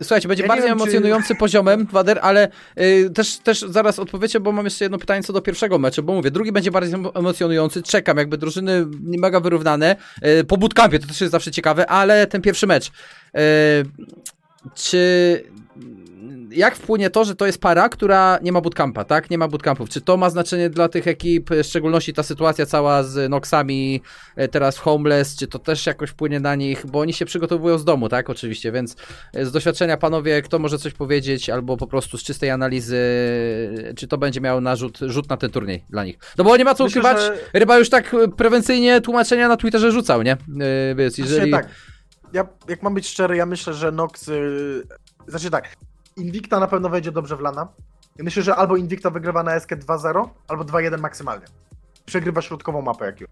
Słuchajcie, 0.03 0.29
będzie 0.29 0.43
ja 0.43 0.49
bardziej 0.49 0.68
wiem, 0.68 0.79
emocjonujący 0.79 1.29
czy... 1.29 1.35
poziomem, 1.35 1.87
Wader, 1.93 2.18
ale 2.22 2.49
y, 2.81 3.11
też, 3.14 3.37
też 3.37 3.61
zaraz 3.61 3.99
odpowiecie, 3.99 4.41
bo 4.41 4.53
mam 4.53 4.64
jeszcze 4.64 4.85
jedno 4.85 4.99
pytanie 4.99 5.22
co 5.22 5.33
do 5.33 5.43
pierwszego 5.43 5.79
meczu, 5.79 6.03
bo 6.03 6.12
mówię, 6.14 6.31
drugi 6.31 6.53
będzie 6.53 6.70
bardziej 6.70 6.95
emocjonujący, 7.14 7.83
czekam, 7.83 8.16
jakby 8.16 8.39
drużyny 8.39 8.87
nie 9.01 9.18
mega 9.18 9.41
wyrównane, 9.41 9.97
y, 10.41 10.45
po 10.45 10.57
bootcampie 10.57 10.99
to 10.99 11.07
też 11.07 11.20
jest 11.20 11.33
zawsze 11.33 11.51
ciekawe, 11.51 11.91
ale 11.91 12.27
ten 12.27 12.43
pierwszy 12.43 12.66
mecz, 12.66 12.87
y, 12.87 12.91
czy 14.75 15.45
jak 16.55 16.76
wpłynie 16.76 17.11
to, 17.11 17.24
że 17.24 17.34
to 17.34 17.46
jest 17.46 17.61
para, 17.61 17.88
która 17.88 18.38
nie 18.42 18.52
ma 18.52 18.61
bootcampa, 18.61 19.05
tak? 19.05 19.30
Nie 19.30 19.38
ma 19.38 19.48
bootcampów. 19.48 19.88
Czy 19.88 20.00
to 20.00 20.16
ma 20.16 20.30
znaczenie 20.30 20.70
dla 20.70 20.88
tych 20.88 21.09
ekip, 21.09 21.50
w 21.50 21.62
szczególności 21.62 22.12
ta 22.12 22.22
sytuacja 22.22 22.66
cała 22.66 23.02
z 23.02 23.30
Noxami, 23.30 24.00
e, 24.36 24.48
teraz 24.48 24.78
Homeless, 24.78 25.36
czy 25.36 25.46
to 25.46 25.59
też 25.59 25.86
jakoś 25.86 26.11
wpłynie 26.11 26.40
na 26.40 26.55
nich, 26.55 26.86
bo 26.86 27.00
oni 27.00 27.12
się 27.12 27.24
przygotowują 27.24 27.78
z 27.78 27.84
domu, 27.84 28.09
tak? 28.09 28.30
Oczywiście, 28.30 28.72
więc 28.72 28.96
e, 29.32 29.46
z 29.46 29.52
doświadczenia 29.52 29.96
panowie, 29.96 30.42
kto 30.42 30.59
może 30.59 30.78
coś 30.78 30.92
powiedzieć, 30.92 31.50
albo 31.50 31.76
po 31.76 31.86
prostu 31.86 32.18
z 32.18 32.22
czystej 32.22 32.50
analizy, 32.50 32.98
czy 33.96 34.09
to 34.09 34.18
będzie 34.18 34.40
miało 34.40 34.61
narzut, 34.61 34.98
rzut 34.98 35.28
na 35.28 35.36
ten 35.36 35.50
turniej 35.50 35.84
dla 35.90 36.05
nich. 36.05 36.18
No 36.38 36.44
bo 36.44 36.57
nie 36.57 36.64
ma 36.64 36.74
co 36.74 36.84
Myślę, 36.84 37.00
ukrywać, 37.00 37.22
że... 37.22 37.38
Ryba 37.52 37.78
już 37.78 37.90
tak 37.90 38.16
prewencyjnie 38.36 39.00
tłumaczenia 39.00 39.48
na 39.48 39.57
Twitterze 39.57 39.92
rzucał, 39.92 40.22
nie? 40.22 40.36
Yy, 40.48 40.94
wiesz, 40.94 41.18
jeżeli... 41.18 41.50
tak. 41.50 41.68
Ja, 42.32 42.46
jak 42.68 42.82
mam 42.82 42.94
być 42.94 43.09
szczery, 43.09 43.36
ja 43.36 43.46
myślę, 43.46 43.74
że 43.74 43.92
Nox. 43.92 44.26
Yy, 44.26 44.82
znaczy 45.28 45.50
tak, 45.50 45.76
Invicta 46.17 46.61
na 46.61 46.67
pewno 46.67 46.89
wejdzie 46.89 47.12
dobrze 47.12 47.37
w 47.37 47.41
lana. 47.41 47.69
Ja 48.17 48.25
myślę, 48.25 48.43
że 48.43 48.57
albo 48.57 48.77
Invicta 48.77 49.11
wygrywa 49.11 49.43
na 49.43 49.61
SK 49.61 49.71
2-0, 49.71 50.29
albo 50.49 50.65
2-1 50.65 51.01
maksymalnie. 51.01 51.47
Przegrywa 52.07 52.43
środkową 52.43 52.83
mapę 52.83 53.07
jak 53.07 53.21
już. 53.21 53.31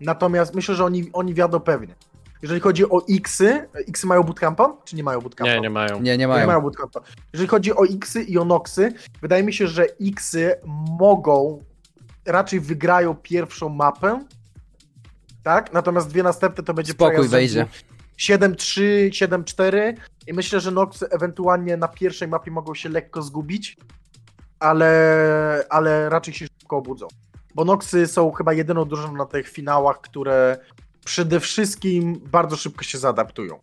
Natomiast 0.00 0.54
myślę, 0.54 0.74
że 0.74 0.84
oni, 0.84 1.10
oni 1.12 1.34
wiadą 1.34 1.60
pewnie. 1.60 1.94
Jeżeli 2.42 2.60
chodzi 2.60 2.90
o 2.90 3.02
Xy, 3.10 3.68
Xy 3.88 4.06
mają 4.06 4.22
bootcampa, 4.22 4.76
czy 4.84 4.96
nie 4.96 5.02
mają 5.02 5.20
bootcampa? 5.20 5.54
Nie, 5.54 5.60
nie 5.60 5.70
mają. 5.70 6.00
Nie, 6.00 6.18
nie 6.18 6.28
mają. 6.28 6.40
Nie 6.40 6.46
mają 6.46 6.60
bootcampa. 6.60 7.00
Jeżeli 7.32 7.48
chodzi 7.48 7.76
o 7.76 7.84
Xy 7.84 8.22
i 8.22 8.38
o 8.38 8.44
Noxy, 8.44 8.92
wydaje 9.22 9.42
mi 9.42 9.52
się, 9.52 9.68
że 9.68 9.86
Xy 10.00 10.54
mogą, 10.98 11.62
raczej 12.24 12.60
wygrają 12.60 13.14
pierwszą 13.14 13.68
mapę, 13.68 14.24
tak? 15.42 15.72
Natomiast 15.72 16.08
dwie 16.08 16.22
następne 16.22 16.64
to 16.64 16.74
będzie 16.74 16.92
Spokój 16.92 17.28
wejdzie. 17.28 17.66
7-3, 18.18 19.08
7-4 19.10 19.94
i 20.26 20.32
myślę, 20.32 20.60
że 20.60 20.70
Noxy 20.70 21.08
ewentualnie 21.10 21.76
na 21.76 21.88
pierwszej 21.88 22.28
mapie 22.28 22.50
mogą 22.50 22.74
się 22.74 22.88
lekko 22.88 23.22
zgubić, 23.22 23.76
ale, 24.58 25.64
ale 25.70 26.08
raczej 26.08 26.34
się 26.34 26.46
szybko 26.46 26.76
obudzą. 26.76 27.08
Bo 27.54 27.64
Noxy 27.64 28.06
są 28.06 28.32
chyba 28.32 28.52
jedyną 28.52 28.84
drużyną 28.84 29.12
na 29.12 29.26
tych 29.26 29.48
finałach, 29.48 30.00
które 30.00 30.58
przede 31.04 31.40
wszystkim 31.40 32.20
bardzo 32.30 32.56
szybko 32.56 32.84
się 32.84 32.98
zaadaptują. 32.98 33.58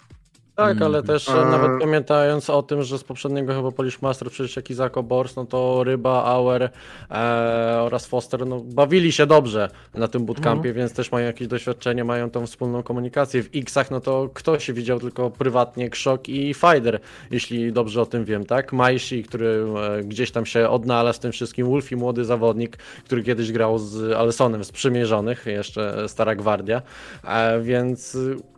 Tak, 0.55 0.81
ale 0.81 0.97
mm. 0.97 1.07
też 1.07 1.29
e... 1.29 1.45
nawet 1.45 1.81
pamiętając 1.81 2.49
o 2.49 2.63
tym, 2.63 2.83
że 2.83 2.97
z 2.97 3.03
poprzedniego 3.03 3.55
chyba 3.55 3.71
Polish 3.71 4.01
Master 4.01 4.29
przecież 4.31 4.55
jak 4.55 4.69
Izako 4.69 5.03
Bors, 5.03 5.35
no 5.35 5.45
to 5.45 5.83
Ryba, 5.83 6.23
Auer 6.23 6.63
e, 6.63 7.81
oraz 7.81 8.05
Foster 8.05 8.47
no, 8.47 8.59
bawili 8.59 9.11
się 9.11 9.25
dobrze 9.25 9.69
na 9.93 10.07
tym 10.07 10.25
bootcampie, 10.25 10.69
mm. 10.69 10.77
więc 10.77 10.93
też 10.93 11.11
mają 11.11 11.25
jakieś 11.25 11.47
doświadczenie, 11.47 12.03
mają 12.03 12.29
tą 12.29 12.47
wspólną 12.47 12.83
komunikację. 12.83 13.43
W 13.43 13.49
X-ach 13.55 13.91
no 13.91 13.99
to 13.99 14.29
kto 14.33 14.59
się 14.59 14.73
widział 14.73 14.99
tylko 14.99 15.29
prywatnie 15.29 15.89
Krzok 15.89 16.29
i 16.29 16.53
Fider, 16.53 16.99
jeśli 17.31 17.73
dobrze 17.73 18.01
o 18.01 18.05
tym 18.05 18.25
wiem, 18.25 18.45
tak? 18.45 18.73
Majsi, 18.73 19.23
który 19.23 19.65
e, 19.99 20.03
gdzieś 20.03 20.31
tam 20.31 20.45
się 20.45 20.69
odnalazł 20.69 21.19
w 21.19 21.21
tym 21.21 21.31
wszystkim, 21.31 21.67
Wolfie, 21.67 21.95
młody 21.95 22.25
zawodnik, 22.25 22.77
który 22.77 23.23
kiedyś 23.23 23.51
grał 23.51 23.79
z 23.79 24.11
Alsonem, 24.11 24.63
z 24.63 24.71
Przymierzonych, 24.71 25.45
jeszcze 25.45 26.09
Stara 26.09 26.35
Gwardia, 26.35 26.81
e, 27.23 27.61
więc 27.61 28.17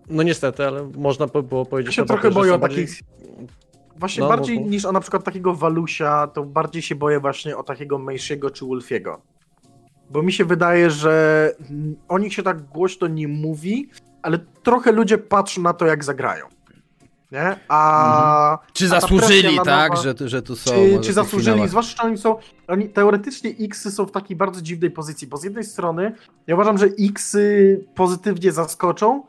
no 0.09 0.23
niestety, 0.23 0.67
ale 0.67 0.89
można 0.97 1.27
by 1.27 1.43
było 1.43 1.65
powiedzieć... 1.65 1.97
Ja 1.97 2.03
się 2.03 2.07
trochę 2.07 2.31
boję 2.31 2.53
o 2.53 2.59
takich... 2.59 2.99
Właśnie 3.95 4.23
no, 4.23 4.29
bardziej 4.29 4.61
no, 4.61 4.67
niż 4.67 4.85
o 4.85 4.91
na 4.91 4.99
przykład 4.99 5.23
takiego 5.23 5.55
Walusia, 5.55 6.27
to 6.27 6.43
bardziej 6.43 6.81
się 6.81 6.95
boję 6.95 7.19
właśnie 7.19 7.57
o 7.57 7.63
takiego 7.63 7.99
Mejshiego 7.99 8.51
czy 8.51 8.65
Wolfiego. 8.65 9.21
Bo 10.09 10.21
mi 10.21 10.33
się 10.33 10.45
wydaje, 10.45 10.89
że 10.89 11.51
o 12.07 12.19
nich 12.19 12.33
się 12.33 12.43
tak 12.43 12.61
głośno 12.61 13.07
nie 13.07 13.27
mówi, 13.27 13.89
ale 14.21 14.39
trochę 14.63 14.91
ludzie 14.91 15.17
patrzą 15.17 15.61
na 15.61 15.73
to, 15.73 15.85
jak 15.85 16.03
zagrają. 16.03 16.45
Nie? 17.31 17.55
A, 17.67 18.51
mhm. 18.51 18.71
Czy 18.73 18.87
zasłużyli, 18.87 19.57
tak, 19.65 19.89
nowa, 19.91 20.01
że, 20.01 20.29
że 20.29 20.41
tu 20.41 20.55
są. 20.55 20.71
Czy, 20.71 20.99
czy 21.01 21.13
zasłużyli, 21.13 21.67
zwłaszcza, 21.67 22.03
że 22.03 22.07
oni 22.07 22.17
są. 22.17 22.35
Oni, 22.67 22.89
teoretycznie 22.89 23.53
X 23.59 23.93
są 23.93 24.05
w 24.05 24.11
takiej 24.11 24.37
bardzo 24.37 24.61
dziwnej 24.61 24.91
pozycji, 24.91 25.27
bo 25.27 25.37
z 25.37 25.43
jednej 25.43 25.63
strony 25.63 26.15
ja 26.47 26.55
uważam, 26.55 26.77
że 26.77 26.85
X 26.99 27.37
pozytywnie 27.95 28.51
zaskoczą, 28.51 29.23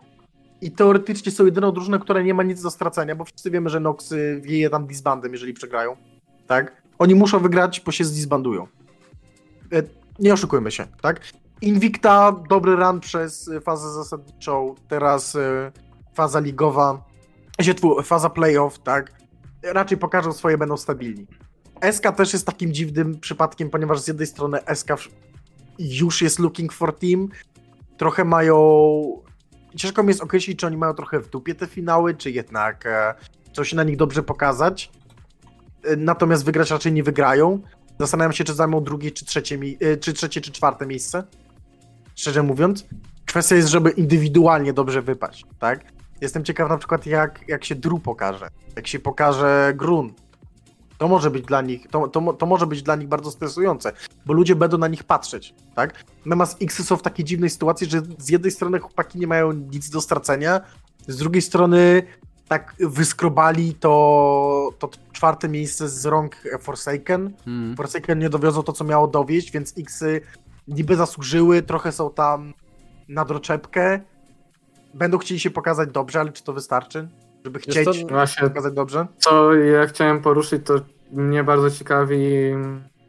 i 0.60 0.70
teoretycznie 0.70 1.32
są 1.32 1.44
jedyną 1.44 1.72
drużyną, 1.72 1.98
która 1.98 2.22
nie 2.22 2.34
ma 2.34 2.42
nic 2.42 2.62
do 2.62 2.70
stracenia, 2.70 3.16
bo 3.16 3.24
wszyscy 3.24 3.50
wiemy, 3.50 3.70
że 3.70 3.80
Nox 3.80 4.14
wieje 4.40 4.70
tam 4.70 4.86
disbandem, 4.86 5.32
jeżeli 5.32 5.52
przegrają. 5.54 5.96
Tak? 6.46 6.82
Oni 6.98 7.14
muszą 7.14 7.40
wygrać, 7.40 7.80
bo 7.80 7.92
się 7.92 8.04
zdisbandują. 8.04 8.66
E, 9.72 9.82
nie 10.18 10.32
oszukujmy 10.32 10.70
się, 10.70 10.86
tak? 11.02 11.20
Invicta, 11.60 12.32
dobry 12.50 12.76
run 12.76 13.00
przez 13.00 13.50
fazę 13.62 13.92
zasadniczą, 13.92 14.74
teraz 14.88 15.36
e, 15.36 15.72
faza 16.14 16.40
ligowa, 16.40 17.04
faza 18.04 18.30
playoff, 18.30 18.78
tak? 18.78 19.12
Raczej 19.62 19.98
pokażą 19.98 20.32
swoje, 20.32 20.58
będą 20.58 20.76
stabilni. 20.76 21.26
SK 21.92 22.12
też 22.16 22.32
jest 22.32 22.46
takim 22.46 22.72
dziwnym 22.72 23.20
przypadkiem, 23.20 23.70
ponieważ 23.70 24.00
z 24.00 24.08
jednej 24.08 24.26
strony 24.26 24.58
SK 24.74 24.88
już 25.78 26.22
jest 26.22 26.38
looking 26.38 26.72
for 26.72 26.98
team, 26.98 27.28
trochę 27.96 28.24
mają 28.24 28.56
ciężko 29.76 30.02
mi 30.02 30.08
jest 30.08 30.20
określić, 30.20 30.58
czy 30.58 30.66
oni 30.66 30.76
mają 30.76 30.94
trochę 30.94 31.20
w 31.20 31.30
dupie 31.30 31.54
te 31.54 31.66
finały, 31.66 32.14
czy 32.14 32.30
jednak 32.30 32.86
e, 32.86 33.64
się 33.64 33.76
na 33.76 33.84
nich 33.84 33.96
dobrze 33.96 34.22
pokazać. 34.22 34.90
E, 35.84 35.96
natomiast 35.96 36.44
wygrać 36.44 36.70
raczej 36.70 36.92
nie 36.92 37.02
wygrają. 37.02 37.60
Zastanawiam 38.00 38.32
się, 38.32 38.44
czy 38.44 38.54
zajmą 38.54 38.84
drugie, 38.84 39.10
czy 39.10 39.24
trzecie, 39.24 39.58
e, 39.80 39.96
czy 39.96 40.12
trzecie, 40.12 40.40
czy 40.40 40.52
czwarte 40.52 40.86
miejsce. 40.86 41.24
Szczerze 42.14 42.42
mówiąc. 42.42 42.86
Kwestia 43.26 43.56
jest, 43.56 43.68
żeby 43.68 43.90
indywidualnie 43.90 44.72
dobrze 44.72 45.02
wypaść, 45.02 45.44
tak? 45.58 45.84
Jestem 46.20 46.44
ciekaw 46.44 46.68
na 46.68 46.78
przykład, 46.78 47.06
jak, 47.06 47.40
jak 47.48 47.64
się 47.64 47.74
Dru 47.74 47.98
pokaże. 47.98 48.48
Jak 48.76 48.86
się 48.86 48.98
pokaże 48.98 49.72
Grun. 49.76 50.12
To 50.98 51.08
może 51.08 51.30
być 51.30 51.44
dla 51.44 51.62
nich, 51.62 51.88
to, 51.90 52.08
to, 52.08 52.32
to 52.32 52.46
może 52.46 52.66
być 52.66 52.82
dla 52.82 52.96
nich 52.96 53.08
bardzo 53.08 53.30
stresujące, 53.30 53.92
bo 54.26 54.32
ludzie 54.32 54.56
będą 54.56 54.78
na 54.78 54.88
nich 54.88 55.04
patrzeć, 55.04 55.54
tak? 55.74 56.04
Natomiast 56.26 56.62
X 56.62 56.84
są 56.84 56.96
w 56.96 57.02
takiej 57.02 57.24
dziwnej 57.24 57.50
sytuacji, 57.50 57.86
że 57.86 58.02
z 58.18 58.28
jednej 58.28 58.50
strony 58.50 58.78
chłopaki 58.78 59.18
nie 59.18 59.26
mają 59.26 59.52
nic 59.52 59.90
do 59.90 60.00
stracenia, 60.00 60.60
z 61.08 61.16
drugiej 61.16 61.42
strony 61.42 62.02
tak 62.48 62.74
wyskrobali 62.80 63.74
to, 63.74 64.70
to 64.78 64.90
czwarte 65.12 65.48
miejsce 65.48 65.88
z 65.88 66.06
rąk 66.06 66.36
Forsaken. 66.60 67.32
Hmm. 67.44 67.76
Forsaken 67.76 68.18
nie 68.18 68.30
dowiozą 68.30 68.62
to, 68.62 68.72
co 68.72 68.84
miało 68.84 69.08
dowieść, 69.08 69.50
więc 69.50 69.74
Xy 69.78 70.20
niby 70.68 70.96
zasłużyły, 70.96 71.62
trochę 71.62 71.92
są 71.92 72.10
tam 72.10 72.54
na 73.08 73.24
droczepkę. 73.24 74.00
Będą 74.94 75.18
chcieli 75.18 75.40
się 75.40 75.50
pokazać 75.50 75.90
dobrze, 75.92 76.20
ale 76.20 76.32
czy 76.32 76.44
to 76.44 76.52
wystarczy? 76.52 77.08
Żeby 77.46 77.58
chcieć 77.58 77.84
to, 77.84 77.92
właśnie, 78.08 78.48
pokazać 78.48 78.74
dobrze? 78.74 79.06
Co 79.18 79.54
ja 79.54 79.86
chciałem 79.86 80.22
poruszyć, 80.22 80.66
to 80.66 80.74
mnie 81.12 81.44
bardzo 81.44 81.70
ciekawi, 81.70 82.20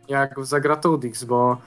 jak 0.07 0.45
zagra 0.45 0.75
Toadix, 0.75 1.23
bo 1.23 1.57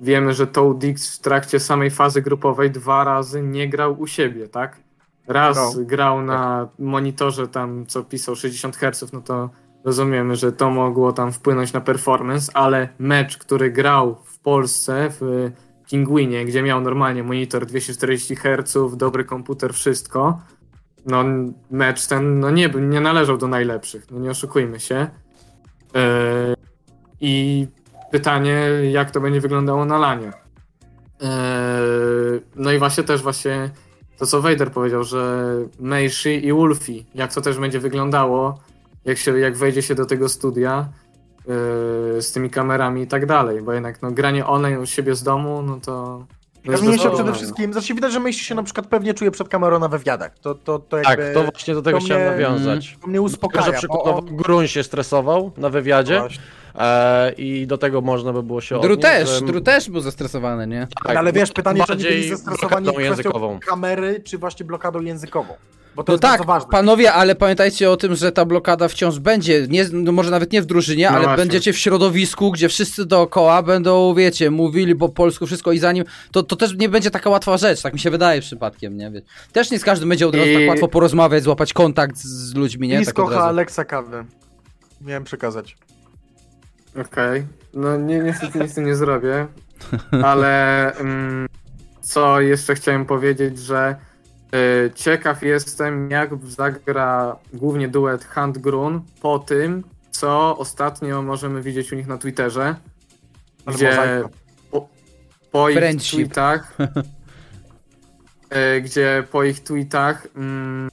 wiemy, 0.00 0.34
że 0.34 0.46
Toadix 0.46 1.16
w 1.16 1.20
trakcie 1.20 1.60
samej 1.60 1.90
fazy 1.90 2.22
grupowej 2.22 2.70
dwa 2.70 3.04
razy 3.04 3.42
nie 3.42 3.68
grał 3.68 4.00
u 4.00 4.06
siebie, 4.06 4.48
tak? 4.48 4.76
Raz 5.26 5.56
no. 5.56 5.84
grał 5.84 6.22
na 6.22 6.66
tak. 6.66 6.78
monitorze 6.78 7.48
tam, 7.48 7.86
co 7.86 8.04
pisał 8.04 8.36
60 8.36 8.76
Hz, 8.76 9.12
no 9.12 9.20
to 9.20 9.50
rozumiemy, 9.84 10.36
że 10.36 10.52
to 10.52 10.70
mogło 10.70 11.12
tam 11.12 11.32
wpłynąć 11.32 11.72
na 11.72 11.80
performance, 11.80 12.56
ale 12.56 12.88
mecz, 12.98 13.38
który 13.38 13.70
grał 13.70 14.16
w 14.24 14.38
Polsce, 14.38 15.08
w 15.20 15.50
Kinguinie, 15.86 16.44
gdzie 16.44 16.62
miał 16.62 16.80
normalnie 16.80 17.22
monitor 17.22 17.66
240 17.66 18.36
Hz, 18.36 18.96
dobry 18.96 19.24
komputer, 19.24 19.74
wszystko, 19.74 20.38
no 21.06 21.24
mecz 21.70 22.06
ten 22.06 22.40
no 22.40 22.50
nie, 22.50 22.68
nie 22.68 23.00
należał 23.00 23.38
do 23.38 23.48
najlepszych, 23.48 24.10
no 24.10 24.18
nie 24.18 24.30
oszukujmy 24.30 24.80
się. 24.80 25.08
Yy, 25.94 26.00
I 27.20 27.66
pytanie, 28.10 28.58
jak 28.90 29.10
to 29.10 29.20
będzie 29.20 29.40
wyglądało 29.40 29.84
na 29.84 29.98
lanie. 29.98 30.32
Yy, 31.20 31.28
no 32.56 32.72
i 32.72 32.78
właśnie 32.78 33.04
też 33.04 33.22
właśnie 33.22 33.70
to, 34.18 34.26
co 34.26 34.42
Vader 34.42 34.72
powiedział, 34.72 35.04
że 35.04 35.54
Meishi 35.80 36.46
i 36.46 36.52
Wolfie, 36.52 37.04
jak 37.14 37.34
to 37.34 37.40
też 37.40 37.58
będzie 37.58 37.80
wyglądało, 37.80 38.60
jak, 39.04 39.18
się, 39.18 39.38
jak 39.38 39.56
wejdzie 39.56 39.82
się 39.82 39.94
do 39.94 40.06
tego 40.06 40.28
studia 40.28 40.88
yy, 41.46 42.22
z 42.22 42.32
tymi 42.32 42.50
kamerami 42.50 43.02
i 43.02 43.06
tak 43.06 43.26
dalej, 43.26 43.62
bo 43.62 43.72
jednak 43.72 44.02
no, 44.02 44.10
granie 44.10 44.46
online 44.46 44.78
u 44.78 44.86
siebie 44.86 45.14
z 45.14 45.22
domu, 45.22 45.62
no 45.62 45.80
to 45.80 46.26
Się 47.02 47.10
przede 47.10 47.32
wszystkim, 47.32 47.72
znaczy 47.72 47.94
widać, 47.94 48.12
że 48.12 48.20
myśli 48.20 48.44
się 48.44 48.54
na 48.54 48.62
przykład 48.62 48.86
pewnie 48.86 49.14
czuje 49.14 49.30
przed 49.30 49.48
kamerą 49.48 49.78
na 49.78 49.88
wywiadach. 49.88 50.38
To, 50.38 50.54
to, 50.54 50.78
to 50.78 50.96
tak, 50.96 51.08
jakby, 51.08 51.24
tak, 51.24 51.34
to 51.34 51.42
właśnie 51.42 51.74
do 51.74 51.82
tego 51.82 51.98
to 51.98 52.04
chciałem 52.04 52.22
mnie, 52.22 52.30
nawiązać. 52.30 52.96
To 53.00 53.06
mnie 53.06 53.22
uspokaja. 53.22 53.66
Że 53.66 53.72
przykładowo 53.72 54.18
on... 54.18 54.36
Grun 54.36 54.66
się 54.66 54.82
stresował 54.82 55.52
na 55.56 55.68
wywiadzie 55.68 56.22
e, 56.74 57.32
i 57.32 57.66
do 57.66 57.78
tego 57.78 58.00
można 58.00 58.32
by 58.32 58.42
było 58.42 58.60
się 58.60 58.80
Dru 58.80 58.92
odnieść, 58.92 59.00
też, 59.00 59.28
że... 59.28 59.40
Dru 59.40 59.60
też 59.60 59.90
był 59.90 60.00
zestresowany, 60.00 60.66
nie? 60.66 60.88
Tak, 61.04 61.16
ale 61.16 61.32
wiesz, 61.32 61.52
pytanie, 61.52 61.82
czy 61.86 61.92
oni 61.92 62.02
byli 62.02 62.28
zestresowani 62.28 62.88
kwestią 62.94 63.58
kamery, 63.66 64.20
czy 64.24 64.38
właśnie 64.38 64.66
blokadą 64.66 65.00
językową? 65.00 65.54
Bo 65.94 66.04
to 66.04 66.12
no 66.12 66.18
tak, 66.18 66.42
panowie, 66.70 67.12
ale 67.12 67.34
pamiętajcie 67.34 67.90
o 67.90 67.96
tym, 67.96 68.14
że 68.14 68.32
ta 68.32 68.44
blokada 68.44 68.88
wciąż 68.88 69.18
będzie, 69.18 69.66
nie, 69.68 69.84
no 69.92 70.12
może 70.12 70.30
nawet 70.30 70.52
nie 70.52 70.62
w 70.62 70.66
drużynie, 70.66 71.04
no 71.04 71.10
ale 71.10 71.24
właśnie. 71.24 71.36
będziecie 71.36 71.72
w 71.72 71.78
środowisku, 71.78 72.50
gdzie 72.50 72.68
wszyscy 72.68 73.06
dookoła 73.06 73.62
będą, 73.62 74.14
wiecie, 74.14 74.50
mówili 74.50 74.94
po 74.94 75.08
polsku 75.08 75.46
wszystko 75.46 75.72
i 75.72 75.78
zanim, 75.78 76.04
to, 76.32 76.42
to 76.42 76.56
też 76.56 76.74
nie 76.74 76.88
będzie 76.88 77.10
taka 77.10 77.30
łatwa 77.30 77.56
rzecz, 77.56 77.82
tak 77.82 77.92
mi 77.92 78.00
się 78.00 78.10
wydaje 78.10 78.40
przypadkiem, 78.40 78.96
nie? 78.96 79.12
Też 79.52 79.70
nie 79.70 79.78
z 79.78 79.84
każdym 79.84 80.08
będzie 80.08 80.28
od 80.28 80.34
razu 80.34 80.50
I... 80.50 80.54
tak 80.54 80.68
łatwo 80.68 80.88
porozmawiać, 80.88 81.42
złapać 81.42 81.72
kontakt 81.72 82.16
z 82.16 82.54
ludźmi, 82.54 82.88
nie? 82.88 82.96
Blisko 82.96 83.28
tak 83.28 83.38
Aleksa 83.38 83.84
Kawy. 83.84 84.24
Miałem 85.00 85.24
przekazać. 85.24 85.76
Okej, 86.90 87.40
okay. 87.40 87.46
no 87.74 87.96
nie, 87.96 88.18
niestety 88.18 88.58
nic 88.58 88.76
nie 88.76 88.94
zrobię, 88.94 89.46
ale 90.24 90.92
um, 90.98 91.46
co 92.00 92.40
jeszcze 92.40 92.74
chciałem 92.74 93.06
powiedzieć, 93.06 93.58
że 93.58 93.96
ciekaw 94.94 95.42
jestem, 95.42 96.10
jak 96.10 96.30
zagra 96.46 97.36
głównie 97.52 97.88
duet 97.88 98.24
Hunt 98.24 98.58
Grun 98.58 99.02
po 99.20 99.38
tym, 99.38 99.84
co 100.10 100.58
ostatnio 100.58 101.22
możemy 101.22 101.62
widzieć 101.62 101.92
u 101.92 101.96
nich 101.96 102.06
na 102.06 102.18
Twitterze, 102.18 102.76
Ale 103.66 103.76
gdzie 103.76 104.24
po, 104.70 104.88
po 105.50 105.70
ich 105.70 106.10
tweetach, 106.10 106.76
e, 108.50 108.80
gdzie 108.80 109.24
po 109.30 109.44
ich 109.44 109.60
tweetach 109.60 110.26
mm, 110.36 110.90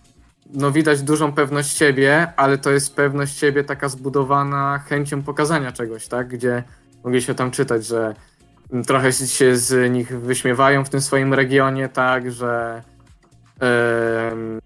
no 0.53 0.72
widać 0.72 1.01
dużą 1.01 1.34
pewność 1.34 1.78
siebie, 1.78 2.34
ale 2.36 2.58
to 2.58 2.72
jest 2.72 2.95
pewność 2.95 3.38
siebie 3.38 3.64
taka 3.64 3.89
zbudowana 3.89 4.80
chęcią 4.80 5.24
pokazania 5.24 5.72
czegoś, 5.72 6.08
tak? 6.08 6.28
Gdzie 6.28 6.64
mogli 7.03 7.22
się 7.22 7.36
tam 7.36 7.51
czytać, 7.51 7.86
że 7.86 8.14
trochę 8.88 9.12
się 9.12 9.58
z 9.58 9.91
nich 9.91 10.20
wyśmiewają 10.20 10.86
w 10.86 10.89
tym 10.89 11.01
swoim 11.01 11.34
regionie, 11.34 11.89
tak, 11.89 12.32
że 12.32 12.84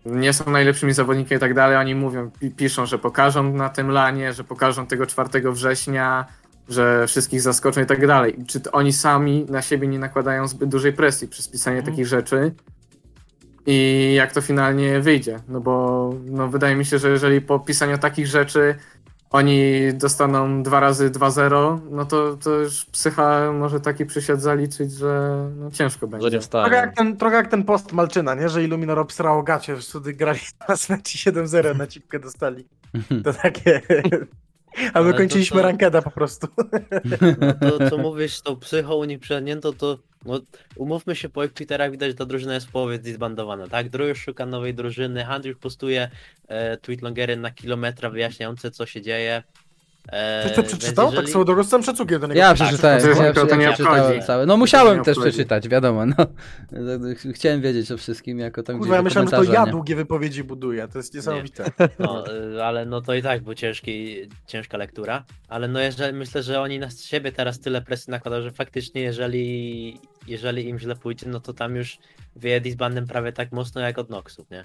nie 0.05 0.33
są 0.33 0.51
najlepszymi 0.51 0.93
zawodnikami 0.93 1.37
i 1.37 1.39
tak 1.39 1.53
dalej. 1.53 1.77
Oni 1.77 1.95
mówią, 1.95 2.31
piszą, 2.57 2.85
że 2.85 2.97
pokażą 2.97 3.53
na 3.53 3.69
tym 3.69 3.89
lanie, 3.91 4.33
że 4.33 4.43
pokażą 4.43 4.87
tego 4.87 5.05
4 5.05 5.51
września, 5.51 6.25
że 6.69 7.07
wszystkich 7.07 7.41
zaskoczą 7.41 7.81
i 7.81 7.85
tak 7.85 8.07
dalej. 8.07 8.37
Czy 8.47 8.61
oni 8.71 8.93
sami 8.93 9.45
na 9.49 9.61
siebie 9.61 9.87
nie 9.87 9.99
nakładają 9.99 10.47
zbyt 10.47 10.69
dużej 10.69 10.93
presji 10.93 11.27
przez 11.27 11.47
pisanie 11.47 11.79
mm. 11.79 11.91
takich 11.91 12.07
rzeczy? 12.07 12.51
i 13.65 14.13
jak 14.15 14.33
to 14.33 14.41
finalnie 14.41 14.99
wyjdzie. 14.99 15.39
No 15.47 15.61
bo 15.61 16.09
no, 16.25 16.47
wydaje 16.47 16.75
mi 16.75 16.85
się, 16.85 16.99
że 16.99 17.09
jeżeli 17.09 17.41
po 17.41 17.59
pisaniu 17.59 17.97
takich 17.97 18.27
rzeczy 18.27 18.75
oni 19.31 19.71
dostaną 19.93 20.63
dwa 20.63 20.79
razy 20.79 21.11
2-0, 21.11 21.79
no 21.91 22.05
to, 22.05 22.37
to 22.37 22.49
już 22.49 22.85
psycha 22.85 23.51
może 23.51 23.79
taki 23.79 24.05
przysiad 24.05 24.41
zaliczyć, 24.41 24.91
że 24.91 25.45
no, 25.55 25.71
ciężko 25.71 26.07
będzie. 26.07 26.39
Trochę, 26.69 26.75
jak 26.75 26.95
ten, 26.95 27.17
trochę 27.17 27.35
jak 27.35 27.47
ten 27.47 27.63
post 27.63 27.93
Malczyna, 27.93 28.35
nie? 28.35 28.49
że 28.49 28.63
Illuminor 28.63 28.99
obsrało 28.99 29.43
gacie, 29.43 29.75
że 29.75 29.81
wtedy 29.81 30.13
grali 30.13 30.39
na 30.69 30.75
meczu 30.89 31.17
7-0 31.17 31.77
na 31.77 31.87
cipkę 31.87 32.19
dostali. 32.19 32.67
To 33.23 33.33
takie... 33.33 33.81
A 34.93 35.01
my 35.01 35.13
kończyliśmy 35.13 35.57
to, 35.57 35.63
rankeda 35.63 36.01
po 36.01 36.11
prostu. 36.11 36.47
No 37.41 37.53
to 37.53 37.89
co 37.89 37.97
mówisz 37.97 38.41
tą 38.41 38.55
psychą 38.55 38.95
u 38.95 39.03
nich 39.03 39.19
przenięto, 39.19 39.73
to 39.73 39.97
no, 40.25 40.39
umówmy 40.75 41.15
się, 41.15 41.29
po 41.29 41.47
Twitterach 41.47 41.91
widać, 41.91 42.09
że 42.09 42.15
ta 42.15 42.25
drużyna 42.25 42.53
jest 42.53 42.67
w 42.67 42.71
połowie 42.71 42.99
zbandowana, 43.03 43.67
tak? 43.67 43.89
Drew 43.89 44.09
już 44.09 44.19
szuka 44.19 44.45
nowej 44.45 44.73
drużyny, 44.73 45.25
Hand 45.25 45.45
już 45.45 45.57
postuje 45.57 46.09
e, 46.47 46.77
tweetlongery 46.77 47.37
na 47.37 47.51
kilometra 47.51 48.09
wyjaśniające, 48.09 48.71
co 48.71 48.85
się 48.85 49.01
dzieje. 49.01 49.43
E, 50.07 50.49
Ty 50.49 50.55
to 50.55 50.63
przeczytał? 50.63 51.11
Tak 51.11 51.27
jeżeli... 51.27 51.45
Tak 51.45 51.63
z 51.65 51.69
całym 51.69 51.83
szacunkiem 51.83 52.21
do 52.21 52.27
niego. 52.27 52.39
Ja 52.39 52.53
przeczytałem, 52.53 53.01
tak, 53.01 53.09
ja, 53.17 53.33
to, 53.33 53.47
ja, 53.47 53.61
ja 53.61 53.73
przeczytałem 53.73 54.21
całe. 54.21 54.45
No 54.45 54.57
musiałem 54.57 55.03
też 55.03 55.19
przeczytać, 55.19 55.67
wiadomo. 55.67 56.05
No. 56.05 56.15
Chciałem 57.33 57.61
wiedzieć 57.61 57.91
o 57.91 57.97
wszystkim, 57.97 58.39
jako 58.39 58.63
tam 58.63 58.79
Kurwa, 58.79 58.95
ja 58.95 59.01
myślałem, 59.01 59.29
że 59.29 59.37
to 59.37 59.43
ja 59.43 59.65
nie? 59.65 59.71
długie 59.71 59.95
wypowiedzi 59.95 60.43
buduję, 60.43 60.87
to 60.87 60.99
jest 60.99 61.13
niesamowite. 61.13 61.63
Nie. 61.79 61.87
No, 61.99 62.23
y, 62.57 62.63
ale 62.63 62.85
no 62.85 63.01
to 63.01 63.13
i 63.13 63.21
tak 63.21 63.43
był 63.43 63.53
ciężki, 63.53 64.17
ciężka 64.47 64.77
lektura, 64.77 65.23
ale 65.47 65.67
no 65.67 65.79
jeżeli, 65.79 66.13
myślę, 66.13 66.43
że 66.43 66.61
oni 66.61 66.79
na 66.79 66.89
siebie 66.89 67.31
teraz 67.31 67.59
tyle 67.59 67.81
presji 67.81 68.11
nakładają, 68.11 68.43
że 68.43 68.51
faktycznie 68.51 69.01
jeżeli, 69.01 69.99
jeżeli 70.27 70.67
im 70.67 70.79
źle 70.79 70.95
pójdzie, 70.95 71.25
no 71.29 71.39
to 71.39 71.53
tam 71.53 71.75
już 71.75 71.97
wyjedli 72.35 72.71
z 72.71 72.75
bandem 72.75 73.07
prawie 73.07 73.31
tak 73.33 73.51
mocno 73.51 73.81
jak 73.81 73.97
od 73.97 74.09
Noxów, 74.09 74.49
nie? 74.49 74.63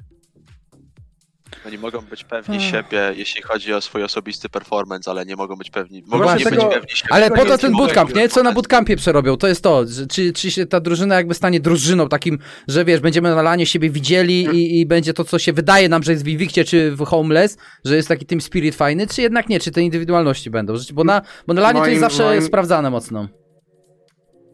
Oni 1.66 1.78
mogą 1.78 2.00
być 2.00 2.24
pewni 2.24 2.60
siebie, 2.60 3.12
jeśli 3.16 3.42
chodzi 3.42 3.74
o 3.74 3.80
swój 3.80 4.02
osobisty 4.02 4.48
performance, 4.48 5.10
ale 5.10 5.26
nie 5.26 5.36
mogą 5.36 5.56
być 5.56 5.70
pewni. 5.70 6.02
Mogą 6.06 6.36
nie 6.36 6.44
tego... 6.44 6.56
być 6.56 6.74
pewni 6.74 6.96
siebie. 6.96 7.12
Ale 7.12 7.30
po 7.30 7.44
to 7.44 7.58
ten 7.58 7.72
bootcamp, 7.72 8.14
nie? 8.14 8.28
Co 8.28 8.42
na 8.42 8.52
bootcampie 8.52 8.96
przerobią? 8.96 9.36
To 9.36 9.48
jest 9.48 9.62
to. 9.62 9.84
Czy, 10.10 10.32
czy 10.32 10.50
się 10.50 10.66
ta 10.66 10.80
drużyna 10.80 11.14
jakby 11.14 11.34
stanie 11.34 11.60
drużyną 11.60 12.08
takim, 12.08 12.38
że 12.68 12.84
wiesz, 12.84 13.00
będziemy 13.00 13.34
na 13.34 13.42
lanie 13.42 13.66
siebie 13.66 13.90
widzieli 13.90 14.44
i, 14.44 14.80
i 14.80 14.86
będzie 14.86 15.14
to, 15.14 15.24
co 15.24 15.38
się 15.38 15.52
wydaje 15.52 15.88
nam, 15.88 16.02
że 16.02 16.12
jest 16.12 16.24
w 16.24 16.28
Invictie 16.28 16.64
czy 16.64 16.96
w 16.96 17.04
Homeless, 17.04 17.58
że 17.84 17.96
jest 17.96 18.08
taki 18.08 18.26
tym 18.26 18.40
spirit 18.40 18.74
fajny, 18.74 19.06
czy 19.06 19.22
jednak 19.22 19.48
nie? 19.48 19.60
Czy 19.60 19.70
te 19.70 19.82
indywidualności 19.82 20.50
będą? 20.50 20.74
Bo 20.94 21.04
na, 21.04 21.22
bo 21.46 21.54
na 21.54 21.60
lanie 21.60 21.80
moim, 21.80 21.84
to 21.84 21.90
jest 21.90 22.00
zawsze 22.00 22.24
moim... 22.24 22.42
sprawdzane 22.42 22.90
mocno. 22.90 23.28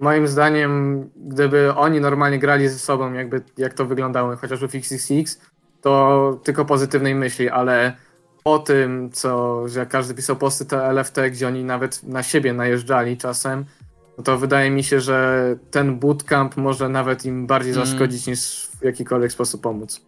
Moim 0.01 0.27
zdaniem, 0.29 1.05
gdyby 1.17 1.75
oni 1.75 2.01
normalnie 2.01 2.39
grali 2.39 2.69
ze 2.69 2.79
sobą, 2.79 3.13
jakby 3.13 3.43
jak 3.59 3.75
to 3.75 3.87
wyglądało 3.87 4.37
chociażby 4.37 4.69
w 4.69 4.75
XXX, 4.75 5.39
to 5.83 6.41
tylko 6.43 6.65
pozytywnej 6.65 7.15
myśli, 7.15 7.49
ale 7.49 7.97
o 8.45 8.59
tym, 8.59 9.11
co, 9.13 9.63
że 9.69 9.87
każdy 9.87 10.15
pisał 10.15 10.37
posty 10.37 10.65
te 10.65 10.93
LFT, 10.93 11.17
gdzie 11.31 11.49
oni 11.49 11.65
nawet 11.65 12.03
na 12.03 12.23
siebie 12.23 12.53
najeżdżali 12.53 13.17
czasem, 13.17 13.65
no 14.19 14.25
to 14.25 14.39
wydaje 14.39 14.71
mi 14.71 14.85
się, 14.85 15.01
że 15.01 15.57
ten 15.71 15.99
bootcamp 15.99 16.57
może 16.57 16.89
nawet 16.89 17.25
im 17.25 17.47
bardziej 17.47 17.73
mm. 17.73 17.87
zaszkodzić 17.87 18.29
mm. 18.29 18.33
niż 18.33 18.69
w 18.81 18.85
jakikolwiek 18.85 19.33
sposób 19.33 19.63
pomóc. 19.63 20.01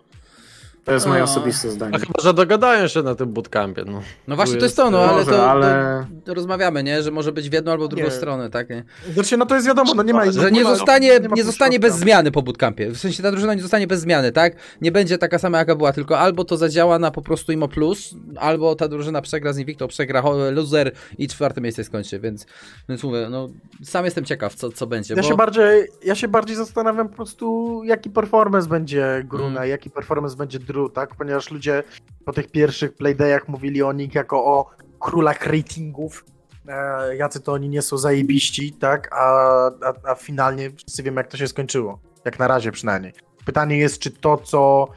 To 0.85 0.93
jest 0.93 1.07
moje 1.07 1.23
osobiste 1.23 1.71
zdanie. 1.71 1.97
A 1.97 1.99
chyba, 1.99 2.23
że 2.23 2.35
dogadają 2.35 2.89
się 2.89 3.03
na 3.03 3.15
tym 3.15 3.33
bootcampie. 3.33 3.85
No, 3.87 4.03
no 4.29 4.37
właśnie, 4.37 4.57
to 4.57 4.65
jest 4.65 4.77
to, 4.77 4.91
no 4.91 4.99
ale, 4.99 5.13
może, 5.13 5.31
to, 5.31 5.51
ale... 5.51 6.07
To 6.25 6.35
rozmawiamy, 6.35 6.83
nie? 6.83 7.03
Że 7.03 7.11
może 7.11 7.33
być 7.33 7.51
w 7.51 7.53
jedną 7.53 7.73
albo 7.73 7.85
w 7.85 7.89
drugą 7.89 8.05
nie. 8.05 8.11
stronę, 8.11 8.51
tak? 8.51 8.71
Nie? 8.71 8.85
Znaczy, 9.15 9.37
no 9.37 9.47
to 9.47 9.55
jest 9.55 9.67
wiadomo, 9.67 9.95
no 9.95 10.03
nie 10.03 10.13
ma... 10.13 10.33
Że 10.33 10.53
nie, 10.53 10.65
zostanie, 10.65 11.21
nie, 11.21 11.29
nie 11.29 11.45
zostanie 11.45 11.81
bez 11.81 11.95
zmiany 11.95 12.31
po 12.31 12.43
bootcampie. 12.43 12.91
W 12.91 12.97
sensie 12.97 13.23
ta 13.23 13.31
drużyna 13.31 13.55
nie 13.55 13.63
zostanie 13.63 13.87
bez 13.87 14.01
zmiany, 14.01 14.33
tak? 14.33 14.57
Nie 14.81 14.93
będzie 14.93 15.19
taka 15.19 15.39
sama, 15.39 15.59
jaka 15.59 15.77
była, 15.77 15.93
tylko 15.93 16.19
albo 16.19 16.45
to 16.45 16.57
zadziała 16.57 16.99
na 16.99 17.11
po 17.11 17.23
prostu 17.23 17.53
imo 17.53 17.69
plus, 17.69 18.15
albo 18.37 18.75
ta 18.75 18.89
drużyna 18.89 19.23
przegra 19.23 19.53
z 19.53 19.59
Invicto, 19.59 19.89
przegra 19.89 20.23
loser 20.53 20.93
i 21.19 21.29
czwarte 21.29 21.61
miejsce 21.61 21.85
skończy, 21.85 22.21
więc, 22.21 22.47
więc 22.89 23.03
mówię, 23.03 23.27
no 23.31 23.49
sam 23.83 24.05
jestem 24.05 24.25
ciekaw, 24.25 24.55
co, 24.55 24.73
co 24.73 24.87
będzie. 24.87 25.15
Ja, 25.15 25.23
bo... 25.23 25.29
się 25.29 25.37
bardziej, 25.37 25.89
ja 26.05 26.15
się 26.15 26.29
bardziej 26.29 26.57
zastanawiam 26.57 27.09
po 27.09 27.17
prostu, 27.17 27.81
jaki 27.85 28.11
performance 28.11 28.69
będzie 28.69 29.25
Gruna, 29.29 29.61
mm. 29.61 29.69
jaki 29.69 29.91
performance 29.91 30.37
będzie 30.37 30.59
Tak? 30.89 31.15
Ponieważ 31.15 31.51
ludzie 31.51 31.83
po 32.25 32.33
tych 32.33 32.51
pierwszych 32.51 32.95
playdayach 32.95 33.49
mówili 33.49 33.83
o 33.83 33.93
nich 33.93 34.15
jako 34.15 34.45
o 34.45 34.71
królach 34.99 35.47
ratingów, 35.47 36.25
e, 36.69 37.17
jacy 37.17 37.41
to 37.41 37.53
oni 37.53 37.69
nie 37.69 37.83
są 37.83 37.99
zajebiści, 37.99 38.73
tak? 38.73 39.09
A, 39.13 39.27
a, 39.67 40.11
a 40.11 40.15
finalnie 40.15 40.71
wszyscy 40.71 41.03
wiemy, 41.03 41.21
jak 41.21 41.29
to 41.29 41.37
się 41.37 41.49
skończyło. 41.49 41.99
Jak 42.25 42.39
na 42.39 42.49
razie 42.49 42.73
przynajmniej. 42.73 43.13
Pytanie 43.45 43.79
jest, 43.79 43.99
czy 43.99 44.11
to, 44.11 44.37
co 44.37 44.89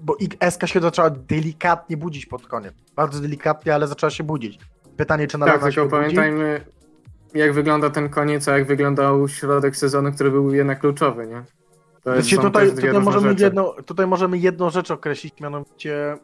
bo 0.00 0.16
SK 0.50 0.66
się 0.66 0.80
zaczęła 0.80 1.10
delikatnie 1.10 1.96
budzić 1.96 2.26
pod 2.26 2.46
koniec. 2.46 2.74
Bardzo 2.96 3.20
delikatnie, 3.20 3.74
ale 3.74 3.86
zaczęła 3.86 4.10
się 4.10 4.24
budzić. 4.24 4.58
Pytanie, 4.96 5.26
czy 5.26 5.38
na 5.38 5.46
Tak, 5.46 5.62
tylko 5.62 5.88
pamiętajmy, 5.88 6.60
budzi? 6.60 7.38
jak 7.38 7.52
wygląda 7.52 7.90
ten 7.90 8.08
koniec, 8.08 8.48
a 8.48 8.58
jak 8.58 8.66
wyglądał 8.66 9.28
środek 9.28 9.76
sezonu, 9.76 10.12
który 10.12 10.30
był 10.30 10.54
jednak 10.54 10.80
kluczowy, 10.80 11.26
nie? 11.26 11.42
To 12.06 12.14
jest, 12.14 12.28
znaczy, 12.28 12.42
tutaj, 12.42 12.70
tutaj, 12.70 13.00
możemy 13.00 13.34
jedno, 13.38 13.74
tutaj 13.86 14.06
możemy 14.06 14.38
jedną 14.38 14.70
rzecz 14.70 14.90
określić, 14.90 15.40
mianowicie 15.40 16.16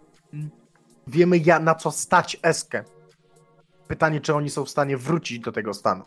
wiemy 1.06 1.38
ja, 1.38 1.58
na 1.58 1.74
co 1.74 1.90
stać 1.90 2.36
Eskę. 2.42 2.84
Pytanie, 3.88 4.20
czy 4.20 4.34
oni 4.34 4.50
są 4.50 4.64
w 4.64 4.70
stanie 4.70 4.96
wrócić 4.96 5.38
do 5.40 5.52
tego 5.52 5.74
stanu. 5.74 6.04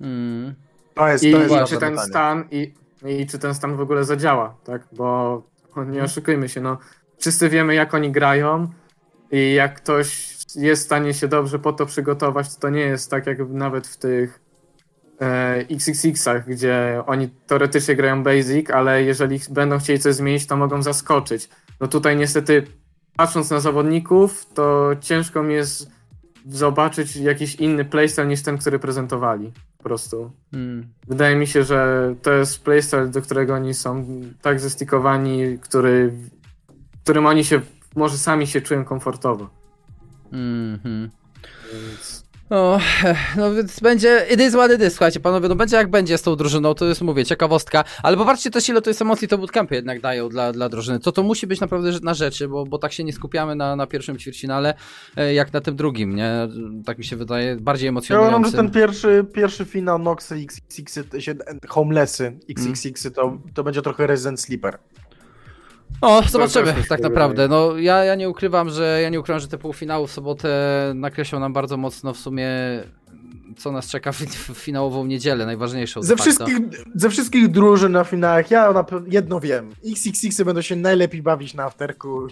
Mm. 0.00 0.54
To 0.94 1.08
jest, 1.08 1.24
I, 1.24 1.32
to 1.32 1.38
jest 1.38 1.54
i 1.54 1.74
czy 1.74 1.80
ten 1.80 1.90
pytanie. 1.90 2.08
stan 2.08 2.44
i, 2.50 2.74
i 3.06 3.26
czy 3.26 3.38
ten 3.38 3.54
stan 3.54 3.76
w 3.76 3.80
ogóle 3.80 4.04
zadziała, 4.04 4.54
tak? 4.64 4.82
Bo 4.92 5.42
nie 5.76 5.82
mhm. 5.82 6.04
oszukujmy 6.04 6.48
się, 6.48 6.60
no 6.60 6.78
wszyscy 7.18 7.48
wiemy 7.48 7.74
jak 7.74 7.94
oni 7.94 8.12
grają 8.12 8.68
i 9.30 9.54
jak 9.54 9.74
ktoś 9.74 10.36
jest 10.56 10.82
w 10.82 10.84
stanie 10.84 11.14
się 11.14 11.28
dobrze 11.28 11.58
po 11.58 11.72
to 11.72 11.86
przygotować, 11.86 12.54
to, 12.54 12.60
to 12.60 12.70
nie 12.70 12.80
jest 12.80 13.10
tak 13.10 13.26
jak 13.26 13.38
nawet 13.48 13.86
w 13.86 13.96
tych 13.96 14.40
XXX-ach, 15.70 16.46
gdzie 16.46 17.02
oni 17.06 17.28
teoretycznie 17.46 17.96
grają 17.96 18.22
basic, 18.22 18.70
ale 18.70 19.02
jeżeli 19.02 19.40
będą 19.50 19.78
chcieli 19.78 19.98
coś 19.98 20.14
zmienić, 20.14 20.46
to 20.46 20.56
mogą 20.56 20.82
zaskoczyć. 20.82 21.48
No 21.80 21.88
tutaj 21.88 22.16
niestety, 22.16 22.66
patrząc 23.16 23.50
na 23.50 23.60
zawodników, 23.60 24.46
to 24.54 24.90
ciężko 25.00 25.42
mi 25.42 25.54
jest 25.54 25.90
zobaczyć 26.46 27.16
jakiś 27.16 27.54
inny 27.54 27.84
playstyle 27.84 28.26
niż 28.26 28.42
ten, 28.42 28.58
który 28.58 28.78
prezentowali. 28.78 29.52
Po 29.78 29.82
prostu. 29.84 30.32
Hmm. 30.50 30.86
Wydaje 31.08 31.36
mi 31.36 31.46
się, 31.46 31.64
że 31.64 32.14
to 32.22 32.32
jest 32.32 32.64
playstyle, 32.64 33.08
do 33.08 33.22
którego 33.22 33.54
oni 33.54 33.74
są 33.74 34.06
tak 34.42 34.60
zestikowani, 34.60 35.58
który, 35.58 36.12
którym 37.02 37.26
oni 37.26 37.44
się 37.44 37.60
może 37.96 38.18
sami 38.18 38.46
się 38.46 38.60
czują 38.60 38.84
komfortowo. 38.84 39.50
-hmm. 40.32 41.08
Więc... 41.72 42.11
No, 42.52 42.78
no 43.36 43.54
więc 43.54 43.80
będzie, 43.80 44.26
it 44.30 44.40
is 44.40 44.52
what 44.52 44.72
it 44.72 44.82
is, 44.82 44.92
słuchajcie 44.92 45.20
panowie, 45.20 45.48
no 45.48 45.54
będzie 45.54 45.76
jak 45.76 45.90
będzie 45.90 46.18
z 46.18 46.22
tą 46.22 46.36
drużyną, 46.36 46.74
to 46.74 46.86
jest, 46.86 47.00
mówię, 47.00 47.24
ciekawostka, 47.24 47.84
ale 48.02 48.16
popatrzcie 48.16 48.50
też 48.50 48.68
ile 48.68 48.82
to 48.82 48.90
jest 48.90 49.02
emocji 49.02 49.28
to 49.28 49.38
bootcampy 49.38 49.74
jednak 49.74 50.00
dają 50.00 50.28
dla, 50.28 50.52
dla 50.52 50.68
drużyny, 50.68 51.00
to 51.00 51.12
to 51.12 51.22
musi 51.22 51.46
być 51.46 51.60
naprawdę 51.60 51.90
na 52.02 52.14
rzeczy, 52.14 52.48
bo, 52.48 52.64
bo 52.64 52.78
tak 52.78 52.92
się 52.92 53.04
nie 53.04 53.12
skupiamy 53.12 53.54
na, 53.54 53.76
na 53.76 53.86
pierwszym 53.86 54.18
ćwierćfinale, 54.18 54.74
e, 55.16 55.34
jak 55.34 55.52
na 55.52 55.60
tym 55.60 55.76
drugim, 55.76 56.16
nie, 56.16 56.48
tak 56.84 56.98
mi 56.98 57.04
się 57.04 57.16
wydaje, 57.16 57.56
bardziej 57.56 57.88
emocjonujący. 57.88 58.32
Ja 58.32 58.38
mam, 58.38 58.50
że 58.50 58.56
ten 58.56 58.70
pierwszy, 58.70 59.24
pierwszy 59.32 59.64
finał 59.64 59.98
Noxy, 59.98 60.34
XXX, 60.34 60.98
Homelessy, 61.68 62.38
XXX, 62.50 63.12
to, 63.14 63.38
to 63.54 63.64
będzie 63.64 63.82
trochę 63.82 64.06
Resident 64.06 64.40
Sleeper. 64.40 64.78
O, 66.00 66.22
zobaczymy 66.28 66.74
tak 66.88 67.00
naprawdę. 67.00 67.48
No, 67.48 67.78
ja, 67.78 68.04
ja 68.04 68.14
nie 68.14 68.28
ukrywam, 68.28 68.70
że 68.70 69.00
ja 69.02 69.08
nie 69.08 69.20
ukrywam, 69.20 69.40
że 69.40 69.48
te 69.48 69.58
półfinały 69.58 70.06
w 70.06 70.10
sobotę 70.12 70.48
nakreślą 70.94 71.40
nam 71.40 71.52
bardzo 71.52 71.76
mocno 71.76 72.14
w 72.14 72.18
sumie 72.18 72.48
co 73.56 73.72
nas 73.72 73.88
czeka 73.88 74.12
w, 74.12 74.18
w 74.18 74.58
finałową 74.58 75.06
niedzielę, 75.06 75.46
najważniejszą. 75.46 76.02
Ze 76.02 76.16
wszystkich, 76.16 76.58
ze 76.94 77.10
wszystkich 77.10 77.48
drużyn 77.48 77.92
na 77.92 78.04
finałach, 78.04 78.50
ja 78.50 78.72
na, 78.72 78.84
jedno 79.06 79.40
wiem. 79.40 79.70
XXX 79.90 80.42
będą 80.42 80.62
się 80.62 80.76
najlepiej 80.76 81.22
bawić 81.22 81.54
na 81.54 81.64
afterku. 81.64 82.26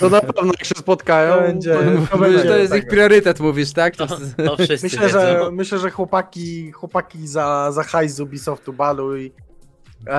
To 0.00 0.08
na 0.08 0.20
pewno 0.20 0.52
jak 0.58 0.64
się 0.64 0.74
spotkają. 0.78 1.34
To, 1.34 1.40
będzie, 1.42 1.76
to, 2.10 2.18
będzie, 2.18 2.42
to 2.42 2.56
jest 2.56 2.74
ich 2.74 2.86
priorytet, 2.86 3.40
mówisz, 3.40 3.72
tak? 3.72 3.96
To, 3.96 4.06
to 4.06 4.56
myślę, 4.82 5.08
że, 5.08 5.48
myślę, 5.52 5.78
że 5.78 5.90
chłopaki, 5.90 6.72
chłopaki 6.72 7.26
za, 7.26 7.72
za 7.72 7.82
hajs 7.82 8.14
z 8.14 8.20
Ubisoftu 8.20 8.72
balu 8.72 9.16
i 9.16 9.32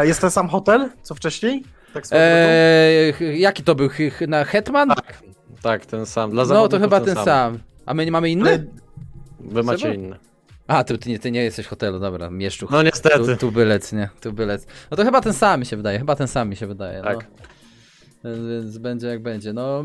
jest 0.02 0.22
ten 0.22 0.32
sam 0.32 0.48
hotel, 0.48 0.90
co 1.02 1.16
wcześniej? 1.16 1.64
Tak 1.94 2.04
eee, 2.12 3.40
jaki 3.40 3.64
to 3.64 3.76
był? 3.76 3.90
Na 4.28 4.44
Hetman? 4.44 4.90
Tak, 4.90 5.22
tak 5.62 5.86
ten 5.86 6.06
sam. 6.06 6.32
Dla 6.32 6.46
no 6.46 6.68
to 6.68 6.80
chyba 6.80 7.02
ten, 7.02 7.16
sam. 7.16 7.26
sam. 7.26 7.60
A 7.86 7.94
my 7.94 8.06
nie 8.06 8.12
mamy 8.12 8.30
inny? 8.30 8.50
Ale... 8.50 8.66
Wy 9.40 9.64
macie 9.64 9.94
inny. 9.94 10.18
A, 10.68 10.84
ty, 10.84 10.98
ty, 10.98 11.10
nie, 11.10 11.20
ty 11.20 11.32
nie 11.32 11.44
jesteś 11.44 11.68
hotelu, 11.68 12.00
dobra, 12.00 12.30
mieszczu. 12.30 12.68
No 12.72 12.84
niestety. 12.84 13.26
Tu, 13.26 13.38
tu 13.38 13.52
bylec, 13.52 13.94
nie, 13.94 14.10
tu 14.22 14.34
bylec. 14.34 14.66
No 14.92 14.98
to 14.98 15.04
chyba 15.04 15.22
ten 15.22 15.34
sam 15.34 15.60
mi 15.60 15.66
się 15.66 15.78
wydaje, 15.78 16.00
chyba 16.00 16.16
ten 16.16 16.28
sam 16.28 16.50
mi 16.50 16.56
się 16.56 16.68
wydaje. 16.68 17.02
No. 17.02 17.20
Tak. 18.24 18.32
Więc 18.50 18.78
będzie 18.78 19.08
jak 19.08 19.22
będzie. 19.22 19.54
No, 19.54 19.84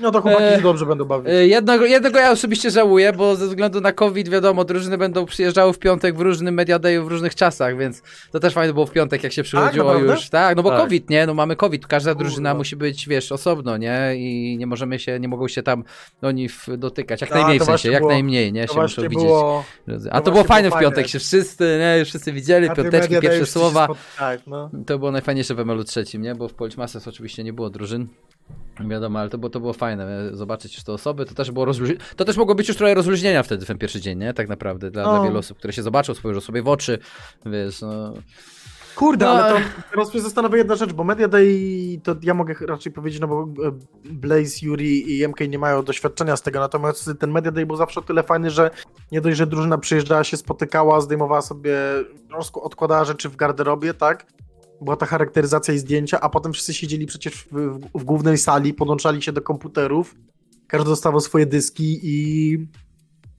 no 0.00 0.10
to 0.10 0.22
chłopaki 0.22 0.44
e, 0.44 0.62
dobrze 0.62 0.86
będą 0.86 1.04
bawić. 1.04 1.28
E, 1.28 1.46
jednego, 1.46 1.86
jednego 1.86 2.18
ja 2.18 2.30
osobiście 2.30 2.70
żałuję, 2.70 3.12
bo 3.12 3.36
ze 3.36 3.46
względu 3.46 3.80
na 3.80 3.92
COVID, 3.92 4.28
wiadomo, 4.28 4.64
drużyny 4.64 4.98
będą 4.98 5.26
przyjeżdżały 5.26 5.72
w 5.72 5.78
piątek 5.78 6.16
w 6.16 6.20
różnym 6.20 6.54
media 6.54 6.78
dayu, 6.78 7.04
w 7.04 7.08
różnych 7.08 7.34
czasach, 7.34 7.78
więc 7.78 8.02
to 8.32 8.40
też 8.40 8.54
fajnie 8.54 8.74
było 8.74 8.86
w 8.86 8.90
piątek, 8.90 9.24
jak 9.24 9.32
się 9.32 9.42
przychodziło 9.42 9.94
tak, 9.94 10.02
już. 10.02 10.28
Tak, 10.28 10.56
no 10.56 10.62
bo 10.62 10.70
tak. 10.70 10.80
COVID, 10.80 11.10
nie? 11.10 11.26
No 11.26 11.34
mamy 11.34 11.56
COVID, 11.56 11.86
każda 11.86 12.14
drużyna 12.14 12.54
musi 12.54 12.76
być, 12.76 13.08
wiesz, 13.08 13.32
osobno, 13.32 13.76
nie? 13.76 14.14
I 14.16 14.56
nie 14.58 14.66
możemy 14.66 14.98
się, 14.98 15.20
nie 15.20 15.28
mogą 15.28 15.48
się 15.48 15.62
tam 15.62 15.84
oni 16.22 16.48
dotykać, 16.78 17.20
jak 17.20 17.32
A, 17.32 17.34
najmniej 17.34 17.58
w 17.58 17.64
sensie, 17.64 17.90
jak 17.90 18.00
było, 18.00 18.12
najmniej, 18.12 18.52
nie? 18.52 18.68
Się 18.68 18.80
muszą 18.80 19.02
widzieć. 19.02 19.18
Było, 19.18 19.64
A 20.10 20.20
to, 20.20 20.24
to 20.24 20.30
było 20.30 20.44
fajne 20.44 20.70
w 20.70 20.78
piątek, 20.78 21.08
się 21.08 21.18
wszyscy, 21.18 21.78
nie? 21.80 22.04
Wszyscy 22.04 22.32
widzieli, 22.32 22.70
piąteczki, 22.70 23.20
pierwsze 23.20 23.46
słowa. 23.46 23.88
no. 24.46 24.70
To 24.86 24.98
było 24.98 25.10
najfajniejsze 25.10 25.54
w 25.54 25.60
ML 25.60 25.84
trzecim, 25.84 26.22
nie? 26.22 26.34
Bo 26.34 26.48
w 26.48 26.54
Polish 26.54 26.76
Masters 26.76 27.08
oczywiście 27.08 27.44
nie 27.44 27.52
było 27.52 27.57
drużyn. 27.70 28.08
Wiadomo, 28.80 29.18
ale 29.18 29.28
to 29.28 29.38
było, 29.38 29.50
to 29.50 29.60
było 29.60 29.72
fajne, 29.72 30.30
zobaczyć 30.32 30.74
już 30.74 30.84
te 30.84 30.92
osoby, 30.92 31.24
to 31.24 31.34
też 31.34 31.50
było 31.50 31.64
rozluź... 31.64 31.90
to 32.16 32.24
też 32.24 32.36
mogło 32.36 32.54
być 32.54 32.68
już 32.68 32.76
trochę 32.76 32.94
rozluźnienia 32.94 33.42
wtedy, 33.42 33.66
ten 33.66 33.78
pierwszy 33.78 34.00
dzień, 34.00 34.18
nie? 34.18 34.34
Tak 34.34 34.48
naprawdę, 34.48 34.90
dla, 34.90 35.02
no. 35.02 35.14
dla 35.14 35.22
wielu 35.24 35.38
osób, 35.38 35.58
które 35.58 35.72
się 35.72 35.82
zobaczą, 35.82 36.14
spojrzą 36.14 36.40
sobie 36.40 36.62
w 36.62 36.68
oczy, 36.68 36.98
wiesz, 37.46 37.80
no... 37.80 38.12
Kurde, 38.96 39.26
no, 39.26 39.32
ale 39.32 39.54
to 39.54 39.66
teraz 39.90 40.14
mnie 40.14 40.22
zastanawia 40.22 40.56
jedna 40.56 40.74
rzecz, 40.74 40.92
bo 40.92 41.04
Media 41.04 41.28
Day 41.28 41.48
to 42.02 42.16
ja 42.22 42.34
mogę 42.34 42.54
raczej 42.66 42.92
powiedzieć, 42.92 43.20
no 43.20 43.28
bo 43.28 43.42
e, 43.42 43.72
Blaze, 44.04 44.66
Yuri 44.66 45.18
i 45.18 45.28
MK 45.28 45.40
nie 45.48 45.58
mają 45.58 45.82
doświadczenia 45.82 46.36
z 46.36 46.42
tego, 46.42 46.60
natomiast 46.60 47.10
ten 47.20 47.30
Media 47.30 47.52
Day 47.52 47.66
był 47.66 47.76
zawsze 47.76 48.00
o 48.00 48.02
tyle 48.02 48.22
fajny, 48.22 48.50
że 48.50 48.70
nie 49.12 49.20
dość, 49.20 49.36
że 49.36 49.46
drużyna 49.46 49.78
przyjeżdżała, 49.78 50.24
się 50.24 50.36
spotykała, 50.36 51.00
zdejmowała 51.00 51.42
sobie, 51.42 51.76
odkładała 52.54 53.04
rzeczy 53.04 53.28
w 53.28 53.36
garderobie, 53.36 53.94
tak? 53.94 54.26
Była 54.80 54.96
ta 54.96 55.06
charakteryzacja 55.06 55.74
i 55.74 55.78
zdjęcia, 55.78 56.20
a 56.20 56.28
potem 56.28 56.52
wszyscy 56.52 56.74
siedzieli 56.74 57.06
przecież 57.06 57.34
w, 57.34 57.46
w, 57.52 57.80
w 57.94 58.04
głównej 58.04 58.38
sali, 58.38 58.74
podłączali 58.74 59.22
się 59.22 59.32
do 59.32 59.42
komputerów, 59.42 60.14
każdy 60.66 60.90
dostawał 60.90 61.20
swoje 61.20 61.46
dyski 61.46 62.00
i, 62.02 62.52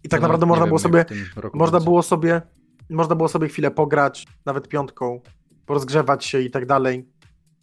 i 0.03 0.09
tak 0.09 0.21
no, 0.21 0.27
naprawdę 0.27 0.45
można 0.45 0.65
wiem, 0.65 0.69
było 0.69 0.79
sobie 0.79 1.05
można 1.53 1.79
było 1.79 2.03
sobie 2.03 2.41
można 2.89 3.15
było 3.15 3.29
sobie 3.29 3.47
chwilę 3.47 3.71
pograć, 3.71 4.27
nawet 4.45 4.67
piątką, 4.67 5.21
porozgrzewać 5.65 6.25
się 6.25 6.41
i 6.41 6.51
tak 6.51 6.65
dalej. 6.65 7.05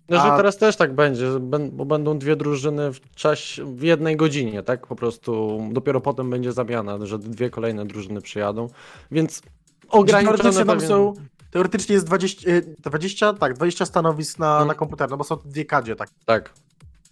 No, 0.08 0.20
że 0.20 0.36
teraz 0.36 0.56
też 0.56 0.76
tak 0.76 0.94
będzie, 0.94 1.26
bo 1.72 1.84
będą 1.84 2.18
dwie 2.18 2.36
drużyny 2.36 2.92
w 2.92 3.00
czasie, 3.14 3.76
w 3.76 3.82
jednej 3.82 4.16
godzinie, 4.16 4.62
tak? 4.62 4.86
Po 4.86 4.96
prostu 4.96 5.60
dopiero 5.72 6.00
potem 6.00 6.30
będzie 6.30 6.52
zamiana, 6.52 7.06
że 7.06 7.18
dwie 7.18 7.50
kolejne 7.50 7.86
drużyny 7.86 8.20
przyjadą, 8.20 8.68
więc 9.10 9.42
ograniczone 9.88 10.64
tam 10.64 10.80
są 10.80 11.14
Teoretycznie 11.56 11.94
jest 11.94 12.06
20, 12.06 12.50
20 12.78 13.28
e, 13.28 13.34
tak, 13.34 13.54
20 13.54 13.86
stanowisk 13.86 14.38
na, 14.38 14.46
hmm. 14.46 14.68
na 14.68 14.74
komputer, 14.74 15.10
no 15.10 15.16
bo 15.16 15.24
są 15.24 15.36
dwie 15.44 15.64
kadzie, 15.64 15.96
tak. 15.96 16.10
Tak. 16.24 16.52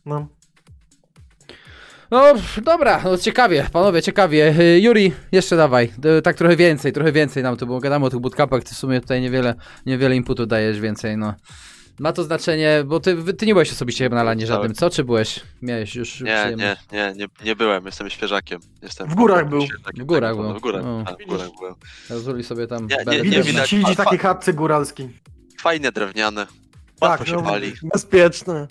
No. 0.07 0.27
No 2.11 2.35
dobra, 2.62 3.01
no 3.05 3.19
ciekawie, 3.19 3.66
panowie, 3.73 4.03
ciekawie. 4.03 4.55
E, 4.59 4.79
Juri, 4.79 5.12
jeszcze 5.33 5.57
dawaj, 5.57 5.93
e, 6.05 6.23
tak 6.23 6.37
trochę 6.37 6.57
więcej, 6.57 6.93
trochę 6.93 7.12
więcej 7.12 7.43
nam 7.43 7.57
tu, 7.57 7.66
bo 7.66 7.81
gadamy 7.81 8.07
o 8.07 8.11
tych 8.11 8.21
bootcampach, 8.21 8.65
ty 8.65 8.75
w 8.75 8.79
sumie 8.79 9.01
tutaj 9.01 9.21
niewiele, 9.21 9.55
niewiele 9.87 10.16
inputu 10.16 10.47
dajesz 10.47 10.81
więcej, 10.81 11.16
no. 11.16 11.35
Ma 11.99 12.12
to 12.12 12.25
znaczenie, 12.25 12.85
bo 12.87 13.01
ty, 13.01 13.35
ty 13.35 13.47
nie 13.47 13.55
byłeś 13.55 13.73
osobiście 13.73 14.09
na 14.09 14.23
lanie 14.23 14.47
żadnym, 14.47 14.75
co? 14.75 14.91
Czy 14.91 15.05
byłeś? 15.05 15.41
Miałeś 15.62 15.95
już 15.95 16.21
nie, 16.21 16.55
nie, 16.57 16.77
nie, 16.93 17.15
nie, 17.16 17.27
nie 17.45 17.57
byłem, 17.57 17.87
jestem 17.87 18.11
świeżakiem. 18.11 18.61
Jestem 18.83 19.09
w 19.09 19.15
górach 19.15 19.49
był. 19.49 19.66
W 19.95 20.05
górach 20.05 20.37
był. 20.37 20.55
W 20.55 20.61
górach, 20.61 20.85
no. 20.85 21.05
a, 21.07 21.12
w 21.12 21.27
górach 21.29 21.49
byłem. 21.59 21.75
Rozuli 22.11 22.45
sobie 22.45 22.66
tam... 22.66 22.87
Nie, 22.87 23.23
nie, 23.23 23.31
nie 23.31 23.43
widać. 23.43 23.75
Widzi 23.75 23.97
taki 23.97 24.19
chatce 24.19 24.53
góralski. 24.53 25.09
Fajne 25.61 25.93
drewniane. 25.93 26.47
Łatwo 27.01 27.19
tak, 27.19 27.29
się 27.29 27.35
no, 27.35 27.43
pali. 27.43 27.73
Bezpieczne. 27.93 28.69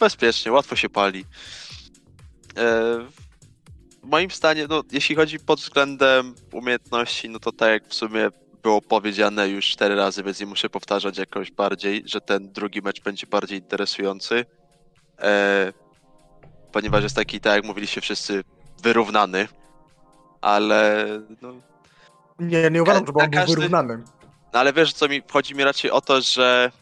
Bezpiecznie, 0.00 0.52
łatwo 0.52 0.76
się 0.76 0.88
pali. 0.88 1.24
E, 2.56 2.98
w 4.02 4.06
moim 4.06 4.30
stanie, 4.30 4.66
no, 4.68 4.82
jeśli 4.92 5.16
chodzi 5.16 5.38
pod 5.38 5.60
względem 5.60 6.34
umiejętności, 6.52 7.28
no 7.28 7.38
to 7.38 7.52
tak 7.52 7.70
jak 7.70 7.88
w 7.88 7.94
sumie 7.94 8.30
było 8.62 8.82
powiedziane 8.82 9.48
już 9.48 9.70
cztery 9.70 9.96
razy, 9.96 10.22
więc 10.22 10.40
nie 10.40 10.46
muszę 10.46 10.70
powtarzać 10.70 11.18
jakoś 11.18 11.50
bardziej, 11.50 12.02
że 12.06 12.20
ten 12.20 12.52
drugi 12.52 12.82
mecz 12.82 13.00
będzie 13.02 13.26
bardziej 13.26 13.58
interesujący. 13.58 14.46
E, 15.18 15.72
ponieważ 16.72 17.02
jest 17.02 17.16
taki, 17.16 17.40
tak 17.40 17.54
jak 17.54 17.64
mówiliście 17.64 18.00
wszyscy, 18.00 18.44
wyrównany. 18.82 19.48
Ale 20.40 21.06
no. 21.42 21.54
Nie, 22.38 22.70
nie 22.70 22.82
uważam, 22.82 23.06
że 23.06 23.12
on 23.14 23.30
każdy... 23.30 23.46
był 23.46 23.54
wyrównany. 23.54 24.02
No 24.52 24.60
ale 24.60 24.72
wiesz 24.72 24.92
co 24.92 25.08
mi 25.08 25.22
chodzi 25.32 25.54
mi 25.54 25.64
raczej 25.64 25.90
o 25.90 26.00
to, 26.00 26.20
że 26.20 26.72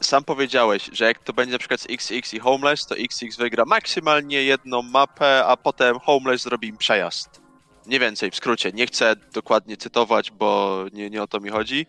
sam 0.00 0.24
powiedziałeś, 0.24 0.90
że 0.92 1.04
jak 1.04 1.18
to 1.18 1.32
będzie 1.32 1.52
na 1.52 1.58
przykład 1.58 1.80
z 1.80 1.86
XX 1.90 2.34
i 2.34 2.38
Homeless, 2.38 2.86
to 2.86 2.94
XX 2.96 3.36
wygra 3.36 3.64
maksymalnie 3.66 4.42
jedną 4.42 4.82
mapę, 4.82 5.44
a 5.46 5.56
potem 5.56 5.98
Homeless 5.98 6.42
zrobi 6.42 6.68
im 6.68 6.76
przejazd. 6.76 7.43
Nie 7.86 8.00
więcej, 8.00 8.30
w 8.30 8.36
skrócie. 8.36 8.72
Nie 8.72 8.86
chcę 8.86 9.16
dokładnie 9.34 9.76
cytować, 9.76 10.30
bo 10.30 10.84
nie, 10.92 11.10
nie 11.10 11.22
o 11.22 11.26
to 11.26 11.40
mi 11.40 11.50
chodzi. 11.50 11.86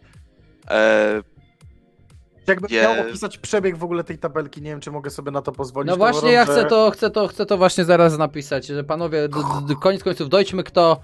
E... 0.69 1.21
Jakbym 2.47 2.71
je... 2.71 2.81
miał 2.81 3.01
opisać 3.01 3.37
przebieg 3.37 3.77
w 3.77 3.83
ogóle 3.83 4.03
tej 4.03 4.17
tabelki, 4.17 4.61
nie 4.61 4.69
wiem, 4.69 4.79
czy 4.79 4.91
mogę 4.91 5.09
sobie 5.09 5.31
na 5.31 5.41
to 5.41 5.51
pozwolić. 5.51 5.89
No 5.89 5.97
właśnie, 5.97 6.31
ja 6.31 6.45
chcę 6.45 6.65
to, 6.65 6.91
chcę 6.91 7.09
to, 7.09 7.27
chcę 7.27 7.45
to 7.45 7.57
właśnie 7.57 7.85
zaraz 7.85 8.17
napisać, 8.17 8.67
że 8.67 8.83
panowie, 8.83 9.29
koniec 9.81 10.03
końców 10.03 10.29
dojdźmy, 10.29 10.63
kto, 10.63 10.99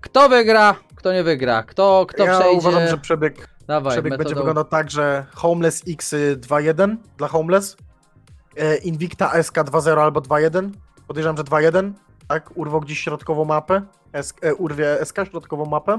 kto 0.00 0.28
wygra, 0.28 0.74
kto 0.94 1.12
nie 1.12 1.22
wygra, 1.22 1.62
kto, 1.62 2.06
kto 2.08 2.24
ja 2.24 2.38
przejdzie. 2.38 2.58
uważam, 2.58 2.88
że 2.88 2.98
przebieg, 2.98 3.48
Dawaj, 3.66 3.92
przebieg 3.92 4.18
będzie 4.18 4.34
wyglądał 4.34 4.64
tak, 4.64 4.90
że 4.90 5.26
Homeless 5.34 5.82
X 5.88 6.14
2-1 6.36 6.96
dla 7.16 7.28
Homeless, 7.28 7.76
e, 8.56 8.76
Invicta 8.76 9.42
SK 9.42 9.54
2-0 9.54 9.98
albo 9.98 10.20
2-1, 10.20 10.70
podejrzewam, 11.06 11.36
że 11.36 11.44
2-1, 11.44 11.92
tak, 12.32 12.50
urwał 12.54 12.80
gdzieś 12.80 13.00
środkową 13.00 13.44
mapę, 13.44 13.82
S, 14.12 14.34
e, 14.42 14.54
urwie 14.54 14.98
SK 15.04 15.16
środkową 15.30 15.66
mapę. 15.66 15.98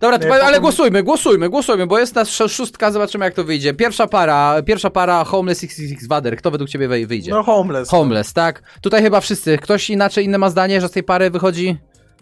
Dobra, 0.00 0.18
to, 0.18 0.44
ale 0.44 0.60
głosujmy, 0.60 1.02
głosujmy, 1.02 1.48
głosujmy, 1.48 1.86
bo 1.86 1.98
jest 1.98 2.14
nas 2.14 2.30
szóstka, 2.30 2.90
zobaczymy 2.92 3.24
jak 3.24 3.34
to 3.34 3.44
wyjdzie. 3.44 3.74
Pierwsza 3.74 4.06
para, 4.06 4.62
pierwsza 4.62 4.90
para 4.90 5.24
Homeless 5.24 5.64
XXX 5.64 6.06
Wader, 6.06 6.36
kto 6.36 6.50
według 6.50 6.70
ciebie 6.70 7.06
wyjdzie? 7.06 7.30
No 7.30 7.42
Homeless. 7.42 7.88
Homeless, 7.88 8.32
tak. 8.32 8.62
Tutaj 8.80 9.02
chyba 9.02 9.20
wszyscy. 9.20 9.58
Ktoś 9.58 9.90
inaczej, 9.90 10.24
inne 10.24 10.38
ma 10.38 10.50
zdanie, 10.50 10.80
że 10.80 10.88
z 10.88 10.90
tej 10.90 11.02
pary 11.02 11.30
wychodzi 11.30 11.78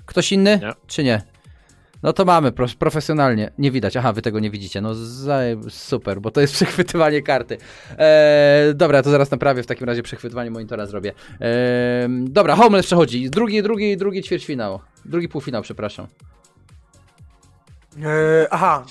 ktoś 0.07 0.33
inny? 0.33 0.61
Nie. 0.63 0.73
Czy 0.87 1.05
nie? 1.05 1.23
No 2.02 2.12
to 2.12 2.24
mamy, 2.24 2.52
pro, 2.52 2.66
profesjonalnie. 2.78 3.51
Nie 3.59 3.70
widać. 3.70 3.97
Aha, 3.97 4.12
wy 4.12 4.23
tego 4.23 4.40
nie 4.40 4.51
widzicie. 4.51 4.81
No 4.81 4.94
super, 5.68 6.20
bo 6.20 6.31
to 6.31 6.40
jest 6.40 6.55
przechwytywanie 6.60 7.23
karty. 7.23 7.59
Eee, 7.98 8.74
dobra, 8.74 9.02
to 9.02 9.10
zaraz 9.10 9.31
naprawię. 9.31 9.62
W 9.62 9.66
takim 9.66 9.86
razie 9.86 10.02
przechwytywanie 10.02 10.51
monitora 10.51 10.86
zrobię. 10.86 11.12
Eee, 11.40 12.09
dobra, 12.20 12.56
Homeless 12.56 12.86
przechodzi. 12.86 13.31
Drugi, 13.31 13.62
drugi, 13.62 13.97
drugi 13.97 14.23
ćwierćfinał. 14.23 14.81
Drugi 15.05 15.28
półfinał, 15.28 15.62
przepraszam. 15.62 16.06
Eee, 17.97 18.47
aha. 18.51 18.85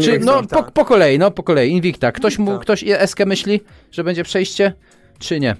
Czy, 0.00 0.18
no 0.18 0.42
po, 0.42 0.62
po, 0.62 0.84
kolei, 0.84 1.18
no 1.18 1.30
po 1.30 1.42
kolei. 1.42 1.70
Invicta. 1.70 2.12
Ktoś 2.12 2.38
mu, 2.38 2.58
ktoś 2.58 2.84
SK 3.06 3.26
myśli, 3.26 3.60
że 3.92 4.04
będzie 4.04 4.24
przejście, 4.24 4.72
czy 5.18 5.40
nie? 5.40 5.56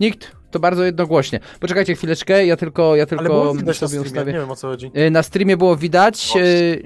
Nikt? 0.00 0.32
To 0.54 0.60
bardzo 0.60 0.84
jednogłośnie. 0.84 1.40
Poczekajcie 1.60 1.94
chwileczkę, 1.94 2.46
ja 2.46 2.56
tylko, 2.56 2.96
ja 2.96 3.06
tylko 3.06 3.54
sobie 3.72 4.00
ustawię. 4.00 4.32
Nie 4.32 4.38
wiem 4.38 4.50
o 4.50 4.56
co 4.56 4.68
chodzi. 4.68 4.90
Y, 4.98 5.10
na 5.10 5.22
streamie 5.22 5.56
było 5.56 5.76
widać, 5.76 6.32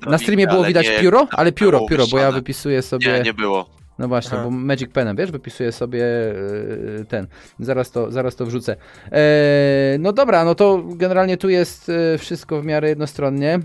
o, 0.07 0.11
na 0.11 0.19
streamie 0.19 0.47
było 0.47 0.65
widać 0.65 0.89
nie, 0.89 1.01
pióro, 1.01 1.29
ale 1.31 1.53
pióro, 1.53 1.87
pióro, 1.87 2.07
bo 2.07 2.19
ja 2.19 2.33
wypisuję 2.33 2.83
sobie... 2.83 3.13
Nie, 3.13 3.21
nie 3.21 3.35
było. 3.35 3.69
No 3.99 4.09
właśnie, 4.09 4.39
Aha. 4.39 4.45
bo 4.45 4.51
Magic 4.51 4.93
Penem, 4.93 5.17
wiesz, 5.17 5.31
wypisuję 5.31 5.73
sobie 5.73 5.99
yy, 5.99 7.05
ten. 7.09 7.27
Zaraz 7.61 7.91
to, 7.91 8.11
zaraz 8.11 8.37
to 8.37 8.47
wrzucę. 8.47 8.77
E, 9.13 9.97
no 9.99 10.13
dobra, 10.13 10.45
no 10.45 10.55
to 10.55 10.83
generalnie 10.87 11.37
tu 11.37 11.49
jest 11.49 11.93
wszystko 12.19 12.63
w 12.63 12.65
miarę 12.65 12.89
jednostronnie. 12.89 13.61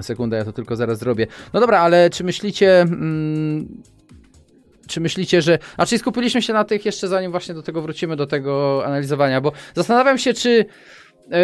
Sekunda, 0.00 0.36
ja 0.36 0.44
to 0.44 0.52
tylko 0.52 0.76
zaraz 0.76 0.98
zrobię. 0.98 1.26
No 1.52 1.60
dobra, 1.60 1.80
ale 1.80 2.10
czy 2.10 2.24
myślicie... 2.24 2.80
Mm, 2.80 3.82
czy 4.86 5.00
myślicie, 5.00 5.42
że. 5.42 5.58
A 5.76 5.86
czy 5.86 5.98
skupiliśmy 5.98 6.42
się 6.42 6.52
na 6.52 6.64
tych 6.64 6.84
jeszcze 6.84 7.08
zanim 7.08 7.30
właśnie 7.30 7.54
do 7.54 7.62
tego 7.62 7.82
wrócimy, 7.82 8.16
do 8.16 8.26
tego 8.26 8.82
analizowania, 8.86 9.40
bo 9.40 9.52
zastanawiam 9.74 10.18
się, 10.18 10.34
czy. 10.34 10.64
Yy, 11.30 11.36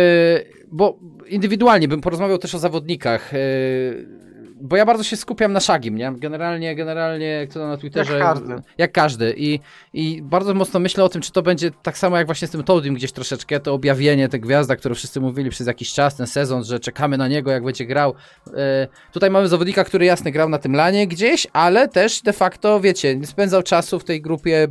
bo 0.73 0.99
indywidualnie 1.27 1.89
bym 1.89 2.01
porozmawiał 2.01 2.39
też 2.39 2.55
o 2.55 2.59
zawodnikach. 2.59 3.33
Yy, 3.33 4.30
bo 4.61 4.77
ja 4.77 4.87
bardzo 4.87 5.05
się 5.05 5.16
skupiam 5.16 5.53
na 5.53 5.61
Shagim, 5.61 5.97
nie? 5.97 6.12
Generalnie, 6.16 6.74
generalnie, 6.74 7.27
jak 7.27 7.53
to 7.53 7.69
na 7.69 7.77
Twitterze. 7.77 8.12
Jak 8.12 8.23
każdy. 8.23 8.55
Jak 8.78 8.93
każdy. 8.93 9.35
I, 9.37 9.61
I 9.93 10.23
bardzo 10.23 10.55
mocno 10.55 10.81
myślę 10.81 11.05
o 11.05 11.09
tym, 11.09 11.23
czy 11.23 11.32
to 11.32 11.43
będzie 11.43 11.70
tak 11.82 11.99
samo 11.99 12.16
jak 12.16 12.27
właśnie 12.27 12.49
z 12.49 12.51
tym 12.51 12.62
Toadim 12.62 12.95
gdzieś 12.95 13.12
troszeczkę, 13.12 13.61
to 13.61 13.74
objawienie, 13.74 14.28
te 14.28 14.39
gwiazda, 14.39 14.77
które 14.77 14.95
wszyscy 14.95 15.20
mówili 15.20 15.51
przez 15.51 15.66
jakiś 15.66 15.93
czas, 15.93 16.16
ten 16.16 16.27
sezon, 16.27 16.65
że 16.65 16.81
czekamy 16.81 17.19
na 17.19 17.28
niego, 17.28 17.51
jak 17.51 17.65
będzie 17.65 17.87
grał. 17.87 18.15
E, 18.57 18.89
tutaj 19.12 19.31
mamy 19.31 19.49
zawodnika, 19.49 19.85
który 19.85 20.05
jasny 20.05 20.31
grał 20.31 20.49
na 20.49 20.59
tym 20.59 20.77
lanie 20.77 21.07
gdzieś, 21.07 21.47
ale 21.53 21.89
też 21.89 22.23
de 22.23 22.32
facto, 22.32 22.81
wiecie, 22.81 23.16
nie 23.16 23.27
spędzał 23.27 23.62
czasu 23.62 23.99
w 23.99 24.05
tej 24.05 24.23
grupie 24.23 24.69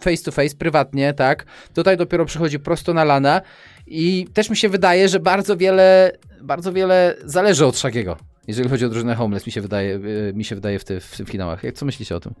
face 0.00 0.24
to 0.24 0.32
face, 0.32 0.56
prywatnie, 0.56 1.14
tak? 1.14 1.44
Tutaj 1.74 1.96
dopiero 1.96 2.24
przychodzi 2.24 2.58
prosto 2.58 2.94
na 2.94 3.04
lana 3.04 3.40
i 3.86 4.26
też 4.34 4.50
mi 4.50 4.56
się 4.56 4.68
wydaje, 4.68 5.08
że 5.08 5.20
bardzo 5.20 5.56
wiele, 5.56 6.12
bardzo 6.42 6.72
wiele 6.72 7.16
zależy 7.24 7.66
od 7.66 7.76
Shagiego 7.76 8.31
jeżeli 8.46 8.68
chodzi 8.68 8.84
o 8.84 8.88
drużynę 8.88 9.14
Homeless, 9.14 9.46
mi 9.46 9.52
się 9.52 9.60
wydaje, 9.60 9.94
y, 9.94 10.32
mi 10.34 10.44
się 10.44 10.54
wydaje 10.54 10.78
w, 10.78 10.84
te, 10.84 11.00
w, 11.00 11.06
finałach. 11.06 11.62
Jak, 11.62 11.74
co 11.74 11.86
myślicie 11.86 12.16
o 12.16 12.20
tym? 12.20 12.34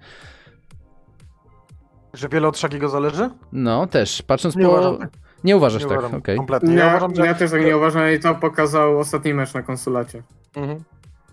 Że 2.14 2.28
wiele 2.28 2.48
od 2.48 2.58
Shagiego 2.58 2.88
zależy? 2.88 3.30
No, 3.52 3.86
też, 3.86 4.22
patrząc 4.22 4.56
nie 4.56 4.64
po... 4.64 4.70
Uważam 4.70 4.98
tak. 4.98 5.10
Nie 5.44 5.56
uważasz 5.56 5.82
nie 5.82 5.88
tak, 5.88 5.98
okej. 5.98 6.18
Okay. 6.18 6.36
Kompletnie. 6.36 6.74
Ja, 6.74 6.84
ja, 6.84 6.90
uważam, 6.90 7.14
że... 7.14 7.26
ja 7.26 7.34
też 7.34 7.50
tak 7.50 7.64
nie 7.64 7.76
uważam 7.76 8.12
i 8.12 8.20
to 8.20 8.34
pokazał 8.34 8.98
ostatni 8.98 9.34
mecz 9.34 9.54
na 9.54 9.62
konsulacie. 9.62 10.22
Mhm. 10.56 10.82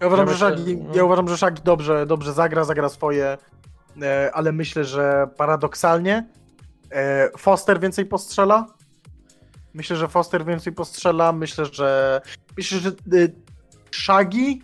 Ja 0.01 0.07
uważam, 0.07 0.27
ja 0.27 0.33
że 0.33 0.37
Shagi, 0.37 0.71
ja 0.71 0.97
no. 0.97 1.05
uważam, 1.05 1.27
że 1.37 1.51
dobrze, 1.63 2.05
dobrze 2.05 2.33
zagra, 2.33 2.63
zagra 2.63 2.89
swoje, 2.89 3.37
e, 4.01 4.31
ale 4.33 4.51
myślę, 4.51 4.85
że 4.85 5.27
paradoksalnie 5.37 6.27
e, 6.91 7.29
Foster 7.37 7.79
więcej 7.79 8.05
postrzela. 8.05 8.67
Myślę, 9.73 9.95
że 9.95 10.07
Foster 10.07 10.45
więcej 10.45 10.73
postrzela. 10.73 11.31
Myślę, 11.31 11.65
że 11.65 12.21
myślę, 12.57 12.79
że 12.79 12.91
Shagi 13.91 14.61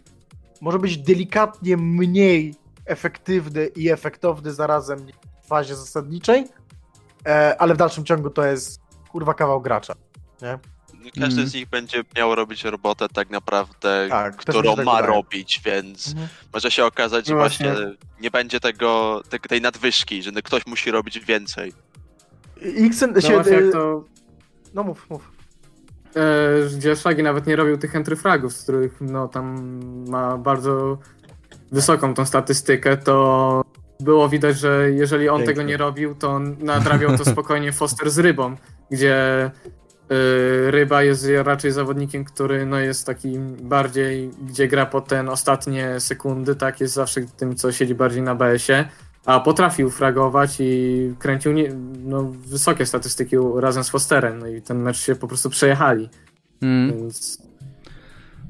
może 0.62 0.80
być 0.80 0.98
delikatnie 0.98 1.78
mniej 1.78 2.56
efektywny 2.86 3.66
i 3.66 3.90
efektowny 3.90 4.54
zarazem 4.54 5.08
w 5.44 5.48
fazie 5.48 5.76
zasadniczej, 5.76 6.48
e, 7.26 7.62
ale 7.62 7.74
w 7.74 7.78
dalszym 7.78 8.06
ciągu 8.06 8.30
to 8.30 8.46
jest 8.46 8.82
kurwa 9.10 9.34
kawał 9.34 9.62
gracza, 9.62 9.96
nie? 10.42 10.60
Każdy 11.12 11.42
mm. 11.42 11.48
z 11.48 11.54
nich 11.54 11.70
będzie 11.70 12.04
miał 12.18 12.36
robić 12.36 12.64
robotę 12.64 13.10
tak 13.10 13.30
naprawdę, 13.30 14.08
tak, 14.10 14.36
którą 14.36 14.76
tak 14.76 14.86
ma 14.86 14.96
wydaje. 14.96 15.14
robić, 15.14 15.62
więc 15.66 16.08
mhm. 16.08 16.28
może 16.54 16.72
się 16.72 16.86
okazać, 16.86 17.28
że 17.28 17.34
no 17.34 17.40
właśnie. 17.40 17.72
właśnie 17.72 17.92
nie 18.22 18.32
będzie 18.32 18.60
tego, 18.60 19.22
te, 19.30 19.40
tej 19.40 19.62
nadwyżki, 19.62 20.24
że 20.24 20.32
ktoś 20.32 20.66
musi 20.66 20.92
robić 20.92 21.20
więcej. 21.20 21.74
X 22.62 23.04
no 23.14 23.22
się, 23.22 23.42
y, 23.42 23.72
to... 23.72 24.04
No 24.74 24.84
mów, 24.84 25.10
mów. 25.10 25.35
Gdzie 26.78 26.96
Shaggy 26.96 27.24
nawet 27.24 27.48
nie 27.48 27.56
robił 27.56 27.78
tych 27.78 27.96
entryfragów, 27.96 28.54
z 28.54 28.64
których 28.64 29.02
no 29.02 29.28
tam 29.28 29.80
ma 30.10 30.38
bardzo 30.38 30.98
wysoką 31.72 32.14
tą 32.14 32.26
statystykę, 32.26 32.98
to 32.98 33.62
było 34.00 34.30
widać, 34.30 34.60
że 34.60 34.92
jeżeli 34.92 35.30
on 35.30 35.38
Pięknie. 35.38 35.54
tego 35.54 35.68
nie 35.68 35.78
robił, 35.78 36.16
to 36.16 36.40
nadrabiał 36.40 37.18
to 37.18 37.26
spokojnie 37.26 37.72
Foster 37.80 38.12
z 38.12 38.20
rybą, 38.20 38.56
gdzie 38.92 39.46
y, 40.12 40.72
ryba 40.72 41.04
jest 41.04 41.28
raczej 41.44 41.72
zawodnikiem, 41.72 42.26
który 42.26 42.66
no, 42.66 42.80
jest 42.80 43.06
taki 43.06 43.40
bardziej, 43.62 44.30
gdzie 44.48 44.68
gra 44.68 44.86
po 44.86 45.02
ten 45.02 45.30
ostatnie 45.30 46.00
sekundy, 46.00 46.56
tak, 46.56 46.82
jest 46.82 46.94
zawsze 46.94 47.22
tym, 47.38 47.56
co 47.56 47.72
siedzi 47.72 47.96
bardziej 47.96 48.22
na 48.22 48.36
BS-ie, 48.36 48.90
a 49.26 49.40
potrafił 49.40 49.90
fragować 49.90 50.56
i 50.60 51.14
kręcił 51.20 51.52
nie, 51.52 51.74
no, 52.04 52.24
wysokie 52.24 52.86
statystyki 52.86 53.36
razem 53.56 53.84
z 53.84 53.90
Fosterem, 53.90 54.40
no 54.40 54.48
i 54.48 54.62
ten 54.62 54.82
mecz 54.82 54.98
się 54.98 55.16
po 55.16 55.28
prostu 55.28 55.50
przejechali. 55.50 56.10
Mm. 56.62 56.98
Więc 56.98 57.46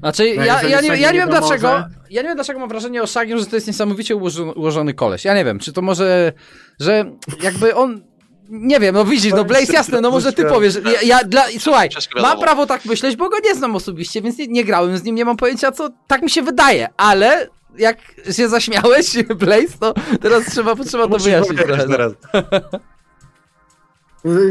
znaczy, 0.00 0.34
no 0.36 0.44
ja, 0.44 0.62
ja, 0.62 0.80
nie, 0.80 0.88
ja 0.88 1.12
nie 1.12 1.18
wiem 1.18 1.28
dlaczego. 1.28 1.68
Ja 2.10 2.22
nie 2.22 2.28
wiem 2.28 2.34
dlaczego 2.36 2.60
mam 2.60 2.68
wrażenie 2.68 3.02
o 3.02 3.06
Shagiem, 3.06 3.38
że 3.38 3.46
to 3.46 3.56
jest 3.56 3.66
niesamowicie 3.66 4.16
ułożony, 4.16 4.54
ułożony 4.54 4.94
koleś. 4.94 5.24
Ja 5.24 5.34
nie 5.34 5.44
wiem, 5.44 5.58
czy 5.58 5.72
to 5.72 5.82
może, 5.82 6.32
że 6.80 7.04
jakby 7.42 7.74
on. 7.74 8.02
Nie 8.48 8.80
wiem, 8.80 8.94
no 8.94 9.04
widzisz, 9.04 9.32
no 9.32 9.44
Blaze 9.44 9.72
jasne, 9.72 10.00
no 10.00 10.10
może 10.10 10.32
ty 10.32 10.44
powiesz. 10.44 10.78
Ja, 10.84 11.02
ja 11.02 11.24
dla, 11.24 11.44
słuchaj, 11.58 11.88
mam 12.22 12.40
prawo 12.40 12.66
tak 12.66 12.84
myśleć, 12.84 13.16
bo 13.16 13.28
go 13.28 13.36
nie 13.44 13.54
znam 13.54 13.76
osobiście, 13.76 14.22
więc 14.22 14.38
nie, 14.38 14.46
nie 14.46 14.64
grałem 14.64 14.98
z 14.98 15.04
nim, 15.04 15.14
nie 15.14 15.24
mam 15.24 15.36
pojęcia, 15.36 15.72
co 15.72 15.90
tak 16.06 16.22
mi 16.22 16.30
się 16.30 16.42
wydaje, 16.42 16.88
ale 16.96 17.48
jak 17.78 17.98
się 18.32 18.48
zaśmiałeś, 18.48 19.24
Blaze, 19.40 19.78
to 19.80 19.94
teraz 20.20 20.44
trzeba, 20.44 20.76
trzeba 20.76 21.08
to 21.08 21.18
wyjaśnić 21.18 21.62
trochę. 21.62 21.88
Teraz. 21.88 22.12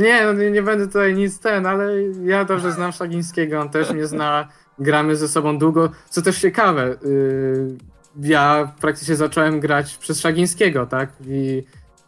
Nie, 0.01 0.25
no 0.25 0.33
nie, 0.33 0.51
nie 0.51 0.61
będę 0.61 0.87
tutaj 0.87 1.15
nic 1.15 1.39
ten, 1.39 1.65
ale 1.65 1.93
ja 2.23 2.45
dobrze 2.45 2.71
znam 2.71 2.91
Szagińskiego, 2.91 3.61
on 3.61 3.69
też 3.69 3.91
mnie 3.91 4.07
zna 4.07 4.47
gramy 4.79 5.15
ze 5.15 5.27
sobą 5.27 5.57
długo. 5.57 5.89
Co 6.09 6.21
też 6.21 6.41
ciekawe, 6.41 6.97
yy, 7.03 7.77
ja 8.21 8.73
praktycznie 8.81 9.15
zacząłem 9.15 9.59
grać 9.59 9.97
przez 9.97 10.19
Szagińskiego, 10.19 10.85
tak? 10.85 11.09
I, 11.27 11.63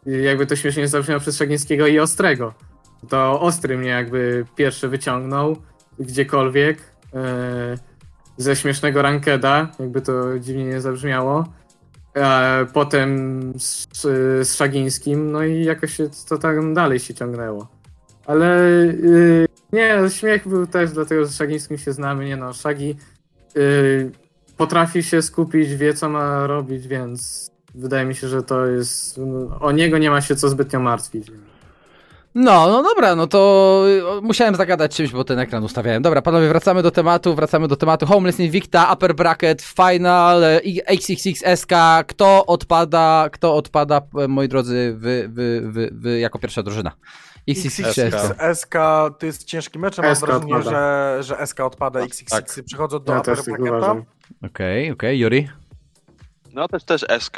I, 0.06 0.23
jakby 0.23 0.45
to 0.45 0.56
śmiesznie 0.56 0.88
zabrzmiało 0.88 1.22
przez 1.22 1.38
Szagińskiego 1.38 1.88
i 1.88 1.99
Ostrego. 1.99 2.53
To 3.10 3.41
Ostry 3.41 3.77
mnie 3.77 3.89
jakby 3.89 4.45
pierwszy 4.56 4.88
wyciągnął 4.88 5.57
gdziekolwiek 5.99 6.77
yy, 7.14 7.19
ze 8.38 8.55
śmiesznego 8.55 9.01
rankeda, 9.01 9.72
jakby 9.80 10.01
to 10.01 10.39
dziwnie 10.39 10.65
nie 10.65 10.81
zabrzmiało. 10.81 11.45
E, 12.15 12.65
potem 12.73 13.53
z, 13.57 13.88
z 14.47 14.55
Szagińskim, 14.55 15.31
no 15.31 15.43
i 15.43 15.64
jakoś 15.64 15.97
to 16.30 16.38
tam 16.38 16.73
dalej 16.73 16.99
się 16.99 17.14
ciągnęło. 17.14 17.68
Ale 18.26 18.61
yy, 19.03 19.47
nie, 19.73 19.97
śmiech 20.09 20.47
był 20.47 20.68
też 20.68 20.91
dlatego, 20.91 21.26
że 21.26 21.31
Szagińskim 21.31 21.77
się 21.77 21.93
znamy. 21.93 22.26
Nie 22.26 22.38
no, 22.38 22.53
Szagi 22.53 22.95
yy, 23.55 24.11
potrafi 24.57 25.03
się 25.03 25.22
skupić, 25.22 25.76
wie 25.76 25.93
co 25.93 26.09
ma 26.09 26.47
robić, 26.47 26.88
więc 26.88 27.51
wydaje 27.76 28.05
mi 28.05 28.15
się, 28.15 28.27
że 28.27 28.43
to 28.43 28.65
jest. 28.65 29.19
O 29.59 29.72
niego 29.72 29.97
nie 29.97 30.09
ma 30.09 30.22
się 30.22 30.35
co 30.35 30.49
zbytnio 30.49 30.80
martwić. 30.80 31.31
No, 32.39 32.68
no 32.68 32.84
dobra, 32.84 33.15
no 33.15 33.27
to 33.27 33.84
musiałem 34.22 34.55
zagadać 34.55 34.95
czymś, 34.95 35.11
bo 35.11 35.23
ten 35.23 35.39
ekran 35.39 35.64
ustawiałem. 35.64 36.01
Dobra, 36.01 36.22
panowie, 36.22 36.47
wracamy 36.47 36.84
do 36.84 36.91
tematu, 36.91 37.35
wracamy 37.35 37.68
do 37.68 37.76
tematu. 37.76 38.05
Homeless 38.05 38.39
Invicta, 38.39 38.93
Upper 38.93 39.15
Bracket, 39.15 39.61
Final, 39.61 40.43
XXX 40.88 41.43
SK. 41.55 41.72
Kto 42.07 42.45
odpada, 42.45 43.30
kto 43.31 43.55
odpada, 43.55 44.01
moi 44.27 44.47
drodzy, 44.47 44.93
wy, 44.97 45.30
wy, 45.30 45.61
wy, 45.72 45.89
wy 45.91 46.19
jako 46.19 46.39
pierwsza 46.39 46.64
drużyna? 46.64 46.91
XXX. 47.47 47.97
SK 48.53 48.76
to 49.19 49.26
jest 49.26 49.43
ciężki 49.43 49.80
mecz, 49.80 49.97
mam 49.97 50.15
wrażenie, 50.15 50.61
że, 50.61 51.18
że 51.22 51.47
SK 51.47 51.59
odpada, 51.59 51.99
XXX 51.99 52.31
tak. 52.31 52.65
przychodzą 52.65 52.99
do 52.99 53.14
ja 53.14 53.19
upper 53.19 53.35
bracketa. 53.35 53.91
Okej, 53.91 54.05
okej, 54.41 54.91
okay, 54.91 55.15
Yuri? 55.15 55.49
No 56.53 56.68
też 56.68 56.84
też 56.84 57.05
SK. 57.19 57.38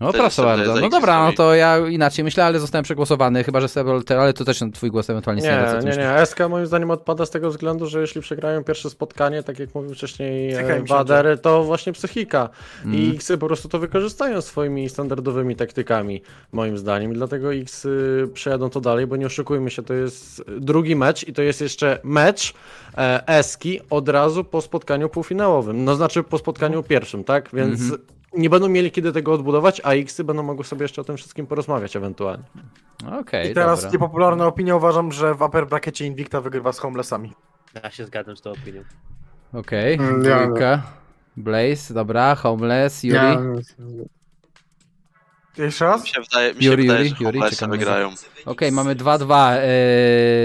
No 0.00 0.12
proszę 0.12 0.42
bardzo. 0.42 0.74
No 0.76 0.88
dobra, 0.88 1.26
no 1.26 1.32
to 1.32 1.54
ja 1.54 1.78
inaczej 1.88 2.24
myślę, 2.24 2.44
ale 2.44 2.60
zostałem 2.60 2.84
przegłosowany, 2.84 3.44
chyba 3.44 3.60
że 3.60 3.68
Sebel, 3.68 4.02
ale 4.08 4.32
to 4.32 4.44
też 4.44 4.60
twój 4.74 4.90
głos 4.90 5.10
ewentualnie 5.10 5.42
nie, 5.42 5.90
nie, 5.90 5.96
nie, 5.96 6.26
SK 6.26 6.38
moim 6.50 6.66
zdaniem 6.66 6.90
odpada 6.90 7.26
z 7.26 7.30
tego 7.30 7.50
względu, 7.50 7.86
że 7.86 8.00
jeśli 8.00 8.20
przegrają 8.20 8.64
pierwsze 8.64 8.90
spotkanie, 8.90 9.42
tak 9.42 9.58
jak 9.58 9.74
mówił 9.74 9.94
wcześniej 9.94 10.54
Bader, 10.88 11.40
to 11.40 11.64
właśnie 11.64 11.92
psychika. 11.92 12.48
Mm. 12.84 12.96
I 12.96 13.14
X 13.14 13.32
po 13.40 13.46
prostu 13.46 13.68
to 13.68 13.78
wykorzystają 13.78 14.40
swoimi 14.40 14.88
standardowymi 14.88 15.56
taktykami, 15.56 16.22
moim 16.52 16.78
zdaniem. 16.78 17.12
I 17.12 17.14
dlatego 17.14 17.54
X 17.54 17.86
przejadą 18.34 18.70
to 18.70 18.80
dalej, 18.80 19.06
bo 19.06 19.16
nie 19.16 19.26
oszukujmy 19.26 19.70
się, 19.70 19.82
to 19.82 19.94
jest 19.94 20.44
drugi 20.58 20.96
mecz 20.96 21.28
i 21.28 21.32
to 21.32 21.42
jest 21.42 21.60
jeszcze 21.60 21.98
mecz 22.04 22.54
e, 22.98 23.26
Eski 23.26 23.80
od 23.90 24.08
razu 24.08 24.44
po 24.44 24.60
spotkaniu 24.60 25.08
półfinałowym. 25.08 25.84
No 25.84 25.94
znaczy 25.94 26.22
po 26.22 26.38
spotkaniu 26.38 26.82
pierwszym, 26.82 27.24
tak? 27.24 27.48
Więc 27.52 27.80
mm 27.80 27.90
-hmm 27.90 28.19
nie 28.32 28.50
będą 28.50 28.68
mieli 28.68 28.90
kiedy 28.90 29.12
tego 29.12 29.32
odbudować, 29.32 29.80
a 29.84 29.92
X 29.92 30.20
będą 30.22 30.42
mogły 30.42 30.64
sobie 30.64 30.82
jeszcze 30.82 31.00
o 31.00 31.04
tym 31.04 31.16
wszystkim 31.16 31.46
porozmawiać 31.46 31.96
ewentualnie. 31.96 32.44
Okej, 33.06 33.18
okay, 33.20 33.50
I 33.50 33.54
teraz 33.54 33.80
dobra. 33.80 33.92
niepopularna 33.92 34.46
opinia, 34.46 34.76
uważam, 34.76 35.12
że 35.12 35.34
w 35.34 35.42
upper 35.42 35.66
brackecie 35.66 36.06
Invicta 36.06 36.40
wygrywa 36.40 36.72
z 36.72 36.78
Homelessami. 36.78 37.32
Ja 37.82 37.90
się 37.90 38.06
zgadzam 38.06 38.36
z 38.36 38.40
tą 38.40 38.50
opinią. 38.50 38.82
Okej, 39.52 39.94
okay. 39.94 40.06
Mm, 40.06 40.80
Blaze, 41.36 41.94
dobra, 41.94 42.34
Homeless, 42.34 43.04
Yuri. 43.04 43.16
Ja. 43.16 43.40
Jeszcze 45.58 45.84
raz? 45.84 46.02
Mi 46.02 46.08
się 46.08 46.20
wydaje, 46.20 46.54
mi 46.54 46.62
się 46.62 46.70
Yuri, 46.70 46.82
wydaje 46.82 47.04
Yuri, 47.20 47.40
że 47.40 47.66
Yuri, 47.66 47.78
wygrają. 47.78 48.08
Okej, 48.08 48.44
okay, 48.46 48.72
mamy 48.72 48.96
2-2. 48.96 49.56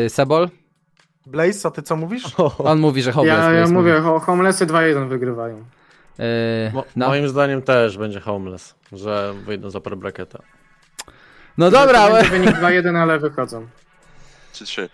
Yy, 0.04 0.10
Sebol? 0.10 0.50
Blaze, 1.26 1.68
a 1.68 1.72
ty 1.72 1.82
co 1.82 1.96
mówisz? 1.96 2.24
On 2.58 2.80
mówi, 2.80 3.02
że 3.02 3.12
Homeless. 3.12 3.38
Ja, 3.38 3.52
ja 3.52 3.68
mówię, 3.68 4.02
Homelessy 4.22 4.66
2-1 4.66 5.08
wygrywają. 5.08 5.66
Yy, 6.20 6.72
Mo 6.74 6.84
no. 6.96 7.08
Moim 7.08 7.30
zdaniem 7.30 7.62
też 7.62 7.98
będzie 7.98 8.20
homeless, 8.20 8.76
że 8.92 9.34
wyjdą 9.46 9.70
za 9.70 9.80
upper 9.80 9.98
bracketa. 9.98 10.40
No 11.58 11.72
dobra, 11.72 12.00
ale... 12.00 12.24
wynik 12.24 12.50
2-1, 12.50 12.98
ale 12.98 13.20
wychodzą. 13.20 13.68
3-3. 14.54 14.90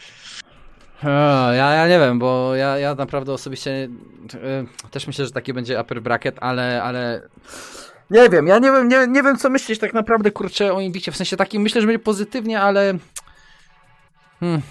Ja, 1.53 1.73
ja 1.73 1.87
nie 1.87 1.99
wiem, 1.99 2.19
bo 2.19 2.55
ja, 2.55 2.77
ja 2.77 2.95
naprawdę 2.95 3.33
osobiście 3.33 3.71
yy, 3.71 4.89
też 4.91 5.07
myślę, 5.07 5.25
że 5.25 5.31
taki 5.31 5.53
będzie 5.53 5.81
upper 5.81 6.01
bracket, 6.01 6.35
ale, 6.39 6.83
ale 6.83 7.21
nie 8.09 8.29
wiem, 8.29 8.47
ja 8.47 8.59
nie 8.59 8.71
wiem, 8.71 8.87
nie, 8.87 9.07
nie 9.07 9.23
wiem 9.23 9.37
co 9.37 9.49
myśleć 9.49 9.79
tak 9.79 9.93
naprawdę 9.93 10.31
kurczę 10.31 10.73
o 10.73 10.79
Invicie, 10.81 11.11
w 11.11 11.17
sensie 11.17 11.37
takim 11.37 11.61
myślę, 11.61 11.81
że 11.81 11.87
będzie 11.87 12.03
pozytywnie, 12.03 12.61
ale 12.61 12.93
hmm. 14.39 14.61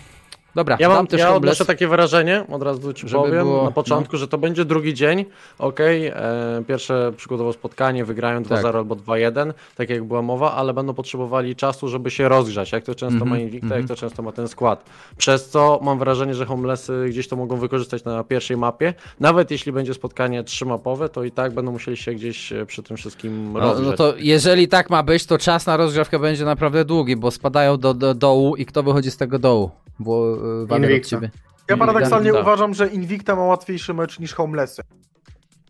Dobra, 0.54 0.76
ja 0.80 0.88
mam 0.88 1.06
też 1.06 1.20
ja 1.20 1.34
odnoszę 1.34 1.64
takie 1.64 1.88
wrażenie, 1.88 2.44
od 2.52 2.62
razu 2.62 2.92
ci 2.92 3.06
powiem 3.06 3.44
było, 3.44 3.64
na 3.64 3.70
początku, 3.70 4.12
no. 4.12 4.18
że 4.18 4.28
to 4.28 4.38
będzie 4.38 4.64
drugi 4.64 4.94
dzień, 4.94 5.24
okej, 5.58 6.10
okay, 6.10 6.22
e, 6.22 6.64
pierwsze 6.68 7.12
przykładowo 7.16 7.52
spotkanie, 7.52 8.04
wygrają 8.04 8.42
2-0 8.42 8.62
tak. 8.62 8.74
albo 8.74 8.96
2-1, 8.96 9.52
tak 9.76 9.90
jak 9.90 10.04
była 10.04 10.22
mowa, 10.22 10.52
ale 10.52 10.74
będą 10.74 10.94
potrzebowali 10.94 11.56
czasu, 11.56 11.88
żeby 11.88 12.10
się 12.10 12.28
rozgrzać, 12.28 12.72
jak 12.72 12.84
to 12.84 12.94
często 12.94 13.16
mm 13.16 13.28
-hmm, 13.28 13.30
ma 13.30 13.38
Invicta, 13.38 13.66
mm 13.66 13.78
-hmm. 13.78 13.80
jak 13.80 13.88
to 13.88 13.96
często 13.96 14.22
ma 14.22 14.32
ten 14.32 14.48
skład. 14.48 14.84
Przez 15.16 15.48
co 15.48 15.80
mam 15.82 15.98
wrażenie, 15.98 16.34
że 16.34 16.46
Homelessy 16.46 17.06
gdzieś 17.08 17.28
to 17.28 17.36
mogą 17.36 17.56
wykorzystać 17.56 18.04
na 18.04 18.24
pierwszej 18.24 18.56
mapie, 18.56 18.94
nawet 19.20 19.50
jeśli 19.50 19.72
będzie 19.72 19.94
spotkanie 19.94 20.44
trzymapowe, 20.44 21.08
to 21.08 21.24
i 21.24 21.30
tak 21.30 21.54
będą 21.54 21.72
musieli 21.72 21.96
się 21.96 22.12
gdzieś 22.12 22.52
e, 22.52 22.66
przy 22.66 22.82
tym 22.82 22.96
wszystkim 22.96 23.52
no, 23.52 23.60
rozgrzać. 23.60 23.86
No 23.86 23.96
to 23.96 24.14
jeżeli 24.18 24.68
tak 24.68 24.90
ma 24.90 25.02
być, 25.02 25.26
to 25.26 25.38
czas 25.38 25.66
na 25.66 25.76
rozgrzewkę 25.76 26.18
będzie 26.18 26.44
naprawdę 26.44 26.84
długi, 26.84 27.16
bo 27.16 27.30
spadają 27.30 27.76
do, 27.76 27.94
do 27.94 28.14
dołu 28.14 28.56
i 28.56 28.66
kto 28.66 28.82
wychodzi 28.82 29.10
z 29.10 29.16
tego 29.16 29.38
dołu? 29.38 29.70
Bo 30.00 30.36
Wader 30.66 30.96
od 30.96 31.06
ciebie. 31.06 31.30
Ja 31.68 31.76
paradoksalnie 31.76 32.34
uważam, 32.34 32.74
że 32.74 32.86
Invicta 32.86 33.36
ma 33.36 33.42
łatwiejszy 33.42 33.94
mecz 33.94 34.18
niż 34.18 34.34
Homelessy. 34.34 34.82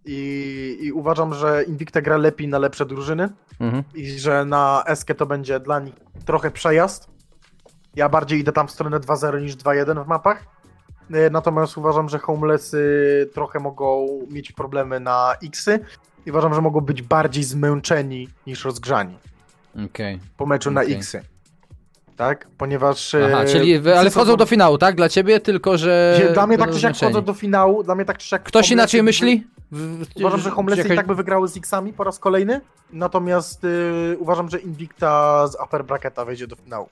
I, 0.04 0.78
I, 0.80 0.92
uważam, 0.92 1.34
że 1.34 1.64
Invicta 1.64 2.00
gra 2.00 2.16
lepiej 2.16 2.48
na 2.48 2.58
lepsze 2.58 2.86
drużyny 2.86 3.28
mhm. 3.60 3.84
i 3.94 4.18
że 4.18 4.44
na 4.44 4.82
Eskę 4.86 5.14
to 5.14 5.26
będzie 5.26 5.60
dla 5.60 5.80
nich 5.80 5.94
trochę 6.24 6.50
przejazd. 6.50 7.10
Ja 7.96 8.08
bardziej 8.08 8.40
idę 8.40 8.52
tam 8.52 8.68
w 8.68 8.70
stronę 8.70 9.00
2-0 9.00 9.42
niż 9.42 9.56
2-1 9.56 10.04
w 10.04 10.08
mapach. 10.08 10.46
E, 11.10 11.30
natomiast 11.30 11.78
uważam, 11.78 12.08
że 12.08 12.18
Homelessy 12.18 13.30
trochę 13.34 13.58
mogą 13.58 14.06
mieć 14.30 14.52
problemy 14.52 15.00
na 15.00 15.34
Xy 15.42 15.80
i 16.26 16.30
uważam, 16.30 16.54
że 16.54 16.60
mogą 16.60 16.80
być 16.80 17.02
bardziej 17.02 17.44
zmęczeni 17.44 18.28
niż 18.46 18.64
rozgrzani. 18.64 19.18
Okay. 19.90 20.18
Po 20.36 20.46
meczu 20.46 20.70
okay. 20.70 20.88
na 20.88 20.94
Xy. 20.96 21.22
Tak? 22.20 22.48
Ponieważ. 22.58 23.14
Aha, 23.14 23.44
czyli 23.44 23.88
ale 23.96 24.10
wchodzą 24.10 24.36
do 24.36 24.46
finału, 24.46 24.78
tak? 24.78 24.96
Dla 24.96 25.08
ciebie, 25.08 25.40
tylko 25.40 25.78
że. 25.78 26.20
Dla 26.34 26.46
mnie 26.46 26.58
tak 26.58 26.70
czy 26.70 26.80
siak 26.80 26.96
wchodzą 26.96 27.24
do 27.24 27.34
finału, 27.34 27.82
dla 27.82 27.94
mnie 27.94 28.04
tak 28.04 28.18
czy 28.18 28.28
siak. 28.28 28.42
Ktoś 28.42 28.70
inaczej 28.70 29.02
myśli? 29.02 29.46
W, 29.72 30.04
uważam, 30.16 30.40
że 30.40 30.50
Homelessy 30.50 30.82
jakaś... 30.82 30.94
i 30.94 30.96
tak 30.96 31.06
by 31.06 31.14
wygrały 31.14 31.48
z 31.48 31.56
X-ami 31.56 31.92
po 31.92 32.04
raz 32.04 32.18
kolejny, 32.18 32.60
natomiast 32.92 33.64
y, 33.64 34.16
uważam, 34.18 34.50
że 34.50 34.58
Invicta 34.58 35.46
z 35.46 35.56
upper 35.64 35.84
bracketa 35.84 36.24
wejdzie 36.24 36.46
do 36.46 36.56
finału. 36.56 36.88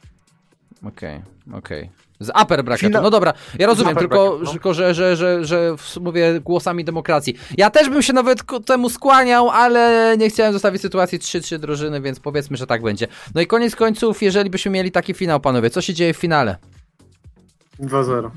Okej, 0.84 1.16
okay, 1.46 1.58
okej. 1.58 1.82
Okay. 1.82 2.08
Z 2.20 2.42
upper 2.42 2.64
bracketu. 2.64 3.02
No 3.02 3.10
dobra, 3.10 3.32
ja 3.58 3.66
rozumiem, 3.66 3.96
tylko, 3.96 4.28
bracket, 4.28 4.46
no. 4.46 4.52
tylko 4.52 4.74
że, 4.74 4.94
że, 4.94 5.16
że, 5.16 5.44
że 5.44 5.74
mówię 6.00 6.40
głosami 6.40 6.84
demokracji. 6.84 7.34
Ja 7.56 7.70
też 7.70 7.90
bym 7.90 8.02
się 8.02 8.12
nawet 8.12 8.42
ku 8.42 8.60
temu 8.60 8.90
skłaniał, 8.90 9.50
ale 9.50 10.14
nie 10.18 10.30
chciałem 10.30 10.52
zostawić 10.52 10.82
sytuacji 10.82 11.18
3-3 11.18 11.58
drużyny, 11.58 12.00
więc 12.00 12.20
powiedzmy, 12.20 12.56
że 12.56 12.66
tak 12.66 12.82
będzie. 12.82 13.06
No 13.34 13.40
i 13.40 13.46
koniec 13.46 13.76
końców, 13.76 14.22
jeżeli 14.22 14.50
byśmy 14.50 14.70
mieli 14.70 14.90
taki 14.90 15.14
finał, 15.14 15.40
panowie, 15.40 15.70
co 15.70 15.80
się 15.80 15.94
dzieje 15.94 16.14
w 16.14 16.16
finale? 16.16 16.56
2-0. 17.80 18.30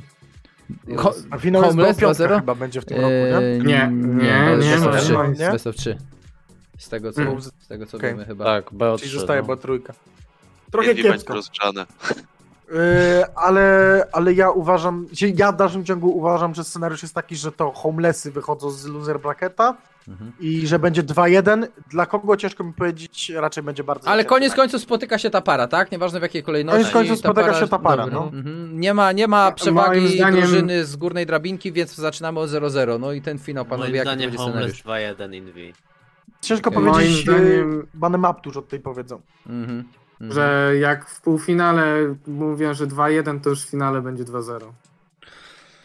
Ho 0.97 1.13
A 1.31 1.37
finał 1.37 1.63
Homeless 1.63 1.97
2-0 1.97 2.39
chyba 2.39 2.55
będzie 2.55 2.81
w 2.81 2.85
tym 2.85 2.97
roku, 2.97 3.09
nie? 3.09 3.37
Eee, 3.37 3.61
nie, 3.61 3.89
nie, 3.91 4.57
nie. 5.39 5.51
Best 5.51 5.67
of 5.67 5.75
3. 5.75 5.97
Z 6.77 6.89
tego 6.89 7.11
co, 7.11 7.21
mm. 7.21 7.41
z 7.41 7.67
tego 7.67 7.85
co 7.85 7.97
okay. 7.97 8.09
wiemy 8.09 8.25
chyba. 8.25 8.45
Tak, 8.45 8.71
BO3. 8.71 8.99
Czyli 8.99 9.11
zostaje 9.11 9.43
no. 9.47 9.57
trójka. 9.57 9.93
Trochę 10.71 10.95
kiepsko. 10.95 11.33
rozgrzane. 11.33 11.85
Yy, 12.71 12.77
ale, 13.35 14.07
ale 14.11 14.33
ja 14.33 14.49
uważam, 14.49 15.07
ja 15.35 15.51
w 15.51 15.55
dalszym 15.55 15.85
ciągu 15.85 16.17
uważam, 16.17 16.55
że 16.55 16.63
scenariusz 16.63 17.01
jest 17.01 17.15
taki, 17.15 17.35
że 17.35 17.51
to 17.51 17.71
homelessy 17.71 18.31
wychodzą 18.31 18.69
z 18.69 18.85
loser 18.85 19.19
bracketa 19.19 19.77
mhm. 20.07 20.31
i 20.39 20.67
że 20.67 20.79
będzie 20.79 21.03
2-1. 21.03 21.67
Dla 21.89 22.05
kogo 22.05 22.37
ciężko 22.37 22.63
mi 22.63 22.73
powiedzieć, 22.73 23.31
raczej 23.35 23.63
będzie 23.63 23.83
bardzo. 23.83 24.09
Ale 24.09 24.25
koniec 24.25 24.55
końców 24.55 24.81
spotyka 24.81 25.17
się 25.17 25.29
ta 25.29 25.41
para, 25.41 25.67
tak? 25.67 25.91
Nieważne 25.91 26.19
w 26.19 26.23
jakiej 26.23 26.43
kolejności. 26.43 26.79
Koniec 26.79 26.93
końców 26.93 27.19
spotyka 27.19 27.47
para... 27.47 27.59
się 27.59 27.67
ta 27.67 27.79
para, 27.79 28.07
no. 28.07 28.23
Mhm. 28.33 28.79
Nie 28.79 28.93
ma, 28.93 29.11
nie 29.11 29.27
ma 29.27 29.51
przewagi 29.51 30.07
zdaniem... 30.07 30.41
drużyny 30.41 30.85
z 30.85 30.95
górnej 30.95 31.25
drabinki, 31.25 31.71
więc 31.71 31.95
zaczynamy 31.95 32.39
od 32.39 32.49
0-0. 32.49 32.99
No 32.99 33.11
i 33.11 33.21
ten 33.21 33.39
finał, 33.39 33.65
panowie, 33.65 33.95
jaki 33.95 34.17
będzie 34.17 34.37
scenariusz? 34.37 34.83
2-1 34.83 35.35
Invi. 35.35 35.73
Ciężko 36.41 36.69
okay. 36.69 36.83
powiedzieć, 36.83 37.27
Moim 37.27 37.39
zdaniem... 37.39 37.87
Banem 37.93 38.25
dużo 38.43 38.61
tutaj 38.61 38.79
powiedzą. 38.79 39.21
Mhm. 39.47 39.83
Mhm. 40.21 40.31
Że 40.31 40.73
jak 40.79 41.09
w 41.09 41.21
półfinale 41.21 42.15
mówię, 42.27 42.73
że 42.73 42.87
2-1, 42.87 43.39
to 43.41 43.49
już 43.49 43.65
w 43.65 43.69
finale 43.69 44.01
będzie 44.01 44.23
2-0. 44.23 44.59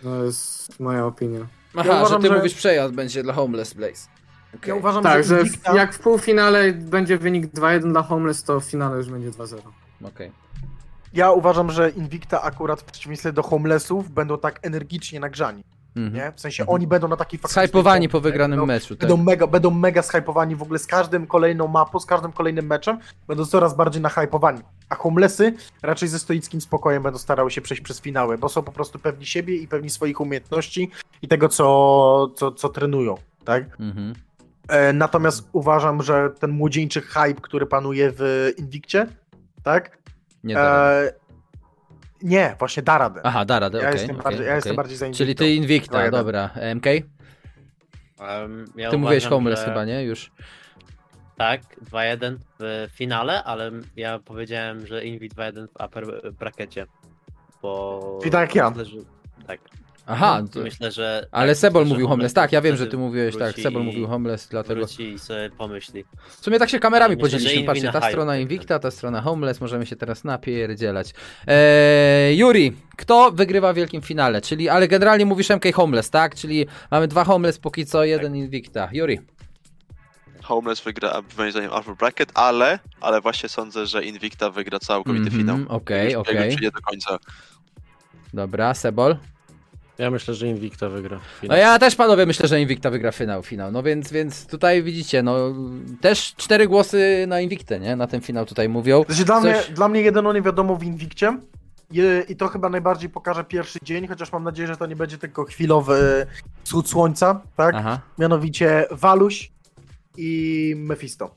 To 0.02 0.24
jest 0.24 0.80
moja 0.80 1.06
opinia. 1.06 1.40
Aha, 1.76 1.88
ja 1.88 2.00
uważam, 2.00 2.22
że 2.22 2.28
ty 2.28 2.34
że... 2.34 2.38
mówisz 2.38 2.54
przejazd 2.54 2.94
będzie 2.94 3.22
dla 3.22 3.32
Homeless 3.32 3.74
Blaze. 3.74 4.08
Okay. 4.54 4.68
Ja 4.68 4.74
uważam, 4.74 5.02
tak, 5.02 5.24
że, 5.24 5.46
że 5.46 5.76
jak 5.76 5.94
w 5.94 5.98
półfinale 5.98 6.72
będzie 6.72 7.18
wynik 7.18 7.46
2-1 7.46 7.90
dla 7.92 8.02
Homeless, 8.02 8.42
to 8.42 8.60
w 8.60 8.64
finale 8.64 8.96
już 8.96 9.10
będzie 9.10 9.30
2-0. 9.30 9.58
Okej. 9.58 9.68
Okay. 10.00 10.30
Ja 11.12 11.30
uważam, 11.30 11.70
że 11.70 11.90
Invicta 11.90 12.42
akurat 12.42 12.80
w 12.80 12.84
przeciwieństwie 12.84 13.32
do 13.32 13.42
Homelessów 13.42 14.10
będą 14.10 14.38
tak 14.38 14.66
energicznie 14.66 15.20
nagrzani. 15.20 15.64
Mm 15.96 16.10
-hmm. 16.10 16.14
Nie? 16.14 16.32
W 16.32 16.40
sensie 16.40 16.66
oni 16.66 16.86
będą 16.86 17.08
na 17.08 17.16
takiej 17.16 17.40
Shypowani 17.48 18.08
po 18.08 18.20
wygranym 18.20 18.58
będą, 18.58 18.66
meczu. 18.66 18.96
Tak. 18.96 19.08
Będą, 19.08 19.24
mega, 19.24 19.46
będą 19.46 19.70
mega 19.70 20.02
shypowani 20.02 20.56
w 20.56 20.62
ogóle 20.62 20.78
z 20.78 20.86
każdym 20.86 21.26
kolejną 21.26 21.68
mapą, 21.68 22.00
z 22.00 22.06
każdym 22.06 22.32
kolejnym 22.32 22.66
meczem. 22.66 22.98
Będą 23.28 23.44
coraz 23.44 23.76
bardziej 23.76 24.02
nahypowani. 24.02 24.60
A 24.88 24.94
homelessy 24.94 25.54
raczej 25.82 26.08
ze 26.08 26.18
stoickim 26.18 26.60
spokojem 26.60 27.02
będą 27.02 27.18
starały 27.18 27.50
się 27.50 27.60
przejść 27.60 27.82
przez 27.82 28.00
finały, 28.00 28.38
bo 28.38 28.48
są 28.48 28.62
po 28.62 28.72
prostu 28.72 28.98
pewni 28.98 29.26
siebie 29.26 29.56
i 29.56 29.68
pewni 29.68 29.90
swoich 29.90 30.20
umiejętności 30.20 30.90
i 31.22 31.28
tego, 31.28 31.48
co, 31.48 32.28
co, 32.34 32.52
co 32.52 32.68
trenują. 32.68 33.14
Tak? 33.44 33.80
Mm 33.80 33.92
-hmm. 33.92 34.14
e, 34.68 34.92
natomiast 34.92 35.48
uważam, 35.52 36.02
że 36.02 36.30
ten 36.30 36.50
młodzieńczy 36.50 37.00
hype, 37.00 37.40
który 37.40 37.66
panuje 37.66 38.12
w 38.16 38.52
Invictie, 38.58 39.06
tak? 39.62 39.98
Nie 40.44 40.58
e, 40.58 41.12
nie, 42.22 42.56
właśnie 42.58 42.82
da 42.82 42.98
radę. 42.98 43.20
Aha, 43.24 43.44
da 43.44 43.58
radę, 43.58 43.78
ja, 43.78 43.84
okay, 43.84 43.98
jestem, 43.98 44.16
okay, 44.16 44.24
bardziej, 44.24 44.40
ja 44.40 44.46
okay. 44.46 44.56
jestem 44.56 44.76
bardziej 44.76 44.96
za 44.96 45.10
Czyli 45.10 45.34
ty 45.34 45.54
Invicta, 45.54 46.10
dobra. 46.10 46.50
MK? 46.74 46.86
Um, 48.18 48.64
ja 48.76 48.90
ty 48.90 48.98
mówiłeś 48.98 49.26
Homeless 49.26 49.60
że... 49.60 49.66
chyba, 49.66 49.84
nie? 49.84 50.02
Już. 50.02 50.32
Tak, 51.36 51.60
2-1 51.90 52.36
w 52.58 52.88
finale, 52.92 53.44
ale 53.44 53.70
ja 53.96 54.18
powiedziałem, 54.18 54.86
że 54.86 55.04
Invi 55.04 55.30
2-1 55.30 55.68
w 55.68 55.84
upper 55.84 56.32
brackecie. 56.32 56.86
Bo... 57.62 58.18
I 58.26 58.30
tak 58.30 58.54
ja. 58.54 58.70
Myślę, 58.70 58.84
że... 58.84 58.96
Tak. 59.46 59.60
Aha, 60.06 60.42
no, 60.54 60.62
myślę, 60.62 60.92
że. 60.92 61.26
Ale 61.32 61.52
tak, 61.52 61.58
Sebol 61.58 61.86
mówił 61.86 62.08
homeless. 62.08 62.32
Tak, 62.32 62.52
ja 62.52 62.60
wiem, 62.60 62.76
że 62.76 62.86
ty 62.86 62.96
mówiłeś, 62.96 63.36
tak. 63.36 63.56
Sebol 63.56 63.84
mówił 63.84 64.06
homeless, 64.06 64.48
dlatego. 64.48 64.86
Wróci 64.86 65.12
i 65.12 65.18
sobie 65.18 65.50
pomyśli. 65.50 66.04
W 66.28 66.44
sumie 66.44 66.58
tak 66.58 66.68
się 66.68 66.78
kamerami 66.78 67.16
myślę, 67.16 67.30
podzieliliśmy. 67.30 67.66
Patrzcie, 67.66 67.92
ta 67.92 68.08
strona 68.08 68.32
tak, 68.32 68.40
Invicta, 68.40 68.78
ta 68.78 68.90
strona 68.90 69.20
homeless, 69.20 69.60
możemy 69.60 69.86
się 69.86 69.96
teraz 69.96 70.24
napierdzielać. 70.24 71.14
Eee, 71.46 72.38
Yuri, 72.38 72.72
kto 72.96 73.32
wygrywa 73.32 73.72
w 73.72 73.76
wielkim 73.76 74.02
finale? 74.02 74.40
Czyli, 74.40 74.68
ale 74.68 74.88
generalnie 74.88 75.26
mówisz 75.26 75.50
MK 75.50 75.74
homeless, 75.74 76.10
tak? 76.10 76.34
Czyli 76.34 76.66
mamy 76.90 77.08
dwa 77.08 77.24
homeless 77.24 77.58
póki 77.58 77.86
co, 77.86 78.04
jeden 78.04 78.32
tak. 78.32 78.38
Invicta. 78.38 78.88
Yuri. 78.92 79.18
Homeless 80.42 80.80
wygra 80.80 81.22
moim 81.38 81.50
zdaniem 81.50 81.70
Upper 81.80 81.96
Bracket, 81.96 82.32
ale, 82.34 82.78
ale 83.00 83.20
właśnie 83.20 83.48
sądzę, 83.48 83.86
że 83.86 84.04
Invicta 84.04 84.50
wygra 84.50 84.78
całkowity 84.78 85.22
mm 85.22 85.34
-hmm, 85.34 85.36
finał. 85.36 85.56
Okej, 85.68 86.16
okej. 86.16 86.36
Okay, 86.36 86.56
okay. 86.56 86.70
do 86.70 86.80
końca. 86.80 87.18
Dobra, 88.34 88.74
Sebol? 88.74 89.16
Ja 89.98 90.10
myślę, 90.10 90.34
że 90.34 90.48
Invicta 90.48 90.88
wygra. 90.88 91.20
Finał. 91.40 91.56
No 91.56 91.62
ja 91.62 91.78
też 91.78 91.96
panowie 91.96 92.26
myślę, 92.26 92.48
że 92.48 92.60
Invicta 92.60 92.90
wygra 92.90 93.12
finał, 93.12 93.42
finał. 93.42 93.72
No 93.72 93.82
więc, 93.82 94.12
więc 94.12 94.46
tutaj 94.46 94.82
widzicie, 94.82 95.22
no 95.22 95.54
też 96.00 96.34
cztery 96.36 96.68
głosy 96.68 97.24
na 97.28 97.40
Invictę, 97.40 97.80
nie? 97.80 97.96
Na 97.96 98.06
ten 98.06 98.20
finał 98.20 98.46
tutaj 98.46 98.68
mówią. 98.68 99.04
Znaczy, 99.08 99.24
dla, 99.24 99.40
Coś... 99.40 99.44
mnie, 99.44 99.74
dla 99.74 99.88
mnie 99.88 100.00
jedyno 100.00 100.32
nie 100.32 100.42
wiadomo 100.42 100.76
w 100.76 100.84
Inviccie 100.84 101.38
i 102.28 102.36
to 102.36 102.48
chyba 102.48 102.68
najbardziej 102.68 103.10
pokaże 103.10 103.44
pierwszy 103.44 103.78
dzień, 103.82 104.06
chociaż 104.06 104.32
mam 104.32 104.44
nadzieję, 104.44 104.68
że 104.68 104.76
to 104.76 104.86
nie 104.86 104.96
będzie 104.96 105.18
tylko 105.18 105.44
chwilowy 105.44 106.26
wschód 106.64 106.88
słońca, 106.88 107.40
tak? 107.56 107.74
Aha. 107.78 108.00
Mianowicie 108.18 108.86
Waluś 108.90 109.52
i 110.16 110.74
Mephisto. 110.78 111.34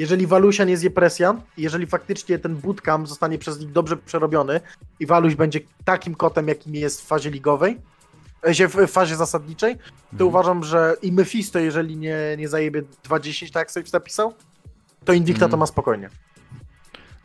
Jeżeli 0.00 0.26
Walusia 0.26 0.64
nie 0.64 0.76
zje 0.76 0.90
presja, 0.90 1.36
jeżeli 1.56 1.86
faktycznie 1.86 2.38
ten 2.38 2.56
bootcamp 2.56 3.08
zostanie 3.08 3.38
przez 3.38 3.60
nich 3.60 3.72
dobrze 3.72 3.96
przerobiony 3.96 4.60
i 5.00 5.06
Waluś 5.06 5.34
będzie 5.34 5.60
takim 5.84 6.14
kotem, 6.14 6.48
jakim 6.48 6.74
jest 6.74 7.02
w 7.02 7.06
fazie 7.06 7.30
ligowej, 7.30 7.78
e, 8.42 8.68
w 8.68 8.90
fazie 8.90 9.16
zasadniczej, 9.16 9.76
to 9.76 10.12
mhm. 10.12 10.28
uważam, 10.28 10.64
że 10.64 10.96
i 11.02 11.12
Mephisto, 11.12 11.58
jeżeli 11.58 11.96
nie, 11.96 12.16
nie 12.38 12.48
zajebie 12.48 12.82
20, 13.04 13.46
tak 13.46 13.54
jak 13.54 13.70
sobie 13.70 13.86
napisał, 13.92 14.34
to 15.04 15.12
Invicta 15.12 15.44
mhm. 15.44 15.50
to 15.50 15.56
ma 15.56 15.66
spokojnie. 15.66 16.10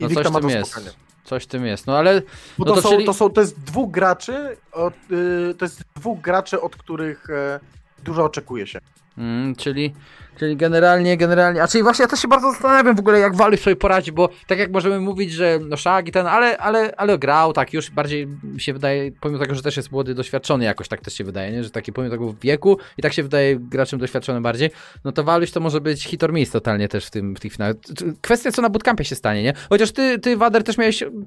No 0.00 0.08
Invicta 0.08 0.30
ma 0.30 0.40
to 0.40 0.48
jest. 0.48 0.70
spokojnie. 0.70 0.96
Coś 1.24 1.44
w 1.44 1.46
tym 1.46 1.66
jest, 1.66 1.86
no 1.86 1.98
ale... 1.98 2.22
No 2.58 2.64
to, 2.64 2.74
to, 2.74 2.82
są, 2.82 2.90
czyli... 2.90 3.04
to, 3.04 3.14
są, 3.14 3.30
to 3.30 3.40
jest 3.40 3.60
dwóch 3.60 3.90
graczy, 3.90 4.56
od, 4.72 4.94
y, 4.94 5.54
to 5.58 5.64
jest 5.64 5.82
dwóch 5.96 6.20
graczy, 6.20 6.60
od 6.60 6.76
których 6.76 7.30
e, 7.30 7.60
dużo 8.04 8.24
oczekuje 8.24 8.66
się. 8.66 8.78
Mm, 9.18 9.54
czyli 9.54 9.94
Czyli 10.38 10.56
generalnie, 10.56 11.16
generalnie, 11.16 11.62
a 11.62 11.68
czyli 11.68 11.82
właśnie 11.82 12.02
ja 12.02 12.08
też 12.08 12.20
się 12.20 12.28
bardzo 12.28 12.52
zastanawiam 12.52 12.96
w 12.96 12.98
ogóle 12.98 13.18
jak 13.18 13.36
Waluś 13.36 13.60
sobie 13.60 13.76
poradzi, 13.76 14.12
bo 14.12 14.28
tak 14.46 14.58
jak 14.58 14.70
możemy 14.70 15.00
mówić, 15.00 15.32
że 15.32 15.58
no 15.68 15.76
Shaggy 15.76 16.12
ten, 16.12 16.26
ale, 16.26 16.58
ale, 16.58 16.96
ale 16.96 17.18
grał 17.18 17.52
tak 17.52 17.72
już 17.72 17.90
bardziej 17.90 18.28
się 18.58 18.72
wydaje, 18.72 19.12
pomimo 19.20 19.40
tego, 19.40 19.54
że 19.54 19.62
też 19.62 19.76
jest 19.76 19.92
młody, 19.92 20.14
doświadczony 20.14 20.64
jakoś 20.64 20.88
tak 20.88 21.00
też 21.00 21.14
się 21.14 21.24
wydaje, 21.24 21.52
nie? 21.52 21.64
że 21.64 21.70
taki 21.70 21.92
pomimo 21.92 22.14
tego 22.14 22.34
wieku 22.42 22.78
i 22.98 23.02
tak 23.02 23.12
się 23.12 23.22
wydaje 23.22 23.56
graczem 23.56 23.98
doświadczonym 23.98 24.42
bardziej, 24.42 24.70
no 25.04 25.12
to 25.12 25.24
Waluś 25.24 25.50
to 25.50 25.60
może 25.60 25.80
być 25.80 26.04
hit 26.04 26.24
or 26.24 26.32
miss 26.32 26.50
totalnie 26.50 26.88
też 26.88 27.06
w 27.06 27.10
tym, 27.10 27.36
w 27.36 27.40
tych 27.40 27.52
finałach. 27.52 27.76
Kwestia 28.20 28.52
co 28.52 28.62
na 28.62 28.70
bootcampie 28.70 29.04
się 29.04 29.14
stanie, 29.14 29.42
nie? 29.42 29.52
Chociaż 29.68 29.92
ty, 29.92 30.18
ty 30.18 30.36
Wader 30.36 30.64
też 30.64 30.78
miałeś 30.78 31.02
mm, 31.02 31.26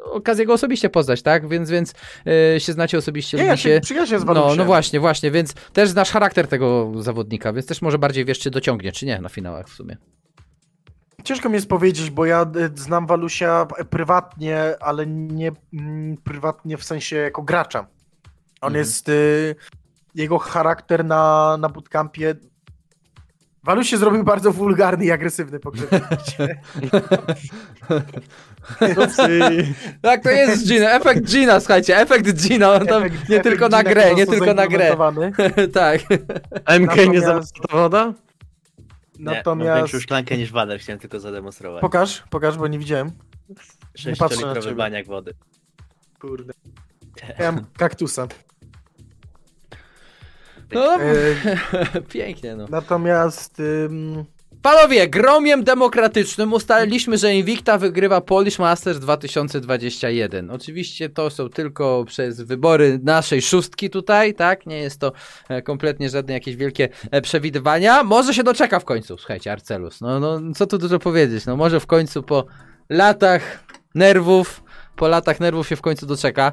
okazję 0.00 0.46
go 0.46 0.52
osobiście 0.52 0.90
poznać, 0.90 1.22
tak? 1.22 1.48
Więc, 1.48 1.70
więc 1.70 1.94
yy, 2.24 2.60
się 2.60 2.72
znacie 2.72 2.98
osobiście. 2.98 3.36
Nie, 3.36 3.44
ja 3.44 3.56
się 3.56 3.80
przyjaźnię 3.82 4.18
z 4.18 4.24
Walusiem. 4.24 4.48
No, 4.48 4.56
no 4.56 4.64
właśnie, 4.64 5.00
właśnie, 5.00 5.30
więc 5.30 5.54
też 5.72 5.88
znasz 5.88 6.10
charakter 6.10 6.48
tego 6.48 6.92
zawodnika, 6.98 7.52
więc 7.52 7.66
też 7.66 7.82
może 7.82 7.98
bardziej 7.98 8.24
wiesz, 8.24 8.38
czy 8.48 8.52
dociągnie, 8.52 8.92
czy 8.92 9.06
nie 9.06 9.20
na 9.20 9.28
finałach 9.28 9.68
w 9.68 9.72
sumie. 9.72 9.96
Ciężko 11.24 11.48
mi 11.48 11.54
jest 11.54 11.68
powiedzieć, 11.68 12.10
bo 12.10 12.26
ja 12.26 12.42
y, 12.42 12.70
znam 12.80 13.06
Walusia 13.06 13.66
prywatnie, 13.90 14.74
ale 14.80 15.06
nie 15.06 15.52
mm, 15.72 16.16
prywatnie 16.16 16.76
w 16.76 16.84
sensie 16.84 17.16
jako 17.16 17.42
gracza. 17.42 17.78
On 18.60 18.68
mhm. 18.68 18.76
jest. 18.76 19.08
Y, 19.08 19.54
jego 20.14 20.38
charakter 20.38 21.04
na, 21.04 21.56
na 21.60 21.68
bootcampie. 21.68 22.34
Waluś 23.64 23.90
się 23.90 23.96
zrobił 23.96 24.24
bardzo 24.24 24.52
wulgarny 24.52 25.04
i 25.04 25.10
agresywny 25.10 25.60
po 25.60 25.70
tak, 30.02 30.22
to 30.22 30.30
jest 30.30 30.66
Gina, 30.66 30.90
efekt 30.90 31.24
Gina, 31.24 31.60
słuchajcie, 31.60 31.96
efekt 31.96 32.32
Gina, 32.32 32.72
on 32.72 32.86
tam 32.86 33.02
efekt, 33.02 33.28
nie 33.28 33.36
efekt 33.36 33.42
tylko 33.42 33.68
Gina 33.68 33.76
na 33.76 33.84
grę, 33.90 34.14
nie 34.14 34.26
tylko 34.26 34.54
na 34.54 34.66
grę. 34.66 34.96
tak. 35.74 36.00
MK 36.80 36.96
Natomiast... 36.96 37.54
nie 37.56 37.62
woda? 37.72 38.12
Natomiast... 39.18 39.64
Nie, 39.64 39.70
mam 39.70 39.78
większą 39.78 40.00
szklankę 40.00 40.36
niż 40.36 40.52
Wader, 40.52 40.80
chciałem 40.80 40.98
tylko 40.98 41.20
zademonstrować. 41.20 41.80
Pokaż, 41.80 42.24
pokaż, 42.30 42.58
bo 42.58 42.68
nie 42.68 42.78
widziałem. 42.78 43.10
6-litrowy 43.98 44.74
baniak 44.74 45.06
wody. 45.06 45.34
Kurde. 46.20 46.52
Ja 47.38 47.52
mam 47.52 47.64
kaktusa. 47.76 48.28
No, 50.72 50.98
pięknie 52.12 52.56
no. 52.56 52.66
Natomiast... 52.70 53.60
Ym... 53.60 54.24
Panowie, 54.62 55.08
gromiem 55.08 55.64
demokratycznym 55.64 56.52
ustaliliśmy, 56.52 57.18
że 57.18 57.34
Invicta 57.34 57.78
wygrywa 57.78 58.20
Polish 58.20 58.58
Masters 58.58 58.98
2021. 58.98 60.50
Oczywiście 60.50 61.08
to 61.08 61.30
są 61.30 61.48
tylko 61.48 62.04
przez 62.06 62.40
wybory 62.40 63.00
naszej 63.02 63.42
szóstki 63.42 63.90
tutaj, 63.90 64.34
tak? 64.34 64.66
Nie 64.66 64.78
jest 64.78 65.00
to 65.00 65.12
e, 65.48 65.62
kompletnie 65.62 66.10
żadne 66.10 66.34
jakieś 66.34 66.56
wielkie 66.56 66.88
e, 67.10 67.20
przewidywania. 67.20 68.02
Może 68.02 68.34
się 68.34 68.42
doczeka 68.42 68.80
w 68.80 68.84
końcu, 68.84 69.18
słuchajcie, 69.18 69.52
Arcelus. 69.52 70.00
No, 70.00 70.20
no 70.20 70.40
co 70.54 70.66
tu 70.66 70.78
dużo 70.78 70.98
powiedzieć, 70.98 71.46
no 71.46 71.56
może 71.56 71.80
w 71.80 71.86
końcu 71.86 72.22
po 72.22 72.46
latach 72.88 73.64
nerwów, 73.94 74.62
po 74.96 75.08
latach 75.08 75.40
nerwów 75.40 75.68
się 75.68 75.76
w 75.76 75.82
końcu 75.82 76.06
doczeka. 76.06 76.52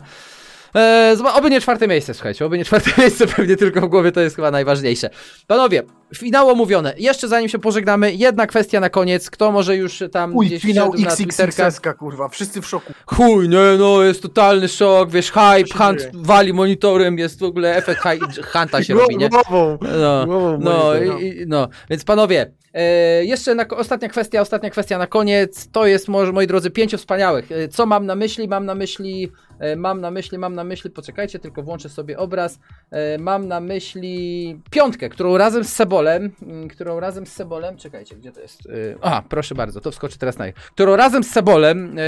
Eee, 0.75 1.17
oby 1.33 1.49
nie 1.49 1.61
czwarte 1.61 1.87
miejsce, 1.87 2.13
słuchajcie, 2.13 2.45
oby 2.45 2.57
nie 2.57 2.65
czwarte 2.65 2.91
miejsce, 3.01 3.27
pewnie 3.27 3.55
tylko 3.55 3.81
w 3.81 3.89
głowie 3.89 4.11
to 4.11 4.21
jest 4.21 4.35
chyba 4.35 4.51
najważniejsze. 4.51 5.09
Panowie, 5.47 5.83
finał 6.15 6.49
omówione. 6.49 6.93
Jeszcze 6.97 7.27
zanim 7.27 7.49
się 7.49 7.59
pożegnamy, 7.59 8.13
jedna 8.13 8.47
kwestia 8.47 8.79
na 8.79 8.89
koniec. 8.89 9.29
Kto 9.29 9.51
może 9.51 9.75
już 9.75 10.03
tam 10.11 10.35
Uj, 10.35 10.45
gdzieś 10.45 10.61
finał 10.61 10.93
XXS, 10.99 11.81
kurwa, 11.99 12.29
wszyscy 12.29 12.61
w 12.61 12.67
szoku. 12.67 12.93
Chuj, 13.05 13.49
nie, 13.49 13.77
no, 13.79 14.03
jest 14.03 14.21
totalny 14.21 14.67
szok, 14.67 15.11
wiesz, 15.11 15.31
hype, 15.31 15.77
Hunt 15.77 16.09
wali 16.13 16.53
monitorem, 16.53 17.17
jest 17.17 17.39
w 17.39 17.43
ogóle 17.43 17.75
efekt 17.75 18.01
Hunta 18.53 18.83
się 18.83 18.93
robi, 18.93 19.17
nie? 19.17 19.29
Głową, 19.29 19.77
no, 19.81 20.25
głową 20.25 20.59
no, 20.61 20.95
i, 20.95 21.45
no, 21.47 21.67
więc 21.89 22.03
panowie, 22.03 22.51
E, 22.75 23.25
jeszcze 23.25 23.55
na, 23.55 23.67
ostatnia 23.67 24.09
kwestia, 24.09 24.41
ostatnia 24.41 24.69
kwestia 24.69 24.97
na 24.97 25.07
koniec. 25.07 25.67
To 25.71 25.85
jest, 25.85 26.07
może, 26.07 26.31
moi 26.31 26.47
drodzy, 26.47 26.71
pięciu 26.71 26.97
wspaniałych. 26.97 27.51
E, 27.51 27.67
co 27.67 27.85
mam 27.85 28.05
na 28.05 28.15
myśli? 28.15 28.47
Mam 28.47 28.65
na 28.65 28.75
myśli, 28.75 29.31
mam 29.77 30.01
na 30.01 30.11
myśli, 30.11 30.37
mam 30.37 30.55
na 30.55 30.63
myśli, 30.63 30.89
poczekajcie, 30.89 31.39
tylko 31.39 31.63
włączę 31.63 31.89
sobie 31.89 32.17
obraz. 32.17 32.59
E, 32.91 33.17
mam 33.17 33.47
na 33.47 33.59
myśli 33.59 34.59
piątkę, 34.69 35.09
którą 35.09 35.37
razem 35.37 35.63
z 35.63 35.73
Sebolem, 35.73 36.31
mm, 36.41 36.67
którą 36.67 36.99
razem 36.99 37.25
z 37.25 37.33
Sebolem, 37.33 37.77
czekajcie, 37.77 38.15
gdzie 38.15 38.31
to 38.31 38.41
jest? 38.41 38.65
E, 38.65 38.71
aha, 39.01 39.23
proszę 39.29 39.55
bardzo, 39.55 39.81
to 39.81 39.91
wskoczy 39.91 40.17
teraz 40.17 40.37
na 40.37 40.45
Którą 40.51 40.95
razem 40.95 41.23
z 41.23 41.31
Sebolem 41.31 41.95
e, 41.97 42.01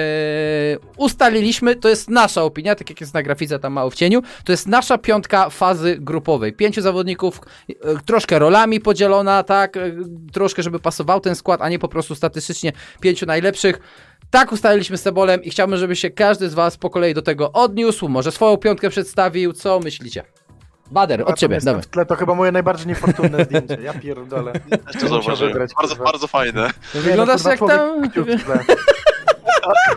ustaliliśmy, 0.97 1.75
to 1.75 1.89
jest 1.89 2.09
nasza 2.09 2.43
opinia, 2.43 2.75
tak 2.75 2.89
jak 2.89 3.01
jest 3.01 3.13
na 3.13 3.23
grafice 3.23 3.59
tam 3.59 3.73
mało 3.73 3.89
w 3.89 3.95
cieniu, 3.95 4.21
to 4.45 4.51
jest 4.51 4.67
nasza 4.67 4.97
piątka 4.97 5.49
fazy 5.49 5.97
grupowej. 5.99 6.53
Pięciu 6.53 6.81
zawodników, 6.81 7.41
troszkę 8.05 8.39
rolami 8.39 8.79
podzielona, 8.79 9.43
tak, 9.43 9.77
troszkę, 10.33 10.63
żeby 10.63 10.79
pasował 10.79 11.19
ten 11.19 11.35
skład, 11.35 11.61
a 11.61 11.69
nie 11.69 11.79
po 11.79 11.87
prostu 11.87 12.15
statystycznie 12.15 12.71
pięciu 13.01 13.25
najlepszych. 13.25 13.79
Tak 14.29 14.51
ustaliliśmy 14.51 14.97
z 14.97 15.01
Cebolem 15.01 15.43
i 15.43 15.49
chciałbym, 15.49 15.79
żeby 15.79 15.95
się 15.95 16.09
każdy 16.09 16.49
z 16.49 16.53
Was 16.53 16.77
po 16.77 16.89
kolei 16.89 17.13
do 17.13 17.21
tego 17.21 17.51
odniósł, 17.51 18.07
może 18.07 18.31
swoją 18.31 18.57
piątkę 18.57 18.89
przedstawił. 18.89 19.53
Co 19.53 19.79
myślicie? 19.79 20.23
Bader, 20.91 21.23
od 21.25 21.39
ciebie, 21.39 21.59
dawaj. 21.63 21.81
W 21.81 21.87
tle 21.87 22.05
to 22.05 22.15
chyba 22.15 22.35
moje 22.35 22.51
najbardziej 22.51 22.87
niefortunne 22.87 23.45
zdjęcie. 23.45 23.77
Ja 23.83 23.93
pierdolę. 23.93 24.53
Jeszcze 24.93 25.07
zauważyłem. 25.07 25.67
Bardzo, 25.81 25.95
bardzo 25.95 26.27
fajne. 26.27 26.71
No, 26.95 27.01
Wyglądasz 27.01 27.43
no, 27.43 27.49
jak 27.49 27.59
tam... 27.59 28.11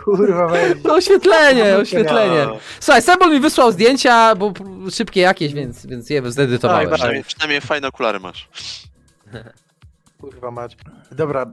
Kurwa, 0.04 0.52
To 0.82 0.94
oświetlenie, 0.94 1.76
oświetlenie. 1.76 2.46
Słuchaj, 2.80 3.02
Sebol 3.02 3.30
mi 3.30 3.40
wysłał 3.40 3.72
zdjęcia, 3.72 4.34
bo 4.34 4.52
szybkie 4.90 5.20
jakieś, 5.20 5.52
więc, 5.52 5.86
więc 5.86 6.10
je 6.10 6.30
zedytowałem. 6.30 6.88
Tak, 6.88 6.94
przynajmniej, 6.94 7.24
przynajmniej 7.24 7.60
fajne 7.60 7.88
okulary 7.88 8.20
masz. 8.20 8.48
Kurwa 10.20 10.50
mać. 10.50 10.76
Dobra, 11.12 11.42
e, 11.42 11.46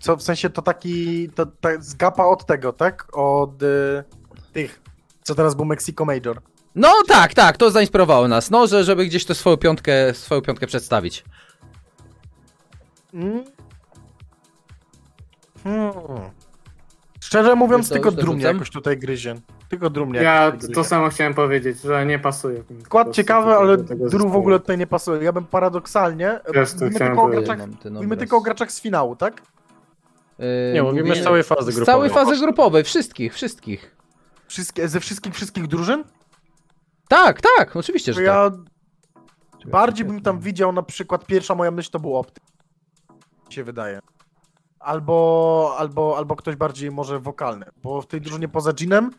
co 0.00 0.16
w 0.16 0.22
sensie 0.22 0.50
to 0.50 0.62
taki, 0.62 1.28
to, 1.28 1.46
to 1.46 1.68
zgapa 1.80 2.24
od 2.24 2.46
tego, 2.46 2.72
tak? 2.72 3.16
Od 3.16 3.62
e, 3.62 4.04
tych, 4.52 4.80
co 5.22 5.34
teraz 5.34 5.54
był 5.54 5.64
Mexico 5.64 6.04
Major. 6.04 6.40
No 6.74 6.92
tak, 7.08 7.34
tak, 7.34 7.56
to 7.56 7.70
zainspirowało 7.70 8.28
nas, 8.28 8.50
no, 8.50 8.66
że, 8.66 8.84
żeby 8.84 9.06
gdzieś 9.06 9.24
to 9.24 9.34
swoją 9.34 9.56
piątkę, 9.56 10.14
swoją 10.14 10.40
piątkę 10.40 10.66
przedstawić. 10.66 11.24
Mm. 13.14 13.44
Hmm. 15.64 16.30
Szczerze 17.26 17.54
mówiąc, 17.54 17.88
tylko 17.88 18.12
drum 18.12 18.40
jakoś 18.40 18.70
tutaj 18.70 18.98
gryzie. 18.98 19.34
Tylko 19.68 19.90
drum 19.90 20.14
Ja 20.14 20.52
to 20.74 20.84
samo 20.84 21.08
chciałem 21.08 21.34
powiedzieć, 21.34 21.80
że 21.80 22.06
nie 22.06 22.18
pasuje. 22.18 22.62
Skład 22.84 23.12
ciekawy, 23.12 23.54
ale 23.54 23.76
drum 24.10 24.30
w 24.32 24.36
ogóle 24.36 24.60
tutaj 24.60 24.78
nie 24.78 24.86
pasuje. 24.86 25.22
Ja 25.22 25.32
bym 25.32 25.44
paradoksalnie... 25.44 26.40
mówimy, 26.80 26.98
tylko 26.98 27.22
o, 27.22 27.28
graczach, 27.28 27.58
mówimy 27.90 28.16
tylko 28.16 28.36
o 28.36 28.40
graczach 28.40 28.72
z 28.72 28.80
finału, 28.80 29.16
tak? 29.16 29.42
Yy, 30.38 30.46
nie, 30.74 30.82
mówimy 30.82 31.16
z 31.16 31.24
całej 31.24 31.42
fazy 31.42 31.72
grupowej. 31.72 31.84
Z 31.84 31.86
całej 31.86 32.10
fazy 32.10 32.36
grupowej, 32.44 32.84
wszystkich, 32.84 33.34
wszystkich. 33.34 33.96
Wszystkie, 34.46 34.88
ze 34.88 35.00
wszystkich, 35.00 35.34
wszystkich 35.34 35.66
drużyn? 35.66 36.04
Tak, 37.08 37.40
tak, 37.56 37.76
oczywiście, 37.76 38.12
że 38.12 38.22
ja 38.22 38.50
tak. 38.50 39.70
bardziej 39.70 40.06
bym 40.06 40.22
tam 40.22 40.40
widział 40.40 40.72
na 40.72 40.82
przykład, 40.82 41.26
pierwsza 41.26 41.54
moja 41.54 41.70
myśl 41.70 41.90
to 41.90 42.00
był 42.00 42.16
optyk. 42.16 42.44
się 43.50 43.64
wydaje 43.64 44.00
albo, 44.86 45.74
albo, 45.78 46.16
albo 46.18 46.36
ktoś 46.36 46.56
bardziej 46.56 46.90
może 46.90 47.20
wokalny, 47.20 47.66
bo 47.82 48.02
w 48.02 48.06
tej 48.06 48.20
drużynie 48.20 48.48
poza 48.48 48.72
Jeanem 48.80 49.10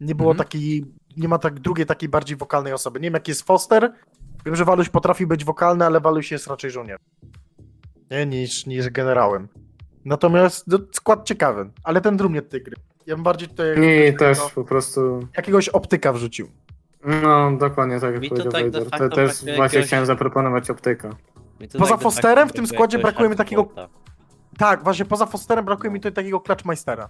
nie 0.00 0.14
było 0.14 0.30
mhm. 0.30 0.46
takiej, 0.46 0.84
nie 1.16 1.28
ma 1.28 1.38
tak 1.38 1.60
drugiej 1.60 1.86
takiej 1.86 2.08
bardziej 2.08 2.36
wokalnej 2.36 2.72
osoby. 2.72 3.00
Nie 3.00 3.04
wiem 3.04 3.14
jak 3.14 3.28
jest 3.28 3.42
Foster, 3.42 3.92
wiem, 4.46 4.56
że 4.56 4.64
Waluś 4.64 4.88
potrafi 4.88 5.26
być 5.26 5.44
wokalny, 5.44 5.86
ale 5.86 6.00
Waluś 6.00 6.30
jest 6.30 6.46
raczej 6.46 6.70
żołnierzem. 6.70 7.06
Nie, 8.10 8.26
niż, 8.26 8.66
niż 8.66 8.90
generałem. 8.90 9.48
Natomiast 10.04 10.66
no, 10.66 10.78
skład 10.92 11.24
ciekawy, 11.24 11.70
ale 11.84 12.00
ten 12.00 12.16
drum 12.16 12.32
nie 12.32 12.42
tej 12.42 12.62
gry. 12.62 12.76
Ja 13.06 13.14
bym 13.14 13.24
bardziej 13.24 13.48
tutaj... 13.48 13.80
Nie, 13.80 14.12
też 14.12 14.38
po 14.54 14.64
prostu... 14.64 15.28
Jakiegoś 15.36 15.68
optyka 15.68 16.12
wrzucił. 16.12 16.48
No, 17.22 17.56
dokładnie 17.56 18.00
tak 18.00 18.14
jak 18.14 18.28
powiedział 18.28 18.52
tak 18.52 19.00
To 19.00 19.08
też 19.08 19.44
właśnie 19.44 19.52
jakiegoś... 19.52 19.86
chciałem 19.86 20.06
zaproponować 20.06 20.70
optyka. 20.70 21.10
Poza 21.78 21.94
tak 21.94 22.00
Fosterem 22.00 22.48
w 22.48 22.52
tym 22.52 22.66
składzie 22.66 22.98
brakuje 22.98 23.28
mi 23.28 23.36
takiego... 23.36 23.68
Tak, 24.58 24.84
właśnie 24.84 25.04
poza 25.04 25.26
Fosterem 25.26 25.64
brakuje 25.64 25.90
mi 25.90 26.00
tutaj 26.00 26.12
takiego 26.12 26.40
Clutchmeistera. 26.40 27.08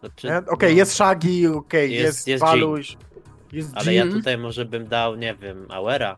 Znaczy, 0.00 0.28
okej, 0.28 0.48
okay, 0.48 0.68
no, 0.70 0.76
jest 0.76 0.92
Shaggy, 0.92 1.28
okej, 1.28 1.54
okay, 1.56 1.88
jest, 1.88 2.04
jest, 2.04 2.28
jest 2.28 2.44
Waluś, 2.44 2.96
jest 3.52 3.70
Ale 3.74 3.94
ja 3.94 4.06
tutaj 4.06 4.38
może 4.38 4.64
bym 4.64 4.88
dał, 4.88 5.16
nie 5.16 5.34
wiem, 5.34 5.66
Auera. 5.70 6.16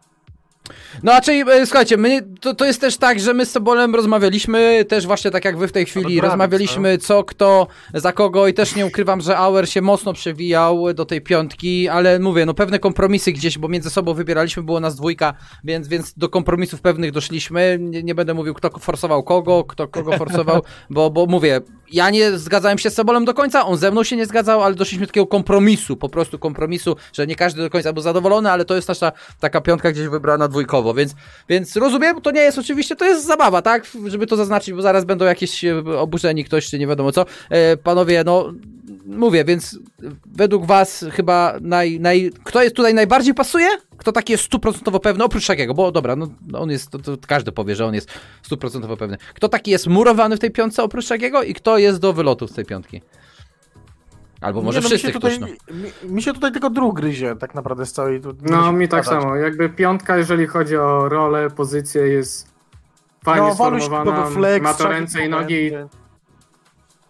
No 1.03 1.13
e, 1.29 1.67
słuchajcie, 1.67 1.97
my, 1.97 2.23
to, 2.41 2.55
to 2.55 2.65
jest 2.65 2.81
też 2.81 2.97
tak, 2.97 3.21
że 3.21 3.35
my 3.35 3.47
z 3.47 3.51
Sobolem 3.51 3.95
rozmawialiśmy, 3.95 4.85
też 4.89 5.07
właśnie 5.07 5.31
tak 5.31 5.45
jak 5.45 5.59
wy 5.59 5.69
w 5.69 5.73
tej 5.73 5.87
chwili, 5.87 6.21
rozmawialiśmy 6.21 6.93
no. 6.93 6.99
co, 6.99 7.25
kto, 7.25 7.67
za 7.95 8.13
kogo 8.13 8.49
i 8.49 8.55
też 8.55 8.77
nie 8.77 8.87
ukrywam, 8.87 9.21
że 9.21 9.37
Auer 9.37 9.69
się 9.69 9.83
mocno 9.83 10.13
przewijał 10.13 10.95
do 10.95 11.05
tej 11.05 11.21
piątki, 11.21 11.89
ale 11.89 12.19
mówię, 12.19 12.47
no 12.47 12.55
pewne 12.55 12.79
kompromisy 12.79 13.33
gdzieś, 13.33 13.59
bo 13.59 13.69
między 13.69 13.91
sobą 13.91 14.15
wybieraliśmy, 14.15 14.63
było 14.63 14.81
nas 14.81 14.97
dwójka, 14.97 15.35
więc, 15.65 15.89
więc 15.89 16.15
do 16.15 16.29
kompromisów 16.29 16.81
pewnych 16.81 17.13
doszliśmy, 17.13 17.79
nie, 17.81 18.03
nie 18.03 18.15
będę 18.15 18.35
mówił 18.35 18.55
kto 18.55 18.71
forsował 18.79 19.23
kogo, 19.23 19.65
kto 19.65 19.89
kogo 19.89 20.19
forsował, 20.19 20.63
bo, 20.91 21.11
bo 21.11 21.27
mówię, 21.27 21.61
ja 21.93 22.11
nie 22.11 22.39
zgadzałem 22.39 22.79
się 22.79 22.91
z 22.91 22.95
Sobolem 22.95 23.25
do 23.25 23.35
końca, 23.35 23.67
on 23.67 23.77
ze 23.77 23.91
mną 23.91 24.05
się 24.05 24.17
nie 24.17 24.27
zgadzał, 24.27 24.63
ale 24.63 24.75
doszliśmy 24.75 25.07
do 25.07 25.11
takiego 25.11 25.27
kompromisu, 25.27 25.97
po 25.97 26.09
prostu 26.09 26.39
kompromisu, 26.39 26.97
że 27.13 27.27
nie 27.27 27.37
każdy 27.37 27.63
do 27.63 27.71
końca 27.71 27.93
był 27.93 28.03
zadowolony, 28.03 28.51
ale 28.51 28.65
to 28.65 28.77
jest 28.77 28.89
nasza 28.89 29.13
taka 29.41 29.61
piątka 29.61 29.93
gdzieś 29.93 30.09
wybrana 30.09 30.49
dwójkowo, 30.49 30.95
więc, 30.95 31.15
więc 31.49 31.77
rozumiem, 31.77 32.21
to 32.21 32.31
nie 32.31 32.41
jest 32.41 32.59
oczywiście, 32.59 32.97
to 32.97 33.05
jest 33.05 33.27
zabawa, 33.27 33.63
tak, 33.63 33.87
żeby 34.07 34.27
to 34.27 34.37
zaznaczyć, 34.37 34.75
bo 34.75 34.83
zaraz 34.83 35.05
będą 35.05 35.25
jakieś 35.25 35.65
e, 35.65 35.79
oburzeni 35.99 36.45
ktoś, 36.45 36.71
czy 36.71 36.79
nie 36.79 36.87
wiadomo 36.87 37.13
co. 37.13 37.27
E, 37.51 37.77
panowie, 37.77 38.23
no, 38.27 38.53
mówię, 39.07 39.45
więc 39.45 39.79
według 40.27 40.67
was 40.67 41.05
chyba 41.13 41.55
naj, 41.61 42.01
naj, 42.01 42.31
kto 42.45 42.63
jest 42.63 42.77
tutaj 42.77 42.95
najbardziej 42.95 43.35
pasuje? 43.35 43.69
Kto 43.97 44.13
taki 44.13 44.33
jest 44.33 44.45
stuprocentowo 44.45 45.01
pewny, 45.01 45.25
oprócz 45.25 45.47
takiego, 45.47 45.75
bo 45.75 45.93
dobra, 45.93 46.17
no 46.17 46.29
on 46.53 46.71
jest, 46.71 46.91
to, 46.91 46.99
to 46.99 47.17
każdy 47.27 47.53
powie, 47.53 47.77
że 47.77 47.87
on 47.87 47.95
jest 47.95 48.11
stuprocentowo 48.43 48.97
pewny. 48.97 49.17
Kto 49.35 49.49
taki 49.49 49.71
jest 49.71 49.87
murowany 49.87 50.37
w 50.37 50.41
tej 50.41 50.51
piątce 50.51 50.83
oprócz 50.83 51.09
takiego 51.09 51.43
i 51.43 51.55
kto 51.55 51.79
jest 51.79 52.01
do 52.01 52.13
wylotu 52.13 52.49
z 52.49 52.53
tej 52.53 52.65
piątki? 52.65 53.03
Albo 54.41 54.63
może 54.63 54.79
nie, 54.79 54.83
no 54.83 54.89
wszyscy 54.89 55.07
mi 55.07 55.13
tutaj, 55.13 55.39
ktoś, 55.39 55.51
no. 55.69 55.75
mi, 55.75 56.15
mi, 56.15 56.23
się 56.23 56.33
tutaj 56.33 56.53
tylko 56.53 56.71
drug 56.71 56.97
gryzie 56.97 57.37
tak 57.37 57.55
naprawdę 57.55 57.87
z 57.87 57.93
całej... 57.93 58.21
No 58.43 58.73
mi 58.73 58.89
tak 58.89 59.05
samo, 59.07 59.37
jakby 59.37 59.69
piątka, 59.69 60.17
jeżeli 60.17 60.47
chodzi 60.47 60.77
o 60.77 61.09
rolę, 61.09 61.51
pozycję 61.51 62.03
jest 62.03 62.49
fajnie 63.25 63.49
no, 63.49 63.55
sformowana, 63.55 64.27
flex, 64.27 64.65
ma 64.65 64.75
to 64.75 64.89
ręce 64.89 65.27
i 65.27 65.29
nogi. 65.29 65.71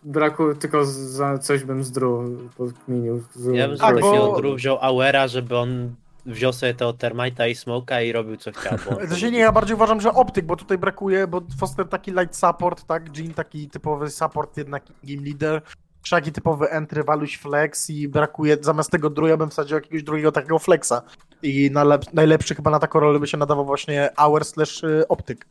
Braku, 0.02 0.54
tylko 0.54 0.84
za 0.84 1.38
coś 1.38 1.64
bym 1.64 1.84
zdru 1.84 2.38
podkminił. 2.56 3.22
Ja 3.52 3.68
bym 3.68 3.78
tak, 3.78 4.00
bo... 4.00 4.40
Wziął 4.54 4.78
Auera, 4.80 5.28
żeby 5.28 5.56
on 5.56 5.94
wziął 6.26 6.52
sobie 6.52 6.74
tego 6.74 6.90
Termite'a 6.90 7.50
i 7.50 7.54
Smoka 7.54 8.02
i 8.02 8.12
robił 8.12 8.36
co 8.36 8.52
chciał. 8.52 8.78
Bo... 8.90 8.96
Znaczy 9.06 9.30
nie, 9.30 9.38
ja 9.38 9.52
bardziej 9.52 9.74
uważam, 9.74 10.00
że 10.00 10.12
optyk, 10.12 10.46
bo 10.46 10.56
tutaj 10.56 10.78
brakuje, 10.78 11.26
bo 11.26 11.42
Foster 11.58 11.88
taki 11.88 12.10
light 12.10 12.36
support, 12.36 12.86
tak, 12.86 13.18
Jean 13.18 13.34
taki 13.34 13.68
typowy 13.68 14.10
support, 14.10 14.56
jednak 14.56 14.82
game 15.04 15.22
leader, 15.22 15.62
Szaki 16.02 16.32
typowy 16.32 16.70
entry, 16.70 17.04
waluś 17.04 17.38
flex 17.38 17.90
i 17.90 18.08
brakuje, 18.08 18.56
zamiast 18.60 18.90
tego 18.90 19.10
druja 19.10 19.36
bym 19.36 19.50
wsadził 19.50 19.74
jakiegoś 19.74 20.02
drugiego 20.02 20.32
takiego 20.32 20.58
flexa. 20.58 21.02
I 21.42 21.70
najlepszy 22.12 22.54
chyba 22.54 22.70
na 22.70 22.78
taką 22.78 23.00
rolę 23.00 23.18
by 23.18 23.26
się 23.26 23.36
nadawał 23.36 23.64
właśnie 23.66 24.10
hour 24.16 24.44
slash 24.44 24.84
y, 24.84 25.08
optyk. 25.08 25.46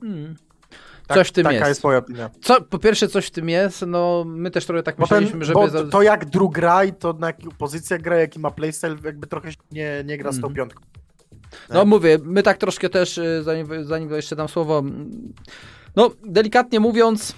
Hmm. 0.00 0.36
Tak, 1.14 1.18
coś 1.18 1.28
w 1.28 1.32
tym 1.32 1.44
taka 1.44 1.52
jest. 1.52 1.60
Taka 1.60 1.68
jest 1.68 1.84
moja 1.84 1.98
opinia. 1.98 2.30
Co, 2.42 2.60
po 2.60 2.78
pierwsze 2.78 3.08
coś 3.08 3.26
w 3.26 3.30
tym 3.30 3.48
jest, 3.48 3.84
no 3.86 4.24
my 4.26 4.50
też 4.50 4.66
trochę 4.66 4.82
tak 4.82 4.98
myśleliśmy, 4.98 5.32
ten, 5.32 5.44
żeby... 5.44 5.54
Bo 5.54 5.84
to 5.84 6.02
jak 6.02 6.24
Drew 6.24 6.50
gra 6.50 6.84
i 6.84 6.92
to 6.92 7.12
na 7.12 7.26
jaką 7.26 7.50
pozycję 7.58 7.98
gra, 7.98 8.16
jaki 8.16 8.40
ma 8.40 8.50
playstyle, 8.50 8.96
jakby 9.04 9.26
trochę 9.26 9.50
nie, 9.72 10.02
nie 10.06 10.18
gra 10.18 10.32
z 10.32 10.40
tą 10.40 10.46
mm. 10.46 10.56
piątką. 10.56 10.82
No 11.70 11.84
mówię, 11.84 12.18
my 12.22 12.42
tak 12.42 12.58
troszkę 12.58 12.88
też, 12.88 13.18
y, 13.18 13.42
zanim, 13.42 13.84
zanim 13.84 14.10
jeszcze 14.10 14.36
dam 14.36 14.48
słowo, 14.48 14.78
mm, 14.78 15.32
no 15.96 16.10
delikatnie 16.26 16.80
mówiąc, 16.80 17.34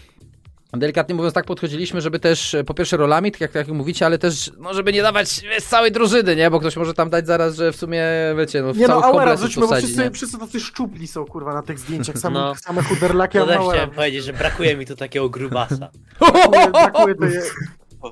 delikatnie 0.78 1.14
mówiąc, 1.14 1.34
tak 1.34 1.44
podchodziliśmy, 1.44 2.00
żeby 2.00 2.18
też 2.18 2.54
e, 2.54 2.64
po 2.64 2.74
pierwsze 2.74 2.96
rolami, 2.96 3.32
tak 3.32 3.40
jak, 3.40 3.52
tak 3.52 3.68
jak 3.68 3.76
mówicie, 3.76 4.06
ale 4.06 4.18
też, 4.18 4.50
no 4.58 4.74
żeby 4.74 4.92
nie 4.92 5.02
dawać 5.02 5.28
z 5.58 5.64
całej 5.68 5.92
drużyny, 5.92 6.36
nie? 6.36 6.50
Bo 6.50 6.60
ktoś 6.60 6.76
może 6.76 6.94
tam 6.94 7.10
dać 7.10 7.26
zaraz, 7.26 7.56
że 7.56 7.72
w 7.72 7.76
sumie, 7.76 8.04
wiecie, 8.38 8.62
no 8.62 8.72
w 8.72 8.78
Nie 8.78 8.88
no, 8.88 9.04
Auera 9.04 9.36
wrzućmy, 9.36 9.66
bo 9.66 9.76
wszyscy, 9.76 10.10
wszyscy 10.10 10.38
tacy 10.38 10.60
szczupli 10.60 11.06
są, 11.06 11.24
kurwa, 11.24 11.54
na 11.54 11.62
tych 11.62 11.78
zdjęciach, 11.78 12.18
same, 12.24 12.40
no. 12.40 12.54
same 12.54 12.82
chuderlaki 12.82 13.38
No 13.38 13.46
też 13.56 13.56
chciałem 13.56 13.90
powiedzieć, 13.90 14.24
że 14.24 14.32
brakuje 14.32 14.76
mi 14.76 14.86
tu 14.86 14.96
takiego 14.96 15.28
grubasa. 15.28 15.90
brakuje, 16.20 16.70
brakuje 16.70 17.14
to 17.14 17.24
je... 17.24 17.42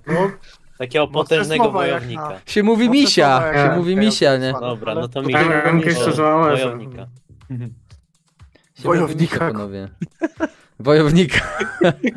no. 0.06 0.30
Takiego 0.78 1.08
potężnego 1.08 1.70
wojownika. 1.70 2.28
Na... 2.28 2.40
Się 2.46 2.62
mówi 2.62 2.90
misia, 2.90 3.52
się 3.54 3.76
mówi 3.76 3.96
misia, 3.96 4.36
nie? 4.36 4.52
Dobra, 4.52 4.94
no 4.94 5.08
to 5.08 5.22
misia. 5.22 5.62
Wojownika. 6.14 7.06
Wojownika, 8.84 9.38
panowie. 9.38 9.88
Wojownika. 10.80 11.58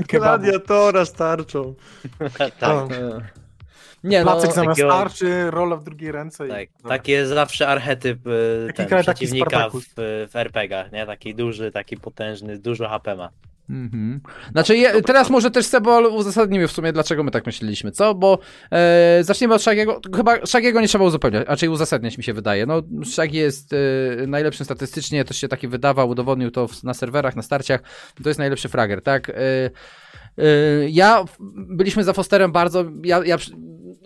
Gladiatora 0.10 1.06
starczą. 1.06 1.76
tak. 2.60 2.86
Nie, 4.04 4.24
no, 4.24 4.32
Placek 4.32 4.54
zamiast 4.54 4.80
takiego... 4.80 4.90
tarczy, 4.90 5.52
rola 5.52 5.76
w 5.76 5.84
drugiej 5.84 6.12
ręce. 6.12 6.48
Tak, 6.48 6.64
i... 6.64 6.88
taki 6.88 7.12
jest 7.12 7.32
zawsze 7.32 7.68
archetyp 7.68 8.20
e, 8.28 8.74
ten, 8.74 9.02
przeciwnika 9.02 9.70
w, 9.70 9.80
w 10.32 10.36
RPG-ach, 10.36 10.92
nie? 10.92 11.06
Taki 11.06 11.36
duży, 11.36 11.72
taki 11.72 11.98
potężny, 11.98 12.60
dużo 12.60 12.90
HP 12.90 13.16
ma. 13.16 13.30
Mhm. 13.70 14.22
Znaczy, 14.52 14.78
je, 14.78 15.02
teraz 15.02 15.30
może 15.30 15.52
też 15.52 15.66
Sebol 15.66 16.06
uzasadnimy 16.06 16.68
w 16.68 16.72
sumie, 16.72 16.94
dlaczego 16.94 17.24
my 17.24 17.32
tak 17.32 17.46
myśleliśmy, 17.46 17.92
co? 17.92 18.16
Bo 18.16 18.40
e, 18.72 19.20
zaczniemy 19.22 19.54
od 19.54 19.62
Shagiego. 19.62 20.02
Chyba 20.16 20.46
Shagiego 20.46 20.82
nie 20.82 20.88
trzeba 20.88 21.06
uzupełniać, 21.06 21.48
raczej 21.48 21.70
uzasadniać 21.70 22.18
mi 22.18 22.24
się 22.24 22.34
wydaje. 22.34 22.66
No, 22.66 22.82
Shagi 23.06 23.38
jest 23.38 23.74
e, 23.74 24.28
najlepszym 24.28 24.66
statystycznie, 24.66 25.26
też 25.26 25.38
się 25.38 25.48
taki 25.48 25.68
wydawał, 25.68 26.10
udowodnił 26.10 26.52
to 26.52 26.68
na 26.84 26.94
serwerach, 26.94 27.36
na 27.36 27.42
starciach. 27.42 27.82
To 28.24 28.30
jest 28.30 28.40
najlepszy 28.40 28.70
frager, 28.70 29.02
tak? 29.02 29.30
E, 29.30 29.34
e 29.36 29.70
ja 30.90 31.26
byliśmy 31.56 32.04
za 32.04 32.14
Fosterem 32.14 32.52
bardzo. 32.52 32.86
Ja, 33.04 33.26
ja 33.26 33.38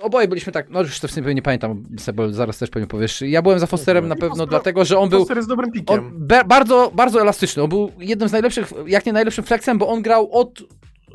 oboje 0.02 0.28
byliśmy 0.28 0.54
tak, 0.54 0.70
no 0.70 0.82
już 0.82 1.00
to 1.00 1.08
w 1.08 1.12
sumie 1.12 1.36
nie 1.36 1.42
pamiętam, 1.42 1.84
bo 2.14 2.32
zaraz 2.32 2.58
też 2.58 2.70
pewnie 2.70 2.88
powiesz. 2.88 3.22
Ja 3.22 3.42
byłem 3.42 3.60
za 3.60 3.68
Fosterem 3.68 4.08
na 4.08 4.16
pewno 4.16 4.46
dlatego, 4.46 4.86
że 4.86 5.00
on 5.00 5.10
był... 5.10 5.20
Foster 5.20 5.38
jest 5.38 5.50
dobrym 5.50 5.72
pikiem. 5.72 6.12
Be, 6.14 6.44
bardzo, 6.44 6.92
bardzo 6.96 7.22
elastyczny. 7.22 7.64
On 7.64 7.70
był 7.70 7.92
jednym 8.00 8.30
z 8.30 8.32
najlepszych, 8.32 8.74
jak 8.88 9.06
nie 9.06 9.14
najlepszym 9.14 9.44
flexem, 9.44 9.78
bo 9.78 9.88
on 9.88 10.02
grał 10.02 10.32
od 10.32 10.64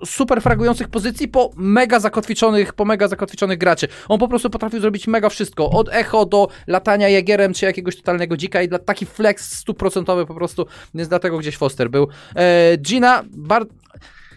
super 0.05 0.43
fragujących 0.43 0.89
pozycji 0.89 1.29
po 1.29 1.51
mega 1.57 2.01
zakotwiczonych, 2.01 2.73
po 2.73 2.85
mega 2.85 3.09
zakotwiczonych 3.09 3.59
graczy. 3.59 3.89
On 4.09 4.19
po 4.19 4.29
prostu 4.29 4.51
potrafił 4.51 4.81
zrobić 4.81 5.07
mega 5.07 5.29
wszystko. 5.29 5.71
Od 5.71 5.89
echo 5.93 6.27
do 6.27 6.49
latania 6.67 7.09
jagierem 7.09 7.55
czy 7.55 7.67
jakiegoś 7.67 7.97
totalnego 7.97 8.37
dzika 8.37 8.63
i 8.63 8.69
dla 8.69 8.79
taki 8.79 9.07
flex 9.07 9.59
stuprocentowy 9.59 10.27
po 10.27 10.35
prostu, 10.35 10.67
więc 10.95 11.09
dlatego 11.09 11.39
gdzieś 11.39 11.57
Foster 11.57 11.91
był. 11.91 12.09
E, 12.37 12.77
Gina, 12.77 13.23
bardzo 13.31 13.71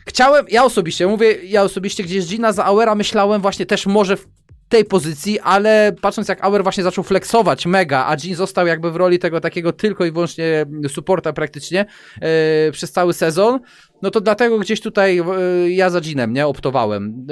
Chciałem, 0.08 0.46
ja 0.50 0.64
osobiście, 0.64 1.08
mówię, 1.08 1.36
ja 1.44 1.64
osobiście 1.64 2.04
gdzieś 2.04 2.28
Gina 2.28 2.52
za 2.54 2.66
Auera 2.66 2.96
myślałem 2.96 3.42
właśnie 3.42 3.66
też 3.66 3.86
może 3.86 4.18
w 4.18 4.28
tej 4.70 4.86
pozycji, 4.86 5.40
ale 5.40 5.96
patrząc 6.02 6.28
jak 6.28 6.44
Auer 6.44 6.64
właśnie 6.64 6.84
zaczął 6.84 7.04
flexować 7.04 7.66
mega, 7.66 8.06
a 8.06 8.16
Jean 8.24 8.36
został 8.36 8.68
jakby 8.68 8.92
w 8.92 8.96
roli 8.96 9.20
tego 9.20 9.42
takiego 9.42 9.74
tylko 9.74 10.06
i 10.06 10.12
wyłącznie 10.12 10.66
supporta 10.88 11.34
praktycznie 11.34 11.86
yy, 12.22 12.28
przez 12.72 12.92
cały 12.92 13.14
sezon, 13.14 13.60
no 14.02 14.12
to 14.12 14.22
dlatego 14.22 14.60
gdzieś 14.60 14.82
tutaj 14.82 15.16
yy, 15.16 15.72
ja 15.72 15.90
za 15.90 16.02
Jeanem, 16.06 16.34
nie, 16.34 16.48
optowałem. 16.48 17.28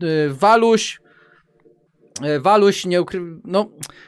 Yy, 0.00 0.34
Waluś 0.34 1.00
Waluś 2.40 2.86
nie 2.86 3.02
ukry... 3.02 3.20
no 3.44 3.66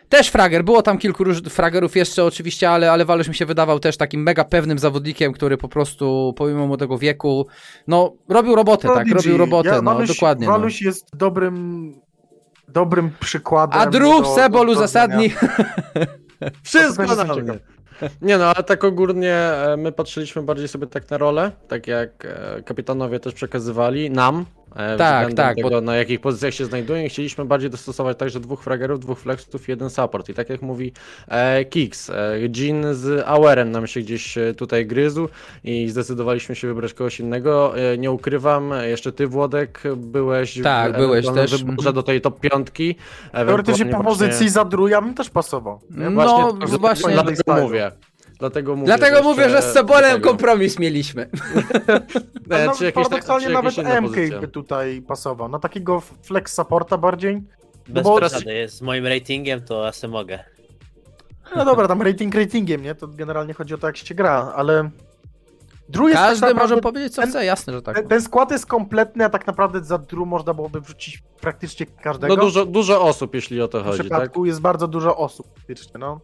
też 0.09 0.29
frager, 0.29 0.65
było 0.65 0.83
tam 0.83 0.99
kilku 0.99 1.25
fragerów 1.35 1.97
jeszcze 1.97 2.25
oczywiście, 2.25 2.71
ale, 2.71 2.93
ale 2.93 3.05
Waluś 3.05 3.29
mi 3.29 3.35
się 3.35 3.47
wydawał 3.47 3.79
też 3.79 3.97
takim 3.97 4.23
mega 4.23 4.45
pewnym 4.45 4.79
zawodnikiem, 4.79 5.33
który 5.33 5.57
po 5.57 5.69
prostu 5.69 6.35
pomimo 6.37 6.67
młodego 6.67 6.99
wieku, 6.99 7.47
no 7.87 8.13
robił 8.29 8.55
robotę, 8.55 8.89
tak, 8.89 9.09
robił 9.09 9.37
robotę, 9.37 9.69
ja, 9.69 9.83
no 9.83 9.95
Waluś, 9.95 10.09
dokładnie. 10.09 10.47
No. 10.47 10.53
Waluś 10.53 10.81
no. 10.81 10.87
jest 10.87 11.17
dobrym 11.17 11.95
dobrym 12.69 13.11
przykładem. 13.21 13.81
A 13.81 13.87
drób 13.87 14.27
Sebolu 14.27 14.75
zasadni. 14.75 15.31
Wszystko 16.63 17.17
na 17.17 17.35
mnie. 17.35 17.59
Nie 18.23 18.39
no, 18.39 18.45
ale 18.45 18.65
tak 18.65 18.85
ogólnie 18.85 19.35
e, 19.35 19.77
my 19.79 19.93
patrzyliśmy 19.93 20.43
bardziej 20.43 20.69
sobie 20.69 20.87
tak 20.87 21.11
na 21.11 21.19
rolę, 21.19 21.53
tak 21.69 21.87
jak 21.87 22.25
e, 22.25 22.63
kapitanowie 22.63 23.21
też 23.21 23.35
przekazywali 23.35 24.11
nam, 24.11 24.47
E, 24.60 24.60
tak, 24.99 25.35
tak. 25.35 25.57
Tego, 25.57 25.71
bo... 25.71 25.81
Na 25.81 25.97
jakich 25.97 26.21
pozycjach 26.21 26.55
się 26.55 26.65
znajdują. 26.65 27.09
Chcieliśmy 27.09 27.45
bardziej 27.45 27.71
dostosować 27.71 28.19
także 28.19 28.41
dwóch 28.41 28.63
fragerów, 28.63 29.01
dwóch 29.01 29.19
flexów, 29.19 29.69
jeden 29.69 29.91
support. 29.91 30.29
I 30.29 30.35
tak 30.35 30.51
jak 30.51 30.63
mówi 30.63 30.93
e, 31.29 31.65
Kix, 31.65 32.11
e, 32.11 32.39
Jean 32.57 32.95
z 32.95 33.23
Auerem 33.27 33.71
nam 33.71 33.87
się 33.87 34.01
gdzieś 34.01 34.39
e, 34.39 34.55
tutaj 34.55 34.87
gryzł 34.87 35.29
i 35.65 35.89
zdecydowaliśmy 35.89 36.55
się 36.55 36.69
wybrać 36.69 36.95
kogoś 36.95 37.21
innego. 37.21 37.79
E, 37.79 37.99
nie 37.99 38.11
ukrywam, 38.11 38.73
jeszcze 38.83 39.13
ty 39.13 39.27
Włodek 39.27 39.83
byłeś 39.97 40.61
tak, 40.63 40.97
byłeś 40.97 41.27
też 41.27 41.65
wyborze 41.65 41.93
do 41.93 42.03
tej 42.03 42.21
top 42.21 42.41
piątki. 42.41 42.97
Teoretycznie 43.33 43.87
po 43.87 44.03
właśnie... 44.03 44.27
pozycji 44.27 44.49
za 44.49 44.67
ja 44.89 45.03
bym 45.03 45.15
też 45.15 45.31
pasował. 45.31 45.81
Nie? 45.91 46.11
Właśnie, 46.11 46.45
no 46.73 46.79
właśnie, 46.79 47.15
właśnie 47.15 47.63
mówię. 47.63 47.91
Dlatego 48.41 48.77
mówię, 48.77 48.87
Dlatego 48.87 49.17
że, 49.17 49.23
mówię, 49.23 49.51
że 49.51 49.63
z 49.63 49.73
Sobolem 49.75 50.21
kompromis 50.21 50.79
mieliśmy. 50.79 51.29
no, 52.47 52.57
no, 52.67 52.75
czy 52.79 52.93
paradoksalnie 52.93 53.47
czy 53.47 53.53
nawet 53.53 53.77
MK 54.03 54.41
by 54.41 54.49
tutaj 54.49 55.03
pasował. 55.03 55.49
Na 55.49 55.59
takiego 55.59 56.03
flex 56.23 56.55
supporta 56.55 56.99
bardziej. 56.99 57.43
Bez 57.89 58.05
bo... 58.05 58.17
przesady, 58.17 58.69
z 58.69 58.83
moim 58.83 59.07
ratingiem 59.07 59.61
to 59.61 59.85
ja 59.85 59.93
sobie 59.93 60.13
mogę. 60.13 60.39
No 61.57 61.65
dobra, 61.65 61.89
tam 61.89 62.03
rating 62.03 62.35
ratingiem, 62.35 62.83
nie? 62.83 62.95
To 62.95 63.09
generalnie 63.09 63.55
chodzi 63.55 63.75
o 63.75 63.79
to, 63.79 63.87
jak 63.87 63.97
się 63.97 64.15
gra, 64.15 64.53
ale... 64.57 64.91
Drew 65.89 66.13
Każdy 66.13 66.47
tak 66.47 66.57
może 66.57 66.77
powiedzieć, 66.77 67.15
co 67.15 67.23
ten, 67.23 67.31
chce, 67.31 67.45
jasne, 67.45 67.73
że 67.73 67.83
tak. 67.83 67.97
Ten, 67.97 68.09
ten, 68.09 68.23
skład 68.23 68.51
jest 68.51 68.67
kompletny, 68.67 69.25
a 69.25 69.29
tak 69.29 69.47
naprawdę 69.47 69.85
za 69.85 69.99
Drew 69.99 70.27
można 70.27 70.55
byłoby 70.55 70.81
wrzucić 70.81 71.23
praktycznie 71.41 71.87
każdego. 71.87 72.37
No 72.37 72.43
dużo, 72.43 72.67
dużo 72.67 73.03
osób, 73.03 73.35
jeśli 73.35 73.63
o 73.63 73.69
to 73.69 73.85
chodzi, 73.85 73.99
W 73.99 74.01
przypadku 74.01 74.41
tak? 74.41 74.47
jest 74.47 74.61
bardzo 74.61 74.89
dużo 74.89 75.17
osób, 75.17 75.47
faktycznie, 75.59 75.99
no. 75.99 76.21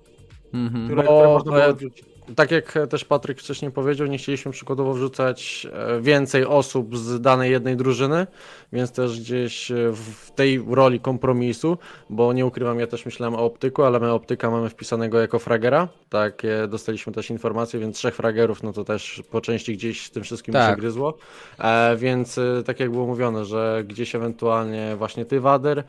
Mhm. 0.54 0.86
Które, 0.86 1.02
Bo, 1.02 1.16
które 1.16 1.28
można 1.28 1.52
było 1.52 1.74
wrzucić 1.74 2.15
tak 2.34 2.50
jak 2.50 2.78
też 2.90 3.04
Patryk 3.04 3.40
wcześniej 3.40 3.70
powiedział, 3.70 4.06
nie 4.06 4.18
chcieliśmy 4.18 4.52
przykładowo 4.52 4.94
wrzucać 4.94 5.66
e, 5.72 6.00
więcej 6.00 6.44
osób 6.44 6.96
z 6.96 7.20
danej 7.20 7.50
jednej 7.50 7.76
drużyny, 7.76 8.26
więc 8.72 8.92
też 8.92 9.20
gdzieś 9.20 9.70
e, 9.70 9.74
w 9.92 10.30
tej 10.30 10.64
roli 10.68 11.00
kompromisu, 11.00 11.78
bo 12.10 12.32
nie 12.32 12.46
ukrywam, 12.46 12.80
ja 12.80 12.86
też 12.86 13.04
myślałem 13.04 13.34
o 13.34 13.44
optyku, 13.44 13.82
ale 13.82 14.00
my 14.00 14.12
optyka 14.12 14.50
mamy 14.50 14.68
wpisanego 14.68 15.20
jako 15.20 15.38
fragera, 15.38 15.88
tak, 16.08 16.42
dostaliśmy 16.68 17.12
też 17.12 17.30
informacje, 17.30 17.80
więc 17.80 17.96
trzech 17.96 18.14
fragerów, 18.14 18.62
no 18.62 18.72
to 18.72 18.84
też 18.84 19.22
po 19.30 19.40
części 19.40 19.72
gdzieś 19.72 20.06
z 20.06 20.10
tym 20.10 20.22
wszystkim 20.22 20.52
tak. 20.52 20.70
się 20.70 20.80
gryzło, 20.80 21.18
e, 21.58 21.96
więc 21.96 22.40
tak 22.66 22.80
jak 22.80 22.90
było 22.90 23.06
mówione, 23.06 23.44
że 23.44 23.84
gdzieś 23.88 24.14
ewentualnie 24.14 24.94
właśnie 24.96 25.24
ty, 25.24 25.40
Wader, 25.40 25.84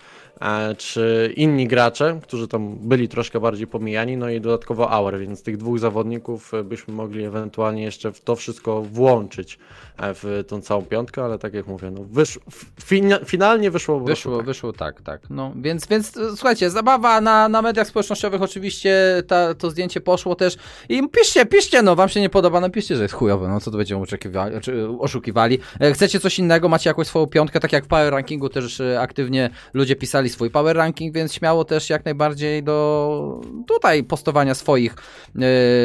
czy 0.78 1.34
inni 1.36 1.68
gracze, 1.68 2.20
którzy 2.24 2.48
tam 2.48 2.76
byli 2.76 3.10
troszkę 3.10 3.40
bardziej 3.40 3.68
pomijani, 3.68 4.18
no 4.18 4.30
i 4.30 4.42
dodatkowo 4.42 4.92
Auer, 4.92 5.20
więc 5.20 5.44
tych 5.44 5.58
dwóch 5.58 5.80
zawodników 5.80 6.27
byśmy 6.64 6.94
mogli 6.94 7.24
ewentualnie 7.24 7.84
jeszcze 7.84 8.12
w 8.12 8.22
to 8.22 8.36
wszystko 8.36 8.82
włączyć 8.82 9.60
w 10.00 10.44
tą 10.48 10.62
całą 10.62 10.82
piątkę, 10.82 11.24
ale 11.24 11.40
tak 11.40 11.54
jak 11.54 11.68
mówię, 11.68 11.92
no 11.92 12.04
wysz, 12.04 12.40
fina, 12.84 13.20
finalnie 13.26 13.72
wyszło 13.72 14.00
Wyszło, 14.00 14.38
tak. 14.38 14.46
wyszło 14.46 14.74
tak, 14.74 15.02
tak. 15.02 15.22
No, 15.30 15.52
więc, 15.56 15.88
więc 15.88 16.14
słuchajcie, 16.30 16.70
zabawa 16.70 17.22
na, 17.22 17.50
na 17.50 17.62
mediach 17.62 17.88
społecznościowych 17.88 18.42
oczywiście 18.42 19.24
ta, 19.28 19.54
to 19.54 19.70
zdjęcie 19.70 20.02
poszło 20.02 20.36
też 20.36 20.58
i 20.90 21.10
piszcie, 21.10 21.46
piszcie, 21.46 21.82
no 21.82 21.96
wam 21.96 22.10
się 22.10 22.22
nie 22.22 22.30
podoba, 22.30 22.60
napiszcie, 22.60 22.96
że 22.96 23.04
jest 23.04 23.14
chujowe, 23.14 23.48
no 23.48 23.60
co 23.60 23.72
to 23.72 23.78
będziemy 23.78 24.02
oczekiwali, 24.02 24.56
oszukiwali. 25.00 25.60
E, 25.80 25.92
chcecie 25.92 26.20
coś 26.20 26.40
innego, 26.40 26.70
macie 26.70 26.90
jakąś 26.90 27.08
swoją 27.08 27.28
piątkę, 27.28 27.60
tak 27.60 27.74
jak 27.74 27.86
w 27.86 27.88
Power 27.88 28.14
Rankingu 28.14 28.50
też 28.50 28.80
e, 28.80 29.02
aktywnie 29.02 29.50
ludzie 29.74 29.96
pisali 29.96 30.30
swój 30.30 30.50
Power 30.50 30.76
Ranking, 30.76 31.16
więc 31.16 31.34
śmiało 31.34 31.66
też 31.66 31.90
jak 31.90 32.06
najbardziej 32.06 32.64
do 32.64 33.42
tutaj 33.68 34.04
postowania 34.04 34.56
swoich, 34.56 34.96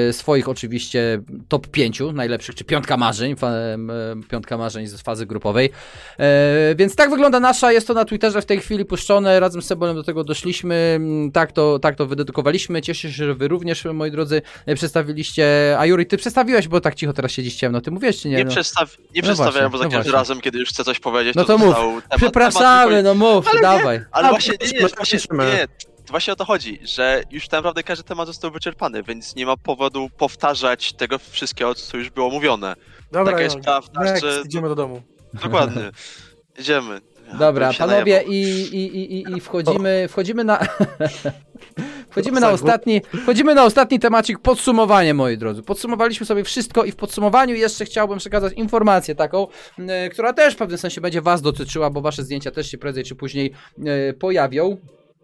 e, 0.09 0.13
swoich 0.13 0.32
oczywiście 0.47 1.23
top 1.49 1.67
5 1.67 2.01
najlepszych, 2.13 2.55
czy 2.55 2.65
piątka 2.65 2.97
marzeń, 2.97 3.37
piątka 4.31 4.59
marzeń 4.59 4.87
z 4.87 5.03
fazy 5.03 5.27
grupowej. 5.27 5.71
E, 6.19 6.75
więc 6.75 6.97
tak 6.97 7.11
wygląda 7.11 7.41
nasza, 7.41 7.73
jest 7.73 7.87
to 7.87 7.95
na 7.95 8.05
Twitterze 8.05 8.43
w 8.43 8.47
tej 8.47 8.61
chwili 8.61 8.85
puszczone, 8.85 9.41
razem 9.41 9.63
z 9.63 9.67
Sebolem 9.67 9.97
do 9.97 10.03
tego 10.03 10.25
doszliśmy, 10.25 10.95
mm, 10.97 11.33
tak 11.33 11.53
to, 11.53 11.79
tak 11.79 11.97
to 11.97 12.07
wydedykowaliśmy, 12.07 12.83
cieszę 12.83 13.01
się, 13.01 13.09
że 13.09 13.35
wy 13.35 13.49
również, 13.49 13.85
moi 13.85 14.11
drodzy, 14.11 14.43
e, 14.67 14.75
przedstawiliście, 14.75 15.77
a 15.79 15.87
Juri, 15.87 16.07
ty 16.07 16.17
przedstawiłeś, 16.17 16.69
bo 16.69 16.81
tak 16.81 16.95
cicho 16.95 17.13
teraz 17.13 17.33
siedzisz 17.33 17.55
ciemno, 17.55 17.81
ty 17.81 17.91
mówiłeś 17.91 18.21
czy 18.21 18.29
nie? 18.29 18.37
Nie, 18.37 18.45
no. 18.45 18.51
przedstaw... 18.51 18.99
nie 19.15 19.23
no 19.23 19.23
przedstawiałem, 19.23 19.73
bo 19.73 19.79
za 19.79 19.85
no 19.85 19.91
każdym 19.91 20.13
razem, 20.13 20.41
kiedy 20.41 20.59
już 20.59 20.69
chcę 20.69 20.85
coś 20.85 21.01
powiedzieć, 21.01 21.35
no 21.35 21.45
to, 21.45 21.59
to 21.59 21.59
mów, 21.59 21.75
temat, 21.75 22.05
przepraszamy, 22.17 23.03
temat 23.03 23.05
no 23.05 23.15
mów, 23.15 23.49
ale 23.49 23.61
dawaj. 23.61 23.99
Nie, 23.99 24.05
ale 24.11 24.29
właśnie, 24.29 24.55
nie, 24.61 24.81
nie, 24.81 24.89
właśnie, 24.89 25.19
nie, 25.33 25.67
właśnie 26.13 26.33
o 26.33 26.37
to 26.37 26.45
chodzi, 26.45 26.79
że 26.83 27.23
już 27.31 27.49
tak 27.49 27.59
naprawdę 27.59 27.83
każdy 27.83 28.05
temat 28.05 28.27
został 28.27 28.51
wyczerpany, 28.51 29.03
więc 29.03 29.37
nie 29.37 29.47
ma 29.47 29.57
powodu 29.57 30.11
powtarzać 30.19 30.93
tego 30.93 31.19
wszystkiego, 31.19 31.75
co 31.75 31.97
już 31.97 32.11
było 32.11 32.31
mówione. 32.31 32.75
Dobra, 33.13 33.33
Taka 33.33 33.45
jest 33.45 33.61
prawda, 33.61 34.01
next, 34.01 34.23
że... 34.23 34.43
idziemy 34.47 34.69
do 34.69 34.75
domu. 34.75 35.03
Dokładnie. 35.43 35.91
Idziemy. 36.61 37.01
Dobra, 37.39 37.73
panowie, 37.79 38.25
i, 38.27 38.43
i, 38.73 39.15
i, 39.15 39.37
i 39.37 39.41
wchodzimy, 39.41 40.09
wchodzimy 40.09 40.45
na. 40.45 40.59
Wchodzimy 42.11 42.41
na 42.41 42.51
ostatni, 42.51 43.03
wchodzimy 43.23 43.55
na 43.55 43.65
ostatni 43.65 43.99
temacik, 43.99 44.39
podsumowanie 44.39 45.15
moi 45.15 45.39
drodzy. 45.39 45.63
Podsumowaliśmy 45.63 46.27
sobie 46.27 46.45
wszystko 46.45 46.85
i 46.85 46.93
w 46.93 46.97
podsumowaniu 46.97 47.55
jeszcze 47.55 47.85
chciałbym 47.85 48.19
przekazać 48.19 48.53
informację 48.53 49.15
taką, 49.15 49.47
e, 49.79 50.09
która 50.11 50.33
też 50.33 50.55
w 50.55 50.57
pewnym 50.57 50.79
sensie 50.79 51.01
będzie 51.01 51.23
was 51.23 51.43
dotyczyła, 51.43 51.91
bo 51.91 52.01
wasze 52.01 52.23
zdjęcia 52.23 52.51
też 52.51 52.71
się 52.71 52.79
prędzej 52.79 53.05
czy 53.05 53.15
później 53.15 53.53
e, 53.87 54.13
pojawią. 54.13 54.77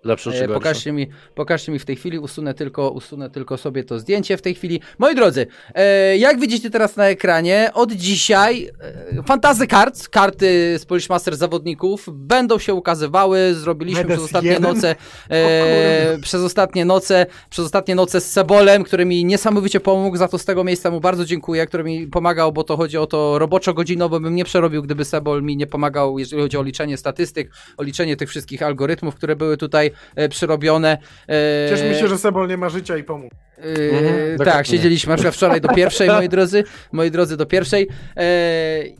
Lepsze 0.04 0.32
czy 0.32 0.48
pokażcie 0.48 0.92
mi, 0.92 1.08
pokażcie 1.34 1.72
mi 1.72 1.78
w 1.78 1.84
tej 1.84 1.96
chwili, 1.96 2.18
usunę 2.18 2.54
tylko, 2.54 2.90
usunę 2.90 3.30
tylko 3.30 3.56
sobie 3.56 3.84
to 3.84 3.98
zdjęcie 3.98 4.36
w 4.36 4.42
tej 4.42 4.54
chwili. 4.54 4.80
Moi 4.98 5.14
drodzy, 5.14 5.46
e, 5.74 6.16
jak 6.16 6.40
widzicie 6.40 6.70
teraz 6.70 6.96
na 6.96 7.08
ekranie, 7.08 7.70
od 7.74 7.92
dzisiaj 7.92 8.70
e, 9.18 9.22
Fantazy 9.22 9.66
Cards, 9.66 10.08
karty 10.08 10.78
z 10.78 10.84
Polish 10.84 11.08
Master 11.08 11.36
zawodników 11.36 12.08
będą 12.12 12.58
się 12.58 12.74
ukazywały. 12.74 13.54
Zrobiliśmy 13.54 14.04
przez 14.04 14.20
ostatnie 14.20 14.50
jeden? 14.50 14.74
noce, 14.74 14.96
e, 15.30 16.18
przez 16.18 16.42
ostatnie 16.42 16.84
noce, 16.84 17.26
przez 17.50 17.64
ostatnie 17.64 17.94
noce 17.94 18.20
z 18.20 18.32
Sebolem, 18.32 18.84
który 18.84 19.04
mi 19.04 19.24
niesamowicie 19.24 19.80
pomógł, 19.80 20.16
za 20.16 20.28
to 20.28 20.38
z 20.38 20.44
tego 20.44 20.64
miejsca 20.64 20.90
mu 20.90 21.00
bardzo 21.00 21.24
dziękuję, 21.24 21.66
który 21.66 21.84
mi 21.84 22.06
pomagał, 22.06 22.52
bo 22.52 22.64
to 22.64 22.76
chodzi 22.76 22.98
o 22.98 23.06
to 23.06 23.38
roboczo 23.38 23.74
godzinowo 23.74 24.20
bym 24.20 24.34
nie 24.34 24.44
przerobił, 24.44 24.82
gdyby 24.82 25.04
Sebol 25.04 25.42
mi 25.42 25.56
nie 25.56 25.66
pomagał, 25.66 26.18
jeżeli 26.18 26.42
chodzi 26.42 26.56
o 26.56 26.62
liczenie 26.62 26.96
statystyk, 26.96 27.50
o 27.76 27.82
liczenie 27.82 28.16
tych 28.16 28.28
wszystkich 28.28 28.62
algorytmów, 28.62 29.14
które 29.14 29.36
były 29.36 29.56
tutaj 29.56 29.87
e, 30.16 30.28
przyrobione. 30.28 30.98
E, 31.28 31.68
Cieszmy 31.70 31.94
się, 31.94 32.08
że 32.08 32.18
Sebol 32.18 32.48
nie 32.48 32.56
ma 32.56 32.68
życia 32.68 32.96
i 32.96 33.04
pomógł. 33.04 33.34
Yy, 33.64 33.98
mhm, 33.98 34.38
tak, 34.38 34.66
siedzieliśmy 34.66 35.16
na 35.16 35.30
wczoraj 35.30 35.60
do 35.60 35.68
pierwszej, 35.68 36.08
moi 36.08 36.28
drodzy, 36.28 36.64
moi 36.92 37.10
drodzy, 37.10 37.36
do 37.36 37.46
pierwszej. 37.46 37.88
Yy, 38.16 38.22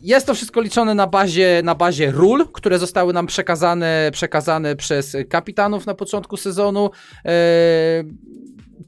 jest 0.01 0.27
to 0.27 0.33
wszystko 0.33 0.61
liczone 0.61 0.95
na 0.95 1.07
bazie, 1.07 1.61
na 1.63 1.75
bazie 1.75 2.11
ról, 2.11 2.47
które 2.53 2.79
zostały 2.79 3.13
nam 3.13 3.27
przekazane, 3.27 4.09
przekazane 4.13 4.75
przez 4.75 5.17
kapitanów 5.29 5.85
na 5.85 5.93
początku 5.93 6.37
sezonu. 6.37 6.89
Yy, 7.25 7.31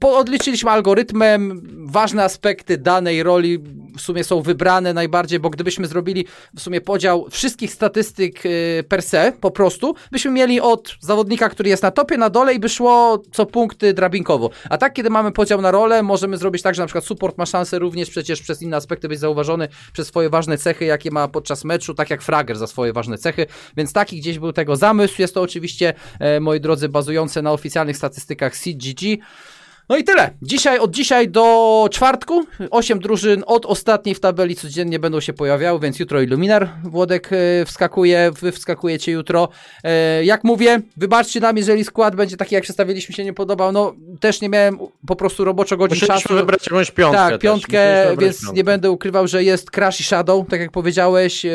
odliczyliśmy 0.08 0.70
algorytmem, 0.70 1.62
ważne 1.86 2.24
aspekty 2.24 2.78
danej 2.78 3.22
roli 3.22 3.58
w 3.96 4.00
sumie 4.00 4.24
są 4.24 4.42
wybrane 4.42 4.94
najbardziej, 4.94 5.40
bo 5.40 5.50
gdybyśmy 5.50 5.86
zrobili 5.86 6.26
w 6.56 6.60
sumie 6.60 6.80
podział 6.80 7.26
wszystkich 7.30 7.72
statystyk 7.72 8.46
y, 8.46 8.84
per 8.88 9.02
se, 9.02 9.32
po 9.40 9.50
prostu, 9.50 9.94
byśmy 10.12 10.30
mieli 10.30 10.60
od 10.60 10.96
zawodnika, 11.00 11.48
który 11.48 11.68
jest 11.68 11.82
na 11.82 11.90
topie, 11.90 12.16
na 12.16 12.30
dole 12.30 12.54
i 12.54 12.58
by 12.58 12.68
szło 12.68 13.22
co 13.32 13.46
punkty 13.46 13.94
drabinkowo. 13.94 14.50
A 14.70 14.78
tak, 14.78 14.92
kiedy 14.92 15.10
mamy 15.10 15.32
podział 15.32 15.60
na 15.60 15.70
rolę, 15.70 16.02
możemy 16.02 16.36
zrobić 16.36 16.62
tak, 16.62 16.74
że 16.74 16.82
na 16.82 16.86
przykład 16.86 17.04
support 17.04 17.38
ma 17.38 17.46
szansę 17.46 17.78
również 17.78 18.10
przecież 18.10 18.42
przez 18.42 18.62
inne 18.62 18.76
aspekty 18.76 19.08
być 19.08 19.18
zauważony 19.18 19.68
przez 19.92 20.08
swoje 20.08 20.30
ważne 20.30 20.58
cechy, 20.58 20.84
jakie 20.84 21.10
ma 21.10 21.28
podczas 21.28 21.64
meczu, 21.64 21.94
tak 21.94 22.10
jak 22.10 22.22
Frager 22.22 22.58
za 22.58 22.66
swoje 22.66 22.92
ważne 22.92 23.18
cechy, 23.18 23.46
więc 23.76 23.92
taki 23.92 24.20
gdzieś 24.20 24.38
był 24.38 24.52
tego 24.52 24.76
zamysł. 24.76 25.22
Jest 25.22 25.34
to 25.34 25.42
oczywiście, 25.42 25.94
e, 26.20 26.40
moi 26.40 26.60
drodzy, 26.60 26.88
bazujące 26.88 27.42
na 27.42 27.52
oficjalnych 27.52 27.96
statystykach 27.96 28.56
CGG. 28.56 29.22
No 29.88 29.96
i 29.96 30.04
tyle. 30.04 30.30
Dzisiaj, 30.42 30.78
od 30.78 30.90
dzisiaj 30.90 31.28
do 31.28 31.88
czwartku, 31.90 32.46
8 32.70 32.98
drużyn 32.98 33.44
od 33.46 33.66
ostatniej 33.66 34.14
w 34.14 34.20
tabeli 34.20 34.56
codziennie 34.56 34.98
będą 34.98 35.20
się 35.20 35.32
pojawiały, 35.32 35.80
więc 35.80 35.98
jutro 35.98 36.20
Illuminar 36.20 36.68
Włodek 36.84 37.30
e, 37.32 37.64
wskakuje, 37.64 38.30
wy 38.40 38.52
wskakujecie 38.52 39.12
jutro. 39.12 39.48
E, 39.84 40.24
jak 40.24 40.44
mówię, 40.44 40.80
wybaczcie 40.96 41.40
nam, 41.40 41.56
jeżeli 41.56 41.84
skład 41.84 42.16
będzie 42.16 42.36
taki, 42.36 42.54
jak 42.54 42.64
przedstawiliśmy 42.64 43.14
się 43.14 43.24
nie 43.24 43.32
podobał, 43.32 43.72
no 43.72 43.94
też 44.20 44.40
nie 44.40 44.48
miałem 44.48 44.78
po 45.06 45.16
prostu 45.16 45.44
roboczo 45.44 45.76
godzin 45.76 45.94
Musieliśmy 45.94 46.22
czasu. 46.22 46.34
wybrać 46.34 46.66
jakąś 46.66 46.90
piątkę 46.90 47.18
Tak, 47.30 47.40
piątkę, 47.40 48.04
więc 48.18 48.40
piątkę. 48.40 48.56
nie 48.56 48.64
będę 48.64 48.90
ukrywał, 48.90 49.26
że 49.28 49.44
jest 49.44 49.70
Crash 49.70 50.00
i 50.00 50.04
Shadow, 50.04 50.46
tak 50.50 50.60
jak 50.60 50.70
powiedziałeś, 50.70 51.46
e, 51.46 51.50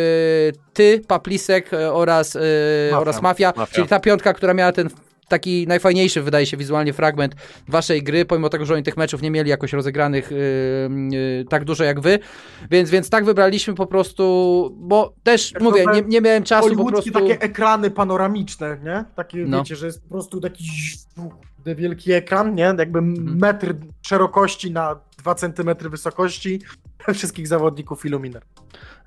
ty, 0.73 1.01
Paplisek 1.07 1.71
oraz, 1.91 2.35
Mafia. 2.35 2.99
oraz 2.99 3.21
Mafia, 3.21 3.53
Mafia, 3.55 3.75
czyli 3.75 3.87
ta 3.87 3.99
piątka, 3.99 4.33
która 4.33 4.53
miała 4.53 4.71
ten 4.71 4.89
taki 5.27 5.67
najfajniejszy, 5.67 6.21
wydaje 6.21 6.45
się, 6.45 6.57
wizualnie 6.57 6.93
fragment 6.93 7.35
waszej 7.67 8.03
gry, 8.03 8.25
pomimo 8.25 8.49
tego, 8.49 8.65
że 8.65 8.73
oni 8.73 8.83
tych 8.83 8.97
meczów 8.97 9.21
nie 9.21 9.31
mieli 9.31 9.49
jakoś 9.49 9.73
rozegranych 9.73 10.31
yy, 10.31 10.37
yy, 11.17 11.45
tak 11.49 11.65
dużo 11.65 11.83
jak 11.83 11.99
wy, 11.99 12.19
więc, 12.71 12.89
więc 12.89 13.09
tak 13.09 13.25
wybraliśmy 13.25 13.73
po 13.73 13.85
prostu, 13.85 14.77
bo 14.79 15.13
też, 15.23 15.51
jak 15.51 15.63
mówię, 15.63 15.85
nie, 15.93 16.01
nie 16.01 16.21
miałem 16.21 16.43
czasu 16.43 16.75
po 16.75 16.85
prostu... 16.85 17.11
takie 17.11 17.41
ekrany 17.41 17.91
panoramiczne, 17.91 18.77
nie? 18.83 19.05
Takie, 19.15 19.37
no. 19.37 19.57
wiecie, 19.57 19.75
że 19.75 19.85
jest 19.85 20.03
po 20.03 20.09
prostu 20.09 20.41
taki 20.41 20.63
wielki 21.65 22.11
ekran, 22.11 22.55
nie? 22.55 22.73
Jakby 22.77 22.99
mhm. 22.99 23.37
metr 23.37 23.75
szerokości 24.01 24.71
na 24.71 24.99
2 25.17 25.35
centymetry 25.35 25.89
wysokości 25.89 26.61
wszystkich 27.13 27.47
zawodników 27.47 28.05
Illuminer. 28.05 28.43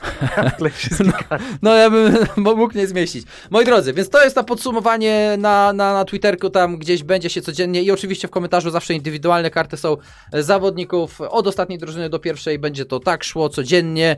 no, 1.04 1.12
no, 1.62 1.74
ja 1.74 1.90
bym 1.90 2.16
mógł 2.56 2.78
nie 2.78 2.86
zmieścić. 2.86 3.26
Moi 3.50 3.64
drodzy, 3.64 3.92
więc 3.92 4.08
to 4.08 4.24
jest 4.24 4.34
to 4.34 4.44
podsumowanie 4.44 5.36
na, 5.38 5.72
na, 5.72 5.92
na 5.92 6.04
Twitterku, 6.04 6.50
tam 6.50 6.78
gdzieś 6.78 7.02
będzie 7.02 7.30
się 7.30 7.42
codziennie 7.42 7.82
i 7.82 7.90
oczywiście 7.90 8.28
w 8.28 8.30
komentarzu 8.30 8.70
zawsze 8.70 8.94
indywidualne 8.94 9.50
karty 9.50 9.76
są 9.76 9.96
zawodników 10.32 11.20
od 11.20 11.46
ostatniej 11.46 11.78
drużyny 11.78 12.10
do 12.10 12.18
pierwszej, 12.18 12.58
będzie 12.58 12.84
to 12.84 13.00
tak 13.00 13.24
szło 13.24 13.48
codziennie. 13.48 14.16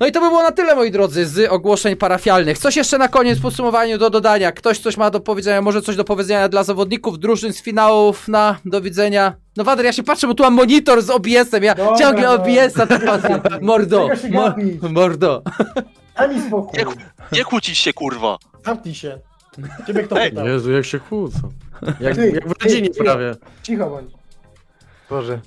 No 0.00 0.06
i 0.06 0.12
to 0.12 0.20
by 0.20 0.26
było 0.28 0.42
na 0.42 0.52
tyle, 0.52 0.74
moi 0.74 0.90
drodzy, 0.90 1.26
z 1.26 1.50
ogłoszeń 1.50 1.96
parafialnych. 1.96 2.58
Coś 2.58 2.76
jeszcze 2.76 2.98
na 2.98 3.08
koniec 3.08 3.38
w 3.38 3.42
podsumowaniu 3.42 3.98
do 3.98 4.10
dodania. 4.10 4.52
Ktoś 4.52 4.78
coś 4.78 4.96
ma 4.96 5.10
do 5.10 5.20
powiedzenia, 5.20 5.62
może 5.62 5.82
coś 5.82 5.96
do 5.96 6.04
powiedzenia 6.04 6.48
dla 6.48 6.64
zawodników 6.64 7.18
drużyn 7.18 7.52
z 7.52 7.62
finałów 7.62 8.28
na 8.28 8.58
do 8.64 8.80
widzenia. 8.80 9.34
No 9.56 9.64
Wader, 9.64 9.84
ja 9.84 9.92
się 9.92 10.02
patrzę, 10.02 10.26
bo 10.26 10.34
tu 10.34 10.42
mam 10.42 10.54
monitor 10.54 11.02
z 11.02 11.10
OBS-em, 11.10 11.64
ja 11.64 11.74
Dobra, 11.74 11.96
ciągle 11.98 12.22
no. 12.22 12.32
OBS-a 12.32 12.86
to 12.86 13.00
patrzę. 13.00 13.40
Mordo, 13.62 14.08
mo 14.30 14.88
mordo. 14.88 15.42
Ani 16.14 16.40
spokój. 16.40 16.78
Nie, 16.78 16.84
nie 17.38 17.44
kłócić 17.44 17.78
się, 17.78 17.92
kurwa. 17.92 18.38
Zamknij 18.66 18.94
się. 18.94 19.18
Ciebie 19.86 20.02
kto 20.02 20.16
pytał? 20.16 20.46
Jezu, 20.46 20.72
jak 20.72 20.84
się 20.84 21.00
kłócą. 21.00 21.38
Jak, 22.00 22.14
ty, 22.14 22.30
jak 22.30 22.48
w 22.48 22.62
rodzinie 22.62 22.90
ty, 22.90 23.04
prawie. 23.04 23.34
Cicho 23.62 23.90
bądź. 23.90 24.10
Boże. 25.10 25.40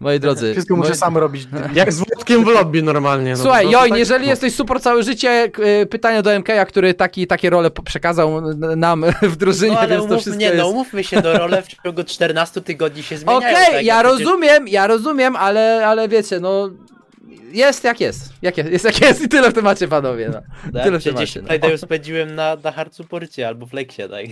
Moi 0.00 0.20
drodzy. 0.20 0.52
Wszystko 0.52 0.76
muszę 0.76 0.88
moi... 0.88 0.98
sam 0.98 1.18
robić. 1.18 1.48
Jak 1.74 1.92
z 1.92 1.98
Włodkiem 1.98 2.44
w 2.44 2.48
lobby 2.48 2.82
normalnie. 2.82 3.30
No 3.30 3.36
Słuchaj, 3.36 3.66
Join, 3.70 3.90
tak... 3.90 3.98
jeżeli 3.98 4.26
jesteś 4.26 4.54
super 4.54 4.80
całe 4.80 5.02
życie, 5.02 5.50
pytania 5.90 6.22
do 6.22 6.38
MK, 6.38 6.48
który 6.68 6.94
taki, 6.94 7.26
takie 7.26 7.50
role 7.50 7.70
przekazał 7.70 8.54
nam 8.56 9.04
w 9.22 9.36
drużynie, 9.36 9.72
no, 9.72 9.80
ale 9.80 9.88
więc 9.88 10.08
to 10.08 10.18
wszystko 10.18 10.40
Nie, 10.40 10.46
jest... 10.46 10.58
no 10.58 10.68
umówmy 10.68 11.04
się, 11.04 11.22
do 11.22 11.38
role 11.38 11.62
w 11.62 11.66
ciągu 11.66 12.04
14 12.04 12.60
tygodni 12.60 13.02
się 13.02 13.16
zmieniają. 13.16 13.38
Okej, 13.38 13.54
okay, 13.54 13.74
tak, 13.74 13.84
ja 13.84 14.02
przecież... 14.02 14.26
rozumiem, 14.26 14.68
ja 14.68 14.86
rozumiem, 14.86 15.36
ale, 15.36 15.86
ale 15.86 16.08
wiecie, 16.08 16.40
no 16.40 16.70
jest 17.52 17.84
jak 17.84 18.00
jest. 18.00 18.32
Jak 18.42 18.56
jest, 18.56 18.70
jest 18.70 18.84
jak 18.84 19.00
jest 19.00 19.22
i 19.22 19.28
tyle 19.28 19.50
w 19.50 19.54
temacie, 19.54 19.88
panowie. 19.88 20.28
No. 20.28 20.40
Tak, 20.72 20.84
tyle 20.84 21.00
w 21.00 21.04
temacie. 21.04 21.42
No. 21.62 21.68
już 21.68 21.80
spędziłem 21.80 22.34
na, 22.34 22.56
na 22.64 22.72
hard 22.72 22.94
supporcie 22.94 23.48
albo 23.48 23.66
flexie, 23.66 24.08
tak. 24.08 24.26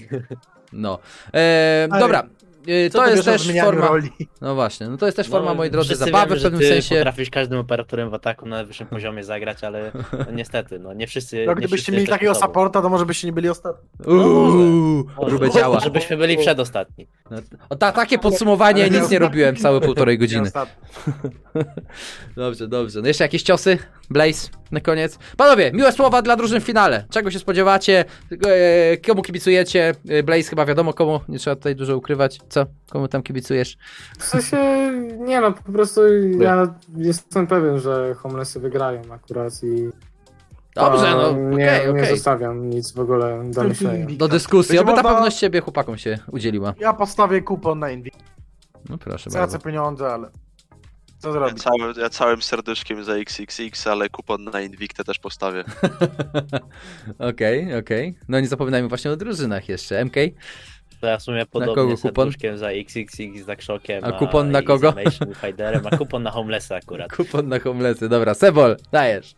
No. 0.72 0.98
E, 1.34 1.88
dobra, 2.00 2.26
Y, 2.68 2.90
to 2.90 3.06
jest 3.06 3.24
też 3.24 3.52
forma. 3.60 3.88
Roli? 3.88 4.10
No 4.40 4.54
właśnie, 4.54 4.88
no 4.88 4.96
to 4.96 5.06
jest 5.06 5.16
też 5.16 5.28
forma, 5.28 5.48
no, 5.48 5.54
moi 5.54 5.70
drodzy, 5.70 5.96
zabawy 5.96 6.28
wiemy, 6.28 6.40
w 6.40 6.42
pewnym 6.42 6.60
ty 6.60 6.68
sensie. 6.68 6.94
Potrafisz 6.94 7.30
każdym 7.30 7.58
operatorem 7.58 8.10
w 8.10 8.14
ataku 8.14 8.46
na 8.46 8.64
wyższym 8.64 8.86
poziomie 8.96 9.24
zagrać, 9.24 9.64
ale 9.64 9.92
no, 10.12 10.32
niestety, 10.32 10.78
no 10.78 10.92
nie 10.92 11.06
wszyscy. 11.06 11.44
No 11.46 11.54
gdybyście 11.54 11.92
mieli 11.92 12.06
takiego 12.06 12.34
supporta, 12.34 12.82
to 12.82 12.88
może 12.88 13.06
byście 13.06 13.28
nie 13.28 13.32
byli 13.32 13.48
ostatni. 13.48 13.88
Uuu, 14.06 15.04
no, 15.40 15.48
działa. 15.48 15.80
Żebyśmy 15.80 16.16
byli 16.16 16.36
przedostatni. 16.36 17.08
No, 17.30 17.36
o, 17.68 17.76
ta, 17.76 17.92
takie 17.92 18.18
podsumowanie 18.18 18.90
nic 18.90 19.10
nie 19.10 19.18
robiłem 19.18 19.56
całe 19.56 19.80
półtorej 19.80 20.18
godziny. 20.18 20.50
dobrze, 22.36 22.68
dobrze. 22.68 23.00
No 23.00 23.08
jeszcze 23.08 23.24
jakieś 23.24 23.42
ciosy? 23.42 23.78
Blaze 24.10 24.48
na 24.70 24.80
koniec. 24.80 25.18
Panowie, 25.36 25.72
miłe 25.72 25.92
słowa 25.92 26.22
dla 26.22 26.36
drużyn 26.36 26.60
w 26.60 26.64
finale. 26.64 27.04
Czego 27.10 27.30
się 27.30 27.38
spodziewacie? 27.38 28.04
E, 28.46 28.96
komu 28.96 29.22
kibicujecie? 29.22 29.94
E, 30.08 30.22
Blaze 30.22 30.42
chyba 30.50 30.66
wiadomo 30.66 30.92
komu, 30.92 31.20
nie 31.28 31.38
trzeba 31.38 31.56
tutaj 31.56 31.76
dużo 31.76 31.96
ukrywać. 31.96 32.38
Co? 32.48 32.66
Komu 32.90 33.08
tam 33.08 33.22
kibicujesz? 33.22 33.76
W 34.18 34.24
sensie, 34.24 34.56
nie 35.18 35.40
no, 35.40 35.52
po 35.52 35.72
prostu 35.72 36.00
ja 36.40 36.74
jestem 36.96 37.46
pewien, 37.46 37.80
że 37.80 38.14
homelessy 38.14 38.60
wygrają 38.60 39.02
akurat 39.12 39.62
i 39.62 39.88
Dobrze, 40.74 41.10
no 41.10 41.32
nie, 41.32 41.66
okay, 41.66 41.90
okay. 41.90 42.02
nie 42.02 42.06
zostawiam 42.06 42.70
nic 42.70 42.92
w 42.92 43.00
ogóle 43.00 43.50
do 43.50 43.64
myślenia. 43.64 44.06
Do 44.16 44.28
dyskusji, 44.28 44.78
oby 44.78 44.94
ta 44.94 45.02
pewność 45.02 45.38
siebie 45.38 45.60
chłopakom 45.60 45.98
się 45.98 46.18
udzieliła. 46.32 46.74
Ja 46.78 46.92
postawię 46.92 47.42
kupon 47.42 47.78
na 47.78 47.88
Envy. 47.88 48.10
No 48.88 48.98
proszę 48.98 49.30
Stracę 49.30 49.52
bardzo. 49.52 49.66
pieniądze, 49.66 50.12
ale 50.12 50.28
co 51.24 51.32
zrobić? 51.32 51.64
Ja, 51.64 51.70
całym, 51.70 51.94
ja 51.96 52.08
całym 52.10 52.42
serduszkiem 52.42 53.04
za 53.04 53.14
XXX, 53.14 53.86
ale 53.86 54.08
kupon 54.08 54.44
na 54.44 54.60
Invictę 54.60 55.04
też 55.04 55.18
postawię. 55.18 55.64
Okej, 57.18 57.28
okej. 57.28 57.64
Okay, 57.64 57.78
okay. 57.78 58.14
No 58.28 58.40
nie 58.40 58.48
zapominajmy 58.48 58.88
właśnie 58.88 59.10
o 59.10 59.16
drużynach 59.16 59.68
jeszcze. 59.68 60.04
MK? 60.04 60.14
To 61.00 61.06
ja 61.06 61.18
w 61.18 61.22
sumie 61.22 61.46
podobnie 61.46 61.96
serduszkiem 61.96 62.58
za 62.58 62.70
XXX, 62.70 63.44
za 63.46 63.56
Krzokiem. 63.56 64.04
A 64.04 64.12
kupon 64.12 64.50
na 64.50 64.62
kogo? 64.62 64.94
Fighterem, 65.40 65.86
a 65.86 65.96
kupon 65.96 66.22
na 66.22 66.30
Homelessa 66.30 66.76
akurat. 66.76 67.12
Kupon 67.16 67.48
na 67.48 67.58
Homelessy, 67.58 68.08
dobra. 68.08 68.34
Sebol, 68.34 68.76
dajesz. 68.92 69.34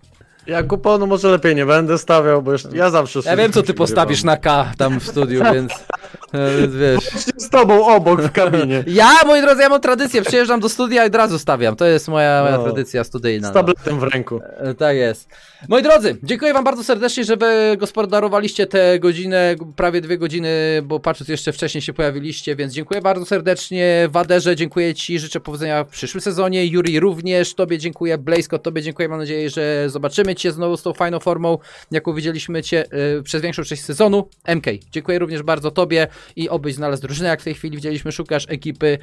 Ja 0.46 0.62
kuponu 0.62 1.06
może 1.06 1.28
lepiej 1.28 1.54
nie 1.54 1.66
będę 1.66 1.98
stawiał, 1.98 2.42
bo 2.42 2.52
już 2.52 2.62
ja 2.72 2.90
zawsze... 2.90 3.20
Ja 3.24 3.36
wiem, 3.36 3.52
co 3.52 3.62
ty 3.62 3.74
postawisz 3.74 4.24
na 4.24 4.36
K 4.36 4.72
tam 4.78 5.00
w 5.00 5.08
studiu, 5.08 5.42
więc... 5.52 5.72
Więc 6.32 6.74
wiesz. 6.74 7.04
Z 7.36 7.50
tobą 7.50 7.86
obok 7.86 8.22
w 8.22 8.32
kabinie. 8.32 8.84
Ja, 8.96 9.10
moi 9.26 9.40
drodzy, 9.40 9.62
ja 9.62 9.68
mam 9.68 9.80
tradycję, 9.80 10.22
przyjeżdżam 10.22 10.60
do 10.60 10.68
studia 10.68 11.04
i 11.04 11.06
od 11.06 11.14
razu 11.14 11.38
stawiam. 11.38 11.76
To 11.76 11.84
jest 11.86 12.08
moja, 12.08 12.42
moja 12.44 12.56
No. 12.58 12.64
tradycja 12.64 13.04
studyjna. 13.04 13.48
Z 13.48 13.50
no. 13.50 13.54
tabletem 13.54 14.00
w 14.00 14.02
ręku. 14.02 14.40
E, 14.58 14.74
Tak 14.74 14.96
jest. 14.96 15.28
Moi 15.68 15.82
drodzy, 15.82 16.16
dziękuję 16.22 16.52
wam 16.52 16.64
bardzo 16.64 16.84
serdecznie, 16.84 17.24
że 17.24 17.36
wy 17.36 17.76
gospodarowaliście 17.78 18.66
tę 18.66 18.98
godzinę, 18.98 19.54
prawie 19.76 20.00
dwie 20.00 20.18
godziny, 20.18 20.48
bo 20.84 21.00
patrząc 21.00 21.28
jeszcze 21.28 21.52
wcześniej 21.52 21.82
się 21.82 21.92
pojawiliście, 21.92 22.56
więc 22.56 22.72
dziękuję 22.72 23.00
bardzo 23.02 23.26
serdecznie. 23.26 24.08
Waderze, 24.10 24.56
dziękuję 24.56 24.94
ci, 24.94 25.18
życzę 25.18 25.40
powodzenia 25.40 25.84
w 25.84 25.88
przyszłym 25.88 26.20
sezonie. 26.20 26.66
Juri 26.66 27.00
również, 27.00 27.54
tobie 27.54 27.78
dziękuję. 27.78 28.18
Blazko, 28.18 28.58
tobie 28.58 28.82
dziękuję. 28.82 29.08
Mam 29.08 29.18
nadzieję, 29.18 29.50
że 29.50 29.84
zobaczymy 29.90 30.34
cię 30.34 30.52
znowu 30.52 30.76
z 30.76 30.82
tą 30.82 30.92
fajną 30.92 31.20
formą, 31.20 31.58
jaką 31.90 32.14
widzieliśmy 32.14 32.62
cię 32.62 32.84
y, 33.18 33.22
przez 33.22 33.42
większą 33.42 33.62
część 33.62 33.84
sezonu. 33.84 34.28
MK, 34.54 34.66
dziękuję 34.92 35.18
również 35.18 35.42
bardzo 35.42 35.70
tobie 35.70 36.06
i 36.36 36.48
obyś 36.48 36.74
znalazł 36.74 37.02
drużynę, 37.02 37.28
jak 37.28 37.40
w 37.40 37.44
tej 37.44 37.54
chwili 37.54 37.76
widzieliśmy, 37.76 38.12
szukasz 38.12 38.46
ekipy. 38.48 38.98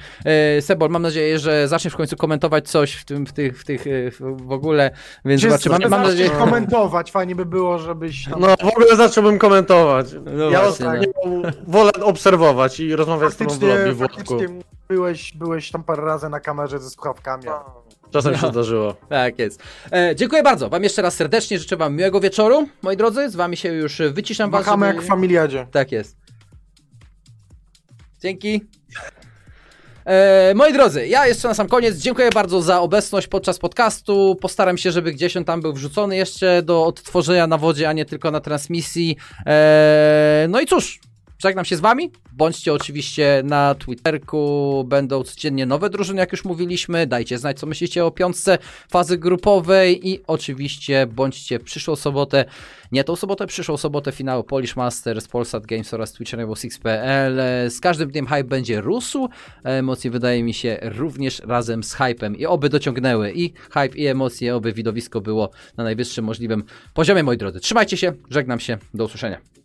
Y, 0.57 0.61
Sebol, 0.61 0.90
mam 0.90 1.02
nadzieję, 1.02 1.40
że 1.40 1.68
zaczniesz 1.68 1.94
w 1.94 1.98
końcu 1.98 2.18
komentować 2.18 2.69
coś 2.69 2.94
w 2.94 3.06
tym, 3.06 3.26
w 3.26 3.34
tych, 3.34 3.60
w 3.60 3.65
tych, 3.65 3.88
y, 3.88 4.11
w 4.22 4.52
ogóle, 4.52 4.91
więc 5.26 5.41
zobaczymy. 5.41 5.80
Mam, 5.80 5.90
mam 5.90 6.03
nadzieję, 6.03 6.30
komentować, 6.30 7.11
fajnie 7.11 7.35
by 7.35 7.45
było, 7.45 7.80
żebyś 7.80 8.26
tam... 8.26 8.40
No 8.40 8.48
w 8.48 8.65
ogóle 8.68 8.95
zacząłbym 8.95 9.40
komentować. 9.40 10.07
No 10.38 10.49
ja 10.49 10.61
właśnie, 10.61 10.85
ostatnio 10.88 11.11
wolę 11.68 11.91
obserwować 12.02 12.80
i 12.80 12.95
rozmawiać 12.95 13.34
z 13.34 13.38
tobą 13.38 13.49
w 13.49 13.53
faktycznie, 13.53 13.76
lobby, 13.77 13.94
Włodku. 13.94 14.18
faktycznie 14.18 14.48
byłeś, 14.90 15.34
byłeś 15.34 15.72
tam 15.72 15.84
parę 15.84 16.03
razy 16.06 16.30
na 16.30 16.40
kamerze 16.40 16.80
ze 16.80 16.90
słuchawkami. 16.90 17.48
a- 17.48 17.64
Czasem 18.11 18.31
No. 18.31 18.38
się 18.38 18.48
zdarzyło. 18.48 18.95
Tak 19.10 19.40
jest. 19.40 19.64
E, 19.91 20.15
dziękuję 20.15 20.44
bardzo. 20.44 20.69
Wam 20.69 20.84
jeszcze 20.84 21.02
raz 21.02 21.15
serdecznie 21.15 21.60
życzę 21.60 21.77
Wam 21.77 21.95
miłego 21.95 22.19
wieczoru, 22.19 22.68
moi 22.81 22.98
drodzy. 22.98 23.30
Z 23.30 23.35
Wami 23.35 23.57
się 23.57 23.73
już 23.73 24.02
wyciszam 24.11 24.52
was. 24.52 24.65
Machamy 24.65 24.85
żeby- 24.85 24.95
jak 24.95 25.06
w 25.06 25.07
familiadzie. 25.07 25.68
Tak 25.72 25.91
jest. 25.91 26.18
Dzięki. 28.24 28.62
E, 30.06 30.54
moi 30.56 30.74
drodzy, 30.74 31.08
ja 31.08 31.28
jeszcze 31.28 31.48
na 31.48 31.54
sam 31.54 31.68
koniec 31.68 31.98
dziękuję 31.98 32.30
bardzo 32.34 32.62
za 32.62 32.82
obecność 32.82 33.28
podczas 33.28 33.60
podcastu. 33.60 34.38
Postaram 34.41 34.78
się, 34.78 34.91
żeby 34.91 35.12
gdzieś 35.12 35.38
on 35.38 35.45
tam 35.45 35.62
był 35.62 35.74
wrzucony 35.74 36.16
jeszcze 36.16 36.62
do 36.62 36.86
odtworzenia 36.86 37.48
na 37.48 37.58
wodzie, 37.58 37.90
a 37.90 37.94
nie 37.94 38.06
tylko 38.06 38.32
na 38.32 38.40
transmisji. 38.40 39.18
E, 39.45 40.45
no 40.50 40.62
i 40.62 40.66
cóż, 40.66 41.00
żegnam 41.44 41.65
się 41.65 41.78
z 41.78 41.80
wami. 41.80 42.11
Bądźcie 42.32 42.74
oczywiście 42.74 43.41
na 43.45 43.76
Twitterku, 43.76 44.84
będą 44.88 45.24
codziennie 45.24 45.65
nowe 45.65 45.90
drużyny, 45.90 46.20
jak 46.20 46.32
już 46.32 46.45
mówiliśmy. 46.45 47.07
Dajcie 47.07 47.38
znać, 47.38 47.60
co 47.60 47.68
myślicie 47.68 48.06
o 48.06 48.11
piątce 48.11 48.57
fazy 48.91 49.18
grupowej 49.18 50.10
i 50.10 50.20
oczywiście 50.28 51.07
bądźcie 51.07 51.60
przyszłą 51.60 51.95
sobotę, 51.95 52.45
nie 52.91 53.03
tą 53.03 53.15
sobotę, 53.15 53.48
przyszłą 53.48 53.78
sobotę 53.78 54.11
finału 54.11 54.44
Polish 54.44 54.76
Masters, 54.76 55.28
Polsat 55.28 55.65
Games 55.65 55.94
oraz 55.94 56.14
Twitch 56.14 56.34
Rainbow 56.34 56.60
Six.pl. 56.60 57.40
Z 57.70 57.80
każdym 57.80 58.11
dniem 58.11 58.28
hype 58.28 58.44
będzie 58.44 58.82
rósł, 58.82 59.30
emocje 59.64 60.11
wydaje 60.11 60.44
mi 60.44 60.53
się 60.53 60.78
również 60.82 61.41
razem 61.45 61.84
z 61.84 61.94
hypem 61.94 62.38
i 62.38 62.45
oby 62.45 62.70
dociągnęły 62.70 63.32
i 63.32 63.53
hype 63.53 63.98
i 63.98 64.07
emocje, 64.07 64.56
oby 64.56 64.74
widowisko 64.74 65.22
było 65.22 65.49
na 65.78 65.84
najwyższym 65.84 66.26
możliwym 66.26 66.64
poziomie, 66.94 67.24
moi 67.24 67.38
drodzy. 67.38 67.60
Trzymajcie 67.60 67.98
się, 67.98 68.14
żegnam 68.30 68.60
się, 68.60 68.78
do 68.94 69.06
usłyszenia. 69.06 69.62